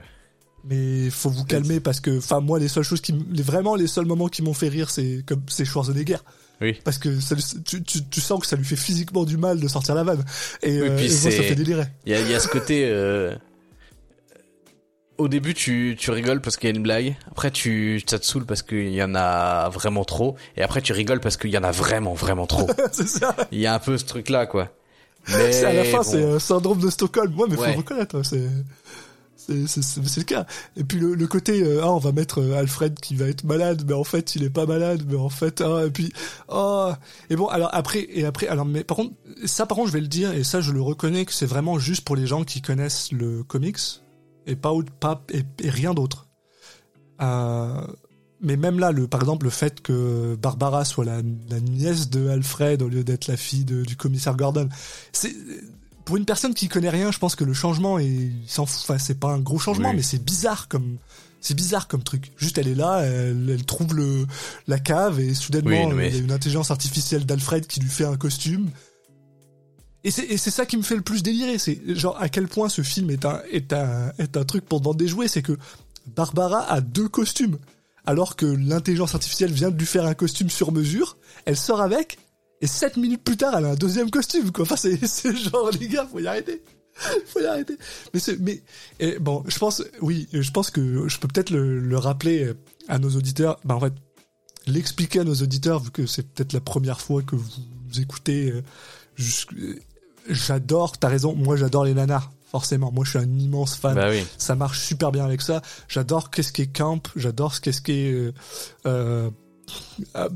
mais 0.63 1.09
faut 1.09 1.29
vous 1.29 1.43
calmer 1.45 1.79
parce 1.79 1.99
que 1.99 2.17
enfin 2.17 2.39
moi 2.39 2.59
les 2.59 2.67
seules 2.69 2.83
choses 2.83 3.01
qui 3.01 3.13
les, 3.31 3.43
vraiment 3.43 3.75
les 3.75 3.87
seuls 3.87 4.05
moments 4.05 4.27
qui 4.29 4.41
m'ont 4.41 4.53
fait 4.53 4.69
rire 4.69 4.89
c'est 4.89 5.23
comme 5.25 5.43
c'est 5.47 5.65
Schwarzenegger. 5.65 6.17
Oui. 6.61 6.79
Parce 6.85 6.97
que 6.97 7.19
ça, 7.19 7.35
tu, 7.65 7.83
tu, 7.83 8.05
tu 8.05 8.21
sens 8.21 8.39
que 8.39 8.47
ça 8.47 8.55
lui 8.55 8.63
fait 8.63 8.77
physiquement 8.77 9.25
du 9.25 9.35
mal 9.35 9.59
de 9.59 9.67
sortir 9.67 9.93
la 9.93 10.05
vanne 10.05 10.23
et, 10.63 10.81
Oui, 10.81 10.87
euh, 10.87 10.95
puis 10.95 11.05
et 11.07 11.09
moi 11.21 11.31
ça 11.31 11.43
fait 11.43 11.55
délirer. 11.55 11.83
Il 12.05 12.13
y 12.13 12.15
a, 12.15 12.21
il 12.21 12.31
y 12.31 12.33
a 12.33 12.39
ce 12.39 12.47
côté, 12.47 12.85
euh, 12.87 13.35
au 15.17 15.27
début, 15.27 15.53
tu, 15.53 15.95
tu 15.97 16.11
rigoles 16.11 16.41
parce 16.41 16.57
qu'il 16.57 16.69
y 16.69 16.73
a 16.73 16.75
une 16.75 16.83
blague. 16.83 17.15
Après, 17.31 17.51
tu, 17.51 18.01
ça 18.05 18.19
te 18.19 18.25
saoule 18.25 18.45
parce 18.45 18.61
qu'il 18.63 18.89
y 18.93 19.01
en 19.03 19.15
a 19.15 19.69
vraiment 19.69 20.03
trop. 20.05 20.35
Et 20.57 20.61
après, 20.61 20.81
tu 20.81 20.93
rigoles 20.93 21.19
parce 21.21 21.37
qu'il 21.37 21.51
y 21.51 21.57
en 21.57 21.63
a 21.63 21.71
vraiment, 21.71 22.13
vraiment 22.13 22.47
trop. 22.47 22.67
c'est 22.91 23.07
ça. 23.07 23.35
Il 23.51 23.59
y 23.59 23.65
a 23.67 23.73
un 23.73 23.79
peu 23.79 23.97
ce 23.97 24.05
truc-là, 24.05 24.45
quoi. 24.45 24.69
Mais 25.29 25.51
C'est 25.51 25.65
à 25.65 25.73
la 25.73 25.83
fin 25.85 25.97
bon. 25.97 26.03
c'est 26.03 26.23
un 26.23 26.39
syndrome 26.39 26.79
de 26.79 26.89
Stockholm. 26.89 27.31
Moi 27.33 27.47
mais 27.49 27.57
Ouais. 27.57 27.71
faut 27.73 27.77
reconnaître 27.79 28.17
hein, 28.17 28.21
c'est 28.23 28.47
c'est 29.37 30.17
le 30.17 30.23
cas. 30.23 30.45
Et 30.75 30.83
puis 30.83 30.97
le, 30.99 31.13
le 31.13 31.27
côté 31.27 31.61
euh, 31.61 31.81
ah 31.83 31.91
on 31.91 31.97
va 31.99 32.11
mettre 32.11 32.41
euh, 32.41 32.57
Alfred 32.57 32.99
qui 32.99 33.15
va 33.15 33.25
être 33.27 33.43
malade 33.43 33.83
mais 33.87 33.93
en 33.93 34.03
fait 34.03 34.35
il 34.35 34.43
est 34.43 34.49
pas 34.49 34.65
malade 34.65 35.03
mais 35.07 35.17
en 35.17 35.29
fait 35.29 35.61
ah, 35.61 35.83
et 35.85 35.91
puis 35.91 36.11
oh 36.47 36.91
et 37.29 37.35
bon 37.35 37.45
alors 37.47 37.69
après 37.73 38.07
et 38.11 38.25
après 38.25 38.47
alors 38.47 38.65
mais 38.65 38.83
par 38.83 38.97
contre 38.97 39.13
ça 39.45 39.65
par 39.67 39.75
contre 39.77 39.89
je 39.89 39.93
vais 39.93 40.01
le 40.01 40.07
dire 40.07 40.31
et 40.33 40.43
ça 40.43 40.61
je 40.61 40.71
le 40.71 40.81
reconnais 40.81 41.25
que 41.25 41.33
c'est 41.33 41.45
vraiment 41.45 41.77
juste 41.77 42.03
pour 42.05 42.15
les 42.15 42.25
gens 42.25 42.43
qui 42.43 42.61
connaissent 42.61 43.11
le 43.11 43.43
comics 43.43 43.77
et 44.47 44.55
pas 44.55 44.71
autre- 44.71 44.91
pas 44.93 45.23
et, 45.31 45.43
et 45.63 45.69
rien 45.69 45.93
d'autre. 45.93 46.27
Euh, 47.21 47.81
mais 48.41 48.57
même 48.57 48.79
là, 48.79 48.91
le, 48.91 49.07
par 49.07 49.21
exemple, 49.21 49.45
le 49.45 49.49
fait 49.49 49.81
que 49.81 50.35
Barbara 50.35 50.85
soit 50.85 51.05
la, 51.05 51.21
la 51.49 51.59
nièce 51.59 52.09
de 52.09 52.27
Alfred 52.29 52.81
au 52.81 52.89
lieu 52.89 53.03
d'être 53.03 53.27
la 53.27 53.37
fille 53.37 53.65
de- 53.65 53.83
du 53.83 53.95
commissaire 53.95 54.35
Gordon, 54.35 54.69
c'est 55.13 55.33
pour 56.03 56.17
une 56.17 56.25
personne 56.25 56.53
qui 56.53 56.67
connaît 56.67 56.89
rien, 56.89 57.11
je 57.11 57.17
pense 57.17 57.35
que 57.35 57.43
le 57.43 57.53
changement 57.53 57.97
est, 57.97 58.05
il 58.05 58.43
s'en 58.47 58.65
fout. 58.65 58.81
Enfin, 58.83 58.99
c'est 58.99 59.19
pas 59.19 59.29
un 59.29 59.39
gros 59.39 59.57
changement, 59.57 59.89
Oui. 59.89 59.95
mais 59.95 60.01
c'est 60.03 60.23
bizarre 60.23 60.67
comme, 60.67 60.97
c'est 61.41 61.55
bizarre 61.55 61.87
comme 61.87 62.03
truc. 62.03 62.31
Juste, 62.37 62.57
elle 62.59 62.67
est 62.67 62.75
là, 62.75 62.99
elle, 63.03 63.49
elle 63.49 63.65
trouve 63.65 63.95
le 63.95 64.27
la 64.67 64.77
cave 64.79 65.19
et 65.19 65.33
soudainement, 65.33 65.69
Oui, 65.71 65.87
non, 65.87 65.95
mais- 65.95 66.09
il 66.09 66.15
y 66.15 66.19
a 66.19 66.21
une 66.21 66.31
intelligence 66.31 66.69
artificielle 66.69 67.25
d'Alfred 67.25 67.65
qui 67.65 67.79
lui 67.79 67.89
fait 67.89 68.05
un 68.05 68.17
costume. 68.17 68.69
Et 70.05 70.11
c'est, 70.11 70.37
ça 70.51 70.67
qui 70.67 70.77
me 70.77 70.83
fait 70.83 70.95
le 70.95 71.01
plus 71.01 71.23
délirer, 71.23 71.57
c'est 71.57 71.79
genre 71.95 72.15
à 72.21 72.29
quel 72.29 72.47
point 72.47 72.69
ce 72.69 72.83
film 72.83 73.09
est 73.09 73.25
un, 73.25 73.41
est 73.51 73.73
un, 73.73 74.11
est 74.19 74.37
un 74.37 74.45
truc 74.45 74.63
pour 74.63 74.93
des 74.93 75.07
jouets, 75.07 75.27
c'est 75.27 75.41
que 75.41 75.57
Barbara 76.05 76.59
a 76.71 76.79
deux 76.79 77.09
costumes, 77.09 77.57
alors 78.05 78.35
que 78.35 78.45
l'intelligence 78.45 79.15
artificielle 79.15 79.51
vient 79.51 79.71
de 79.71 79.77
lui 79.79 79.87
faire 79.87 80.05
un 80.05 80.13
costume 80.13 80.51
sur 80.51 80.71
mesure, 80.71 81.17
elle 81.45 81.57
sort 81.57 81.81
avec, 81.81 82.19
et 82.61 82.67
sept 82.67 82.97
minutes 82.97 83.23
plus 83.23 83.35
tard, 83.35 83.55
elle 83.57 83.65
a 83.65 83.69
un 83.69 83.75
deuxième 83.75 84.11
costume, 84.11 84.51
quoi. 84.51 84.61
Enfin, 84.61 84.75
c'est, 84.75 85.35
genre, 85.35 85.71
les 85.71 85.87
gars, 85.87 86.05
faut 86.05 86.19
y 86.19 86.27
arrêter. 86.27 86.61
faut 87.25 87.41
y 87.41 87.45
arrêter. 87.47 87.75
Mais 88.13 88.19
c'est, 88.19 88.39
mais, 88.39 88.61
bon, 89.19 89.43
je 89.47 89.57
pense, 89.57 89.83
oui, 90.01 90.27
je 90.31 90.51
pense 90.51 90.69
que 90.69 91.07
je 91.07 91.17
peux 91.17 91.27
peut-être 91.27 91.49
le, 91.49 91.79
le 91.79 91.97
rappeler 91.97 92.53
à 92.87 92.99
nos 92.99 93.09
auditeurs, 93.09 93.59
bah, 93.65 93.73
en 93.73 93.79
fait, 93.79 93.93
l'expliquer 94.67 95.21
à 95.21 95.23
nos 95.23 95.33
auditeurs, 95.33 95.79
vu 95.79 95.89
que 95.89 96.05
c'est 96.05 96.31
peut-être 96.31 96.53
la 96.53 96.61
première 96.61 97.01
fois 97.01 97.23
que 97.23 97.35
vous 97.35 97.49
écoutez, 97.99 98.51
euh, 98.51 98.61
j'adore, 100.29 100.97
t'as 100.97 101.07
raison, 101.09 101.35
moi 101.35 101.55
j'adore 101.57 101.85
les 101.85 101.93
nanars, 101.93 102.31
forcément. 102.51 102.91
Moi 102.91 103.05
je 103.05 103.11
suis 103.11 103.19
un 103.19 103.39
immense 103.39 103.75
fan 103.75 103.95
Bah 103.95 104.07
oui. 104.09 104.23
ça 104.37 104.55
marche 104.55 104.79
super 104.81 105.11
bien 105.11 105.25
avec 105.25 105.41
ça. 105.41 105.61
J'adore 105.87 106.29
qu'est-ce 106.31 106.51
qu'est 106.53 106.67
camp, 106.67 107.01
j'adore 107.15 107.59
qu'est-ce 107.61 107.81
qu'est 107.81 108.11
euh, 108.11 108.31
euh, 108.85 109.29
euh, 110.15 110.29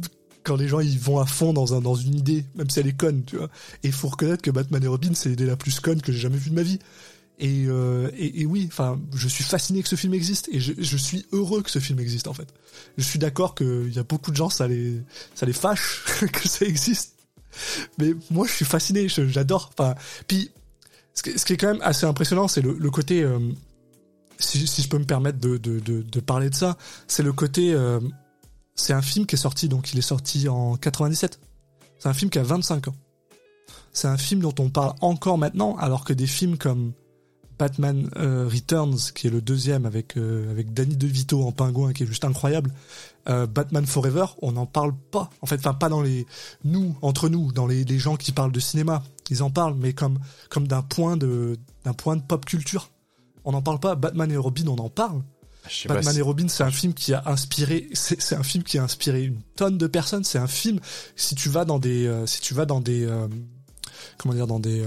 quand 0.43 0.55
les 0.55 0.67
gens 0.67 0.79
ils 0.79 0.97
vont 0.99 1.19
à 1.19 1.25
fond 1.25 1.53
dans 1.53 1.73
un 1.73 1.81
dans 1.81 1.95
une 1.95 2.15
idée, 2.15 2.45
même 2.55 2.69
si 2.69 2.79
elle 2.79 2.87
est 2.87 2.97
conne, 2.97 3.23
tu 3.25 3.37
vois. 3.37 3.49
Et 3.83 3.87
il 3.87 3.93
faut 3.93 4.07
reconnaître 4.07 4.41
que 4.41 4.51
Batman 4.51 4.83
et 4.83 4.87
Robin 4.87 5.11
c'est 5.13 5.29
l'idée 5.29 5.45
la 5.45 5.57
plus 5.57 5.79
conne 5.79 6.01
que 6.01 6.11
j'ai 6.11 6.19
jamais 6.19 6.37
vue 6.37 6.49
de 6.49 6.55
ma 6.55 6.63
vie. 6.63 6.79
Et, 7.41 7.67
euh, 7.67 8.09
et, 8.17 8.41
et 8.41 8.45
oui, 8.45 8.65
enfin, 8.67 8.99
je 9.15 9.29
suis 9.29 9.45
fasciné 9.45 9.81
que 9.81 9.87
ce 9.87 9.95
film 9.95 10.13
existe 10.13 10.49
et 10.51 10.59
je, 10.59 10.73
je 10.77 10.97
suis 10.97 11.25
heureux 11.31 11.61
que 11.61 11.71
ce 11.71 11.79
film 11.79 11.97
existe 12.01 12.27
en 12.27 12.33
fait. 12.33 12.53
Je 12.97 13.03
suis 13.03 13.17
d'accord 13.17 13.55
qu'il 13.55 13.93
y 13.93 13.97
a 13.99 14.03
beaucoup 14.03 14.31
de 14.31 14.35
gens 14.35 14.49
ça 14.49 14.67
les 14.67 15.01
ça 15.35 15.45
les 15.45 15.53
fâche 15.53 16.03
que 16.33 16.47
ça 16.49 16.65
existe, 16.65 17.13
mais 17.97 18.13
moi 18.31 18.47
je 18.47 18.53
suis 18.53 18.65
fasciné, 18.65 19.07
j'adore. 19.07 19.71
Enfin, 19.77 19.95
puis 20.27 20.51
ce 21.13 21.21
qui, 21.23 21.53
est 21.53 21.57
quand 21.57 21.67
même 21.67 21.81
assez 21.81 22.05
impressionnant, 22.05 22.47
c'est 22.47 22.61
le, 22.61 22.91
côté, 22.91 23.23
euh, 23.23 23.39
si, 24.37 24.65
je 24.65 24.87
peux 24.87 24.97
me 24.97 25.05
permettre 25.05 25.37
de 25.39 26.19
parler 26.19 26.49
de 26.49 26.55
ça, 26.55 26.77
c'est 27.07 27.23
le 27.23 27.33
côté, 27.33 27.73
euh, 27.73 27.99
c'est 28.75 28.93
un 28.93 29.01
film 29.01 29.25
qui 29.25 29.35
est 29.35 29.39
sorti, 29.39 29.67
donc 29.67 29.91
il 29.91 29.99
est 29.99 30.03
sorti 30.03 30.47
en 30.47 30.77
97. 30.77 31.39
C'est 31.97 32.07
un 32.07 32.13
film 32.13 32.31
qui 32.31 32.39
a 32.39 32.43
25 32.43 32.87
ans. 32.87 32.95
C'est 33.91 34.07
un 34.07 34.17
film 34.17 34.39
dont 34.41 34.55
on 34.59 34.69
parle 34.69 34.93
encore 35.01 35.37
maintenant, 35.37 35.75
alors 35.77 36.05
que 36.05 36.13
des 36.13 36.27
films 36.27 36.57
comme 36.57 36.93
Batman 37.59 38.09
euh, 38.15 38.47
Returns, 38.51 39.11
qui 39.13 39.27
est 39.27 39.29
le 39.29 39.41
deuxième 39.41 39.85
avec 39.85 40.15
euh, 40.17 40.49
avec 40.49 40.73
Danny 40.73 40.95
DeVito 40.95 41.43
en 41.45 41.51
pingouin, 41.51 41.91
qui 41.91 42.03
est 42.03 42.07
juste 42.07 42.23
incroyable, 42.23 42.71
euh, 43.27 43.45
Batman 43.45 43.85
Forever, 43.85 44.25
on 44.41 44.53
n'en 44.53 44.65
parle 44.65 44.93
pas. 45.11 45.29
En 45.41 45.45
fait, 45.45 45.59
enfin 45.59 45.73
pas 45.73 45.89
dans 45.89 46.01
les 46.01 46.25
nous 46.63 46.95
entre 47.01 47.27
nous, 47.27 47.51
dans 47.51 47.67
les, 47.67 47.83
les 47.83 47.99
gens 47.99 48.15
qui 48.15 48.31
parlent 48.31 48.53
de 48.53 48.59
cinéma, 48.61 49.03
ils 49.29 49.43
en 49.43 49.49
parlent, 49.51 49.75
mais 49.77 49.91
comme 49.93 50.17
comme 50.49 50.67
d'un 50.67 50.81
point 50.81 51.17
de 51.17 51.57
d'un 51.83 51.93
point 51.93 52.15
de 52.15 52.21
pop 52.21 52.45
culture. 52.45 52.89
On 53.43 53.51
n'en 53.51 53.61
parle 53.61 53.79
pas. 53.79 53.95
Batman 53.95 54.31
et 54.31 54.37
Robin, 54.37 54.67
on 54.67 54.77
en 54.77 54.89
parle. 54.89 55.21
Batman 55.87 56.13
si- 56.13 56.19
et 56.19 56.21
Robin, 56.23 56.47
c'est 56.47 56.63
un 56.63 56.71
film 56.71 56.93
qui 56.93 57.13
a 57.13 57.23
inspiré, 57.25 57.89
c'est 57.93 58.35
un 58.35 58.43
film 58.43 58.63
qui 58.63 58.77
a 58.77 58.83
inspiré 58.83 59.23
une 59.23 59.41
tonne 59.55 59.77
de 59.77 59.87
personnes. 59.87 60.23
C'est 60.23 60.39
un 60.39 60.47
film, 60.47 60.79
si 61.17 61.35
tu 61.35 61.49
vas 61.49 61.65
dans 61.65 61.77
des, 61.79 62.09
si 62.25 62.39
tu 62.41 62.53
vas 62.53 62.65
dans 62.65 62.79
des, 62.79 63.07
comment 64.17 64.33
dire, 64.33 64.47
dans 64.47 64.59
des, 64.59 64.83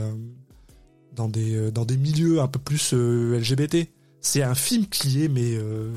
dans 1.14 1.28
des, 1.28 1.54
euh, 1.54 1.70
dans 1.70 1.84
des 1.84 1.96
milieux 1.96 2.40
un 2.40 2.48
peu 2.48 2.58
plus 2.58 2.92
euh, 2.94 3.38
LGBT, 3.38 3.88
c'est 4.20 4.42
un 4.42 4.54
film 4.54 4.86
qui 4.86 5.24
est, 5.24 5.28
mais, 5.28 5.54
euh, 5.54 5.90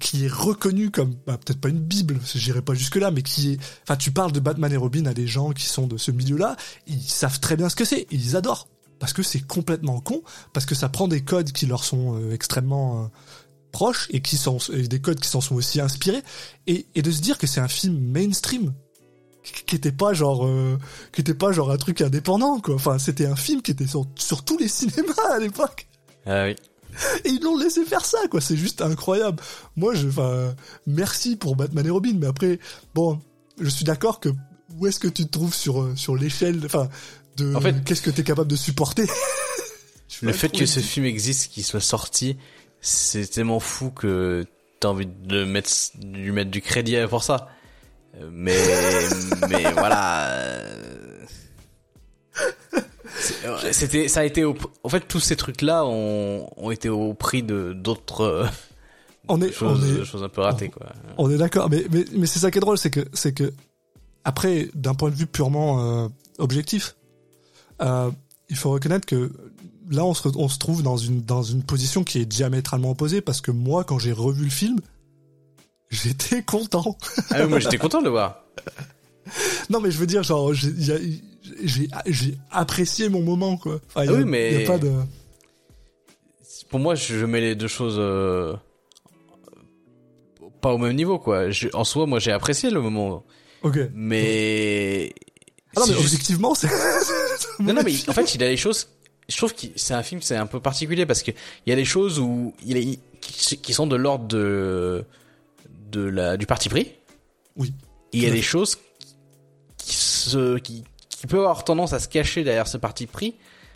qui 0.00 0.24
est 0.24 0.32
reconnu 0.32 0.90
comme, 0.90 1.14
bah, 1.26 1.38
peut-être 1.38 1.60
pas 1.60 1.68
une 1.68 1.80
bible, 1.80 2.18
j'irai 2.34 2.62
pas 2.62 2.74
jusque 2.74 2.96
là, 2.96 3.10
mais 3.10 3.22
qui 3.22 3.52
est, 3.52 3.58
enfin, 3.82 3.96
tu 3.96 4.10
parles 4.10 4.32
de 4.32 4.40
Batman 4.40 4.72
et 4.72 4.76
Robin 4.76 5.06
à 5.06 5.14
des 5.14 5.26
gens 5.26 5.52
qui 5.52 5.66
sont 5.66 5.86
de 5.86 5.96
ce 5.96 6.10
milieu-là, 6.10 6.56
ils 6.86 7.00
savent 7.00 7.40
très 7.40 7.56
bien 7.56 7.68
ce 7.68 7.76
que 7.76 7.84
c'est, 7.84 8.06
ils 8.10 8.36
adorent. 8.36 8.68
Parce 8.98 9.12
que 9.12 9.22
c'est 9.22 9.40
complètement 9.40 10.00
con, 10.00 10.22
parce 10.54 10.64
que 10.64 10.74
ça 10.74 10.88
prend 10.88 11.06
des 11.06 11.22
codes 11.22 11.52
qui 11.52 11.66
leur 11.66 11.84
sont 11.84 12.30
extrêmement 12.30 13.10
proches 13.70 14.08
et 14.08 14.22
qui 14.22 14.38
sont 14.38 14.56
des 14.70 15.00
codes 15.02 15.20
qui 15.20 15.28
s'en 15.28 15.42
sont 15.42 15.54
aussi 15.54 15.82
inspirés 15.82 16.22
et 16.66 16.86
de 16.94 17.10
se 17.10 17.20
dire 17.20 17.36
que 17.36 17.46
c'est 17.46 17.60
un 17.60 17.68
film 17.68 17.98
mainstream 17.98 18.72
qui 19.52 19.76
était 19.76 19.92
pas 19.92 20.12
genre 20.12 20.46
euh, 20.46 20.78
qui 21.12 21.20
était 21.20 21.34
pas 21.34 21.52
genre 21.52 21.70
un 21.70 21.76
truc 21.76 22.00
indépendant 22.00 22.60
quoi. 22.60 22.74
Enfin 22.74 22.98
c'était 22.98 23.26
un 23.26 23.36
film 23.36 23.62
qui 23.62 23.70
était 23.70 23.86
sur, 23.86 24.06
sur 24.16 24.44
tous 24.44 24.58
les 24.58 24.68
cinémas 24.68 25.14
à 25.30 25.38
l'époque. 25.38 25.86
Ah 26.26 26.44
oui. 26.44 26.56
et 27.24 27.28
ils 27.28 27.42
l'ont 27.42 27.56
laissé 27.56 27.84
faire 27.84 28.04
ça 28.04 28.18
quoi. 28.30 28.40
C'est 28.40 28.56
juste 28.56 28.82
incroyable. 28.82 29.42
Moi 29.76 29.94
je 29.94 30.08
enfin 30.08 30.54
merci 30.86 31.36
pour 31.36 31.56
Batman 31.56 31.86
et 31.86 31.90
Robin 31.90 32.14
mais 32.18 32.26
après 32.26 32.58
bon 32.94 33.20
je 33.60 33.68
suis 33.68 33.84
d'accord 33.84 34.20
que 34.20 34.28
où 34.78 34.86
est-ce 34.86 34.98
que 35.00 35.08
tu 35.08 35.24
te 35.26 35.30
trouves 35.30 35.54
sur 35.54 35.82
euh, 35.82 35.94
sur 35.96 36.16
l'échelle 36.16 36.60
enfin 36.64 36.88
de 37.36 37.54
En 37.54 37.60
fait- 37.60 37.84
qu'est-ce 37.84 38.02
que 38.02 38.10
tu 38.10 38.20
es 38.20 38.24
capable 38.24 38.50
de 38.50 38.56
supporter? 38.56 39.06
Le 40.22 40.32
fait 40.32 40.48
que 40.48 40.64
ce 40.66 40.80
film 40.80 41.04
existe, 41.04 41.52
qu'il 41.52 41.64
soit 41.64 41.80
sorti, 41.80 42.36
c'est 42.80 43.26
tellement 43.26 43.60
fou 43.60 43.90
que 43.90 44.46
t'as 44.80 44.88
envie 44.88 45.06
de 45.06 45.44
mettre, 45.44 45.70
de 45.96 46.16
lui 46.16 46.32
mettre 46.32 46.50
du 46.50 46.62
crédit 46.62 46.96
pour 47.10 47.22
ça. 47.24 47.48
Mais, 48.30 48.56
mais 49.48 49.72
voilà. 49.72 50.30
C'était, 53.72 54.08
ça 54.08 54.20
a 54.20 54.24
été 54.24 54.44
au, 54.44 54.56
en 54.84 54.88
fait, 54.88 55.00
tous 55.00 55.20
ces 55.20 55.36
trucs-là 55.36 55.84
ont, 55.84 56.48
ont 56.56 56.70
été 56.70 56.88
au 56.88 57.14
prix 57.14 57.42
de 57.42 57.72
d'autres 57.72 58.48
on 59.28 59.40
est 59.40 59.52
choses, 59.52 59.82
on 59.82 60.02
est 60.02 60.04
choses 60.04 60.22
un 60.22 60.28
peu 60.28 60.40
ratées, 60.40 60.68
quoi. 60.68 60.86
On 61.18 61.30
est 61.30 61.36
d'accord, 61.36 61.68
mais, 61.68 61.84
mais, 61.90 62.04
mais 62.12 62.26
c'est 62.26 62.38
ça 62.38 62.50
qui 62.50 62.58
est 62.58 62.60
drôle, 62.60 62.78
c'est 62.78 62.90
que, 62.90 63.04
c'est 63.12 63.32
que, 63.32 63.52
après, 64.24 64.68
d'un 64.74 64.94
point 64.94 65.10
de 65.10 65.14
vue 65.14 65.26
purement 65.26 66.04
euh, 66.04 66.08
objectif, 66.38 66.96
euh, 67.82 68.10
il 68.48 68.56
faut 68.56 68.70
reconnaître 68.70 69.06
que 69.06 69.32
là, 69.90 70.04
on 70.04 70.14
se, 70.14 70.28
on 70.36 70.48
se 70.48 70.58
trouve 70.58 70.82
dans 70.82 70.96
une, 70.96 71.22
dans 71.22 71.42
une 71.42 71.62
position 71.62 72.04
qui 72.04 72.20
est 72.20 72.24
diamétralement 72.24 72.90
opposée, 72.90 73.20
parce 73.20 73.40
que 73.40 73.50
moi, 73.50 73.84
quand 73.84 73.98
j'ai 73.98 74.12
revu 74.12 74.44
le 74.44 74.50
film, 74.50 74.78
j'étais 75.90 76.42
content. 76.42 76.96
Ah 77.30 77.42
oui, 77.42 77.48
moi 77.48 77.58
j'étais 77.60 77.78
content 77.78 78.00
de 78.00 78.04
le 78.04 78.10
voir. 78.10 78.42
non, 79.70 79.80
mais 79.80 79.90
je 79.90 79.98
veux 79.98 80.06
dire, 80.06 80.22
genre, 80.22 80.52
j'ai, 80.54 81.10
apprécié 82.50 83.08
mon 83.08 83.22
moment, 83.22 83.56
quoi. 83.56 83.80
Enfin, 83.88 84.02
a- 84.02 84.10
Ah 84.10 84.12
oui, 84.14 84.24
mais- 84.24 84.54
il 84.54 84.60
y 84.62 84.64
a 84.64 84.66
pas 84.66 84.78
de... 84.78 84.92
Pour 86.70 86.80
moi, 86.80 86.94
je 86.96 87.24
mets 87.24 87.40
les 87.40 87.54
deux 87.54 87.68
choses 87.68 87.96
euh, 87.98 88.54
pas 90.60 90.72
au 90.72 90.78
même 90.78 90.96
niveau, 90.96 91.18
quoi. 91.18 91.50
Je- 91.50 91.68
en 91.74 91.84
soi, 91.84 92.06
moi 92.06 92.18
j'ai 92.18 92.32
apprécié 92.32 92.70
le 92.70 92.80
moment, 92.80 93.24
Ok. 93.62 93.78
mais 93.94 95.14
Ah 95.76 95.80
non, 95.80 95.86
mais 95.88 95.94
objectivement, 95.96 96.54
c'est... 96.54 96.68
Non, 97.60 97.72
non, 97.72 97.82
mais 97.84 97.92
en 98.08 98.12
fait, 98.12 98.34
il 98.34 98.42
a 98.42 98.48
des 98.48 98.56
choses. 98.56 98.88
Je 99.28 99.36
trouve 99.36 99.54
que 99.54 99.66
c'est 99.76 99.94
un 99.94 100.02
film, 100.02 100.20
c'est 100.22 100.36
un 100.36 100.46
peu 100.46 100.60
particulier 100.60 101.06
parce 101.06 101.22
que 101.22 101.30
il 101.30 101.70
y 101.70 101.72
a 101.72 101.76
des 101.76 101.84
choses 101.84 102.18
où 102.18 102.52
il 102.64 102.76
est 102.76 102.98
qui 103.20 103.72
sont 103.72 103.86
de 103.86 103.96
l'ordre 103.96 104.26
de 104.26 105.04
de 105.90 106.02
la 106.02 106.36
du 106.36 106.46
parti 106.46 106.68
pris. 106.68 106.92
Oui. 107.56 107.72
Il 108.12 108.22
y 108.22 108.26
a 108.26 108.30
des 108.30 108.42
choses 108.42 108.78
qui 109.78 109.94
se 109.94 110.58
qui 110.58 110.84
qui 111.08 111.26
peuvent 111.26 111.40
avoir 111.40 111.64
tendance 111.64 111.92
à 111.92 112.00
se 112.00 112.08
cacher 112.08 112.44
derrière 112.44 112.68
ce 112.68 112.76
parti 112.76 113.06
pris, 113.06 113.34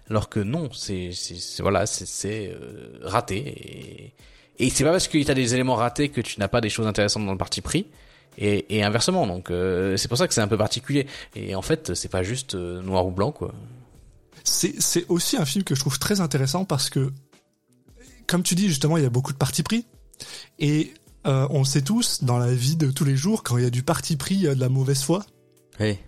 Alors 0.08 0.28
que 0.28 0.40
non, 0.40 0.70
c'est 0.72 1.11
c'est 1.12 1.62
voilà, 1.62 1.86
c'est 1.86 2.52
euh, 2.54 2.98
raté 3.02 3.36
et 3.38 4.14
et 4.58 4.68
c'est 4.68 4.84
pas 4.84 4.90
parce 4.90 5.08
que 5.08 5.22
t'as 5.24 5.34
des 5.34 5.54
éléments 5.54 5.74
ratés 5.74 6.11
que 6.11 6.20
tu 6.20 6.38
n'as 6.38 6.48
pas 6.48 6.61
des 6.61 6.68
choses 6.68 6.86
intéressantes 6.86 7.24
dans 7.24 7.32
le 7.32 7.38
parti 7.38 7.62
pris 7.62 7.86
et, 8.36 8.76
et 8.76 8.82
inversement. 8.82 9.26
Donc 9.26 9.50
euh, 9.50 9.96
c'est 9.96 10.08
pour 10.08 10.18
ça 10.18 10.28
que 10.28 10.34
c'est 10.34 10.42
un 10.42 10.48
peu 10.48 10.58
particulier. 10.58 11.06
Et 11.34 11.54
en 11.54 11.62
fait, 11.62 11.94
c'est 11.94 12.11
pas 12.11 12.22
juste 12.22 12.54
euh, 12.54 12.82
noir 12.82 13.06
ou 13.06 13.11
blanc 13.11 13.32
quoi. 13.32 13.54
C'est 14.44 14.80
c'est 14.80 15.06
aussi 15.08 15.36
un 15.36 15.46
film 15.46 15.64
que 15.64 15.74
je 15.74 15.80
trouve 15.80 15.98
très 15.98 16.20
intéressant 16.20 16.64
parce 16.66 16.90
que 16.90 17.11
comme 18.26 18.42
tu 18.42 18.54
dis 18.54 18.68
justement, 18.68 18.98
il 18.98 19.02
y 19.02 19.06
a 19.06 19.11
beaucoup 19.11 19.32
de 19.32 19.38
parti 19.38 19.62
pris 19.62 19.86
et 20.58 20.92
euh, 21.26 21.46
on 21.50 21.60
le 21.60 21.64
sait 21.64 21.82
tous 21.82 22.24
dans 22.24 22.38
la 22.38 22.52
vie 22.52 22.76
de 22.76 22.90
tous 22.90 23.04
les 23.04 23.16
jours 23.16 23.42
quand 23.42 23.56
il 23.58 23.64
y 23.64 23.66
a 23.66 23.70
du 23.70 23.82
parti 23.82 24.16
pris, 24.16 24.34
il 24.36 24.42
y 24.42 24.48
a 24.48 24.54
de 24.54 24.60
la 24.60 24.68
mauvaise 24.68 25.02
foi. 25.02 25.24
Oui. 25.78 25.98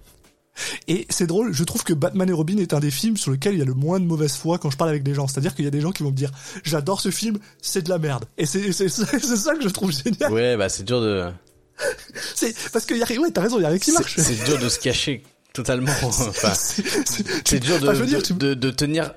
Et 0.86 1.06
c'est 1.08 1.26
drôle, 1.26 1.54
je 1.54 1.64
trouve 1.64 1.82
que 1.82 1.94
Batman 1.94 2.28
et 2.28 2.32
Robin 2.32 2.58
est 2.58 2.74
un 2.74 2.80
des 2.80 2.90
films 2.90 3.16
sur 3.16 3.30
lequel 3.30 3.54
il 3.54 3.58
y 3.58 3.62
a 3.62 3.64
le 3.64 3.72
moins 3.74 3.98
de 4.00 4.04
mauvaise 4.04 4.34
foi 4.36 4.58
quand 4.58 4.70
je 4.70 4.76
parle 4.76 4.90
avec 4.90 5.02
des 5.02 5.14
gens. 5.14 5.26
C'est-à-dire 5.26 5.54
qu'il 5.54 5.64
y 5.64 5.68
a 5.68 5.70
des 5.70 5.80
gens 5.80 5.92
qui 5.92 6.02
vont 6.02 6.10
me 6.10 6.14
dire 6.16 6.30
j'adore 6.62 7.00
ce 7.00 7.10
film, 7.10 7.38
c'est 7.62 7.82
de 7.82 7.88
la 7.88 7.98
merde. 7.98 8.26
Et 8.36 8.44
c'est 8.46 8.70
ça 8.88 9.54
que 9.54 9.62
je 9.62 9.68
trouve 9.70 9.92
génial. 9.92 10.30
Ouais, 10.32 10.56
bah 10.58 10.68
c'est 10.68 10.82
dur 10.84 11.00
de 11.00 11.30
C'est 12.34 12.54
parce 12.70 12.84
que 12.84 12.94
y 12.94 13.02
a 13.02 13.20
ouais, 13.20 13.30
t'as 13.30 13.40
raison, 13.40 13.58
il 13.58 13.62
y 13.62 13.64
a 13.64 13.68
rien 13.68 13.78
qui 13.78 13.92
marche. 13.92 14.16
c'est 14.18 14.44
dur 14.44 14.58
de 14.58 14.68
se 14.68 14.78
cacher 14.78 15.22
totalement. 15.54 15.92
Enfin, 16.02 16.52
C'est- 16.54 17.58
dur 17.60 17.78
de, 17.80 17.84
enfin, 17.88 17.94
je 17.94 18.00
veux 18.00 18.06
dire, 18.06 18.18
de, 18.18 18.24
tu- 18.24 18.34
de, 18.34 18.54
de 18.54 18.70
tenir 18.70 19.12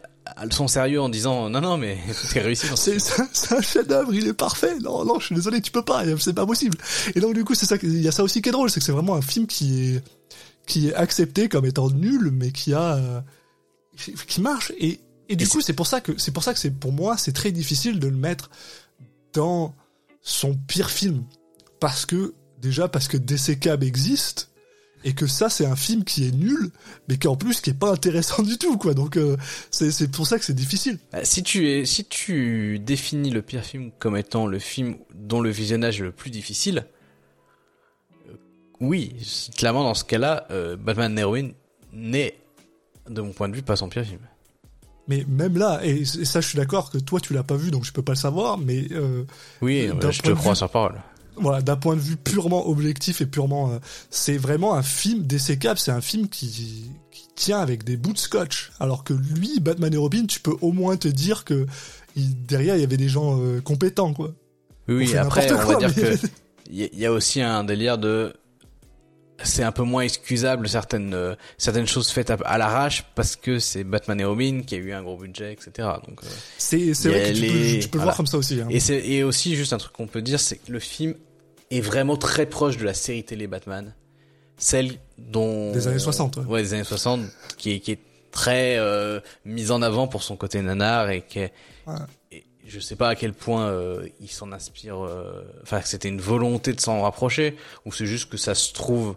son 0.51 0.67
sérieux 0.67 1.01
en 1.01 1.09
disant 1.09 1.49
non 1.49 1.61
non 1.61 1.77
mais 1.77 1.97
t'es 2.33 2.41
réussi 2.41 2.67
dans 2.69 2.75
C'est 2.75 2.99
c'est 2.99 3.21
un- 3.21 3.29
c'est 3.33 3.55
un 3.55 3.61
chef-d'œuvre, 3.61 4.13
il 4.13 4.27
est 4.27 4.33
parfait. 4.33 4.77
Non, 4.79 5.05
non, 5.05 5.19
je 5.19 5.27
suis 5.27 5.35
désolé, 5.35 5.61
tu 5.61 5.71
peux 5.71 5.83
pas, 5.83 6.03
c'est 6.19 6.33
pas 6.33 6.45
possible. 6.45 6.77
Et 7.15 7.19
donc 7.19 7.33
du 7.33 7.43
coup, 7.43 7.55
c'est 7.55 7.65
ça, 7.65 7.75
il 7.83 8.01
y 8.01 8.07
a 8.07 8.11
ça 8.11 8.23
aussi 8.23 8.41
qui 8.41 8.49
est 8.49 8.51
drôle, 8.51 8.69
c'est 8.69 8.79
que 8.79 8.85
c'est 8.85 8.91
vraiment 8.91 9.15
un 9.15 9.21
film 9.21 9.47
qui 9.47 9.95
est 9.95 10.03
qui 10.67 10.89
est 10.89 10.93
accepté 10.95 11.47
comme 11.49 11.65
étant 11.65 11.89
nul, 11.91 12.31
mais 12.31 12.51
qui 12.51 12.73
a 12.73 12.95
euh, 12.95 13.21
qui 14.27 14.41
marche. 14.41 14.71
Et 14.79 14.99
et 15.29 15.35
du 15.35 15.45
Et 15.45 15.47
coup, 15.47 15.61
c'est 15.61 15.73
pour 15.73 15.87
ça 15.87 16.01
que 16.01 16.17
c'est 16.17 16.31
pour 16.31 16.43
ça 16.43 16.53
que 16.53 16.59
c'est 16.59 16.71
pour 16.71 16.91
moi, 16.91 17.17
c'est 17.17 17.31
très 17.33 17.51
difficile 17.51 17.99
de 17.99 18.07
le 18.07 18.15
mettre 18.17 18.49
dans 19.33 19.73
son 20.21 20.55
pire 20.55 20.89
film, 20.89 21.23
parce 21.79 22.05
que 22.05 22.33
déjà 22.61 22.87
parce 22.87 23.07
que 23.07 23.17
DC 23.17 23.59
Cab 23.59 23.83
existe. 23.83 24.49
Et 25.07 25.13
que 25.13 25.27
ça, 25.27 25.49
c'est 25.49 25.67
un 25.67 25.75
film 25.75 26.03
qui 26.03 26.27
est 26.27 26.31
nul, 26.31 26.71
mais 27.07 27.17
qui 27.17 27.27
en 27.27 27.35
plus 27.35 27.61
qui 27.61 27.69
est 27.69 27.73
pas 27.75 27.91
intéressant 27.91 28.41
du 28.43 28.57
tout, 28.57 28.75
quoi. 28.77 28.93
Donc 28.95 29.17
euh, 29.17 29.37
c'est 29.71 30.09
pour 30.11 30.25
ça 30.25 30.39
que 30.39 30.43
c'est 30.45 30.55
difficile. 30.55 30.97
Euh, 31.13 31.21
Si 31.23 31.43
tu 31.43 31.69
es, 31.69 31.85
si 31.85 32.05
tu 32.05 32.79
définis 32.79 33.29
le 33.29 33.41
pire 33.43 33.63
film 33.63 33.91
comme 33.99 34.17
étant 34.17 34.47
le 34.47 34.57
film 34.59 34.95
dont 35.13 35.41
le 35.41 35.51
visionnage 35.51 36.01
est 36.01 36.03
le 36.03 36.11
plus 36.11 36.31
difficile, 36.31 36.87
euh, 38.29 38.33
oui, 38.79 39.15
clairement 39.55 39.83
dans 39.83 39.93
ce 39.93 40.03
cas-là, 40.03 40.47
euh, 40.51 40.75
Batman 40.75 41.17
Heroine 41.19 41.53
n'est, 41.93 42.35
de 43.09 43.21
mon 43.21 43.31
point 43.31 43.47
de 43.47 43.55
vue, 43.55 43.61
pas 43.61 43.75
son 43.75 43.89
pire 43.89 44.05
film. 44.05 44.19
Mais 45.07 45.23
même 45.27 45.55
là, 45.55 45.81
et 45.85 46.03
ça 46.03 46.41
je 46.41 46.47
suis 46.47 46.57
d'accord 46.57 46.89
que 46.89 46.97
toi 46.97 47.19
tu 47.19 47.33
l'as 47.33 47.43
pas 47.43 47.57
vu 47.57 47.69
donc 47.69 47.85
je 47.85 47.91
peux 47.91 48.01
pas 48.01 48.13
le 48.13 48.17
savoir, 48.17 48.57
mais 48.57 48.87
euh, 48.91 49.23
Oui, 49.61 49.87
je 49.87 50.19
te 50.23 50.31
crois 50.31 50.53
vue- 50.53 50.57
sur 50.57 50.69
parole. 50.71 50.99
Voilà, 51.37 51.61
d'un 51.61 51.75
point 51.75 51.95
de 51.95 52.01
vue 52.01 52.15
purement 52.17 52.67
objectif 52.67 53.21
et 53.21 53.25
purement, 53.25 53.71
euh, 53.71 53.77
c'est 54.09 54.37
vraiment 54.37 54.73
un 54.75 54.83
film 54.83 55.23
DC 55.23 55.57
Cap, 55.59 55.77
c'est 55.77 55.91
un 55.91 56.01
film 56.01 56.29
qui, 56.29 56.89
qui 57.11 57.27
tient 57.35 57.59
avec 57.59 57.83
des 57.83 57.97
bouts 57.97 58.13
de 58.13 58.17
scotch. 58.17 58.71
Alors 58.79 59.03
que 59.03 59.13
lui, 59.13 59.59
Batman 59.59 59.93
et 59.93 59.97
Robin, 59.97 60.25
tu 60.25 60.39
peux 60.39 60.55
au 60.61 60.71
moins 60.71 60.95
te 60.97 61.07
dire 61.07 61.43
que 61.43 61.65
il- 62.15 62.45
derrière 62.45 62.75
il 62.75 62.81
y 62.81 62.83
avait 62.85 62.97
des 62.97 63.09
gens 63.09 63.39
euh, 63.41 63.59
compétents 63.61 64.13
quoi. 64.13 64.33
Oui, 64.87 65.09
On 65.13 65.17
après, 65.17 65.51
on 65.51 65.55
va 65.57 65.75
dire 65.75 65.91
mais- 65.97 66.03
que 66.17 66.27
il 66.71 66.89
y, 66.99 67.05
a- 67.05 67.11
aussi 67.11 67.41
un 67.41 67.63
délire 67.63 67.97
de 67.97 68.33
c'est 69.43 69.63
un 69.63 69.73
peu 69.73 69.83
moins 69.83 70.03
excusable 70.03 70.69
certaines 70.69 71.13
euh, 71.13 71.35
certaines 71.57 71.87
choses 71.87 72.07
faites 72.09 72.29
à, 72.29 72.35
à 72.45 72.57
l'arrache 72.57 73.03
parce 73.15 73.35
que 73.35 73.59
c'est 73.59 73.83
Batman 73.83 74.19
et 74.21 74.23
Robin 74.23 74.61
qui 74.65 74.75
a 74.75 74.77
eu 74.77 74.93
un 74.93 75.03
gros 75.03 75.17
budget 75.17 75.51
etc 75.51 75.89
donc 76.07 76.21
euh, 76.23 76.27
C'est 76.57 76.77
vrai 76.77 77.31
que 77.31 77.35
tu 77.35 77.41
les- 77.41 77.47
peux, 77.49 77.79
tu 77.81 77.89
peux 77.89 77.97
le 77.97 78.03
voilà. 78.03 78.03
voir 78.05 78.15
comme 78.17 78.27
ça 78.27 78.37
aussi. 78.37 78.61
Hein. 78.61 78.67
Et 78.69 78.79
c'est 78.79 79.05
et 79.05 79.23
aussi 79.23 79.55
juste 79.57 79.73
un 79.73 79.77
truc 79.77 79.91
qu'on 79.91 80.07
peut 80.07 80.21
dire, 80.21 80.39
c'est 80.39 80.55
que 80.55 80.71
le 80.71 80.79
film 80.79 81.15
est 81.71 81.81
vraiment 81.81 82.17
très 82.17 82.45
proche 82.45 82.77
de 82.77 82.85
la 82.85 82.93
série 82.93 83.23
télé 83.23 83.47
Batman, 83.47 83.93
celle 84.57 84.93
dont 85.17 85.71
Des 85.71 85.87
années 85.87 85.99
60, 85.99 86.37
ouais. 86.37 86.61
des 86.61 86.73
années 86.73 86.83
60, 86.83 87.21
qui 87.57 87.71
est 87.73 87.79
qui 87.79 87.91
est 87.93 87.99
très 88.31 88.77
euh, 88.77 89.19
mise 89.45 89.71
en 89.71 89.81
avant 89.81 90.07
pour 90.07 90.21
son 90.23 90.35
côté 90.35 90.61
nanar 90.61 91.09
et 91.09 91.21
qui 91.21 91.39
est- 91.39 91.53
Ouais. 91.87 91.93
et 92.31 92.43
je 92.67 92.79
sais 92.79 92.95
pas 92.95 93.09
à 93.09 93.15
quel 93.15 93.33
point 93.33 93.67
euh, 93.67 94.07
il 94.19 94.29
s'en 94.29 94.51
inspire. 94.51 95.05
euh, 95.05 95.43
Enfin, 95.63 95.79
que 95.81 95.87
c'était 95.87 96.09
une 96.09 96.19
volonté 96.21 96.73
de 96.73 96.81
s'en 96.81 97.01
rapprocher 97.03 97.55
ou 97.85 97.91
c'est 97.93 98.05
juste 98.07 98.29
que 98.29 98.37
ça 98.37 98.55
se 98.55 98.73
trouve 98.73 99.15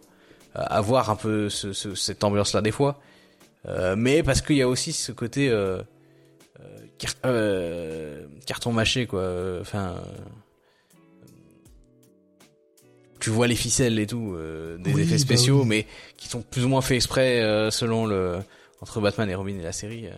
euh, 0.57 0.63
avoir 0.69 1.11
un 1.11 1.17
peu 1.17 1.49
ce, 1.49 1.73
ce- 1.73 1.95
cette 1.95 2.23
ambiance-là 2.25 2.61
des 2.63 2.71
fois. 2.73 3.01
Euh, 3.67 3.97
mais 3.97 4.23
parce 4.23 4.41
qu'il 4.41 4.57
y 4.57 4.63
a 4.63 4.69
aussi 4.69 4.93
ce 4.93 5.13
côté 5.13 5.49
euh, 5.51 5.83
euh, 6.61 6.79
euh, 7.27 8.27
carton 8.47 8.73
mâché 8.73 9.07
quoi. 9.07 9.59
Enfin, 9.61 9.97
tu 13.21 13.31
vois 13.31 13.47
les 13.47 13.57
ficelles 13.57 13.99
et 13.99 14.07
tout, 14.07 14.35
euh, 14.35 14.79
des 14.79 14.93
Oui, 14.93 15.03
effets 15.03 15.13
bah 15.13 15.19
spéciaux, 15.19 15.61
oui. 15.63 15.67
mais 15.69 15.87
qui 16.17 16.29
sont 16.29 16.43
plus 16.43 16.65
ou 16.65 16.69
moins 16.69 16.81
faits 16.83 16.97
exprès 16.97 17.41
euh, 17.43 17.71
selon 17.71 18.07
le 18.07 18.39
entre 18.81 19.01
Batman 19.01 19.29
et 19.29 19.35
Robin 19.35 19.59
et 19.59 19.63
la 19.63 19.73
série. 19.73 20.07
euh, 20.07 20.13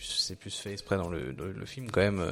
C'est 0.00 0.36
plus 0.38 0.54
fait 0.54 0.72
exprès 0.72 0.96
dans 0.96 1.08
le, 1.08 1.32
le, 1.32 1.52
le 1.52 1.66
film 1.66 1.90
quand 1.90 2.00
même. 2.00 2.22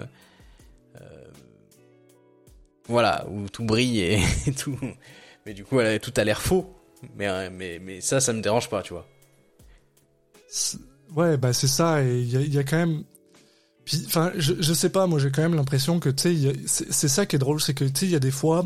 voilà, 2.89 3.27
où 3.31 3.49
tout 3.49 3.65
brille 3.65 4.01
et, 4.01 4.21
et 4.47 4.53
tout. 4.53 4.77
Mais 5.47 5.55
du 5.55 5.65
coup, 5.65 5.79
tout 6.03 6.13
a 6.17 6.25
l'air 6.25 6.41
faux. 6.43 6.75
Mais, 7.17 7.29
euh, 7.29 7.51
mais, 7.53 7.79
mais 7.81 8.01
ça, 8.01 8.21
ça 8.21 8.33
me 8.33 8.41
dérange 8.41 8.69
pas, 8.69 8.83
tu 8.83 8.93
vois. 8.93 9.07
Ouais, 11.17 11.37
bah 11.37 11.53
c'est 11.53 11.67
ça, 11.67 12.03
et 12.03 12.21
il 12.21 12.31
y 12.31 12.37
a, 12.37 12.41
il 12.41 12.55
y 12.55 12.59
a 12.59 12.65
quand 12.65 12.77
même. 12.77 13.05
Enfin, 14.07 14.33
je, 14.37 14.55
je 14.61 14.73
sais 14.73 14.91
pas, 14.91 15.07
moi 15.07 15.19
j'ai 15.19 15.31
quand 15.31 15.43
même 15.43 15.55
l'impression 15.57 15.99
que, 15.99 16.09
tu 16.09 16.37
sais, 16.37 16.53
c'est 16.67 17.09
ça 17.09 17.27
qui 17.27 17.37
est 17.37 17.39
drôle, 17.39 17.61
c'est 17.61 17.75
que, 17.75 17.85
tu 17.85 17.91
sais, 18.01 18.07
il 18.07 18.13
y 18.13 18.17
a 18.17 18.21
des 18.21 18.31
fois. 18.31 18.65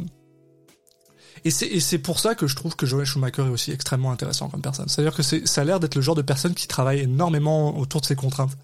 Et 1.45 1.51
c'est 1.51 1.99
pour 1.99 2.19
ça 2.19 2.35
que 2.35 2.47
je 2.47 2.57
trouve 2.57 2.75
que 2.77 2.87
Joel 2.87 3.07
Schumacher 3.07 3.43
est 3.43 3.49
aussi 3.51 3.71
extrêmement 3.71 4.11
intéressant 4.11 4.49
comme 4.49 4.63
personne. 4.63 4.89
C'est-à-dire 4.89 5.15
que 5.15 5.23
ça 5.23 5.61
a 5.61 5.65
l'air 5.65 5.79
d'être 5.81 5.95
le 5.95 6.01
genre 6.01 6.15
de 6.17 6.23
personne 6.23 6.55
qui 6.55 6.67
travaille 6.67 7.01
énormément 7.01 7.79
autour 7.79 8.01
de 8.01 8.07
ses 8.07 8.17
contraintes. 8.17 8.57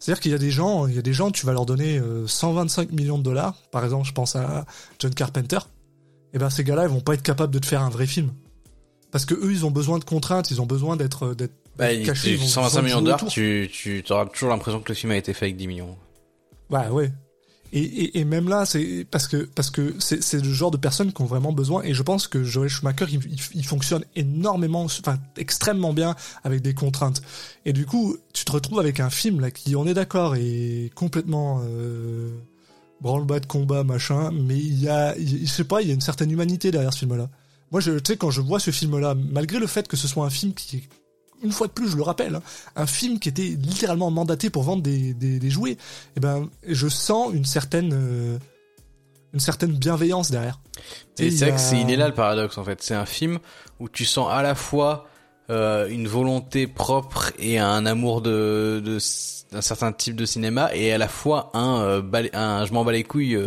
C'est-à-dire 0.00 0.20
qu'il 0.20 0.32
y 0.32 0.34
a 0.34 0.38
des 0.38 0.50
gens, 0.50 0.86
il 0.86 0.94
y 0.94 0.98
a 0.98 1.02
des 1.02 1.12
gens, 1.12 1.30
tu 1.30 1.44
vas 1.46 1.52
leur 1.52 1.66
donner 1.66 1.98
euh, 1.98 2.26
125 2.26 2.92
millions 2.92 3.18
de 3.18 3.22
dollars, 3.24 3.54
par 3.72 3.84
exemple, 3.84 4.06
je 4.06 4.12
pense 4.12 4.36
à 4.36 4.64
John 5.00 5.12
Carpenter. 5.12 5.58
Et 6.34 6.38
ben 6.38 6.50
ces 6.50 6.62
gars-là, 6.62 6.84
ils 6.84 6.88
vont 6.90 7.00
pas 7.00 7.14
être 7.14 7.22
capables 7.22 7.52
de 7.52 7.58
te 7.58 7.66
faire 7.66 7.82
un 7.82 7.90
vrai 7.90 8.06
film. 8.06 8.32
Parce 9.10 9.24
que 9.24 9.34
eux, 9.34 9.50
ils 9.50 9.64
ont 9.66 9.70
besoin 9.70 9.98
de 9.98 10.04
contraintes, 10.04 10.50
ils 10.50 10.60
ont 10.60 10.66
besoin 10.66 10.96
d'être 10.96 11.34
d'être 11.34 11.54
Bah, 11.76 11.94
cachés, 12.04 12.32
ils 12.32 12.38
vont- 12.38 12.46
125 12.46 12.78
ils 12.80 12.84
millions 12.84 13.00
de 13.00 13.06
dollars, 13.06 13.24
tu 13.26 14.04
auras 14.10 14.26
toujours 14.26 14.50
l'impression 14.50 14.80
que 14.80 14.88
le 14.90 14.94
film 14.94 15.12
a 15.12 15.16
été 15.16 15.32
fait 15.34 15.46
avec 15.46 15.56
10 15.56 15.66
millions. 15.66 15.96
Bah 16.70 16.90
ouais. 16.90 17.10
Et, 17.72 18.24
même 18.24 18.48
là, 18.48 18.64
c'est 18.64 19.06
parce 19.10 19.28
que 19.28 19.36
parce 19.36 19.70
que 19.70 19.94
c'est 19.98 20.42
le 20.42 20.52
genre 20.52 20.70
de 20.70 20.76
personnes 20.76 21.12
qui 21.12 21.20
ont 21.22 21.26
vraiment 21.26 21.52
besoin. 21.52 21.82
Et 21.82 21.92
je 21.92 22.02
pense 22.02 22.26
que 22.26 22.42
Joel 22.42 22.68
Schumacher, 22.68 23.06
il, 23.54 23.64
fonctionne 23.64 24.04
énormément, 24.16 24.84
enfin 24.84 25.18
extrêmement 25.36 25.92
bien 25.92 26.16
avec 26.44 26.62
des 26.62 26.74
contraintes. 26.74 27.20
Et 27.66 27.72
du 27.72 27.84
coup, 27.84 28.16
tu 28.32 28.44
te 28.44 28.52
retrouves 28.52 28.80
avec 28.80 29.00
un 29.00 29.10
film 29.10 29.40
là 29.40 29.50
qui, 29.50 29.76
on 29.76 29.86
est 29.86 29.94
d'accord, 29.94 30.36
est 30.36 30.90
complètement 30.94 31.60
euh, 31.64 32.30
branle-bas 33.00 33.40
de 33.40 33.46
combat 33.46 33.84
machin, 33.84 34.30
mais 34.32 34.56
il 34.56 34.80
y 34.80 34.88
a, 34.88 35.16
il- 35.18 35.46
je 35.46 35.52
sais 35.52 35.64
pas, 35.64 35.82
il 35.82 35.88
y 35.88 35.90
a 35.90 35.94
une 35.94 36.00
certaine 36.00 36.30
humanité 36.30 36.70
derrière 36.70 36.92
ce 36.92 37.00
film-là. 37.00 37.28
Moi, 37.70 37.80
je, 37.82 37.98
tu 37.98 38.12
sais, 38.12 38.16
quand 38.16 38.30
je 38.30 38.40
vois 38.40 38.60
ce 38.60 38.70
film-là, 38.70 39.14
malgré 39.14 39.58
le 39.58 39.66
fait 39.66 39.86
que 39.88 39.96
ce 39.96 40.08
soit 40.08 40.24
un 40.24 40.30
film 40.30 40.54
qui 40.54 40.88
une 41.42 41.52
fois 41.52 41.66
de 41.66 41.72
plus, 41.72 41.88
je 41.88 41.96
le 41.96 42.02
rappelle, 42.02 42.34
hein, 42.36 42.42
un 42.76 42.86
film 42.86 43.18
qui 43.18 43.28
était 43.28 43.42
littéralement 43.60 44.10
mandaté 44.10 44.50
pour 44.50 44.62
vendre 44.64 44.82
des, 44.82 45.14
des, 45.14 45.38
des 45.38 45.50
jouets, 45.50 45.76
eh 46.16 46.20
ben, 46.20 46.48
je 46.66 46.88
sens 46.88 47.32
une 47.32 47.44
certaine, 47.44 47.92
euh, 47.92 48.38
une 49.32 49.40
certaine 49.40 49.72
bienveillance 49.72 50.30
derrière. 50.30 50.58
Et 51.18 51.30
c'est 51.30 51.36
il 51.36 51.38
vrai 51.38 51.52
que 51.52 51.60
c'est, 51.60 51.80
il 51.80 51.90
est 51.90 51.96
là 51.96 52.08
le 52.08 52.14
paradoxe 52.14 52.58
en 52.58 52.64
fait. 52.64 52.82
C'est 52.82 52.94
un 52.94 53.06
film 53.06 53.38
où 53.80 53.88
tu 53.88 54.04
sens 54.04 54.28
à 54.32 54.42
la 54.42 54.54
fois 54.54 55.06
euh, 55.50 55.88
une 55.88 56.08
volonté 56.08 56.66
propre 56.66 57.32
et 57.38 57.58
un 57.58 57.86
amour 57.86 58.20
de, 58.22 58.82
de 58.84 58.98
d'un 59.50 59.62
certain 59.62 59.92
type 59.92 60.14
de 60.14 60.26
cinéma 60.26 60.70
et 60.74 60.92
à 60.92 60.98
la 60.98 61.08
fois 61.08 61.50
un 61.54 61.80
euh, 61.80 62.02
un 62.34 62.66
je 62.66 62.72
m'en 62.74 62.84
bats 62.84 62.92
les 62.92 63.02
couilles 63.04 63.38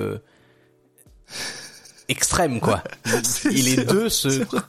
extrême 2.08 2.60
quoi. 2.60 2.84
Les 3.06 3.22
c'est- 3.24 3.86
deux 3.86 4.08
vrai. 4.08 4.60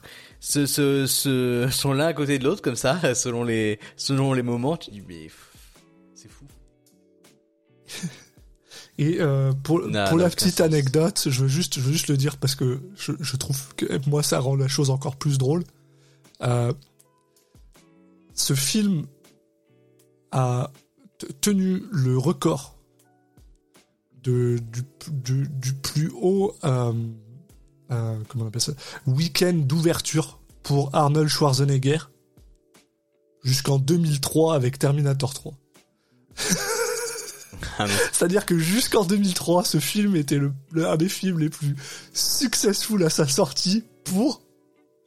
Se, 0.45 0.67
se, 0.67 1.07
se- 1.07 1.69
sont 1.71 1.93
l'un 1.93 2.07
à 2.07 2.13
côté 2.15 2.39
de 2.41 2.45
l'autre 2.45 2.63
comme 2.63 2.75
ça 2.77 3.15
selon 3.15 3.45
les 3.45 3.79
selon 3.97 4.33
les 4.33 4.43
moments. 4.43 4.77
Tu 4.77 4.91
dis 4.91 5.03
mais 5.07 5.31
c'est 6.15 6.29
fou. 6.29 6.47
Et 8.99 9.21
euh, 9.21 9.53
pour, 9.53 9.81
Non, 9.81 10.05
pour 10.09 10.19
non, 10.19 10.25
la 10.25 10.31
petite 10.31 10.61
anecdote, 10.61 11.27
je 11.29 11.43
veux 11.43 11.49
juste, 11.49 11.77
je 11.77 11.81
veux 11.81 11.93
juste 11.93 12.09
le 12.09 12.17
dire 12.17 12.37
parce 12.37 12.55
que 12.55 12.81
je, 12.97 13.13
je 13.21 13.37
trouve 13.37 13.75
que 13.77 13.87
moi 14.09 14.23
ça 14.23 14.39
rend 14.41 14.57
la 14.57 14.69
chose 14.69 14.91
encore 14.91 15.17
plus 15.17 15.39
drôle. 15.39 15.63
Euh, 16.43 16.73
ce 18.35 18.55
film 18.55 19.07
a 20.33 20.71
tenu 21.41 21.83
le 21.93 22.19
record 22.19 22.77
de, 24.25 24.59
du, 24.73 24.83
du, 25.11 25.49
du 25.49 25.73
plus 25.75 26.11
haut 26.21 26.55
euh, 26.65 26.93
euh, 27.93 28.17
comment 28.29 28.45
on 28.45 28.49
appelle 28.49 28.61
ça? 28.63 28.73
Week-end 29.07 29.53
d'ouverture 29.55 30.41
pour 30.63 30.91
Arnold 30.95 31.29
Schwarzenegger 31.29 31.99
jusqu'en 33.45 33.79
2003 33.79 34.55
avec 34.55 34.79
Terminator 34.79 35.33
3. 35.35 35.53
Ah. 37.79 37.87
C'est-à-dire 38.13 38.45
que 38.45 38.59
jusqu'en 38.59 39.05
2003, 39.05 39.65
ce 39.65 39.79
film 39.79 40.17
était 40.17 40.37
le, 40.37 40.53
le- 40.73 40.87
un 40.89 40.97
des 40.97 41.09
films 41.09 41.39
les 41.39 41.49
plus 41.49 41.77
successful 42.13 43.03
à 43.05 43.09
sa 43.09 43.27
sortie 43.27 43.85
pour 44.05 44.43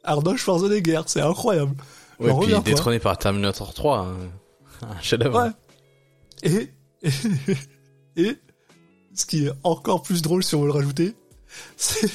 Arnold 0.04 0.38
Schwarzenegger. 0.38 1.02
C'est 1.06 1.20
incroyable. 1.20 1.76
Ouais, 2.18 2.32
puis 2.40 2.52
pas. 2.54 2.60
détrôné 2.60 2.98
par 2.98 3.18
Terminator 3.18 3.72
3. 3.74 3.98
hein. 4.00 4.16
Un 4.88 5.00
chef-d'œuvre. 5.00 5.44
Ouais. 5.44 5.50
Et, 6.42 6.72
et, 7.02 7.10
et 8.16 8.38
ce 9.14 9.26
qui 9.26 9.46
est 9.46 9.52
encore 9.62 10.02
plus 10.02 10.22
drôle 10.22 10.42
si 10.42 10.54
on 10.54 10.60
veut 10.62 10.66
le 10.68 10.72
rajouter, 10.72 11.14
c'est 11.76 12.10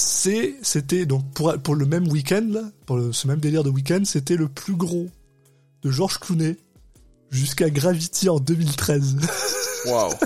c'est 0.00 0.54
c'était 0.62 1.06
donc 1.06 1.28
pour 1.34 1.52
pour 1.60 1.74
le 1.74 1.84
même 1.84 2.06
week-end 2.06 2.46
là, 2.48 2.62
pour 2.86 2.98
le- 2.98 3.12
ce 3.12 3.26
même 3.26 3.40
délire 3.40 3.64
de 3.64 3.70
week-end, 3.70 4.02
c'était 4.04 4.36
le 4.36 4.48
plus 4.48 4.76
gros 4.76 5.08
de 5.82 5.90
George 5.90 6.20
Clooney 6.20 6.56
jusqu'à 7.30 7.68
Gravity 7.68 8.28
en 8.28 8.38
2013. 8.38 9.16
Waouh. 9.86 10.14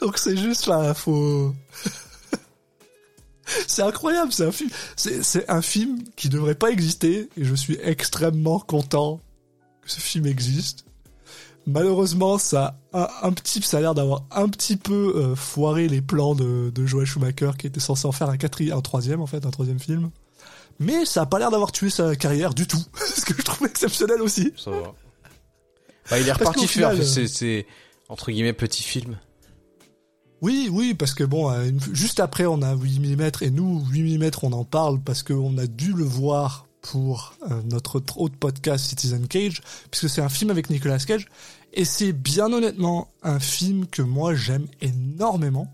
Donc 0.00 0.16
c'est 0.18 0.36
juste 0.36 0.66
là, 0.66 0.94
faut. 0.94 1.54
c'est 3.66 3.82
incroyable, 3.82 4.32
c'est 4.32 4.46
un 4.46 4.52
film. 4.52 4.70
C'est, 4.96 5.22
c'est 5.22 5.48
un 5.50 5.60
film 5.60 6.02
qui 6.16 6.30
devrait 6.30 6.54
pas 6.54 6.70
exister 6.70 7.28
et 7.36 7.44
je 7.44 7.54
suis 7.54 7.76
extrêmement 7.82 8.60
content 8.60 9.20
que 9.82 9.90
ce 9.90 10.00
film 10.00 10.24
existe. 10.26 10.86
Malheureusement, 11.68 12.38
ça 12.38 12.80
a 12.94 13.26
un 13.26 13.32
petit, 13.32 13.60
ça 13.60 13.76
a 13.76 13.80
l'air 13.82 13.94
d'avoir 13.94 14.24
un 14.30 14.48
petit 14.48 14.78
peu 14.78 15.12
euh, 15.16 15.36
foiré 15.36 15.86
les 15.86 16.00
plans 16.00 16.34
de, 16.34 16.70
de 16.74 16.86
Joel 16.86 17.06
Schumacher 17.06 17.50
qui 17.58 17.66
était 17.66 17.78
censé 17.78 18.06
en 18.06 18.12
faire 18.12 18.30
un 18.30 18.38
quatrième, 18.38 18.78
un 18.78 18.80
troisième 18.80 19.20
en 19.20 19.26
fait, 19.26 19.44
un 19.44 19.50
troisième 19.50 19.78
film. 19.78 20.08
Mais 20.78 21.04
ça 21.04 21.22
a 21.22 21.26
pas 21.26 21.38
l'air 21.38 21.50
d'avoir 21.50 21.70
tué 21.70 21.90
sa 21.90 22.16
carrière 22.16 22.54
du 22.54 22.66
tout, 22.66 22.82
ce 22.94 23.22
que 23.22 23.34
je 23.36 23.42
trouve 23.42 23.68
exceptionnel 23.68 24.22
aussi. 24.22 24.54
Ça 24.56 24.70
va. 24.70 24.94
Bah, 26.10 26.18
il 26.18 26.26
est 26.26 26.32
reparti 26.32 26.66
faire 26.66 26.94
c'est, 27.04 27.28
c'est, 27.28 27.66
entre 28.08 28.30
guillemets, 28.30 28.54
petit 28.54 28.82
film. 28.82 29.18
Oui, 30.40 30.70
oui, 30.72 30.94
parce 30.94 31.12
que 31.12 31.24
bon, 31.24 31.50
euh, 31.50 31.70
juste 31.92 32.20
après, 32.20 32.46
on 32.46 32.62
a 32.62 32.74
8 32.74 32.98
mm, 33.00 33.30
et 33.42 33.50
nous, 33.50 33.84
8 33.90 34.16
mm, 34.16 34.30
on 34.42 34.52
en 34.54 34.64
parle 34.64 35.00
parce 35.00 35.22
qu'on 35.22 35.58
a 35.58 35.66
dû 35.66 35.92
le 35.92 36.04
voir 36.04 36.67
pour 36.82 37.34
euh, 37.50 37.60
notre 37.64 38.00
tr- 38.00 38.18
autre 38.18 38.36
podcast 38.36 38.84
Citizen 38.86 39.26
Cage, 39.28 39.62
puisque 39.90 40.08
c'est 40.08 40.20
un 40.20 40.28
film 40.28 40.50
avec 40.50 40.70
Nicolas 40.70 40.98
Cage, 40.98 41.26
et 41.72 41.84
c'est 41.84 42.12
bien 42.12 42.52
honnêtement 42.52 43.10
un 43.22 43.38
film 43.40 43.86
que 43.86 44.02
moi 44.02 44.34
j'aime 44.34 44.66
énormément, 44.80 45.72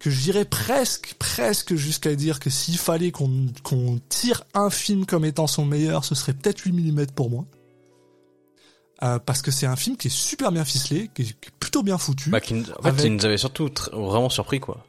que 0.00 0.10
j'irais 0.10 0.44
presque, 0.44 1.14
presque 1.18 1.74
jusqu'à 1.74 2.14
dire 2.14 2.40
que 2.40 2.50
s'il 2.50 2.78
fallait 2.78 3.10
qu'on 3.10 3.46
qu'on 3.62 4.00
tire 4.08 4.44
un 4.54 4.70
film 4.70 5.06
comme 5.06 5.24
étant 5.24 5.46
son 5.46 5.64
meilleur, 5.64 6.04
ce 6.04 6.14
serait 6.14 6.34
peut-être 6.34 6.60
8 6.60 6.72
mm 6.72 7.06
pour 7.14 7.30
moi. 7.30 7.44
Euh, 9.04 9.20
parce 9.20 9.42
que 9.42 9.52
c'est 9.52 9.66
un 9.66 9.76
film 9.76 9.96
qui 9.96 10.08
est 10.08 10.16
super 10.16 10.50
bien 10.50 10.64
ficelé, 10.64 11.08
qui 11.14 11.22
est, 11.22 11.24
qui 11.26 11.48
est 11.48 11.52
plutôt 11.60 11.84
bien 11.84 11.98
foutu 11.98 12.30
Bah, 12.30 12.40
qui, 12.40 12.54
en 12.54 12.64
fait, 12.64 12.88
Avec- 12.88 13.12
nous 13.12 13.24
avait 13.24 13.36
surtout 13.38 13.68
vraiment 13.92 14.28
surpris, 14.28 14.58
quoi. 14.58 14.84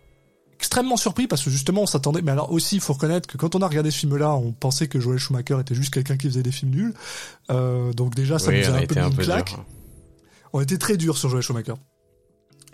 Extrêmement 0.59 0.97
surpris 0.97 1.25
parce 1.25 1.41
que 1.41 1.49
justement 1.49 1.83
on 1.83 1.85
s'attendait 1.85 2.21
mais 2.21 2.31
alors 2.33 2.51
aussi 2.51 2.75
il 2.75 2.81
faut 2.81 2.91
reconnaître 2.91 3.27
que 3.29 3.37
quand 3.37 3.55
on 3.55 3.61
a 3.61 3.67
regardé 3.67 3.91
ce 3.91 3.99
film 3.99 4.17
là 4.17 4.33
on 4.35 4.51
pensait 4.51 4.89
que 4.89 4.99
Joel 4.99 5.17
Schumacher 5.17 5.57
était 5.61 5.73
juste 5.73 5.93
quelqu'un 5.93 6.17
qui 6.17 6.27
faisait 6.27 6.43
des 6.43 6.51
films 6.51 6.71
nuls. 6.71 6.93
Euh, 7.49 7.93
donc 7.93 8.13
déjà 8.13 8.39
ça 8.39 8.51
oui, 8.51 8.59
nous 8.59 8.67
a 8.67 8.71
on 8.71 8.75
un 8.75 8.83
a 8.83 8.85
peu 8.85 8.95
mis 8.95 9.01
un 9.01 9.07
une 9.09 9.15
peu 9.15 9.23
claque. 9.23 9.49
dur. 9.51 9.65
on 10.51 10.59
était 10.59 10.77
très 10.77 10.97
dur 10.97 11.17
sur 11.17 11.29
Joel 11.29 11.43
Schumacher. 11.43 11.75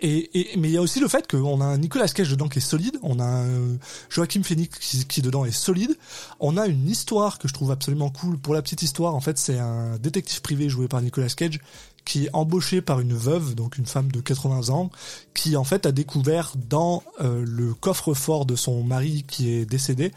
Et, 0.00 0.38
et 0.52 0.56
mais 0.58 0.68
il 0.68 0.72
y 0.72 0.76
a 0.76 0.82
aussi 0.82 1.00
le 1.00 1.08
fait 1.08 1.26
qu'on 1.30 1.60
a 1.60 1.64
un 1.64 1.78
Nicolas 1.78 2.08
Cage 2.08 2.28
dedans 2.28 2.48
qui 2.48 2.58
est 2.58 2.60
solide. 2.60 2.98
On 3.02 3.18
a 3.18 3.24
un 3.24 3.78
Joachim 4.10 4.42
Phoenix 4.42 4.78
qui, 4.78 5.06
qui 5.06 5.22
dedans 5.22 5.44
est 5.46 5.50
solide. 5.52 5.96
On 6.38 6.58
a 6.58 6.66
une 6.66 6.86
histoire 6.88 7.38
que 7.38 7.48
je 7.48 7.54
trouve 7.54 7.70
absolument 7.70 8.10
cool. 8.10 8.36
Pour 8.36 8.52
la 8.52 8.60
petite 8.62 8.82
histoire 8.82 9.14
en 9.14 9.20
fait 9.20 9.38
c'est 9.38 9.58
un 9.58 9.96
détective 9.98 10.42
privé 10.42 10.68
joué 10.68 10.86
par 10.88 11.00
Nicolas 11.00 11.28
Cage 11.28 11.60
qui 12.06 12.26
est 12.26 12.30
embauché 12.32 12.80
par 12.80 13.00
une 13.00 13.12
veuve, 13.12 13.54
donc 13.54 13.76
une 13.76 13.84
femme 13.84 14.10
de 14.10 14.20
80 14.20 14.70
ans, 14.70 14.90
qui 15.34 15.56
en 15.56 15.64
fait 15.64 15.84
a 15.84 15.92
découvert 15.92 16.52
dans 16.56 17.02
euh, 17.20 17.44
le 17.44 17.74
coffre-fort 17.74 18.46
de 18.46 18.56
son 18.56 18.82
mari 18.82 19.24
qui 19.28 19.50
est 19.50 19.66
décédé 19.66 20.12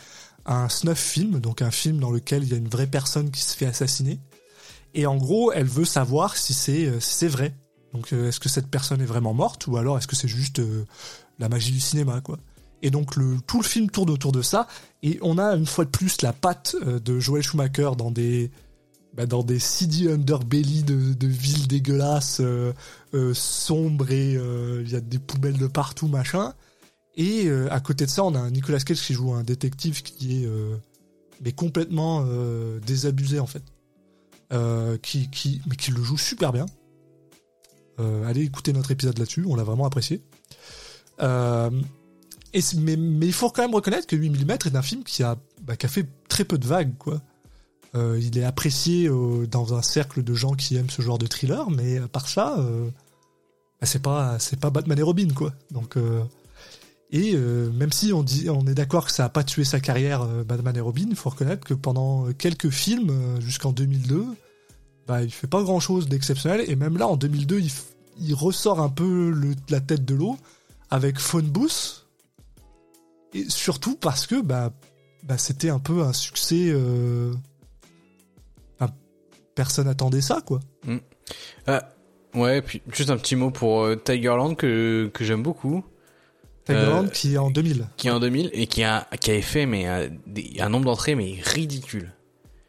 un 0.46 0.70
snuff 0.70 1.00
film, 1.00 1.40
donc 1.40 1.62
un 1.62 1.72
film 1.72 2.00
dans 2.00 2.12
lequel 2.12 2.44
il 2.44 2.50
y 2.50 2.54
a 2.54 2.58
une 2.58 2.70
vraie 2.70 2.88
personne 2.88 3.32
qui 3.32 3.42
se 3.42 3.58
fait 3.58 3.66
assassiner. 3.66 4.20
Et 4.94 5.06
en 5.06 5.18
gros, 5.18 5.52
elle 5.52 5.68
veut 5.68 5.86
savoir 5.86 6.38
si 6.38 6.54
c'est 6.54 6.86
euh, 6.86 7.00
si 7.00 7.16
c'est 7.16 7.28
vrai. 7.28 7.56
Donc 7.94 8.14
euh, 8.14 8.30
est-ce 8.30 8.40
que 8.40 8.50
cette 8.50 8.68
personne 8.68 9.02
est 9.02 9.06
vraiment 9.06 9.34
morte 9.34 9.66
ou 9.68 9.78
alors 9.78 9.98
est-ce 9.98 10.08
que 10.08 10.16
c'est 10.16 10.28
juste 10.28 10.62
la 11.40 11.50
magie 11.50 11.72
du 11.72 11.80
cinéma 11.80 12.22
quoi. 12.22 12.38
Et 12.84 12.92
donc 12.92 13.16
le 13.16 13.38
tout 13.48 13.62
le 13.62 13.68
film 13.68 13.90
tourne 13.90 14.12
autour 14.12 14.32
de 14.32 14.44
ça 14.44 14.68
et 15.02 15.18
on 15.24 15.40
a 15.40 15.56
une 15.56 15.66
fois 15.66 15.86
de 15.86 15.90
plus 15.90 16.22
la 16.22 16.34
patte 16.34 16.76
de 16.82 17.20
Joel 17.20 17.42
Schumacher 17.42 17.92
dans 17.98 18.12
des 18.12 18.52
bah, 19.14 19.26
dans 19.26 19.44
des 19.44 19.60
seedy 19.60 20.08
underbelly 20.08 20.84
de, 20.84 21.28
villes 21.28 21.68
dégueulasses, 21.68 22.42
euh, 22.42 22.74
euh, 23.14 23.34
sombres 23.34 24.12
et 24.12 24.36
euh, 24.36 24.84
il 24.86 24.92
y 24.92 24.96
a 24.96 25.02
des 25.02 25.20
poubelles 25.20 25.58
de 25.58 25.68
partout, 25.68 26.08
machin. 26.08 26.54
Et 27.16 27.50
à 27.70 27.82
côté 27.82 28.06
de 28.06 28.10
ça, 28.10 28.24
on 28.24 28.34
a 28.34 28.50
Nicolas 28.50 28.80
Cage 28.80 29.02
qui 29.02 29.14
joue 29.14 29.34
un 29.34 29.44
détective 29.44 30.04
qui 30.04 30.42
est 30.42 30.50
mais 31.44 31.52
complètement 31.52 32.26
désabusé 32.88 33.42
en 33.42 33.48
fait, 33.48 33.64
qui, 35.02 35.30
qui 35.30 35.62
mais 35.68 35.76
qui 35.76 35.92
le 35.92 36.02
joue 36.02 36.18
super 36.18 36.54
bien. 36.54 36.66
Allez 37.98 38.44
écouter 38.44 38.72
notre 38.72 38.92
épisode 38.92 39.18
là-dessus, 39.18 39.44
on 39.46 39.56
l'a 39.56 39.66
vraiment 39.66 39.86
apprécié. 39.86 40.24
Et, 42.54 42.62
mais, 42.78 42.96
mais 42.96 43.26
il 43.26 43.34
faut 43.34 43.50
quand 43.50 43.64
même 43.64 43.76
reconnaître 43.76 44.08
que 44.08 44.16
8 44.16 44.30
mm 44.30 44.52
est 44.52 44.76
un 44.76 44.82
film 44.82 45.04
qui 45.04 45.22
a, 45.22 45.38
bah, 45.62 45.76
qui 45.76 45.88
a 45.88 45.90
fait 45.90 46.08
très 46.30 46.46
peu 46.46 46.58
de 46.58 46.66
vagues, 46.66 46.98
quoi. 46.98 47.22
Euh, 47.96 48.20
il 48.22 48.38
est 48.38 48.44
apprécié 48.44 49.08
euh, 49.08 49.48
dans 49.48 49.74
un 49.74 49.82
cercle 49.82 50.24
de 50.24 50.34
gens 50.34 50.54
qui 50.54 50.76
aiment 50.76 50.90
ce 50.90 51.02
genre 51.02 51.18
de 51.18 51.26
thriller, 51.28 51.72
mais 51.72 51.98
à 51.98 52.08
part 52.08 52.28
ça, 52.28 52.60
euh, 52.60 52.90
bah, 53.82 53.88
c'est 54.40 54.60
pas 54.60 54.70
Batman 54.70 55.00
et 55.00 55.02
Robin 55.02 55.30
quoi. 55.34 55.54
Donc 55.72 55.98
et 57.12 57.36
même 57.36 57.92
si 57.92 58.14
on 58.14 58.24
est 58.68 58.76
d'accord 58.76 59.06
que 59.08 59.12
ça 59.12 59.26
a 59.26 59.30
pas 59.30 59.44
tué 59.44 59.64
sa 59.64 59.80
carrière 59.80 60.26
Batman 60.46 60.76
et 60.78 60.82
Robin, 60.82 61.08
il 61.10 61.16
faut 61.16 61.32
reconnaître 61.32 61.66
que 61.66 61.74
pendant 61.74 62.32
quelques 62.34 62.70
films 62.70 63.40
jusqu'en 63.40 63.72
2002, 63.72 64.26
bah 65.08 65.24
il 65.24 65.32
fait 65.32 65.48
pas 65.48 65.64
grand 65.64 65.80
chose 65.80 66.08
d'exceptionnel 66.08 66.64
et 66.68 66.76
même 66.76 66.98
là 66.98 67.08
en 67.08 67.16
2002 67.16 67.62
il, 68.20 68.34
ressort 68.36 68.80
un 68.80 68.90
peu 68.90 69.32
le- 69.32 69.56
la 69.70 69.80
tête 69.80 70.06
de 70.06 70.14
l'eau 70.14 70.38
avec 70.92 71.18
Phone 71.18 71.48
Booth 71.48 72.06
et 73.34 73.50
surtout 73.50 73.96
parce 73.96 74.28
que 74.28 74.40
bah 74.40 74.72
bah 75.24 75.38
c'était 75.40 75.70
un 75.70 75.80
peu 75.80 76.04
un 76.04 76.14
succès 76.14 76.72
personne 79.64 79.90
attendait 79.90 80.22
ça 80.22 80.40
quoi 80.46 80.62
Ah, 81.68 81.90
ouais, 82.34 82.62
puis 82.62 82.82
juste 82.94 83.10
un 83.10 83.18
petit 83.18 83.36
mot 83.36 83.52
pour 83.52 83.82
euh, 83.84 83.96
Tigerland 83.98 84.56
que, 84.56 85.12
que 85.14 85.24
j'aime 85.26 85.44
beaucoup, 85.44 85.84
Tigerland 86.66 87.08
Euh, 87.08 87.10
qui 87.10 87.34
est 87.34 87.38
en 87.38 87.52
2000 87.52 87.88
qui 87.98 88.08
est 88.08 88.12
en 88.12 88.20
2000 88.22 88.50
et 88.54 88.68
qui 88.68 88.84
a, 88.84 89.06
qui 89.20 89.32
avait 89.32 89.42
fait 89.42 89.66
mais, 89.66 89.86
un, 89.86 90.10
des- 90.28 90.56
un 90.62 90.70
nombre 90.70 90.86
d'entrées 90.86 91.16
mais 91.16 91.38
ridicule. 91.44 92.14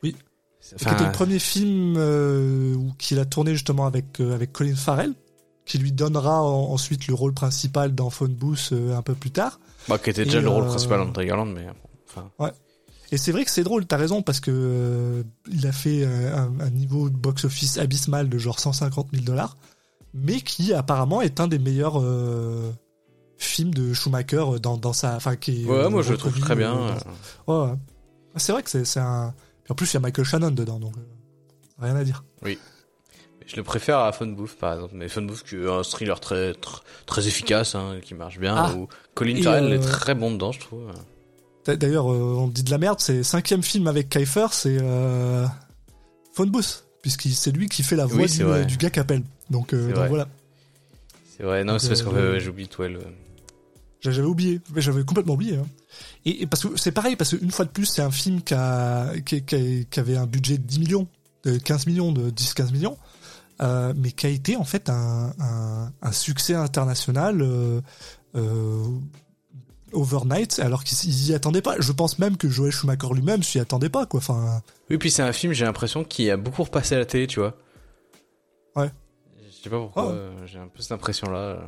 Oui. 0.02 0.16
Enfin, 0.74 0.90
C'était 0.90 1.04
le 1.06 1.12
premier 1.12 1.38
film 1.38 1.94
euh, 1.96 2.74
où- 2.74 2.92
qu'il 2.98 3.18
a 3.20 3.24
tourné 3.24 3.52
justement 3.52 3.86
avec 3.86 4.20
euh, 4.20 4.34
avec 4.34 4.52
Colin 4.52 4.74
Farrell, 4.74 5.14
qui 5.66 5.78
lui 5.78 5.92
donnera 5.92 6.42
en- 6.42 6.72
ensuite 6.72 7.06
le 7.06 7.14
rôle 7.14 7.34
principal 7.34 7.94
dans 7.94 8.10
Phone 8.10 8.34
Booth 8.34 8.70
euh, 8.72 8.96
un 8.96 9.02
peu 9.02 9.14
plus 9.14 9.30
tard. 9.30 9.60
bah, 9.88 9.98
qui 9.98 10.10
était 10.10 10.24
déjà 10.24 10.38
Et, 10.38 10.42
le 10.42 10.48
rôle 10.48 10.64
euh, 10.64 10.68
principal 10.68 10.98
dans 10.98 11.12
Tigerland, 11.12 11.46
mais 11.52 11.66
enfin, 12.08 12.30
Et 13.12 13.16
c'est 13.16 13.32
vrai 13.32 13.44
que 13.44 13.50
c'est 13.50 13.64
drôle, 13.64 13.86
t'as 13.86 13.96
raison, 13.96 14.22
parce 14.22 14.38
que 14.40 14.50
euh, 14.54 15.22
il 15.50 15.66
a 15.66 15.72
fait 15.72 16.02
euh, 16.04 16.36
un, 16.36 16.60
un 16.60 16.70
niveau 16.70 17.10
de 17.10 17.16
box-office 17.16 17.78
abysmal 17.78 18.28
de 18.28 18.38
genre 18.38 18.60
150 18.60 19.08
000 19.12 19.24
dollars, 19.24 19.56
mais 20.14 20.40
qui 20.40 20.72
apparemment 20.72 21.20
est 21.20 21.40
un 21.40 21.48
des 21.48 21.58
meilleurs 21.58 22.00
euh, 22.00 22.70
films 23.36 23.74
de 23.74 23.92
Schumacher 23.92 24.44
dans, 24.62 24.76
dans 24.76 24.92
sa... 24.92 25.16
Enfin, 25.16 25.34
qui 25.36 25.62
est, 25.62 25.66
ouais, 25.66 25.88
moi 25.88 26.02
je 26.02 26.12
le 26.12 26.18
trouve 26.18 26.38
très 26.38 26.54
bien. 26.54 26.72
dans- 27.46 27.64
Ouais, 27.64 27.70
ouais. 27.72 27.76
C'est 28.36 28.52
vrai 28.52 28.62
que 28.62 28.70
c'est 28.84 29.00
un... 29.00 29.34
puis 29.64 29.72
en 29.72 29.74
plus, 29.74 29.90
il 29.92 29.94
y 29.94 29.96
a 29.96 30.00
Michael 30.00 30.24
Shannon 30.24 30.50
dedans, 30.52 30.78
donc 30.78 30.96
euh, 30.96 31.00
rien 31.80 31.96
à 31.96 32.04
dire. 32.04 32.22
Je 33.46 33.56
le 33.56 33.64
préfère 33.64 33.98
à 33.98 34.12
Phone 34.12 34.36
Booth 34.36 34.54
par 34.56 34.74
exemple, 34.74 34.94
mais 34.94 35.08
Phone 35.08 35.26
Booth 35.26 35.42
un 35.52 35.82
thriller 35.82 36.20
très 36.20 36.54
très, 36.54 36.80
très 37.06 37.26
efficace, 37.26 37.74
hein, 37.74 37.96
qui 38.00 38.14
marche 38.14 38.38
bien. 38.38 38.54
Ah. 38.56 38.72
Où 38.76 38.86
Colin 39.14 39.42
Farrell 39.42 39.64
euh, 39.72 39.74
est 39.74 39.80
très 39.80 40.14
bon 40.14 40.30
dedans, 40.30 40.52
je 40.52 40.60
trouve. 40.60 40.88
D'a- 41.66 41.76
D'ailleurs, 41.76 42.10
euh, 42.12 42.34
on 42.38 42.48
dit 42.48 42.62
de 42.62 42.70
la 42.70 42.78
merde, 42.78 43.00
c'est 43.00 43.22
cinquième 43.22 43.62
film 43.62 43.86
avec 43.86 44.08
Kiefer, 44.08 44.46
c'est 44.52 44.78
euh, 44.80 45.46
Phone 46.34 46.50
Booth, 46.50 46.84
puisque 47.02 47.22
c'est 47.28 47.50
lui 47.52 47.68
qui 47.68 47.82
fait 47.82 47.96
la 47.96 48.06
voix 48.06 48.22
Oui, 48.22 48.28
du, 48.66 48.76
gars 48.76 48.90
qui 48.90 49.00
appelle. 49.00 49.22
Donc, 49.50 49.74
euh, 49.74 49.92
donc 49.92 50.08
voilà. 50.08 50.28
C'est 51.36 51.42
vrai, 51.42 51.64
non, 51.64 51.78
c'est 51.78 51.88
parce 51.88 52.02
qu'en 52.02 52.14
euh, 52.14 52.38
j'oublie 52.38 52.68
le. 52.78 53.00
J'a- 54.00 54.10
J'avais 54.12 54.26
oublié, 54.28 54.60
mais 54.74 54.80
j'avais 54.80 55.04
complètement 55.04 55.34
oublié. 55.34 55.56
hein. 55.56 55.66
Et, 56.24 56.42
et 56.42 56.46
parce 56.46 56.62
que 56.66 56.76
c'est 56.78 56.92
pareil, 56.92 57.16
parce 57.16 57.36
qu'une 57.36 57.50
fois 57.50 57.64
de 57.66 57.70
plus, 57.70 57.84
c'est 57.86 58.02
un 58.02 58.10
film 58.10 58.40
qui, 58.42 58.54
a, 58.54 59.12
qui, 59.26 59.42
qui- 59.42 59.86
qui 59.90 60.00
avait 60.00 60.16
un 60.16 60.26
budget 60.26 60.56
de 60.58 60.62
10 60.62 60.78
millions, 60.80 61.06
de 61.44 61.58
15 61.58 61.86
millions, 61.86 62.12
de 62.12 62.30
10-15 62.30 62.72
millions, 62.72 62.96
euh, 63.62 63.92
mais 63.96 64.12
qui 64.12 64.26
a 64.26 64.30
été 64.30 64.56
en 64.56 64.64
fait 64.64 64.88
un, 64.88 65.32
un, 65.38 65.92
un 66.00 66.12
succès 66.12 66.54
international, 66.54 67.42
euh, 67.42 67.80
euh, 68.36 68.84
overnight, 69.92 70.58
alors 70.60 70.84
qu'ils 70.84 71.28
y 71.30 71.34
attendaient 71.34 71.62
pas. 71.62 71.76
Je 71.80 71.92
pense 71.92 72.18
même 72.18 72.36
que 72.36 72.48
Joel 72.48 72.72
Schumacher 72.72 73.08
lui-même 73.14 73.42
s'y 73.42 73.58
attendait 73.58 73.88
pas, 73.88 74.06
quoi. 74.06 74.18
Enfin, 74.18 74.62
Oui, 74.90 74.98
puis 74.98 75.10
c'est 75.10 75.22
un 75.22 75.32
film, 75.32 75.52
j'ai 75.52 75.64
l'impression, 75.64 76.04
qui 76.04 76.30
a 76.30 76.36
beaucoup 76.36 76.62
repassé 76.64 76.94
à 76.94 76.98
la 76.98 77.04
télé, 77.06 77.26
tu 77.26 77.40
vois. 77.40 77.56
Ouais. 78.76 78.90
Je 79.46 79.64
sais 79.64 79.70
pas 79.70 79.78
pourquoi, 79.78 80.08
Ah. 80.08 80.12
euh, 80.12 80.46
j'ai 80.46 80.58
un 80.58 80.68
peu 80.68 80.80
cette 80.82 80.92
impression-là. 80.92 81.58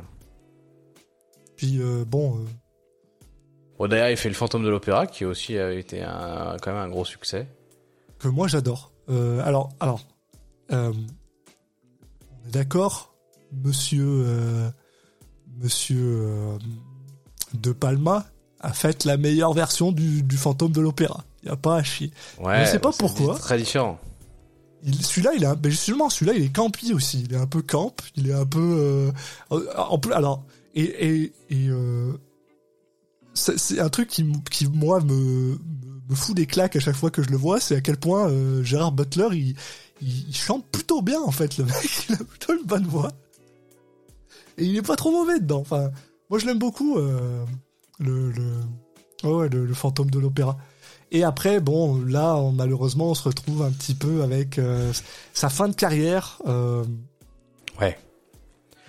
puis 1.55 1.79
euh, 1.81 2.03
bon, 2.05 2.37
euh, 2.37 2.45
Bon, 3.79 3.87
d'ailleurs, 3.87 4.09
il 4.09 4.17
fait 4.17 4.29
Le 4.29 4.35
Fantôme 4.35 4.63
de 4.63 4.69
l'Opéra, 4.69 5.07
qui 5.07 5.25
aussi 5.25 5.57
a 5.57 5.71
été 5.73 6.01
un, 6.03 6.57
quand 6.61 6.71
même 6.71 6.81
un 6.81 6.89
gros 6.89 7.05
succès. 7.05 7.47
que 8.19 8.27
moi 8.27 8.47
j'adore. 8.47 8.91
Euh, 9.09 9.41
alors, 9.43 9.69
alors, 9.81 10.01
euh, 10.71 10.93
on 12.31 12.47
est 12.47 12.51
d'accord, 12.51 13.13
Monsieur, 13.51 14.05
euh, 14.07 14.69
Monsieur 15.57 15.99
euh, 16.01 16.57
De 17.53 17.71
Palma 17.71 18.25
a 18.59 18.73
fait 18.73 19.05
la 19.05 19.17
meilleure 19.17 19.53
version 19.53 19.91
du, 19.91 20.23
du 20.23 20.37
fantôme 20.37 20.71
de 20.71 20.81
l'opéra. 20.81 21.23
Y 21.45 21.49
a 21.49 21.55
pas 21.55 21.75
à 21.77 21.83
chier. 21.83 22.11
Ouais. 22.41 22.65
Je 22.65 22.71
sais 22.71 22.79
pas 22.79 22.91
c'est 22.91 22.99
pourquoi. 22.99 23.35
Très 23.37 23.57
différent. 23.57 23.99
Il- 24.83 25.03
Celui-là, 25.05 25.31
il 25.35 25.43
est 25.43 25.47
un, 25.47 25.55
ben 25.55 25.69
justement, 25.71 26.09
celui-là, 26.09 26.33
il 26.37 26.43
est 26.45 26.53
campi 26.55 26.93
aussi. 26.93 27.23
Il 27.27 27.33
est 27.33 27.37
un 27.37 27.47
peu 27.47 27.61
camp. 27.61 27.93
Il 28.15 28.29
est 28.29 28.33
un 28.33 28.45
peu, 28.45 29.11
euh, 29.51 29.61
en 29.77 29.97
plus, 29.97 30.13
alors, 30.13 30.43
et 30.75 30.83
et, 30.83 31.33
et 31.49 31.67
euh, 31.69 32.13
c'est 33.33 33.57
c'est 33.59 33.79
un 33.79 33.89
truc 33.89 34.09
qui, 34.09 34.25
qui 34.51 34.67
moi 34.67 34.99
me, 35.01 35.13
me 35.13 35.57
me 36.09 36.15
fout 36.15 36.35
des 36.35 36.45
claques 36.45 36.75
à 36.75 36.79
chaque 36.79 36.95
fois 36.95 37.11
que 37.11 37.23
je 37.23 37.29
le 37.29 37.37
vois. 37.37 37.59
C'est 37.59 37.75
à 37.75 37.81
quel 37.81 37.97
point 37.97 38.29
euh, 38.29 38.63
Gérard 38.63 38.91
Butler, 38.91 39.27
il, 39.31 39.55
il, 40.01 40.29
il 40.29 40.35
chante 40.35 40.65
plutôt 40.67 41.01
bien 41.01 41.21
en 41.21 41.31
fait. 41.31 41.57
Le 41.57 41.65
mec, 41.65 42.05
il 42.09 42.15
a 42.15 42.17
plutôt 42.17 42.53
une 42.57 42.65
bonne 42.65 42.85
voix. 42.87 43.11
Et 44.57 44.65
il 44.65 44.77
est 44.77 44.81
pas 44.81 44.95
trop 44.95 45.11
mauvais 45.11 45.39
dedans. 45.39 45.61
Enfin, 45.61 45.91
moi 46.33 46.39
je 46.39 46.47
l'aime 46.47 46.57
beaucoup 46.57 46.97
euh, 46.97 47.45
le 47.99 48.31
le, 48.31 48.43
ouais, 49.23 49.31
ouais, 49.35 49.49
le 49.49 49.67
le 49.67 49.73
fantôme 49.75 50.09
de 50.09 50.17
l'opéra. 50.17 50.57
Et 51.11 51.23
après, 51.23 51.59
bon, 51.59 52.03
là, 52.03 52.35
on- 52.37 52.51
malheureusement, 52.51 53.11
on 53.11 53.13
se 53.13 53.21
retrouve 53.29 53.61
un 53.61 53.69
petit 53.69 53.93
peu 53.93 54.23
avec 54.23 54.57
euh, 54.57 54.91
sa 55.31 55.49
fin 55.49 55.67
de 55.67 55.75
carrière. 55.75 56.41
Euh, 56.47 56.83
Ouais. 57.79 57.99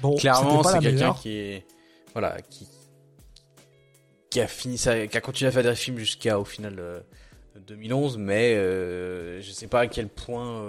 bon, 0.01 0.17
Clairement, 0.17 0.63
c'est 0.63 0.79
quelqu'un 0.79 1.13
qui 1.13 1.37
est, 1.37 1.67
voilà, 2.15 2.41
qui, 2.41 2.67
qui 4.31 4.41
a 4.41 4.47
fini 4.47 4.77
qui 4.79 4.89
a 4.89 5.21
continué 5.21 5.51
à 5.51 5.53
faire 5.53 5.63
des 5.65 5.75
films 5.75 5.99
jusqu'à, 5.99 6.41
au 6.41 6.47
final, 6.47 6.77
euh, 6.79 7.01
2011, 7.67 8.17
mais, 8.17 8.55
je 8.55 9.51
sais 9.53 9.67
pas 9.67 9.81
à 9.81 9.87
quel 9.87 10.09
point, 10.09 10.63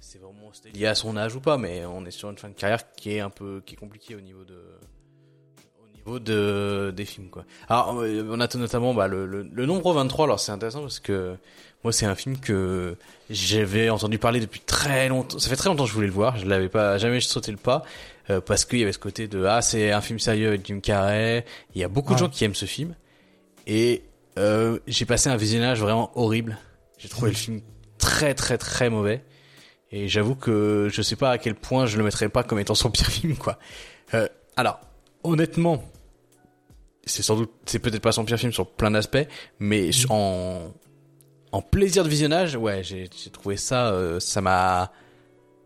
c'est 0.00 0.18
vraiment 0.20 0.50
lié 0.74 0.86
à 0.86 0.96
son 0.96 1.16
âge 1.16 1.36
ou 1.36 1.40
pas, 1.40 1.56
mais 1.56 1.86
on 1.86 2.04
est 2.04 2.10
sur 2.10 2.30
une 2.30 2.38
fin 2.38 2.48
de 2.48 2.54
carrière 2.54 2.90
qui 2.96 3.12
est 3.12 3.20
un 3.20 3.30
peu, 3.30 3.62
qui 3.64 3.74
est 3.74 3.78
compliquée 3.78 4.16
au 4.16 4.20
niveau 4.20 4.42
de, 4.44 4.60
niveau 6.04 6.18
de, 6.18 6.92
des 6.96 7.04
films, 7.04 7.28
quoi. 7.28 7.44
Alors, 7.68 7.94
on 7.96 8.40
a 8.40 8.56
notamment, 8.56 8.94
bah, 8.94 9.08
le, 9.08 9.26
le, 9.26 9.42
le 9.50 9.66
nombre 9.66 9.92
23, 9.92 10.24
alors 10.26 10.40
c'est 10.40 10.52
intéressant 10.52 10.82
parce 10.82 11.00
que, 11.00 11.36
moi, 11.84 11.92
c'est 11.92 12.06
un 12.06 12.14
film 12.14 12.38
que 12.38 12.96
j'avais 13.28 13.90
entendu 13.90 14.18
parler 14.18 14.40
depuis 14.40 14.60
très 14.60 15.08
longtemps. 15.08 15.38
Ça 15.38 15.50
fait 15.50 15.56
très 15.56 15.68
longtemps 15.68 15.84
que 15.84 15.90
je 15.90 15.94
voulais 15.94 16.06
le 16.06 16.12
voir. 16.14 16.38
Je 16.38 16.46
l'avais 16.46 16.70
pas 16.70 16.96
jamais 16.96 17.20
sauté 17.20 17.50
le 17.50 17.58
pas 17.58 17.82
euh, 18.30 18.40
parce 18.40 18.64
qu'il 18.64 18.78
y 18.78 18.82
avait 18.82 18.92
ce 18.92 18.98
côté 18.98 19.28
de 19.28 19.44
ah 19.44 19.60
c'est 19.60 19.92
un 19.92 20.00
film 20.00 20.18
sérieux 20.18 20.48
avec 20.48 20.66
Jim 20.66 20.80
Carrey. 20.80 21.44
Il 21.74 21.80
y 21.80 21.84
a 21.84 21.88
beaucoup 21.88 22.14
de 22.14 22.18
gens 22.18 22.30
qui 22.30 22.42
aiment 22.44 22.54
ce 22.54 22.64
film 22.64 22.94
et 23.66 24.02
euh, 24.38 24.78
j'ai 24.86 25.04
passé 25.04 25.28
un 25.28 25.36
visionnage 25.36 25.80
vraiment 25.80 26.10
horrible. 26.18 26.58
J'ai 26.96 27.10
trouvé 27.10 27.30
le 27.30 27.36
film 27.36 27.60
très 27.98 28.34
très 28.34 28.56
très 28.56 28.88
mauvais 28.88 29.22
et 29.92 30.08
j'avoue 30.08 30.36
que 30.36 30.88
je 30.90 31.02
sais 31.02 31.16
pas 31.16 31.32
à 31.32 31.38
quel 31.38 31.54
point 31.54 31.84
je 31.84 31.98
le 31.98 32.04
mettrais 32.04 32.30
pas 32.30 32.42
comme 32.44 32.58
étant 32.58 32.74
son 32.74 32.90
pire 32.90 33.06
film 33.10 33.36
quoi. 33.36 33.58
Euh, 34.14 34.26
alors 34.56 34.80
honnêtement 35.22 35.84
c'est 37.06 37.22
sans 37.22 37.36
doute 37.36 37.50
c'est 37.66 37.78
peut-être 37.78 38.02
pas 38.02 38.12
son 38.12 38.24
pire 38.24 38.38
film 38.38 38.52
sur 38.52 38.70
plein 38.70 38.90
d'aspects 38.90 39.26
mais 39.58 39.92
sur- 39.92 40.10
en 40.12 40.72
en 41.52 41.62
plaisir 41.62 42.04
de 42.04 42.08
visionnage 42.08 42.56
ouais 42.56 42.82
j'ai 42.82 43.08
trouvé 43.32 43.56
ça 43.56 43.88
euh, 43.88 44.20
ça 44.20 44.40
m'a 44.40 44.90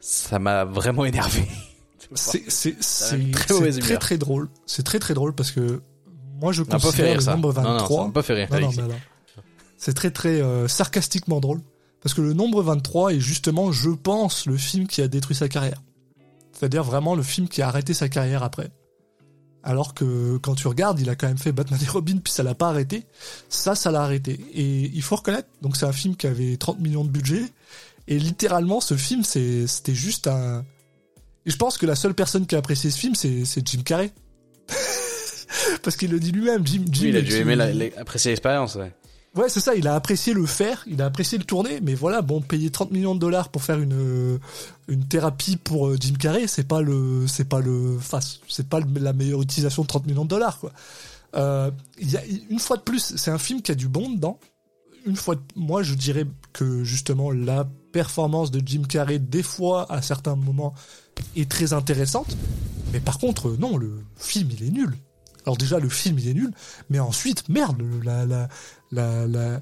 ça 0.01 0.39
m'a 0.39 0.65
vraiment 0.65 1.05
énervé 1.05 1.45
C'est 2.15 3.31
très 3.33 3.71
très 3.81 3.99
très 3.99 4.19
drôle. 4.19 4.49
C'est 4.67 4.83
très 4.83 4.99
très 4.99 5.13
drôle 5.15 5.35
parce 5.35 5.51
que 5.51 5.83
moi 6.41 6.53
je 6.53 6.63
m'a 6.63 6.69
pas 6.69 6.79
fait 6.79 6.87
considère 6.87 7.07
rire 7.07 7.17
le 7.17 7.21
ça 7.23 7.33
nombre 7.33 7.53
non 7.55 7.63
non 7.63 7.77
23. 7.79 7.97
ça 8.01 8.07
m'a 8.07 8.13
pas 8.13 8.23
fait 8.23 8.35
rire 8.35 8.49
Non, 8.51 8.89
non, 8.89 8.95
C'est 9.77 9.93
très 9.95 10.11
très 10.11 10.41
euh, 10.41 10.69
sarcastiquement 10.69 11.41
drôle. 11.41 11.61
Parce 12.01 12.15
que 12.15 12.21
le 12.21 12.33
nombre 12.33 12.63
23 12.63 13.13
est 13.15 13.21
justement, 13.21 13.73
je 13.73 13.91
pense, 13.91 14.47
le 14.47 14.57
film 14.57 14.87
qui 14.87 15.03
a 15.03 15.09
détruit 15.09 15.35
sa 15.37 15.49
carrière. 15.49 15.83
C'est-à-dire 16.53 16.85
vraiment 16.85 17.15
le 17.17 17.23
film 17.23 17.49
qui 17.49 17.61
a 17.61 17.69
arrêté 17.69 17.93
sa 17.93 18.09
carrière 18.09 18.43
après. 18.43 18.71
Alors 19.69 19.93
que 19.93 20.39
quand 20.39 20.55
tu 20.55 20.67
regardes, 20.67 20.99
il 20.99 21.11
a 21.11 21.15
quand 21.15 21.29
même 21.29 21.37
fait 21.37 21.53
Batman 21.53 21.79
et 21.83 21.89
Robin, 21.91 22.17
puis 22.25 22.33
ça 22.33 22.43
l'a 22.43 22.55
pas 22.55 22.71
arrêté. 22.71 23.05
Ça, 23.51 23.75
ça 23.75 23.91
l'a 23.91 24.01
arrêté. 24.01 24.41
Et 24.55 24.91
il 24.95 25.03
faut 25.03 25.15
reconnaître, 25.17 25.49
donc 25.61 25.77
c'est 25.77 25.85
un 25.85 25.93
film 25.93 26.17
qui 26.17 26.27
avait 26.27 26.57
30 26.57 26.81
millions 26.81 27.05
de 27.05 27.11
budget. 27.11 27.43
Et 28.07 28.19
littéralement, 28.19 28.81
ce 28.81 28.97
film, 28.97 29.25
c'était 29.25 29.95
juste 29.95 30.27
un... 30.27 30.65
Et 31.45 31.51
je 31.51 31.57
pense 31.57 31.77
que 31.77 31.85
la 31.85 31.97
seule 31.97 32.15
personne 32.15 32.47
qui 32.47 32.55
a 32.55 32.59
apprécié 32.59 32.91
ce 32.91 32.99
film, 32.99 33.15
c'est 33.15 33.45
Jim 33.69 33.83
Carrey. 33.85 34.11
Parce 35.83 35.97
qu'il 35.97 36.11
le 36.13 36.19
dit 36.21 36.33
lui-même, 36.33 36.67
Jim, 36.67 36.85
Jim 36.91 37.03
Oui, 37.05 37.09
il 37.11 37.17
a 37.17 37.21
dû 37.21 37.35
aimer 37.37 37.55
la- 37.55 37.69
apprécier 38.01 38.31
l'expérience 38.31 38.75
ouais 38.77 38.93
Ouais, 39.39 39.49
c'est 39.49 39.61
ça, 39.61 39.77
il 39.77 39.87
a 39.87 39.95
apprécié 39.95 40.35
le 40.35 40.45
faire, 40.47 40.83
il 40.89 41.01
a 41.01 41.05
apprécié 41.05 41.39
le 41.39 41.45
tourner, 41.45 41.81
mais 41.81 41.95
voilà, 41.95 42.23
bon, 42.23 42.41
payer 42.41 42.71
30 42.71 42.91
millions 42.91 43.15
de 43.15 43.21
dollars 43.21 43.51
pour 43.51 43.63
faire 43.63 43.79
une 43.79 43.93
euh, 43.93 44.39
une 44.89 45.07
thérapie 45.07 45.57
pour 45.57 45.87
euh, 45.87 45.97
Jim 46.01 46.15
Carrey, 46.19 46.49
c'est 46.49 46.67
pas 46.67 46.81
le 46.81 47.25
c'est 47.29 47.45
pas 47.45 47.61
le 47.61 48.01
c'est 48.49 48.69
pas 48.69 48.81
la 48.97 49.13
meilleure 49.13 49.41
utilisation 49.41 49.83
de 49.83 49.87
30 49.87 50.09
millions 50.09 50.25
de 50.25 50.29
dollars 50.29 50.59
quoi. 50.59 50.73
Euh, 51.37 51.71
une 52.51 52.59
fois 52.59 52.79
de 52.79 52.83
plus, 52.83 53.15
c'est 53.15 53.31
un 53.31 53.39
film 53.39 53.63
qui 53.63 53.71
a 53.71 53.77
du 53.77 53.87
bon 53.87 54.11
dedans. 54.11 54.41
Une 55.07 55.15
fois 55.15 55.37
moi 55.55 55.85
je 55.85 55.95
dirais 55.95 56.27
que 56.53 56.83
justement 56.83 57.31
la 57.31 57.65
performance 57.93 58.51
de 58.51 58.61
Jim 58.67 58.83
Carrey 58.89 59.21
des 59.21 59.45
fois 59.45 59.87
à 59.93 60.03
certains 60.03 60.35
moments 60.35 60.75
est 61.37 61.49
très 61.49 61.75
intéressante, 61.75 62.37
mais 62.93 62.99
par 62.99 63.19
contre 63.21 63.53
non, 63.57 63.77
le 63.77 64.03
film 64.17 64.49
il 64.51 64.67
est 64.67 64.73
nul. 64.73 64.97
Alors 65.47 65.57
déjà 65.57 65.79
le 65.79 65.89
film 65.89 66.19
il 66.19 66.29
est 66.29 66.35
nul, 66.35 66.51
mais 66.91 66.99
ensuite 66.99 67.49
merde, 67.49 67.81
la 68.05 68.27
la 68.27 68.49
la 68.93 69.27
la 69.27 69.61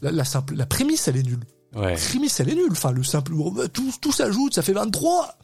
la, 0.00 0.10
la 0.12 0.24
simple 0.24 0.54
la 0.54 0.66
prémisse 0.66 1.08
elle 1.08 1.16
est 1.16 1.22
nulle. 1.22 1.44
ouais 1.74 1.92
La 1.94 1.96
prémisse 2.00 2.40
elle 2.40 2.48
est 2.50 2.54
nulle. 2.54 2.72
Enfin 2.72 2.92
le 2.92 3.02
simple 3.02 3.32
oh, 3.38 3.54
tout 3.72 3.92
tout 4.00 4.12
s'ajoute, 4.12 4.54
ça 4.54 4.62
fait 4.62 4.72
23. 4.72 5.36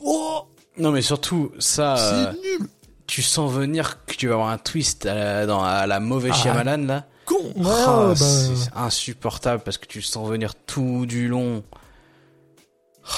Oh, 0.00 0.42
non 0.78 0.90
mais 0.90 1.02
surtout 1.02 1.52
ça 1.58 1.96
euh, 1.96 2.32
c'est 2.32 2.40
nul. 2.40 2.68
tu 3.06 3.22
sens 3.22 3.50
venir 3.52 4.04
que 4.06 4.14
tu 4.14 4.28
vas 4.28 4.34
avoir 4.34 4.48
un 4.50 4.58
twist 4.58 5.06
à 5.06 5.14
la, 5.14 5.46
dans 5.46 5.62
à 5.62 5.86
la 5.86 6.00
mauvaise 6.00 6.32
Ah, 6.34 6.38
Shyamalan 6.42 6.84
là 6.86 7.06
Con. 7.24 7.36
Ah, 7.64 8.08
ouais, 8.08 8.08
bah, 8.08 8.14
c'est 8.16 8.76
insupportable 8.76 9.62
parce 9.64 9.78
que 9.78 9.86
tu 9.86 10.02
sens 10.02 10.28
venir 10.28 10.54
tout 10.54 11.06
du 11.06 11.26
long. 11.28 11.64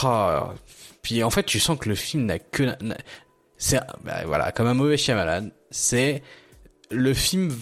Ah, 0.03 0.55
puis 1.03 1.23
en 1.25 1.31
fait, 1.31 1.43
tu 1.45 1.59
sens 1.61 1.77
que 1.79 1.89
le 1.89 1.95
film 1.95 2.27
n'a 2.27 2.39
que 2.39 2.77
c'est 3.59 3.81
bah, 4.05 4.25
voilà, 4.27 4.53
comme 4.53 4.67
un 4.67 4.75
mauvais 4.75 4.97
Shyamalan, 4.97 5.49
c'est 5.71 6.23
le 6.91 7.15
film 7.15 7.53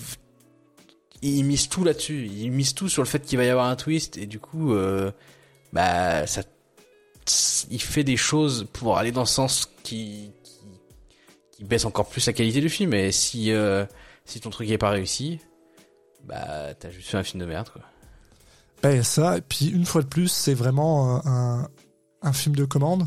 il 1.28 1.44
mise 1.44 1.68
tout 1.68 1.84
là-dessus, 1.84 2.26
il 2.26 2.50
mise 2.50 2.74
tout 2.74 2.88
sur 2.88 3.02
le 3.02 3.08
fait 3.08 3.20
qu'il 3.20 3.38
va 3.38 3.44
y 3.44 3.48
avoir 3.48 3.66
un 3.66 3.76
twist 3.76 4.16
et 4.16 4.26
du 4.26 4.38
coup 4.38 4.74
euh, 4.74 5.10
bah 5.72 6.26
ça 6.26 6.42
il 7.70 7.80
fait 7.80 8.04
des 8.04 8.16
choses 8.16 8.66
pour 8.72 8.98
aller 8.98 9.12
dans 9.12 9.24
ce 9.24 9.34
sens 9.34 9.70
qui 9.82 10.30
qui, 11.52 11.64
baisse 11.64 11.86
encore 11.86 12.08
plus 12.08 12.26
la 12.26 12.34
qualité 12.34 12.60
du 12.60 12.68
film 12.68 12.92
et 12.92 13.10
si 13.10 13.50
euh, 13.50 13.86
si 14.26 14.40
ton 14.40 14.50
truc 14.50 14.68
est 14.68 14.78
pas 14.78 14.90
réussi, 14.90 15.40
bah 16.24 16.74
t'as 16.74 16.90
juste 16.90 17.08
fait 17.08 17.16
un 17.16 17.22
film 17.22 17.40
de 17.40 17.46
merde 17.46 17.70
quoi. 17.70 17.82
Ben 18.82 19.02
ça, 19.02 19.38
et 19.38 19.40
puis 19.40 19.68
une 19.68 19.86
fois 19.86 20.02
de 20.02 20.06
plus, 20.06 20.28
c'est 20.28 20.52
vraiment 20.52 21.26
un, 21.26 21.70
un 22.20 22.32
film 22.34 22.54
de 22.54 22.66
commande. 22.66 23.06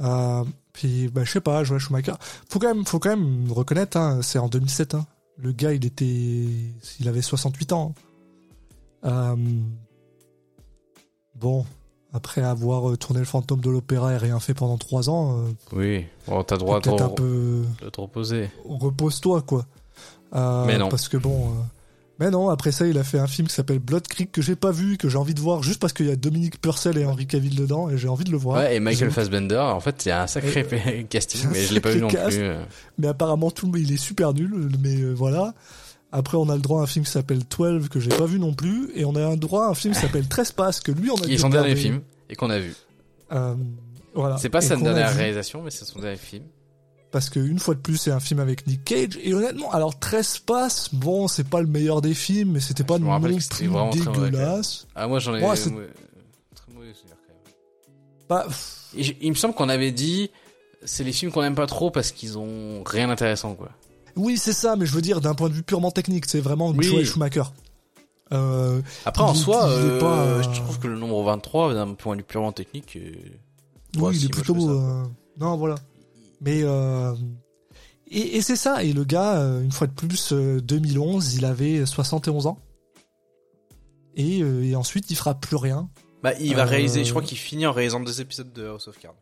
Euh, 0.00 0.44
puis, 0.72 1.08
ben, 1.08 1.24
je 1.24 1.30
sais 1.30 1.40
pas, 1.40 1.64
Joel 1.64 1.80
Schumacher. 1.80 2.14
Faut 2.48 2.58
quand 2.58 2.74
même, 2.74 2.84
faut 2.84 2.98
quand 2.98 3.16
même 3.16 3.50
reconnaître, 3.52 3.96
hein, 3.96 4.20
c'est 4.22 4.38
en 4.38 4.48
2007. 4.48 4.94
Hein. 4.94 5.06
Le 5.38 5.52
gars, 5.52 5.72
il 5.72 5.84
était, 5.84 6.04
il 6.04 7.08
avait 7.08 7.22
68 7.22 7.72
ans. 7.72 7.94
Euh, 9.04 9.36
bon, 11.34 11.64
après 12.12 12.42
avoir 12.42 12.90
euh, 12.90 12.96
tourné 12.96 13.20
le 13.20 13.26
fantôme 13.26 13.60
de 13.60 13.70
l'opéra 13.70 14.12
et 14.12 14.16
rien 14.16 14.38
fait 14.38 14.54
pendant 14.54 14.78
trois 14.78 15.08
ans, 15.08 15.38
euh, 15.38 15.50
Oui, 15.72 16.04
bon 16.28 16.42
t'as 16.44 16.56
droit 16.58 16.80
peut-être 16.80 17.02
un 17.02 17.08
peu 17.08 17.62
de 17.82 17.88
te 17.88 18.00
reposer. 18.00 18.50
repose-toi 18.64 19.42
quoi. 19.42 19.66
Euh, 20.34 20.64
Mais 20.66 20.78
non. 20.78 20.88
Parce 20.88 21.08
que 21.08 21.16
bon. 21.16 21.52
Mais 22.22 22.30
non, 22.30 22.50
après 22.50 22.70
ça, 22.70 22.86
il 22.86 22.96
a 22.98 23.02
fait 23.02 23.18
un 23.18 23.26
film 23.26 23.48
qui 23.48 23.54
s'appelle 23.54 23.80
Blood 23.80 24.06
Creek 24.06 24.30
que 24.30 24.40
j'ai 24.42 24.54
pas 24.54 24.70
vu, 24.70 24.96
que 24.96 25.08
j'ai 25.08 25.18
envie 25.18 25.34
de 25.34 25.40
voir 25.40 25.64
juste 25.64 25.80
parce 25.80 25.92
qu'il 25.92 26.06
y 26.06 26.10
a 26.12 26.14
Dominique 26.14 26.60
Purcell 26.60 26.96
et 26.96 27.04
Henry 27.04 27.26
Cavill 27.26 27.56
dedans 27.56 27.90
et 27.90 27.98
j'ai 27.98 28.06
envie 28.06 28.22
de 28.22 28.30
le 28.30 28.36
voir. 28.36 28.58
Ouais, 28.58 28.76
et 28.76 28.78
Michael 28.80 29.10
Fassbender, 29.10 29.58
en 29.58 29.80
fait, 29.80 30.06
a 30.06 30.22
un 30.22 30.26
sacré 30.28 30.64
casting, 31.10 31.40
mais 31.52 31.64
je 31.64 31.74
l'ai 31.74 31.80
pas 31.80 31.90
vu 31.90 32.00
non 32.00 32.06
plus. 32.06 32.40
Mais 32.98 33.08
apparemment, 33.08 33.50
tout 33.50 33.70
le 33.72 33.80
il 33.80 33.92
est 33.92 33.96
super 33.96 34.34
nul, 34.34 34.68
mais 34.80 35.00
euh, 35.00 35.12
voilà. 35.12 35.52
Après, 36.12 36.36
on 36.36 36.48
a 36.48 36.54
le 36.54 36.60
droit 36.62 36.78
à 36.80 36.84
un 36.84 36.86
film 36.86 37.04
qui 37.04 37.10
s'appelle 37.10 37.40
12 37.40 37.88
que 37.88 37.98
j'ai 37.98 38.10
pas 38.10 38.26
vu 38.26 38.38
non 38.38 38.54
plus 38.54 38.90
et 38.94 39.04
on 39.04 39.16
a 39.16 39.24
un 39.26 39.36
droit 39.36 39.64
à 39.66 39.70
un 39.70 39.74
film 39.74 39.92
qui 39.94 40.00
s'appelle 40.00 40.28
Trespass 40.28 40.78
que 40.80 40.92
lui, 40.92 41.10
on 41.10 41.16
a 41.16 41.22
Qui 41.22 41.26
dû 41.26 41.34
est 41.34 41.38
son 41.38 41.48
dernier 41.48 41.74
film, 41.74 42.02
et 42.30 42.36
qu'on 42.36 42.50
a 42.50 42.60
vu. 42.60 42.72
Euh, 43.32 43.54
voilà. 44.14 44.36
C'est 44.38 44.48
pas 44.48 44.58
Et 44.62 44.68
sa 44.68 44.76
dernière 44.76 45.10
vu. 45.10 45.18
réalisation, 45.18 45.60
mais 45.62 45.72
c'est 45.72 45.86
son 45.86 45.98
dernier 45.98 46.18
film. 46.18 46.44
Parce 47.12 47.30
que 47.30 47.38
une 47.38 47.58
fois 47.58 47.74
de 47.74 47.80
plus 47.80 47.96
c'est 47.98 48.10
un 48.10 48.18
film 48.20 48.40
avec 48.40 48.66
Nick 48.66 48.84
Cage 48.84 49.18
et 49.22 49.32
honnêtement 49.34 49.70
alors 49.70 49.98
Trespass 49.98 50.88
bon 50.92 51.28
c'est 51.28 51.46
pas 51.48 51.60
le 51.60 51.66
meilleur 51.68 52.00
des 52.00 52.14
films 52.14 52.52
mais 52.52 52.60
c'était 52.60 52.82
pas 52.84 52.96
Je 52.96 53.02
non 53.04 53.20
plus 53.20 54.00
dégueulasse 54.00 54.86
Ah, 54.94 55.06
moi 55.06 55.18
j'en 55.20 55.34
ai. 55.36 55.44
Ouais, 55.44 55.54
très 55.54 55.70
mauvais 55.70 56.94
souvenir 56.94 57.16
quand 57.26 57.32
même. 57.34 57.52
Bah, 58.28 58.46
Et 58.96 59.02
j- 59.02 59.16
il 59.20 59.30
me 59.30 59.34
semble 59.36 59.54
qu'on 59.54 59.68
avait 59.68 59.92
dit, 59.92 60.30
c'est 60.84 61.04
les 61.04 61.12
films 61.12 61.30
qu'on 61.30 61.42
aime 61.42 61.54
pas 61.54 61.66
trop 61.66 61.90
parce 61.90 62.10
qu'ils 62.12 62.38
ont 62.38 62.82
rien 62.84 63.08
d'intéressant, 63.08 63.54
quoi. 63.54 63.68
oui 64.16 64.36
c'est 64.38 64.52
ça 64.52 64.74
mais 64.76 64.86
je 64.86 64.94
veux 64.94 65.02
dire 65.02 65.20
d'un 65.20 65.34
point 65.34 65.48
de 65.48 65.54
vue 65.54 65.62
purement 65.62 65.90
technique 65.90 66.24
c'est 66.26 66.40
vraiment 66.40 66.70
Oui. 66.70 66.84
Joel 66.84 67.04
Schumacher 67.06 67.44
euh, 68.32 68.80
Après, 69.04 69.22
en 69.24 69.34
soi, 69.34 69.68
euh, 69.68 70.00
pas- 70.00 70.40
je 70.42 70.48
trouve 70.60 70.78
que 70.78 70.86
le 70.88 70.96
nombre 70.98 71.22
23, 71.24 71.74
d'un 71.74 71.92
point 71.94 72.14
de 72.16 72.22
vue 72.22 72.26
purement 72.26 72.52
technique, 72.52 72.96
euh, 72.96 73.12
oui 73.98 74.16
il 74.16 74.24
est 74.24 74.28
plutôt 74.30 74.56
euh, 74.70 75.04
non 75.38 75.56
voilà 75.58 75.74
mais 76.42 76.62
euh, 76.64 77.14
et, 78.08 78.36
et 78.36 78.42
c'est 78.42 78.56
ça 78.56 78.82
et 78.84 78.92
le 78.92 79.04
gars 79.04 79.38
euh, 79.38 79.62
une 79.62 79.72
fois 79.72 79.86
de 79.86 79.92
plus 79.92 80.32
euh, 80.32 80.60
2011 80.60 81.34
il 81.34 81.44
avait 81.46 81.86
71 81.86 82.46
ans 82.46 82.58
et, 84.16 84.42
euh, 84.42 84.62
et 84.64 84.76
ensuite 84.76 85.10
il 85.10 85.16
fera 85.16 85.34
plus 85.34 85.56
rien 85.56 85.88
Bah, 86.22 86.34
il 86.38 86.54
va 86.54 86.62
Euh, 86.62 86.66
réaliser, 86.66 87.04
je 87.04 87.10
crois 87.10 87.22
qu'il 87.22 87.38
finit 87.38 87.66
en 87.66 87.72
réalisant 87.72 88.00
deux 88.00 88.20
épisodes 88.20 88.52
de 88.52 88.66
House 88.66 88.86
of 88.88 88.98
Cards. 88.98 89.14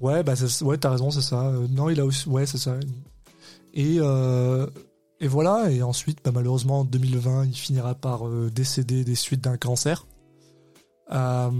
Ouais, 0.00 0.22
bah 0.24 0.34
ouais, 0.62 0.78
t'as 0.78 0.90
raison, 0.90 1.10
c'est 1.10 1.22
ça. 1.22 1.46
Euh, 1.48 1.66
non, 1.70 1.88
il 1.88 2.00
a 2.00 2.04
aussi, 2.04 2.28
ouais, 2.28 2.44
c'est 2.46 2.58
ça. 2.58 2.74
Et 3.72 3.98
euh, 4.00 4.66
et 5.20 5.28
voilà. 5.28 5.70
Et 5.70 5.82
ensuite, 5.82 6.18
bah, 6.24 6.32
malheureusement, 6.34 6.80
en 6.80 6.84
2020, 6.84 7.44
il 7.46 7.54
finira 7.54 7.94
par 7.94 8.26
euh, 8.26 8.50
décéder 8.52 9.04
des 9.04 9.14
suites 9.14 9.42
d'un 9.42 9.56
cancer. 9.56 10.06
Euh, 11.12 11.50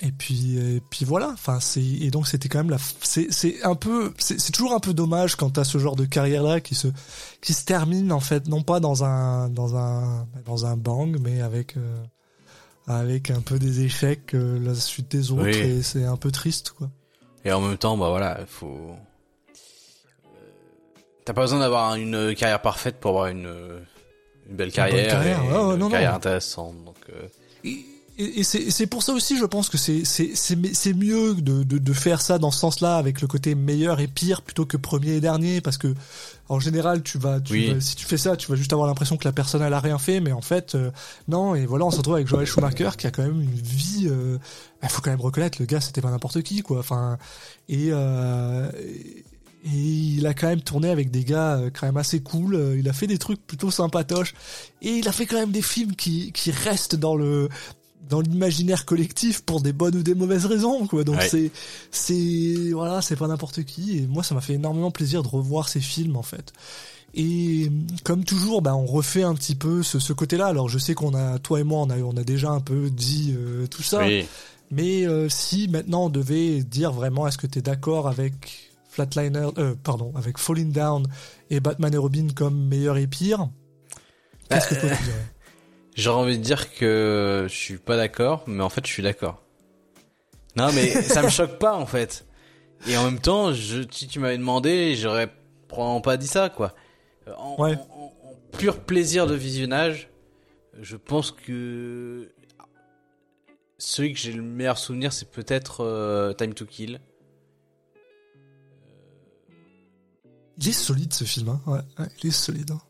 et 0.00 0.10
puis 0.12 0.56
et 0.58 0.80
puis 0.90 1.04
voilà. 1.04 1.30
Enfin, 1.32 1.60
c'est 1.60 1.82
et 1.82 2.10
donc 2.10 2.26
c'était 2.26 2.48
quand 2.48 2.58
même 2.58 2.70
la. 2.70 2.78
C'est 3.02 3.30
c'est 3.32 3.62
un 3.62 3.74
peu. 3.74 4.12
C'est 4.18 4.40
c'est 4.40 4.52
toujours 4.52 4.72
un 4.74 4.80
peu 4.80 4.94
dommage 4.94 5.36
quand 5.36 5.50
t'as 5.50 5.64
ce 5.64 5.78
genre 5.78 5.96
de 5.96 6.04
carrière 6.04 6.42
là 6.42 6.60
qui 6.60 6.74
se 6.74 6.88
qui 7.40 7.54
se 7.54 7.64
termine 7.64 8.10
en 8.12 8.20
fait 8.20 8.48
non 8.48 8.62
pas 8.62 8.80
dans 8.80 9.04
un 9.04 9.48
dans 9.48 9.76
un 9.76 10.26
dans 10.44 10.66
un 10.66 10.76
bang, 10.76 11.18
mais 11.20 11.40
avec. 11.40 11.76
euh, 11.76 12.02
avec 12.88 13.30
un 13.30 13.40
peu 13.40 13.60
des 13.60 13.82
échecs 13.84 14.34
euh, 14.34 14.58
la 14.58 14.74
suite 14.74 15.08
des 15.12 15.30
autres 15.30 15.44
Oui. 15.44 15.56
et 15.56 15.82
c'est 15.84 16.04
un 16.04 16.16
peu 16.16 16.32
triste 16.32 16.72
quoi. 16.76 16.90
Et 17.44 17.52
en 17.52 17.60
même 17.60 17.78
temps, 17.78 17.96
bah 17.96 18.08
voilà, 18.08 18.38
il 18.40 18.46
faut. 18.48 18.96
T'as 21.24 21.32
pas 21.32 21.42
besoin 21.42 21.60
d'avoir 21.60 21.94
une 21.94 22.34
carrière 22.34 22.60
parfaite 22.60 22.98
pour 22.98 23.10
avoir 23.12 23.26
une, 23.28 23.48
une 24.50 24.56
belle 24.56 24.72
carrière, 24.72 25.08
carrière, 25.12 25.40
et 25.44 25.46
une 25.46 25.76
non, 25.76 25.88
carrière 25.88 26.10
non. 26.10 26.16
intéressante. 26.16 26.74
Euh, 27.14 27.26
Et, 28.18 28.44
c'est 28.44 28.86
pour 28.86 29.02
ça 29.02 29.14
aussi 29.14 29.38
je 29.38 29.44
pense 29.46 29.70
que 29.70 29.78
c'est 29.78 30.92
mieux 30.94 31.34
de, 31.34 31.62
de 31.62 31.78
de 31.78 31.92
faire 31.94 32.20
ça 32.20 32.38
dans 32.38 32.50
ce 32.50 32.58
sens-là 32.60 32.96
avec 32.98 33.22
le 33.22 33.26
côté 33.26 33.54
meilleur 33.54 34.00
et 34.00 34.06
pire 34.06 34.42
plutôt 34.42 34.66
que 34.66 34.76
premier 34.76 35.12
et 35.14 35.20
dernier 35.20 35.62
parce 35.62 35.78
que 35.78 35.94
en 36.50 36.60
général 36.60 37.02
tu 37.02 37.16
vas, 37.16 37.40
tu 37.40 37.54
Oui. 37.54 37.72
vas- 37.72 37.80
si 37.80 37.96
tu 37.96 38.04
fais 38.04 38.18
ça 38.18 38.36
tu 38.36 38.48
vas 38.50 38.54
juste 38.54 38.72
avoir 38.74 38.86
l'impression 38.86 39.16
que 39.16 39.24
la 39.24 39.32
personne 39.32 39.62
elle 39.62 39.72
a 39.72 39.80
rien 39.80 39.98
fait 39.98 40.20
mais 40.20 40.32
en 40.32 40.42
fait 40.42 40.74
euh, 40.74 40.90
non 41.26 41.54
et 41.54 41.64
voilà 41.64 41.86
on 41.86 41.90
se 41.90 41.96
retrouve 41.96 42.16
avec 42.16 42.28
Joel 42.28 42.46
Schumacher 42.46 42.90
qui 42.98 43.06
a 43.06 43.10
quand 43.10 43.22
même 43.22 43.40
une 43.40 43.50
vie 43.50 44.06
euh, 44.10 44.36
il 44.82 44.88
faut 44.90 45.00
quand 45.00 45.10
même 45.10 45.20
reconnaître 45.20 45.56
le 45.58 45.64
gars 45.66 45.80
c'était 45.80 46.02
pas 46.02 46.10
n'importe 46.10 46.42
qui 46.42 46.60
quoi 46.60 46.80
enfin 46.80 47.16
et 47.70 47.88
euh, 47.92 48.70
et 49.64 49.68
il 49.68 50.26
a 50.26 50.34
quand 50.34 50.48
même 50.48 50.60
tourné 50.62 50.88
avec 50.90 51.10
des 51.10 51.24
gars 51.24 51.56
euh, 51.56 51.70
quand 51.72 51.86
même 51.86 51.96
assez 51.96 52.20
cool. 52.20 52.54
Euh, 52.56 52.76
Il 52.78 52.88
a 52.88 52.92
fait 52.92 53.06
des 53.06 53.18
trucs 53.18 53.46
plutôt 53.46 53.70
sympatoches. 53.70 54.34
Et 54.80 54.90
il 54.96 55.08
a 55.08 55.12
fait 55.12 55.26
quand 55.26 55.36
même 55.38 55.52
des 55.52 55.62
films 55.62 55.94
qui, 55.94 56.32
qui 56.32 56.50
restent 56.50 56.96
dans 56.96 57.14
le 57.16 57.48
dans 58.08 58.20
l'imaginaire 58.20 58.84
collectif 58.84 59.40
pour 59.42 59.60
des 59.62 59.72
bonnes 59.72 59.94
ou 59.96 60.02
des 60.02 60.14
mauvaises 60.14 60.44
raisons 60.44 60.86
quoi 60.86 61.02
donc 61.04 61.16
Ouais. 61.16 61.28
c'est 61.30 61.50
c'est 61.90 62.70
voilà 62.72 63.00
c'est 63.00 63.16
pas 63.16 63.28
n'importe 63.28 63.62
qui 63.64 63.96
et 63.98 64.06
moi 64.06 64.22
ça 64.22 64.34
m'a 64.34 64.40
fait 64.42 64.54
énormément 64.54 64.90
plaisir 64.90 65.22
de 65.22 65.28
revoir 65.28 65.68
ces 65.68 65.80
films 65.80 66.16
en 66.16 66.22
fait 66.22 66.52
et 67.14 67.70
comme 68.04 68.24
toujours 68.24 68.60
bah 68.60 68.74
on 68.74 68.84
refait 68.84 69.22
un 69.22 69.34
petit 69.34 69.54
peu 69.54 69.82
ce, 69.82 69.98
ce 69.98 70.12
côté 70.12 70.36
là 70.36 70.46
alors 70.46 70.68
je 70.68 70.78
sais 70.78 70.94
qu'on 70.94 71.14
a 71.14 71.38
toi 71.38 71.60
et 71.60 71.62
moi 71.64 71.80
on 71.80 71.90
a 71.90 71.96
on 71.98 72.16
a 72.16 72.24
déjà 72.24 72.50
un 72.50 72.60
peu 72.60 72.90
dit 72.90 73.34
euh, 73.38 73.66
tout 73.68 73.82
ça 73.84 74.04
oui. 74.04 74.26
mais 74.70 75.06
euh, 75.06 75.28
si 75.30 75.68
maintenant 75.68 76.06
on 76.06 76.10
devait 76.10 76.62
dire 76.64 76.92
vraiment 76.92 77.26
est-ce 77.28 77.38
que 77.38 77.46
tu 77.46 77.60
es 77.60 77.62
d'accord 77.62 78.08
avec 78.08 78.71
Flatliner 78.92 79.48
euh, 79.58 79.74
pardon 79.82 80.12
avec 80.16 80.36
Falling 80.38 80.70
Down 80.70 81.06
et 81.50 81.60
Batman 81.60 81.92
et 81.94 81.96
Robin 81.96 82.26
comme 82.36 82.68
meilleur 82.68 82.98
et 82.98 83.06
pire 83.06 83.48
qu'est-ce 84.50 84.68
que 84.68 84.74
toi 84.74 84.90
tu 84.90 85.02
dirais? 85.04 85.26
J'aurais 85.94 86.20
envie 86.22 86.38
de 86.38 86.42
dire 86.42 86.74
que 86.74 87.46
je 87.48 87.54
suis 87.54 87.78
pas 87.78 87.96
d'accord, 87.96 88.44
mais 88.46 88.62
en 88.62 88.68
fait, 88.70 88.86
je 88.86 88.90
suis 88.92 89.02
d'accord. 89.02 89.42
Non, 90.56 90.70
mais 90.72 90.90
ça 91.02 91.22
me 91.22 91.28
choque 91.38 91.58
pas, 91.58 91.74
en 91.74 91.84
fait. 91.86 92.26
Et 92.86 92.96
en 92.96 93.04
même 93.04 93.18
temps, 93.18 93.52
je, 93.52 93.82
si 93.90 94.08
tu 94.08 94.18
m'avais 94.18 94.38
demandé, 94.38 94.94
j'aurais 94.96 95.30
probablement 95.68 96.00
pas 96.00 96.16
dit 96.16 96.26
ça, 96.26 96.48
quoi. 96.48 96.74
Euh, 97.28 97.32
En, 97.36 97.62
Ouais. 97.62 97.74
en- 97.76 98.02
en- 98.02 98.12
en 98.30 98.56
pur 98.58 98.80
plaisir 98.80 99.26
de 99.26 99.34
visionnage, 99.34 100.08
je 100.80 100.96
pense 100.96 101.30
que 101.30 102.30
celui 103.78 104.12
que 104.14 104.18
j'ai 104.18 104.32
le 104.32 104.42
meilleur 104.42 104.78
souvenir, 104.78 105.12
c'est 105.12 105.30
peut-être 105.30 105.82
euh, 105.84 106.32
Time 106.32 106.54
to 106.54 106.64
Kill. 106.64 107.00
Il 110.58 110.68
est 110.68 110.72
solide 110.72 111.12
ce 111.14 111.24
film 111.24 111.48
hein. 111.50 111.60
ouais, 111.66 111.80
ouais, 111.98 112.06
il 112.22 112.28
est 112.28 112.32
solide 112.32 112.70
hein. 112.72 112.80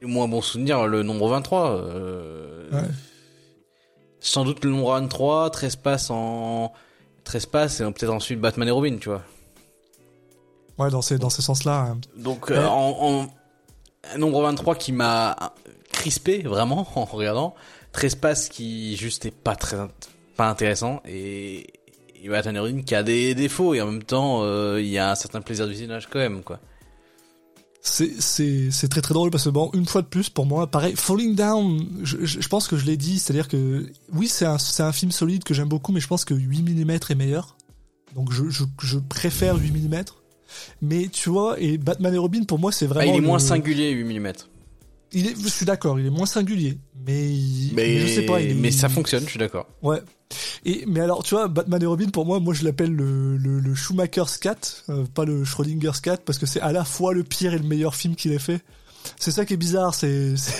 Et 0.00 0.06
moins 0.06 0.26
bon 0.26 0.40
souvenir, 0.42 0.86
le 0.88 1.02
nombre 1.04 1.28
23. 1.28 1.70
euh, 1.70 2.70
Ouais. 2.72 2.88
Sans 4.20 4.44
doute 4.44 4.64
le 4.64 4.70
nombre 4.70 4.90
23, 4.92 5.50
Trespass 5.50 6.10
en... 6.10 6.72
Trespass 7.24 7.80
et 7.80 7.84
peut-être 7.84 8.12
ensuite 8.12 8.40
Batman 8.40 8.66
et 8.66 8.72
Robin, 8.72 8.96
tu 8.98 9.08
vois. 9.08 9.22
ouais 10.78 10.90
dans 10.90 11.02
ces 11.02 11.18
dans 11.18 11.30
ce 11.30 11.40
sens 11.42 11.64
là 11.64 11.94
Donc 12.16 12.48
Ouais. 12.48 12.56
euh, 12.56 12.66
en, 12.66 13.22
en- 13.22 13.28
un 14.14 14.18
nombre 14.18 14.42
23 14.42 14.74
qui 14.74 14.90
m'a 14.92 15.54
crispé 15.92 16.42
vraiment 16.42 16.86
en 16.96 17.04
regardant, 17.04 17.54
Trespass 17.92 18.48
qui 18.48 18.96
juste 18.96 19.24
est 19.26 19.30
pas 19.30 19.54
très 19.54 19.76
pas 20.36 20.48
intéressant 20.48 21.00
et, 21.06 21.66
et 22.22 22.28
Batman 22.28 22.56
et 22.56 22.58
Robin 22.58 22.82
qui 22.82 22.94
a 22.96 23.02
des 23.04 23.34
défauts 23.36 23.74
et 23.74 23.80
en 23.82 23.86
même 23.86 24.02
temps 24.02 24.40
euh, 24.42 24.80
il 24.80 24.88
y 24.88 24.98
a 24.98 25.10
un 25.10 25.14
certain 25.14 25.40
plaisir 25.42 25.66
de 25.66 25.70
visionnage 25.72 26.08
quand 26.10 26.18
même 26.18 26.42
quoi. 26.42 26.58
C'est 27.84 28.12
c'est 28.20 28.70
c'est 28.70 28.86
très 28.86 29.00
très 29.00 29.12
drôle 29.12 29.30
parce 29.30 29.42
que 29.42 29.48
bon 29.48 29.68
une 29.74 29.86
fois 29.86 30.02
de 30.02 30.06
plus 30.06 30.28
pour 30.30 30.46
moi 30.46 30.68
pareil 30.70 30.94
Falling 30.96 31.34
Down 31.34 31.84
je, 32.04 32.18
je, 32.24 32.40
je 32.40 32.48
pense 32.48 32.68
que 32.68 32.76
je 32.76 32.86
l'ai 32.86 32.96
dit 32.96 33.18
c'est 33.18 33.32
à 33.32 33.34
dire 33.34 33.48
que 33.48 33.90
oui 34.12 34.28
c'est 34.28 34.44
un 34.46 34.56
c'est 34.56 34.84
un 34.84 34.92
film 34.92 35.10
solide 35.10 35.42
que 35.42 35.52
j'aime 35.52 35.68
beaucoup 35.68 35.90
mais 35.90 35.98
je 35.98 36.06
pense 36.06 36.24
que 36.24 36.32
8 36.32 36.62
mm 36.62 36.90
est 36.90 37.14
meilleur 37.16 37.56
donc 38.14 38.32
je 38.32 38.48
je, 38.50 38.62
je 38.82 38.98
préfère 39.00 39.56
8 39.56 39.72
mm 39.72 40.04
mais 40.80 41.08
tu 41.08 41.28
vois 41.28 41.58
et 41.58 41.76
Batman 41.76 42.14
et 42.14 42.18
Robin 42.18 42.44
pour 42.44 42.60
moi 42.60 42.70
c'est 42.70 42.84
Ah, 42.84 42.88
vraiment 42.94 43.12
il 43.14 43.16
est 43.16 43.20
le- 43.20 43.26
moins 43.26 43.40
singulier 43.40 43.90
8 43.90 44.04
mm. 44.20 44.32
Il 45.12 45.26
est 45.26 45.34
je 45.40 45.48
suis 45.48 45.66
d'accord 45.66 45.98
il 46.00 46.06
est 46.06 46.10
moins 46.10 46.26
singulier 46.26 46.78
mais, 47.06 47.28
il- 47.32 47.72
Mais, 47.74 47.86
mais 47.86 47.98
je 48.00 48.06
sais 48.06 48.22
pas 48.26 48.40
il 48.40 48.50
est- 48.50 48.54
mais 48.54 48.70
ça 48.70 48.88
fonctionne, 48.88 49.24
je 49.24 49.30
suis 49.30 49.38
d'accord. 49.38 49.66
ouais 49.82 50.00
et 50.64 50.84
mais 50.86 51.00
alors 51.00 51.22
tu 51.22 51.34
vois 51.34 51.48
Batman 51.48 51.82
et 51.82 51.86
Robin 51.86 52.08
pour 52.08 52.24
moi 52.24 52.40
moi 52.40 52.54
je 52.54 52.64
l'appelle 52.64 52.92
le, 52.94 53.36
le, 53.36 53.60
le 53.60 53.74
Schumacher's 53.74 54.38
Cat 54.38 54.56
euh, 54.88 55.04
pas 55.14 55.24
le 55.24 55.44
Schrodinger's 55.44 56.00
Cat 56.00 56.18
parce 56.24 56.38
que 56.38 56.46
c'est 56.46 56.60
à 56.60 56.72
la 56.72 56.84
fois 56.84 57.12
le 57.12 57.22
pire 57.24 57.52
et 57.54 57.58
le 57.58 57.64
meilleur 57.66 57.94
film 57.94 58.14
qu'il 58.16 58.32
ait 58.32 58.38
fait 58.38 58.60
c'est 59.18 59.30
ça 59.32 59.44
qui 59.44 59.54
est 59.54 59.58
bizarre 59.58 59.94
c'est 59.94 60.36
c'est- 60.36 60.54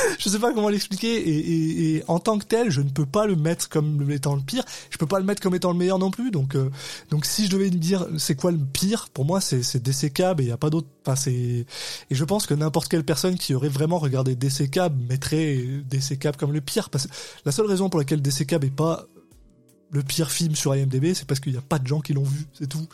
je 0.18 0.28
sais 0.28 0.38
pas 0.38 0.52
comment 0.52 0.68
l'expliquer 0.68 1.96
et, 1.96 2.02
en 2.08 2.18
tant 2.18 2.38
que 2.38 2.44
tel 2.44 2.70
je 2.70 2.80
ne 2.80 2.88
peux 2.88 3.06
pas 3.06 3.26
le 3.26 3.36
mettre 3.36 3.68
comme 3.68 4.10
étant 4.10 4.34
le 4.34 4.42
pire. 4.42 4.64
Je 4.90 4.98
peux 4.98 5.06
pas 5.06 5.18
le 5.18 5.24
mettre 5.24 5.42
comme 5.42 5.54
étant 5.54 5.72
le 5.72 5.78
meilleur 5.78 5.98
non 5.98 6.10
plus. 6.10 6.30
Donc 6.30 6.54
euh, 6.54 6.70
donc 7.10 7.24
si 7.24 7.46
je 7.46 7.50
devais 7.50 7.70
me 7.70 7.76
dire 7.76 8.06
c'est 8.18 8.34
quoi 8.34 8.50
le 8.50 8.58
pire 8.58 9.08
pour 9.12 9.24
moi 9.24 9.40
c'est 9.40 9.82
DC 9.82 10.12
Cab 10.12 10.40
et 10.40 10.44
il 10.44 10.48
y 10.48 10.52
a 10.52 10.56
pas 10.56 10.70
d'autre 10.70 10.88
enfin 11.04 11.16
c'est 11.16 11.32
et 11.32 11.66
je 12.14 12.24
pense 12.24 12.46
que 12.46 12.54
n'importe 12.54 12.88
quelle 12.88 13.04
personne 13.04 13.36
qui 13.36 13.54
aurait 13.54 13.68
vraiment 13.68 13.98
regardé 13.98 14.34
DC 14.34 14.70
Cab 14.70 14.96
mettrait 15.08 15.56
DC 15.88 16.18
Cab 16.18 16.36
comme 16.36 16.52
le 16.52 16.60
pire. 16.60 16.90
Parce 16.90 17.06
que 17.06 17.12
la 17.44 17.52
seule 17.52 17.66
raison 17.66 17.88
pour 17.88 17.98
laquelle 17.98 18.22
DC 18.22 18.46
Cab 18.46 18.64
est 18.64 18.70
pas 18.70 19.06
le 19.90 20.02
pire 20.02 20.30
film 20.30 20.54
sur 20.54 20.74
IMDb 20.74 21.12
c'est 21.14 21.26
parce 21.26 21.40
qu'il 21.40 21.52
y 21.52 21.58
a 21.58 21.62
pas 21.62 21.78
de 21.78 21.86
gens 21.86 22.00
qui 22.00 22.12
l'ont 22.12 22.24
vu 22.24 22.46
c'est 22.52 22.68
tout. 22.68 22.86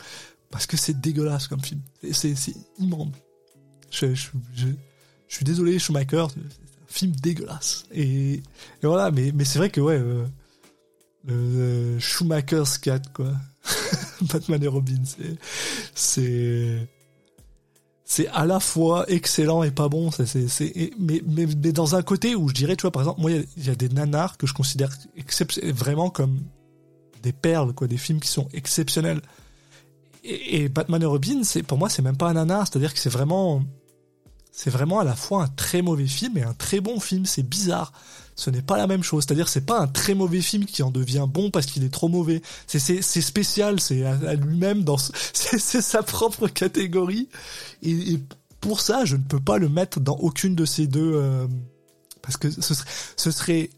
Parce 0.51 0.65
que 0.65 0.77
c'est 0.77 0.99
dégueulasse 0.99 1.47
comme 1.47 1.61
film. 1.61 1.81
C'est 2.11 2.35
c'est 2.35 2.55
immonde. 2.79 3.15
Je, 3.91 4.13
je, 4.15 4.29
je, 4.55 4.67
je 5.27 5.35
suis 5.35 5.45
désolé 5.45 5.77
Schumacher 5.79 6.25
film 6.89 7.11
dégueulasse. 7.15 7.85
Et, 7.93 8.41
voilà 8.81 9.11
mais 9.11 9.31
mais 9.33 9.45
c'est 9.45 9.59
vrai 9.59 9.69
que 9.69 9.79
ouais 9.79 9.99
euh, 9.99 10.25
le, 11.25 11.99
Schumacher's 11.99 12.77
Cat 12.77 13.01
quoi. 13.13 13.31
Batman 14.21 14.63
et 14.63 14.67
Robin 14.67 15.01
c'est 15.95 16.87
c'est 18.03 18.27
à 18.29 18.45
la 18.47 18.59
fois 18.59 19.05
excellent 19.07 19.61
et 19.61 19.71
pas 19.71 19.87
bon. 19.87 20.09
C'est 20.11 20.47
c'est 20.47 20.91
mais, 20.97 21.21
mais 21.27 21.45
mais 21.45 21.71
dans 21.71 21.95
un 21.95 22.01
côté 22.01 22.35
où 22.35 22.49
je 22.49 22.53
dirais 22.55 22.75
tu 22.75 22.81
vois 22.81 22.91
par 22.91 23.03
exemple 23.03 23.21
moi 23.21 23.31
il 23.31 23.65
y 23.65 23.69
a- 23.69 23.75
des 23.75 23.89
nanars 23.89 24.37
que 24.37 24.47
je 24.47 24.53
considère 24.53 24.89
vraiment 25.63 26.09
comme 26.09 26.39
des 27.21 27.33
perles 27.33 27.73
quoi 27.73 27.87
des 27.87 27.97
films 27.97 28.19
qui 28.19 28.29
sont 28.29 28.47
exceptionnels. 28.53 29.21
Et, 30.23 30.67
Batman 30.67 31.01
et 31.01 31.05
Robin 31.05 31.43
c'est 31.43 31.63
pour 31.63 31.77
moi 31.77 31.87
c'est 31.89 32.01
même 32.01 32.17
pas 32.17 32.29
un 32.29 32.33
nanar. 32.33 32.67
C'est 32.67 32.77
à 32.77 32.79
dire 32.79 32.93
que 32.93 32.99
c'est 32.99 33.09
vraiment 33.11 33.63
c'est 34.51 34.69
vraiment 34.69 34.99
à 34.99 35.03
la 35.03 35.15
fois 35.15 35.43
un 35.43 35.47
très 35.47 35.81
mauvais 35.81 36.07
film 36.07 36.37
et 36.37 36.43
un 36.43 36.53
très 36.53 36.81
bon 36.81 36.99
film. 36.99 37.25
C'est 37.25 37.47
bizarre. 37.47 37.93
Ce 38.35 38.49
n'est 38.49 38.61
pas 38.61 38.77
la 38.77 38.87
même 38.87 39.03
chose. 39.03 39.25
C'est-à-dire, 39.25 39.49
c'est 39.49 39.65
pas 39.65 39.79
un 39.79 39.87
très 39.87 40.13
mauvais 40.13 40.41
film 40.41 40.65
qui 40.65 40.81
en 40.83 40.91
devient 40.91 41.27
bon 41.29 41.51
parce 41.51 41.65
qu'il 41.65 41.83
est 41.83 41.93
trop 41.93 42.07
mauvais. 42.07 42.41
C'est 42.67 42.79
c'est 42.79 43.21
spécial. 43.21 43.79
C'est 43.79 44.03
à, 44.05 44.33
lui-même 44.33 44.83
dans 44.83 44.97
c'est 45.33 45.81
sa 45.81 46.03
propre 46.03 46.47
catégorie. 46.47 47.29
Et, 47.83 48.19
pour 48.59 48.81
ça, 48.81 49.05
je 49.05 49.15
ne 49.15 49.21
peux 49.21 49.39
pas 49.39 49.57
le 49.57 49.69
mettre 49.69 50.01
dans 50.01 50.17
aucune 50.17 50.53
de 50.53 50.65
ces 50.65 50.85
deux 50.85 51.13
euh, 51.15 51.47
parce 52.21 52.35
que 52.35 52.49
ce 52.51 53.31
serait 53.31 53.69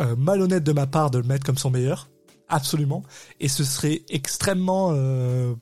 euh, 0.00 0.14
malhonnête 0.16 0.62
de 0.62 0.72
ma 0.72 0.86
part 0.86 1.10
de 1.10 1.18
le 1.18 1.24
mettre 1.24 1.44
comme 1.44 1.58
son 1.58 1.70
meilleur, 1.70 2.08
absolument. 2.48 3.02
Et 3.40 3.48
ce 3.48 3.64
serait 3.64 4.02
extrêmement 4.08 4.92
euh, 4.92 5.54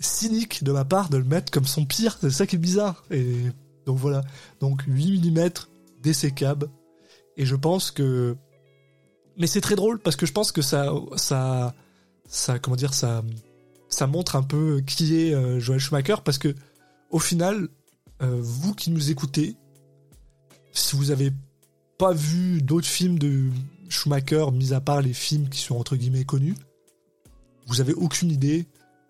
cynique 0.00 0.62
de 0.64 0.72
ma 0.72 0.84
part 0.84 1.08
de 1.08 1.16
le 1.16 1.24
mettre 1.24 1.50
comme 1.50 1.66
son 1.66 1.84
pire. 1.84 2.18
C'est 2.20 2.30
ça 2.30 2.46
qui 2.46 2.56
est 2.56 2.60
bizarre. 2.60 3.04
Et 3.10 3.36
donc 3.86 3.98
voilà. 3.98 4.22
Donc 4.60 4.82
8 4.86 5.30
mm 5.30 5.50
désécable. 6.02 6.68
Et 7.36 7.46
je 7.46 7.56
pense 7.56 7.90
que, 7.90 8.36
mais 9.36 9.46
c'est 9.46 9.60
très 9.60 9.76
drôle 9.76 9.98
parce 9.98 10.16
que 10.16 10.26
je 10.26 10.32
pense 10.32 10.52
que 10.52 10.62
ça, 10.62 10.92
ça, 11.16 11.74
ça, 12.28 12.58
comment 12.58 12.76
dire, 12.76 12.94
ça, 12.94 13.22
ça 13.88 14.06
montre 14.06 14.36
un 14.36 14.42
peu 14.42 14.82
qui 14.86 15.16
est 15.16 15.34
euh, 15.34 15.60
Joel 15.60 15.80
Schumacher 15.80 16.16
parce 16.24 16.38
que 16.38 16.54
au 17.10 17.18
final, 17.18 17.68
euh, 18.22 18.38
vous 18.40 18.74
qui 18.74 18.90
nous 18.90 19.10
écoutez, 19.10 19.56
si 20.72 20.96
vous 20.96 21.10
avez 21.10 21.32
pas 21.98 22.12
vu 22.12 22.62
d'autres 22.62 22.86
films 22.86 23.18
de 23.18 23.50
Schumacher, 23.88 24.46
mis 24.52 24.72
à 24.72 24.80
part 24.80 25.02
les 25.02 25.12
films 25.12 25.48
qui 25.48 25.60
sont 25.60 25.76
entre 25.76 25.96
guillemets 25.96 26.24
connus, 26.24 26.54
vous 27.66 27.80
avez 27.80 27.94
aucune 27.94 28.30
idée 28.30 28.66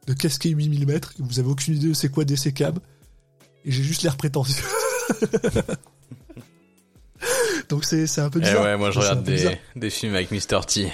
de 0.06 0.12
qu'est-ce 0.12 0.38
qu'est 0.38 0.50
8 0.50 0.68
mm, 0.68 1.00
vous 1.18 1.38
avez 1.38 1.48
aucune 1.48 1.74
idée 1.74 1.88
de 1.88 1.94
c'est 1.94 2.10
quoi 2.10 2.24
des 2.24 2.36
câbles, 2.52 2.80
et 3.64 3.72
j'ai 3.72 3.82
juste 3.82 4.02
l'air 4.02 4.16
prétentieux. 4.16 4.64
Donc 7.68 7.84
c'est, 7.84 8.18
un 8.18 8.30
peu 8.30 8.38
eh 8.40 8.42
bizarre. 8.42 8.62
ouais, 8.62 8.76
moi 8.76 8.90
je 8.92 9.00
regarde 9.00 9.24
des, 9.24 9.58
des 9.74 9.90
films 9.90 10.14
avec 10.14 10.30
Mr. 10.30 10.60
T. 10.66 10.92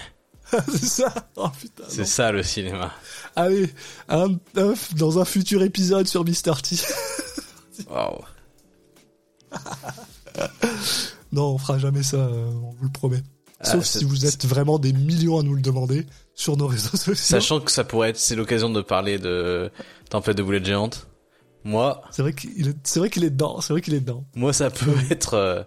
c'est 0.70 0.86
ça 0.86 1.12
oh, 1.36 1.48
putain, 1.59 1.84
C'est 1.89 2.05
ça 2.05 2.32
le 2.32 2.43
cinéma. 2.43 2.93
Allez, 3.36 3.70
un, 4.09 4.34
un, 4.56 4.74
dans 4.97 5.18
un 5.18 5.24
futur 5.24 5.62
épisode 5.62 6.06
sur 6.06 6.24
Mr. 6.24 6.60
T. 6.62 6.76
Waouh. 7.90 8.22
non, 11.32 11.55
on 11.55 11.59
fera 11.59 11.78
jamais 11.78 12.02
ça, 12.02 12.16
euh, 12.16 12.51
on 12.51 12.70
vous 12.72 12.84
le 12.84 12.90
promet. 12.90 13.22
Ah, 13.60 13.72
Sauf 13.72 13.84
si 13.84 14.05
vous 14.05 14.26
êtes 14.26 14.44
vraiment 14.47 14.78
des 14.78 14.93
millions 14.93 15.39
à 15.39 15.43
nous 15.43 15.55
le 15.55 15.62
demander 15.62 16.06
sur 16.34 16.56
nos 16.56 16.66
réseaux 16.66 16.96
sociaux. 16.96 17.14
Sachant 17.14 17.60
que 17.60 17.70
ça 17.70 17.84
pourrait 17.84 18.10
être, 18.10 18.18
c'est 18.18 18.36
l'occasion 18.36 18.70
de 18.70 18.80
parler 18.80 19.18
de 19.18 19.70
Tempête 20.10 20.36
de 20.36 20.42
boulettes 20.42 20.66
géantes. 20.66 21.09
Moi. 21.64 22.02
C'est 22.10 22.22
vrai 22.22 22.32
qu'il 22.32 22.68
est, 22.68 22.76
c'est 22.84 22.98
vrai 22.98 23.10
qu'il 23.10 23.24
est 23.24 23.30
dedans, 23.30 23.60
c'est 23.60 23.72
vrai 23.72 23.80
qu'il 23.80 23.94
est 23.94 24.00
dedans. 24.00 24.24
Moi, 24.34 24.52
ça 24.52 24.70
peut 24.70 24.94
être. 25.10 25.34
Euh... 25.34 25.62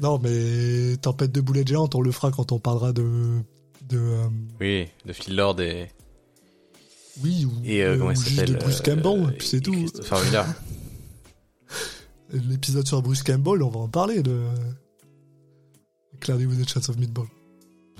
Non, 0.00 0.18
mais 0.18 0.96
Tempête 0.98 1.32
de 1.32 1.40
boulettes 1.40 1.68
géantes, 1.68 1.94
on 1.94 2.00
le 2.00 2.12
fera 2.12 2.30
quand 2.30 2.52
on 2.52 2.58
parlera 2.58 2.92
de. 2.92 3.40
de 3.88 3.98
euh... 3.98 4.28
Oui, 4.60 4.88
de 5.06 5.12
Phil 5.12 5.36
Lord 5.36 5.60
et. 5.60 5.90
Oui, 7.22 7.44
ou, 7.44 7.52
et 7.64 7.82
euh, 7.82 7.98
comment 7.98 8.12
ou 8.12 8.14
juste 8.14 8.44
de 8.44 8.54
Bruce 8.54 8.80
Campbell, 8.80 9.28
et 9.30 9.36
puis 9.36 9.46
c'est 9.46 9.60
tout. 9.60 9.74
L'épisode 12.32 12.86
sur 12.86 13.02
Bruce 13.02 13.22
Campbell, 13.22 13.62
on 13.62 13.68
va 13.68 13.80
en 13.80 13.88
parler 13.88 14.22
de. 14.22 14.44
Cloudy 16.20 16.46
with 16.46 16.60
a 16.60 16.66
Chance 16.66 16.88
of 16.90 16.96
Meatball. 16.98 17.26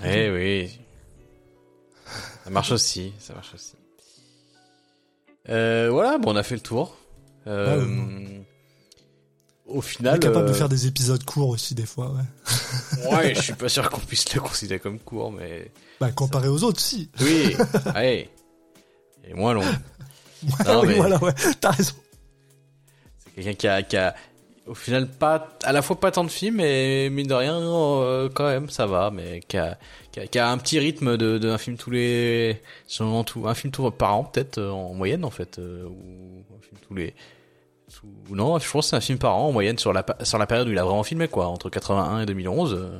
Eh 0.03 0.29
oui. 0.29 0.79
Ça 2.43 2.49
marche 2.49 2.71
aussi, 2.71 3.13
ça 3.19 3.33
marche 3.33 3.53
aussi. 3.53 3.73
Euh, 5.49 5.89
voilà, 5.91 6.17
bon, 6.17 6.33
on 6.33 6.35
a 6.35 6.43
fait 6.43 6.55
le 6.55 6.61
tour. 6.61 6.95
Euh, 7.47 7.83
Ouais, 7.85 8.45
Au 9.67 9.81
final. 9.81 10.13
On 10.13 10.15
est 10.17 10.19
capable 10.19 10.45
de 10.47 10.51
euh, 10.51 10.55
faire 10.55 10.69
des 10.69 10.85
épisodes 10.87 11.23
courts 11.23 11.49
aussi, 11.49 11.75
des 11.75 11.85
fois, 11.85 12.11
ouais. 12.11 13.09
Ouais, 13.11 13.35
je 13.35 13.41
suis 13.41 13.53
pas 13.53 13.69
sûr 13.69 13.89
qu'on 13.89 13.99
puisse 14.01 14.31
le 14.33 14.39
considérer 14.41 14.79
comme 14.79 14.99
court, 14.99 15.31
mais. 15.31 15.71
Bah, 15.99 16.11
comparé 16.11 16.47
aux 16.47 16.63
autres, 16.63 16.79
si. 16.81 17.09
Oui, 17.21 17.55
allez. 17.95 18.29
Et 19.23 19.33
moins 19.33 19.53
long. 19.53 19.63
Non, 20.65 20.83
mais- 20.83 20.95
voilà, 20.95 21.23
ouais. 21.23 21.33
T'as 21.59 21.71
raison. 21.71 21.93
C'est 23.19 23.31
quelqu'un 23.35 23.53
qui 23.53 23.67
a, 23.67 23.83
qui 23.83 23.97
a, 23.97 24.15
au 24.67 24.73
final, 24.75 25.07
pas, 25.07 25.49
à 25.63 25.71
la 25.73 25.81
fois 25.81 25.99
pas 25.99 26.11
tant 26.11 26.23
de 26.23 26.29
films, 26.29 26.59
et 26.59 27.09
mine 27.09 27.27
de 27.27 27.33
rien, 27.33 27.59
euh, 27.59 28.29
quand 28.33 28.45
même, 28.45 28.69
ça 28.69 28.85
va, 28.85 29.09
mais 29.11 29.39
qui 29.47 29.57
a, 29.57 29.77
qui 30.11 30.19
a, 30.19 30.27
qui 30.27 30.39
a 30.39 30.49
un 30.49 30.57
petit 30.57 30.79
rythme 30.79 31.17
de, 31.17 31.37
d'un 31.37 31.57
film 31.57 31.77
tous 31.77 31.91
les, 31.91 32.61
sûrement 32.87 33.23
tout, 33.23 33.47
un 33.47 33.53
film 33.55 33.71
tout 33.71 33.89
par 33.91 34.15
an, 34.15 34.23
peut-être, 34.23 34.59
euh, 34.59 34.69
en 34.71 34.93
moyenne, 34.93 35.25
en 35.25 35.29
fait, 35.31 35.59
euh, 35.59 35.85
ou 35.85 36.43
un 36.57 36.61
film 36.61 36.77
tous 36.87 36.93
les, 36.93 37.13
tout- 37.93 38.33
non, 38.35 38.59
je 38.59 38.69
pense 38.71 38.85
que 38.85 38.89
c'est 38.91 38.95
un 38.95 39.01
film 39.01 39.17
par 39.17 39.35
an, 39.35 39.47
en 39.47 39.51
moyenne, 39.51 39.77
sur 39.77 39.93
la, 39.93 40.05
sur 40.21 40.37
la 40.37 40.45
période 40.47 40.67
où 40.67 40.71
il 40.71 40.77
a 40.77 40.83
vraiment 40.85 41.03
filmé, 41.03 41.27
quoi, 41.27 41.47
entre 41.47 41.69
81 41.69 42.21
et 42.21 42.25
2011. 42.25 42.73
euh, 42.73 42.99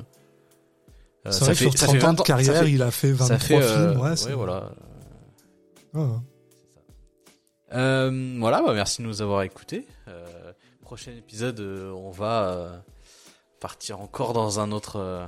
euh, 1.26 1.30
C'est 1.30 1.44
vrai 1.44 1.52
que 1.54 1.58
sur 1.60 1.74
30 1.74 2.04
ans 2.04 2.12
de 2.14 2.22
carrière, 2.22 2.54
ça 2.56 2.62
fait, 2.64 2.70
il 2.72 2.82
a 2.82 2.90
fait 2.90 3.12
23 3.12 3.26
ça 3.28 3.38
fait, 3.38 3.54
euh, 3.62 3.90
films, 3.92 4.00
ouais. 4.02 4.16
c'est- 4.16 4.26
ouais, 4.28 4.34
voilà. 4.34 4.72
Ouais. 5.94 6.02
Euh, 7.74 8.36
voilà, 8.38 8.60
bah, 8.62 8.74
merci 8.74 9.00
de 9.02 9.06
nous 9.06 9.22
avoir 9.22 9.42
écoutés. 9.42 9.86
Euh, 10.08 10.26
prochain 10.92 11.12
épisode, 11.12 11.58
euh, 11.60 11.90
on 11.92 12.10
va 12.10 12.48
euh, 12.50 12.78
partir 13.60 14.02
encore 14.02 14.34
dans 14.34 14.60
un 14.60 14.72
autre, 14.72 14.96
euh, 14.96 15.24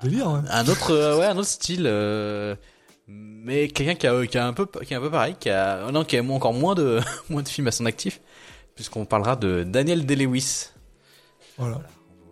Délire, 0.00 0.30
ouais. 0.30 0.48
un 0.48 0.68
autre, 0.68 0.92
ouais, 1.18 1.26
un 1.26 1.36
autre 1.36 1.48
style. 1.48 1.82
mais 3.08 3.66
quelqu'un 3.66 3.96
qui 3.96 4.06
a, 4.06 4.24
qui 4.28 4.38
a 4.38 4.46
un 4.46 4.52
peu, 4.52 4.66
qui 4.66 4.94
est 4.94 4.96
un 4.96 5.00
peu 5.00 5.10
pareil, 5.10 5.34
qui 5.40 5.50
a, 5.50 5.90
non, 5.90 6.04
qui 6.04 6.16
a 6.16 6.22
encore 6.22 6.52
moins 6.52 6.76
de, 6.76 7.00
moins 7.30 7.42
de 7.42 7.48
films 7.48 7.66
à 7.66 7.72
son 7.72 7.84
actif, 7.84 8.20
puisqu'on 8.76 9.04
parlera 9.06 9.34
de 9.34 9.64
Daniel 9.64 10.06
Day-Lewis. 10.06 10.68
Voilà. 11.58 11.80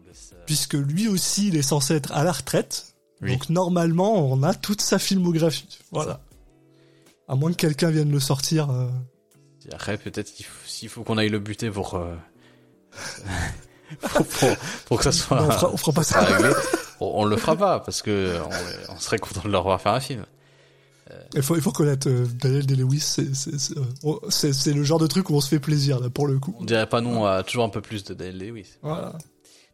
Laisse, 0.07 0.33
Puisque 0.47 0.75
lui 0.75 1.09
aussi, 1.09 1.49
il 1.49 1.57
est 1.57 1.63
censé 1.63 1.97
être 1.97 2.13
à 2.13 2.23
la 2.23 2.31
retraite. 2.31 2.95
Oui. 3.21 3.33
Donc, 3.33 3.51
normalement, 3.51 4.31
on 4.31 4.45
a 4.45 4.55
toute 4.55 4.81
sa 4.81 5.01
filmographie. 5.01 5.81
Voilà. 5.91 6.21
À 7.27 7.35
moins 7.35 7.51
que 7.51 7.57
quelqu'un 7.57 7.91
vienne 7.91 8.13
le 8.13 8.21
sortir. 8.21 8.71
euh, 8.71 8.87
Après, 9.73 9.97
peut-être 9.97 10.33
qu'il 10.33 10.47
faut, 10.47 10.67
s'il 10.67 10.89
faut 10.89 11.03
qu'on 11.03 11.19
aille 11.19 11.29
le 11.29 11.39
buter 11.39 11.71
pour, 11.71 11.95
euh, 11.95 12.15
pour, 14.01 14.27
pour, 14.27 14.57
pour 14.87 14.99
que 14.99 15.05
ça 15.05 15.13
soit. 15.13 15.41
non, 15.41 15.49
on, 15.49 15.51
fera, 15.51 15.71
on 15.73 15.77
fera 15.77 15.93
pas 15.93 16.03
ça 16.03 16.21
réglé. 16.21 16.51
On, 17.01 17.23
on 17.23 17.25
le 17.25 17.37
fera 17.37 17.57
pas 17.57 17.81
parce 17.81 18.03
que 18.03 18.39
on, 18.89 18.95
on 18.95 18.99
serait 18.99 19.19
content 19.19 19.43
de 19.45 19.51
le 19.51 19.59
revoir 19.59 19.81
faire 19.81 19.93
un 19.93 20.01
film. 20.01 20.25
Il 21.35 21.43
faut, 21.43 21.57
il 21.57 21.63
faut 21.63 21.73
connaître 21.73 22.09
euh, 22.09 22.27
Daniel 22.41 22.65
Day-Lewis. 22.65 23.01
C'est, 23.01 23.77
euh, 23.77 24.75
le 24.75 24.83
genre 24.83 24.99
de 24.99 25.07
truc 25.07 25.29
où 25.29 25.35
on 25.35 25.41
se 25.43 25.49
fait 25.49 25.61
plaisir, 25.61 26.01
là, 26.01 26.09
pour 26.09 26.27
le 26.27 26.39
coup. 26.39 26.57
On 26.59 26.65
dirait 26.65 26.89
pas 26.89 27.03
non 27.03 27.27
à 27.27 27.43
toujours 27.43 27.65
un 27.65 27.69
peu 27.69 27.83
plus 27.83 28.03
de 28.05 28.15
Daniel 28.15 28.39
Lewis. 28.39 28.79
Voilà. 28.81 29.13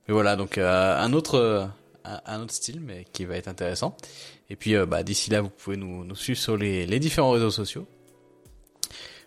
Mais 0.09 0.15
voilà, 0.15 0.37
donc 0.37 0.57
euh, 0.59 0.99
un 0.99 1.13
autre 1.13 1.35
euh, 1.37 1.67
un, 2.05 2.21
un 2.27 2.41
autre 2.41 2.55
style, 2.55 2.81
mais 2.81 3.07
qui 3.13 3.25
va 3.27 3.37
être 3.37 3.49
intéressant. 3.49 3.97
Et 4.51 4.57
puis 4.57 4.75
euh, 4.75 4.87
bah, 4.87 5.03
d'ici 5.03 5.31
là, 5.31 5.43
vous 5.43 5.51
pouvez 5.51 5.77
nous, 5.77 6.05
nous 6.05 6.17
suivre 6.17 6.39
sur 6.39 6.57
les, 6.57 6.87
les 6.87 6.99
différents 6.99 7.31
réseaux 7.31 7.51
sociaux. 7.51 7.87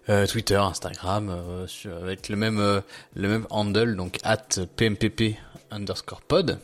Euh, 0.10 0.26
Twitter, 0.26 0.56
Instagram, 0.56 1.30
euh, 1.30 1.68
avec 2.02 2.28
le 2.28 2.36
même 2.36 2.60
euh, 2.60 2.82
le 3.14 3.28
même 3.28 3.46
handle, 3.52 3.96
donc 3.96 4.18
at 4.24 4.48
pmpp 4.76 5.38
underscore 5.70 6.22
pod. 6.22 6.60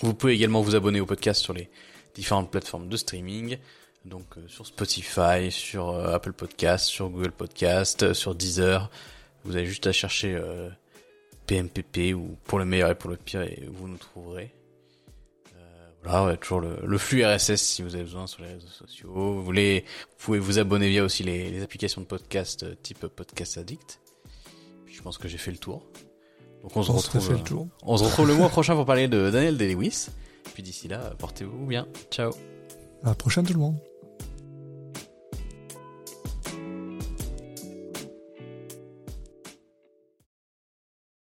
Vous 0.00 0.14
pouvez 0.14 0.34
également 0.34 0.62
vous 0.62 0.76
abonner 0.76 1.00
au 1.00 1.06
podcast 1.06 1.42
sur 1.42 1.52
les 1.52 1.68
différentes 2.14 2.50
plateformes 2.50 2.88
de 2.88 2.96
streaming, 2.96 3.58
donc 4.04 4.24
sur 4.46 4.66
Spotify, 4.66 5.50
sur 5.50 5.94
Apple 5.94 6.32
Podcast, 6.32 6.86
sur 6.86 7.10
Google 7.10 7.32
Podcast, 7.32 8.12
sur 8.14 8.34
Deezer. 8.34 8.88
Vous 9.44 9.56
avez 9.56 9.66
juste 9.66 9.86
à 9.86 9.92
chercher 9.92 10.40
PMPP 11.46 12.14
ou 12.14 12.38
pour 12.44 12.58
le 12.58 12.64
meilleur 12.64 12.90
et 12.90 12.94
pour 12.94 13.10
le 13.10 13.16
pire 13.16 13.42
et 13.42 13.68
vous 13.70 13.88
nous 13.88 13.98
trouverez. 13.98 14.54
Voilà, 16.02 16.24
ouais, 16.24 16.36
toujours 16.38 16.60
le, 16.60 16.78
le 16.82 16.98
flux 16.98 17.24
RSS 17.24 17.56
si 17.56 17.82
vous 17.82 17.94
avez 17.94 18.04
besoin 18.04 18.26
sur 18.26 18.42
les 18.42 18.48
réseaux 18.54 18.68
sociaux. 18.68 19.10
Vous 19.12 19.42
voulez, 19.44 19.84
vous 20.18 20.24
pouvez 20.24 20.38
vous 20.38 20.58
abonner 20.58 20.88
via 20.88 21.04
aussi 21.04 21.22
les, 21.22 21.50
les 21.50 21.62
applications 21.62 22.00
de 22.00 22.06
podcast 22.06 22.62
euh, 22.62 22.74
type 22.82 23.06
Podcast 23.06 23.58
Addict. 23.58 24.00
Puis 24.86 24.94
je 24.94 25.02
pense 25.02 25.18
que 25.18 25.28
j'ai 25.28 25.36
fait 25.38 25.50
le 25.50 25.58
tour. 25.58 25.82
Donc 26.62 26.76
on 26.76 26.82
se 26.82 26.90
On 26.90 26.98
se 26.98 27.06
retrouve. 27.10 27.32
le 27.32 27.38
euh, 27.38 27.42
tour. 27.42 27.68
on 27.82 27.96
se 27.98 28.04
retrouve 28.04 28.28
le 28.28 28.34
mois 28.34 28.48
prochain 28.50 28.74
pour 28.74 28.86
parler 28.86 29.08
de 29.08 29.30
Daniel 29.30 29.56
Day-Lewis. 29.58 30.06
Puis 30.54 30.62
d'ici 30.62 30.88
là, 30.88 31.12
portez-vous 31.18 31.66
bien. 31.66 31.86
Ciao. 32.10 32.30
À 33.02 33.08
la 33.08 33.14
prochaine, 33.14 33.46
tout 33.46 33.52
le 33.52 33.58
monde. 33.60 33.76